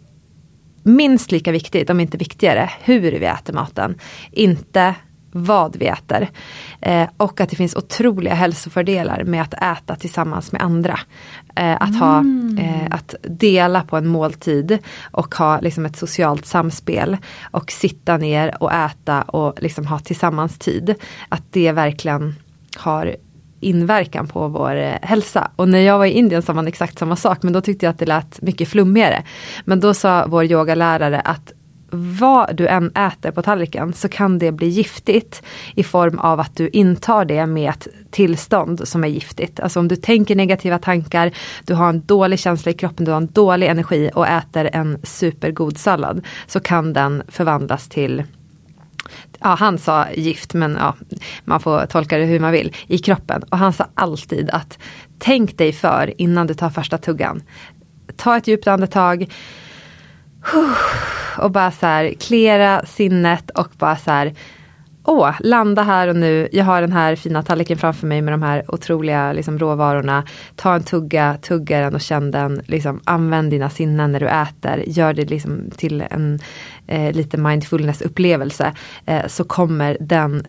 minst 0.84 1.32
lika 1.32 1.52
viktigt, 1.52 1.90
om 1.90 2.00
inte 2.00 2.18
viktigare, 2.18 2.70
hur 2.82 3.02
vi 3.02 3.26
äter 3.26 3.54
maten. 3.54 3.96
Inte 4.32 4.96
vad 5.34 5.76
vi 5.76 5.86
äter. 5.86 6.30
Eh, 6.82 7.10
och 7.18 7.42
att 7.42 7.50
det 7.50 7.56
finns 7.56 7.76
otroliga 7.76 8.34
hälsofördelar 8.34 9.24
med 9.24 9.42
att 9.42 9.54
äta 9.54 9.96
tillsammans 9.96 10.52
med 10.52 10.62
andra. 10.62 11.00
Eh, 11.56 11.78
att, 11.80 12.00
ha, 12.00 12.20
mm. 12.20 12.58
eh, 12.58 12.88
att 12.92 13.16
dela 13.22 13.84
på 13.84 13.98
en 13.98 14.08
måltid 14.08 14.80
och 15.12 15.36
ha 15.36 15.60
liksom 15.60 15.86
ett 15.86 15.98
socialt 15.98 16.46
samspel. 16.46 17.18
Och 17.52 17.72
sitta 17.72 18.18
ner 18.18 18.64
och 18.64 18.74
äta 18.74 19.22
och 19.22 19.62
liksom 19.62 19.88
ha 19.88 20.00
tillsammans 20.00 20.58
tid. 20.58 20.96
Att 21.30 21.44
det 21.52 21.72
verkligen 21.72 22.36
har 22.78 23.16
inverkan 23.64 24.28
på 24.28 24.48
vår 24.48 24.76
eh, 24.76 24.96
hälsa. 25.02 25.52
Och 25.56 25.70
när 25.70 25.80
jag 25.80 25.98
var 25.98 26.06
i 26.06 26.12
Indien 26.12 26.42
sa 26.42 26.54
man 26.54 26.68
exakt 26.68 27.00
samma 27.00 27.16
sak 27.16 27.44
men 27.44 27.54
då 27.54 27.62
tyckte 27.62 27.86
jag 27.86 27.92
att 27.92 28.00
det 28.00 28.06
lät 28.06 28.42
mycket 28.42 28.70
flummigare. 28.70 29.24
Men 29.66 29.80
då 29.80 29.94
sa 29.94 30.26
vår 30.28 30.44
yogalärare 30.44 31.20
att 31.20 31.54
vad 31.94 32.56
du 32.56 32.68
än 32.68 32.92
äter 32.96 33.32
på 33.32 33.42
tallriken 33.42 33.94
så 33.94 34.10
kan 34.10 34.40
det 34.40 34.52
bli 34.52 34.68
giftigt 34.68 35.44
i 35.76 35.84
form 35.84 36.20
av 36.20 36.40
att 36.40 36.56
du 36.56 36.70
intar 36.70 37.26
det 37.26 37.46
med 37.46 37.70
ett 37.70 37.88
tillstånd 38.12 38.88
som 38.88 39.04
är 39.04 39.08
giftigt. 39.08 39.60
Alltså 39.60 39.80
om 39.80 39.88
du 39.88 39.96
tänker 39.96 40.36
negativa 40.36 40.80
tankar, 40.80 41.32
du 41.66 41.74
har 41.74 41.90
en 41.90 42.06
dålig 42.06 42.40
känsla 42.40 42.72
i 42.72 42.74
kroppen, 42.74 43.06
du 43.06 43.12
har 43.12 43.18
en 43.18 43.32
dålig 43.32 43.68
energi 43.68 44.12
och 44.14 44.28
äter 44.28 44.70
en 44.74 45.00
supergod 45.04 45.78
sallad 45.78 46.26
så 46.48 46.60
kan 46.60 46.94
den 46.94 47.24
förvandlas 47.28 47.90
till 47.90 48.24
Ja, 49.40 49.56
han 49.60 49.78
sa 49.78 50.12
gift 50.12 50.54
men 50.54 50.78
ja, 50.80 50.96
man 51.44 51.60
får 51.60 51.86
tolka 51.86 52.18
det 52.18 52.26
hur 52.26 52.40
man 52.40 52.52
vill, 52.52 52.76
i 52.88 52.98
kroppen. 52.98 53.44
Och 53.44 53.58
han 53.58 53.74
sa 53.74 53.86
alltid 53.94 54.50
att 54.50 54.80
tänk 55.20 55.58
dig 55.58 55.74
för 55.74 56.22
innan 56.22 56.48
du 56.48 56.54
tar 56.54 56.70
första 56.70 56.98
tuggan. 56.98 57.44
Ta 58.16 58.38
ett 58.38 58.48
djupt 58.48 58.68
andetag 58.68 59.28
och 61.38 61.52
bara 61.52 61.72
så 61.72 61.86
här 61.86 62.14
klera 62.20 62.86
sinnet 62.86 63.50
och 63.50 63.70
bara 63.78 63.96
så 63.96 64.12
här 64.12 64.34
Åh, 65.06 65.36
landa 65.40 65.84
här 65.84 66.08
och 66.08 66.16
nu. 66.16 66.50
Jag 66.52 66.66
har 66.66 66.82
den 66.82 66.92
här 66.92 67.16
fina 67.16 67.44
tallriken 67.44 67.78
framför 67.78 68.08
mig 68.08 68.22
med 68.22 68.34
de 68.34 68.44
här 68.44 68.66
otroliga 68.68 69.34
liksom, 69.34 69.60
råvarorna. 69.60 70.24
Ta 70.56 70.76
en 70.76 70.84
tugga, 70.84 71.38
tugga 71.42 71.80
den 71.80 71.96
och 71.96 72.02
känn 72.02 72.32
den. 72.32 72.62
Liksom, 72.66 73.02
använd 73.04 73.52
dina 73.52 73.70
sinnen 73.70 74.12
när 74.12 74.20
du 74.20 74.28
äter. 74.28 74.84
Gör 74.88 75.14
det 75.14 75.26
liksom, 75.26 75.70
till 75.78 76.04
en 76.10 76.40
eh, 76.88 77.12
lite 77.12 77.38
mindfulness 77.38 78.02
upplevelse. 78.02 78.74
Eh, 79.06 79.28
så 79.28 79.44
kommer 79.44 79.98
den 80.00 80.44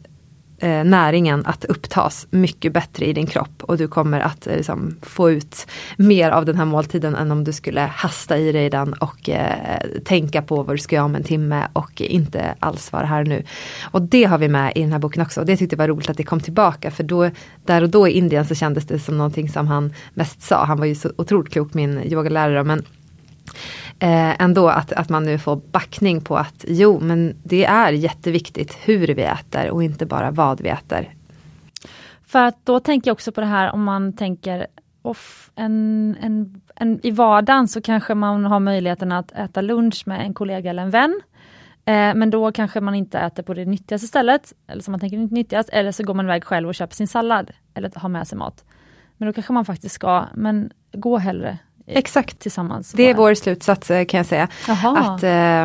eh, 0.59 0.85
näringen 0.85 1.47
att 1.47 1.65
upptas 1.65 2.27
mycket 2.31 2.73
bättre 2.73 3.07
i 3.07 3.13
din 3.13 3.27
kropp 3.27 3.63
och 3.63 3.79
du 3.79 3.89
kommer 3.89 4.21
att 4.21 4.47
eh, 4.47 4.57
liksom, 4.57 4.97
få 5.03 5.31
ut 5.31 5.67
mer 5.97 6.31
av 6.31 6.45
den 6.45 6.57
här 6.57 6.65
måltiden 6.65 7.15
än 7.15 7.31
om 7.31 7.45
du 7.45 7.53
skulle 7.53 7.81
hasta 7.81 8.39
i 8.39 8.53
dig 8.53 8.71
den 8.71 8.93
och 8.93 9.29
eh, 9.29 9.81
tänka 10.05 10.43
på 10.43 10.63
vad 10.63 10.75
du 10.75 10.79
ska 10.79 10.97
göra 10.97 11.05
om 11.05 11.15
en 11.15 11.25
timme 11.25 11.69
och 11.73 12.01
inte 12.01 12.55
alls 12.59 12.93
vara 12.93 13.07
här 13.07 13.25
nu. 13.25 13.43
Och 13.83 14.03
det 14.03 14.25
har 14.25 14.39
vi 14.39 14.49
med 14.49 14.73
i 14.75 14.81
den 14.81 14.93
här 14.93 14.99
boken 14.99 15.23
också 15.23 15.41
och 15.41 15.47
det 15.47 15.57
tyckte 15.57 15.75
jag 15.75 15.79
var 15.79 15.89
roligt 15.89 16.11
att 16.11 16.17
det 16.17 16.25
kom 16.25 16.41
tillbaka 16.41 16.91
för 16.91 17.05
då, 17.05 17.31
där 17.65 17.83
och 17.83 17.91
då 17.91 18.09
i 18.09 18.13
Indien 18.13 18.47
så 18.47 18.55
kändes 18.55 18.87
det 18.87 18.99
som 18.99 19.19
någonting 19.19 19.49
som 19.49 19.67
han 19.67 19.95
mest 20.15 20.43
sa. 20.43 20.65
Han 20.65 20.79
var 20.79 20.87
ju 20.87 20.95
så 20.95 21.13
otroligt 21.17 21.53
klok 21.53 21.75
min 21.75 22.03
yogalärare 22.05 22.65
men 22.65 22.85
eh, 23.99 24.43
ändå 24.43 24.69
att, 24.69 24.93
att 24.93 25.09
man 25.09 25.25
nu 25.25 25.39
får 25.39 25.57
backning 25.57 26.21
på 26.21 26.37
att 26.37 26.65
jo 26.69 27.01
men 27.01 27.37
det 27.43 27.65
är 27.65 27.93
jätteviktigt 27.93 28.77
hur 28.85 29.07
vi 29.07 29.23
äter 29.23 29.71
och 29.71 29.83
inte 29.83 30.07
bara 30.07 30.31
vad 30.31 30.61
vi 30.61 30.69
äter. 30.69 31.15
För 32.27 32.45
att 32.45 32.67
då 32.67 32.81
tänker 32.81 33.09
jag 33.09 33.13
också 33.13 33.33
på 33.33 33.41
det 33.41 33.47
här 33.47 33.73
om 33.73 33.85
man 33.85 34.13
tänker 34.13 34.67
off, 35.03 35.51
en, 35.55 36.17
en, 36.21 36.61
en, 36.77 37.01
i 37.07 37.11
vardagen 37.11 37.69
så 37.69 37.81
kanske 37.81 38.15
man 38.15 38.45
har 38.45 38.61
möjligheten 38.61 39.13
att 39.13 39.33
äta 39.33 39.61
lunch 39.61 40.03
med 40.07 40.21
en 40.21 40.35
kollega 40.35 40.71
eller 40.71 40.83
en 40.83 40.91
vän. 40.91 41.21
Eh, 41.85 42.15
men 42.15 42.31
då 42.31 42.53
kanske 42.53 42.81
man 42.81 42.95
inte 42.95 43.19
äter 43.19 43.43
på 43.43 43.55
det 43.55 43.65
nyttigaste 43.65 44.09
stället, 44.09 44.53
eller 44.67 44.83
som 44.83 44.93
man 44.93 45.01
tänker 45.01 45.19
nyttigast, 45.19 45.69
eller 45.69 45.93
så 45.93 46.03
går 46.05 46.15
man 46.15 46.25
iväg 46.25 46.45
själv 46.45 46.69
och 46.69 46.75
köper 46.75 46.95
sin 46.95 47.09
sallad, 47.09 47.51
eller 47.75 47.93
har 47.95 48.09
med 48.09 48.29
sig 48.29 48.39
mat. 48.39 48.65
Men 49.17 49.27
då 49.27 49.33
kanske 49.33 49.53
man 49.53 49.65
faktiskt 49.65 49.95
ska, 49.95 50.25
men 50.35 50.71
gå 50.93 51.19
hellre 51.19 51.59
Exakt. 51.87 52.39
tillsammans. 52.39 52.93
Det 52.93 53.11
är 53.11 53.15
vår 53.15 53.35
slutsats 53.35 53.91
eh, 53.91 54.05
kan 54.05 54.19
jag 54.19 54.27
säga. 54.27 54.49
Jaha. 54.69 54.99
Att, 54.99 55.23
äh, 55.23 55.65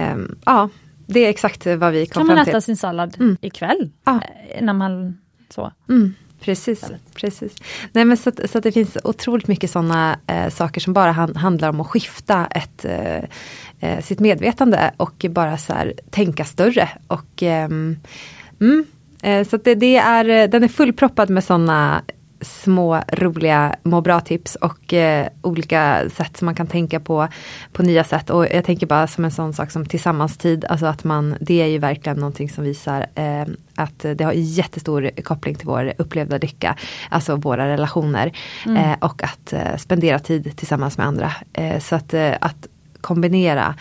äh, 0.00 0.18
ja, 0.44 0.68
det 1.06 1.20
är 1.20 1.30
exakt 1.30 1.66
vad 1.66 1.92
vi 1.92 2.06
kom 2.06 2.26
fram 2.26 2.26
till. 2.26 2.36
Kan 2.36 2.36
man 2.36 2.48
äta 2.48 2.60
sin 2.60 2.76
sallad 2.76 3.16
mm. 3.20 3.36
ikväll? 3.40 3.90
Ja. 4.04 4.20
När 4.60 4.72
man 4.72 5.18
så. 5.48 5.72
Mm. 5.88 6.14
Precis, 6.44 6.84
precis. 7.14 7.54
Nej, 7.92 8.04
men 8.04 8.16
så, 8.16 8.28
att, 8.28 8.50
så 8.50 8.58
att 8.58 8.64
det 8.64 8.72
finns 8.72 8.96
otroligt 9.04 9.48
mycket 9.48 9.70
sådana 9.70 10.18
eh, 10.26 10.50
saker 10.50 10.80
som 10.80 10.92
bara 10.92 11.12
han, 11.12 11.36
handlar 11.36 11.68
om 11.68 11.80
att 11.80 11.86
skifta 11.86 12.46
ett, 12.46 12.84
eh, 13.80 14.00
sitt 14.00 14.20
medvetande 14.20 14.90
och 14.96 15.26
bara 15.30 15.58
så 15.58 15.72
här, 15.72 15.94
tänka 16.10 16.44
större. 16.44 16.88
Och, 17.06 17.42
ehm, 17.42 17.96
mm, 18.60 18.84
eh, 19.22 19.46
så 19.46 19.56
det, 19.56 19.74
det, 19.74 19.96
är, 19.96 20.48
den 20.48 20.64
är 20.64 20.68
fullproppad 20.68 21.30
med 21.30 21.44
sådana 21.44 22.02
små 22.40 23.02
roliga 23.12 23.74
må 23.82 24.00
bra-tips 24.00 24.54
och 24.54 24.92
eh, 24.92 25.28
olika 25.42 26.10
sätt 26.10 26.36
som 26.36 26.46
man 26.46 26.54
kan 26.54 26.66
tänka 26.66 27.00
på 27.00 27.28
på 27.72 27.82
nya 27.82 28.04
sätt. 28.04 28.30
Och 28.30 28.46
jag 28.46 28.64
tänker 28.64 28.86
bara 28.86 29.06
som 29.06 29.24
en 29.24 29.30
sån 29.30 29.52
sak 29.52 29.70
som 29.70 29.86
tillsammanstid, 29.86 30.64
alltså 30.64 30.86
att 30.86 31.04
man, 31.04 31.36
det 31.40 31.62
är 31.62 31.66
ju 31.66 31.78
verkligen 31.78 32.18
någonting 32.18 32.50
som 32.50 32.64
visar 32.64 33.06
eh, 33.14 33.46
att 33.74 33.98
det 33.98 34.20
har 34.24 34.32
jättestor 34.32 35.10
koppling 35.22 35.54
till 35.54 35.66
vår 35.66 35.92
upplevda 35.98 36.38
lycka, 36.38 36.76
alltså 37.10 37.36
våra 37.36 37.68
relationer. 37.68 38.32
Mm. 38.66 38.76
Eh, 38.76 38.98
och 39.00 39.22
att 39.22 39.52
eh, 39.52 39.76
spendera 39.76 40.18
tid 40.18 40.56
tillsammans 40.56 40.98
med 40.98 41.06
andra. 41.06 41.32
Eh, 41.52 41.80
så 41.80 41.96
att, 41.96 42.14
eh, 42.14 42.34
att 42.40 42.68
kombinera 43.00 43.74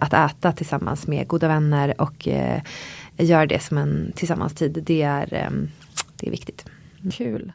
att 0.00 0.12
äta 0.12 0.52
tillsammans 0.52 1.06
med 1.06 1.28
goda 1.28 1.48
vänner 1.48 2.00
och 2.00 2.28
göra 3.16 3.46
det 3.46 3.62
som 3.62 3.78
en 3.78 4.12
tillsammanstid, 4.16 4.82
det 4.86 5.02
är, 5.02 5.50
det 6.16 6.26
är 6.26 6.30
viktigt. 6.30 6.64
Kul. 7.12 7.52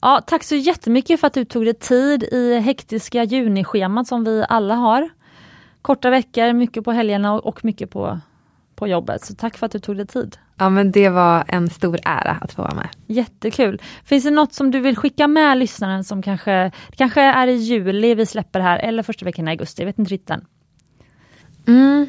Ja, 0.00 0.20
tack 0.26 0.42
så 0.42 0.54
jättemycket 0.54 1.20
för 1.20 1.26
att 1.26 1.34
du 1.34 1.44
tog 1.44 1.64
dig 1.64 1.74
tid 1.74 2.22
i 2.22 2.58
hektiska 2.58 3.24
junischemat 3.24 4.08
som 4.08 4.24
vi 4.24 4.44
alla 4.48 4.74
har. 4.74 5.08
Korta 5.82 6.10
veckor, 6.10 6.52
mycket 6.52 6.84
på 6.84 6.92
helgerna 6.92 7.32
och 7.32 7.64
mycket 7.64 7.90
på, 7.90 8.20
på 8.76 8.88
jobbet. 8.88 9.24
Så 9.24 9.34
tack 9.34 9.58
för 9.58 9.66
att 9.66 9.72
du 9.72 9.78
tog 9.78 9.96
dig 9.96 10.06
tid. 10.06 10.36
Ja 10.58 10.68
men 10.70 10.92
det 10.92 11.08
var 11.08 11.44
en 11.48 11.70
stor 11.70 11.98
ära 12.04 12.38
att 12.40 12.52
få 12.52 12.62
vara 12.62 12.74
med. 12.74 12.88
Jättekul. 13.06 13.82
Finns 14.04 14.24
det 14.24 14.30
något 14.30 14.52
som 14.52 14.70
du 14.70 14.80
vill 14.80 14.96
skicka 14.96 15.28
med 15.28 15.58
lyssnaren 15.58 16.04
som 16.04 16.22
kanske, 16.22 16.70
kanske 16.90 17.20
är 17.20 17.46
i 17.46 17.54
juli 17.54 18.14
vi 18.14 18.26
släpper 18.26 18.60
här 18.60 18.78
eller 18.78 19.02
första 19.02 19.24
veckan 19.24 19.48
i 19.48 19.50
augusti, 19.50 19.82
jag 19.82 19.86
vet 19.86 19.98
inte 19.98 20.12
riktigt 20.12 20.30
än. 20.30 20.44
Mm. 21.66 22.06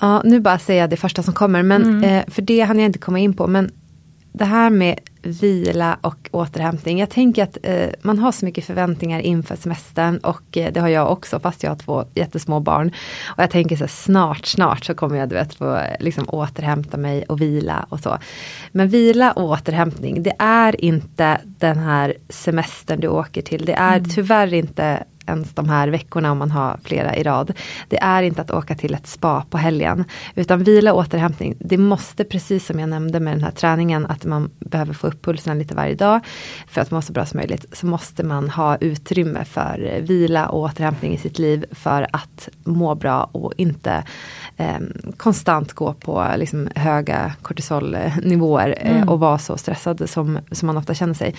Ja, 0.00 0.22
nu 0.24 0.40
bara 0.40 0.58
säger 0.58 0.80
jag 0.80 0.90
det 0.90 0.96
första 0.96 1.22
som 1.22 1.34
kommer, 1.34 1.62
men 1.62 1.82
mm. 1.82 2.04
eh, 2.04 2.24
för 2.28 2.42
det 2.42 2.60
hann 2.60 2.78
jag 2.78 2.86
inte 2.86 2.98
komma 2.98 3.18
in 3.18 3.34
på. 3.34 3.46
Men 3.46 3.70
det 4.32 4.44
här 4.44 4.70
med 4.70 4.98
vila 5.22 5.98
och 6.00 6.28
återhämtning. 6.32 6.98
Jag 6.98 7.10
tänker 7.10 7.42
att 7.42 7.58
eh, 7.62 7.88
man 8.02 8.18
har 8.18 8.32
så 8.32 8.44
mycket 8.44 8.64
förväntningar 8.64 9.20
inför 9.20 9.56
semestern 9.56 10.18
och 10.18 10.56
eh, 10.56 10.72
det 10.72 10.80
har 10.80 10.88
jag 10.88 11.12
också 11.12 11.40
fast 11.40 11.62
jag 11.62 11.70
har 11.70 11.76
två 11.76 12.04
jättesmå 12.14 12.60
barn. 12.60 12.92
Och 13.36 13.42
jag 13.42 13.50
tänker 13.50 13.76
så 13.76 13.82
här, 13.82 13.88
snart, 13.88 14.46
snart 14.46 14.84
så 14.84 14.94
kommer 14.94 15.16
jag 15.16 15.28
du 15.28 15.34
vet, 15.34 15.54
få 15.54 15.80
liksom, 16.00 16.24
återhämta 16.28 16.96
mig 16.96 17.24
och 17.28 17.40
vila 17.40 17.86
och 17.88 18.00
så. 18.00 18.18
Men 18.72 18.88
vila 18.88 19.32
och 19.32 19.44
återhämtning 19.44 20.22
det 20.22 20.34
är 20.38 20.84
inte 20.84 21.40
den 21.44 21.78
här 21.78 22.14
semestern 22.28 23.00
du 23.00 23.08
åker 23.08 23.42
till. 23.42 23.64
Det 23.64 23.74
är 23.74 23.96
mm. 23.96 24.10
tyvärr 24.10 24.54
inte 24.54 25.04
ens 25.30 25.54
de 25.54 25.68
här 25.68 25.88
veckorna 25.88 26.32
om 26.32 26.38
man 26.38 26.50
har 26.50 26.78
flera 26.84 27.16
i 27.16 27.22
rad. 27.22 27.52
Det 27.88 27.98
är 28.02 28.22
inte 28.22 28.42
att 28.42 28.50
åka 28.50 28.74
till 28.74 28.94
ett 28.94 29.06
spa 29.06 29.44
på 29.50 29.58
helgen. 29.58 30.04
Utan 30.34 30.64
vila 30.64 30.92
och 30.92 30.98
återhämtning. 30.98 31.56
Det 31.58 31.78
måste, 31.78 32.24
precis 32.24 32.66
som 32.66 32.80
jag 32.80 32.88
nämnde 32.88 33.20
med 33.20 33.32
den 33.32 33.44
här 33.44 33.50
träningen, 33.50 34.06
att 34.06 34.24
man 34.24 34.50
behöver 34.58 34.94
få 34.94 35.06
upp 35.06 35.24
pulsen 35.24 35.58
lite 35.58 35.74
varje 35.74 35.94
dag. 35.94 36.20
För 36.68 36.80
att 36.80 36.90
må 36.90 37.02
så 37.02 37.12
bra 37.12 37.26
som 37.26 37.38
möjligt. 37.38 37.66
Så 37.72 37.86
måste 37.86 38.22
man 38.22 38.50
ha 38.50 38.76
utrymme 38.76 39.44
för 39.44 40.00
vila 40.00 40.48
och 40.48 40.60
återhämtning 40.60 41.14
i 41.14 41.18
sitt 41.18 41.38
liv. 41.38 41.64
För 41.70 42.06
att 42.12 42.48
må 42.64 42.94
bra 42.94 43.30
och 43.32 43.52
inte 43.56 44.04
konstant 45.16 45.72
gå 45.72 45.92
på 45.92 46.26
liksom, 46.36 46.68
höga 46.74 47.32
kortisolnivåer 47.42 48.74
eh, 48.80 48.96
mm. 48.96 49.08
och 49.08 49.20
vara 49.20 49.38
så 49.38 49.56
stressad 49.56 50.10
som, 50.10 50.38
som 50.52 50.66
man 50.66 50.76
ofta 50.76 50.94
känner 50.94 51.14
sig. 51.14 51.34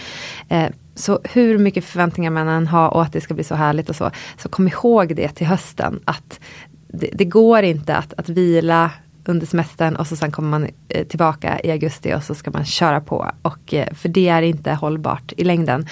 Eh, 0.50 0.70
så 0.96 1.20
hur 1.24 1.58
mycket 1.58 1.86
förväntningar 1.86 2.32
man 2.32 2.48
än 2.48 2.68
har 2.68 2.90
och 2.90 3.02
att 3.02 3.14
det 3.14 3.22
ska 3.22 3.34
bli 3.34 3.44
så 3.44 3.56
härligt 3.56 3.90
och 3.90 3.96
så, 3.96 4.12
så 4.38 4.50
kom 4.50 4.68
ihåg 4.68 5.16
det 5.16 5.30
till 5.30 5.48
hösten 5.48 6.00
att 6.06 6.40
det, 6.88 7.10
det 7.14 7.26
går 7.26 7.64
inte 7.64 7.96
att, 7.96 8.14
att 8.14 8.30
vila 8.30 8.92
under 9.26 9.48
semestern 9.48 9.96
och 9.96 10.08
så 10.08 10.16
sen 10.16 10.32
kommer 10.32 10.50
man 10.50 10.68
eh, 10.90 11.08
tillbaka 11.08 11.60
i 11.64 11.72
augusti 11.72 12.14
och 12.14 12.24
så 12.24 12.36
ska 12.36 12.52
man 12.52 12.66
köra 12.66 13.02
på. 13.02 13.32
Och, 13.42 13.74
för 13.92 14.10
det 14.10 14.28
är 14.28 14.42
inte 14.42 14.74
hållbart 14.74 15.34
i 15.38 15.44
längden. 15.44 15.88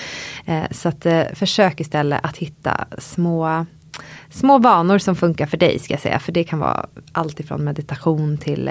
Så 0.71 0.89
att, 0.89 1.05
försök 1.33 1.79
istället 1.79 2.19
att 2.23 2.37
hitta 2.37 2.85
små 2.97 3.65
små 4.29 4.57
vanor 4.57 4.97
som 4.97 5.15
funkar 5.15 5.45
för 5.45 5.57
dig 5.57 5.79
ska 5.79 5.93
jag 5.93 6.01
säga. 6.01 6.19
För 6.19 6.31
det 6.31 6.43
kan 6.43 6.59
vara 6.59 6.85
allt 7.11 7.39
ifrån 7.39 7.63
meditation 7.63 8.37
till 8.37 8.67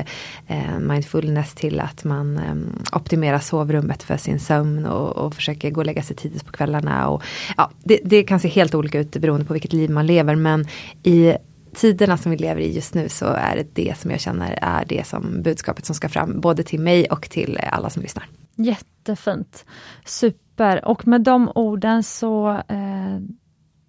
eh, 0.47 0.79
mindfulness 0.79 1.55
till 1.55 1.81
att 1.81 2.05
man 2.05 2.37
eh, 2.37 2.97
optimerar 2.97 3.39
sovrummet 3.39 4.03
för 4.03 4.17
sin 4.17 4.41
sömn 4.41 4.87
och, 4.87 5.17
och, 5.17 5.35
försöker 5.35 5.71
gå 5.71 5.81
och 5.81 5.87
lägga 5.87 6.03
sig 6.03 6.17
tidigt 6.17 6.47
på 6.47 6.53
kvällarna. 6.53 7.09
Och, 7.09 7.23
ja, 7.57 7.71
det, 7.85 8.01
det 8.05 8.23
kan 8.23 8.41
se 8.41 8.49
helt 8.49 8.75
olika 8.75 9.01
ut 9.01 9.11
beroende 9.11 9.47
på 9.47 9.53
vilket 9.53 9.73
liv 9.73 9.91
man 9.91 10.07
lever 10.07 10.35
men 10.35 10.67
i 11.03 11.35
tiderna 11.75 12.17
som 12.17 12.31
vi 12.31 12.39
lever 12.39 12.61
i 12.61 12.75
just 12.75 12.95
nu 12.95 13.09
så 13.09 13.27
är 13.27 13.57
det 13.57 13.75
det 13.75 13.99
som 13.99 14.11
jag 14.11 14.21
känner 14.21 14.59
är 14.63 14.85
det 14.85 15.07
som 15.07 15.43
budskapet 15.43 15.87
som 15.87 15.95
ska 15.95 16.09
fram 16.09 16.41
både 16.41 16.63
till 16.63 16.81
mig 16.81 17.07
och 17.07 17.31
till 17.31 17.59
alla 17.73 17.91
som 17.91 18.03
lyssnar. 18.03 18.27
Jättefint. 18.57 19.65
Super. 20.05 20.85
Och 20.85 21.07
med 21.07 21.21
de 21.21 21.53
orden 21.55 22.03
så 22.03 22.51
eh, 22.69 23.19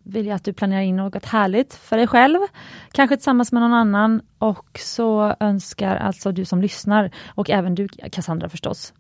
vill 0.10 0.26
jag 0.26 0.36
att 0.36 0.44
du 0.44 0.54
planerar 0.54 0.82
in 0.82 0.96
något 0.96 1.26
härligt 1.26 1.74
för 1.74 1.98
dig 1.98 2.08
själv, 2.08 2.40
kanske 2.92 3.16
tillsammans 3.16 3.52
med 3.52 3.62
någon 3.62 3.74
annan 3.74 4.22
och 4.40 4.80
så 4.80 5.36
önskar 5.40 5.96
alltså 5.96 6.32
du 6.32 6.46
som 6.46 6.62
lyssnar 6.62 7.12
och 7.28 7.50
även 7.50 7.76
du 7.76 7.88
Cassandra 7.88 8.50
förstås. 8.50 8.94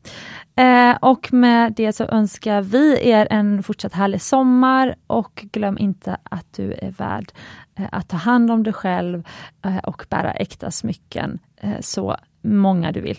Eh, 0.55 0.97
och 1.01 1.33
med 1.33 1.73
det 1.73 1.93
så 1.93 2.03
önskar 2.03 2.61
vi 2.61 3.09
er 3.09 3.27
en 3.29 3.63
fortsatt 3.63 3.93
härlig 3.93 4.21
sommar 4.21 4.95
och 5.07 5.45
glöm 5.51 5.77
inte 5.77 6.17
att 6.23 6.53
du 6.55 6.73
är 6.73 6.91
värd 6.91 7.31
eh, 7.75 7.85
att 7.91 8.09
ta 8.09 8.17
hand 8.17 8.51
om 8.51 8.63
dig 8.63 8.73
själv 8.73 9.27
eh, 9.65 9.77
och 9.77 10.05
bära 10.09 10.31
äkta 10.31 10.71
smycken 10.71 11.39
eh, 11.61 11.79
så 11.79 12.17
många 12.41 12.91
du 12.91 13.01
vill. 13.01 13.17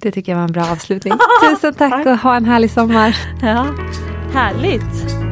Det 0.00 0.10
tycker 0.10 0.32
jag 0.32 0.36
var 0.36 0.44
en 0.44 0.52
bra 0.52 0.70
avslutning. 0.70 1.14
Tusen 1.50 1.74
tack 1.74 2.06
och 2.06 2.18
ha 2.18 2.36
en 2.36 2.44
härlig 2.44 2.70
sommar. 2.70 3.16
Ja, 3.42 3.66
härligt! 4.32 5.25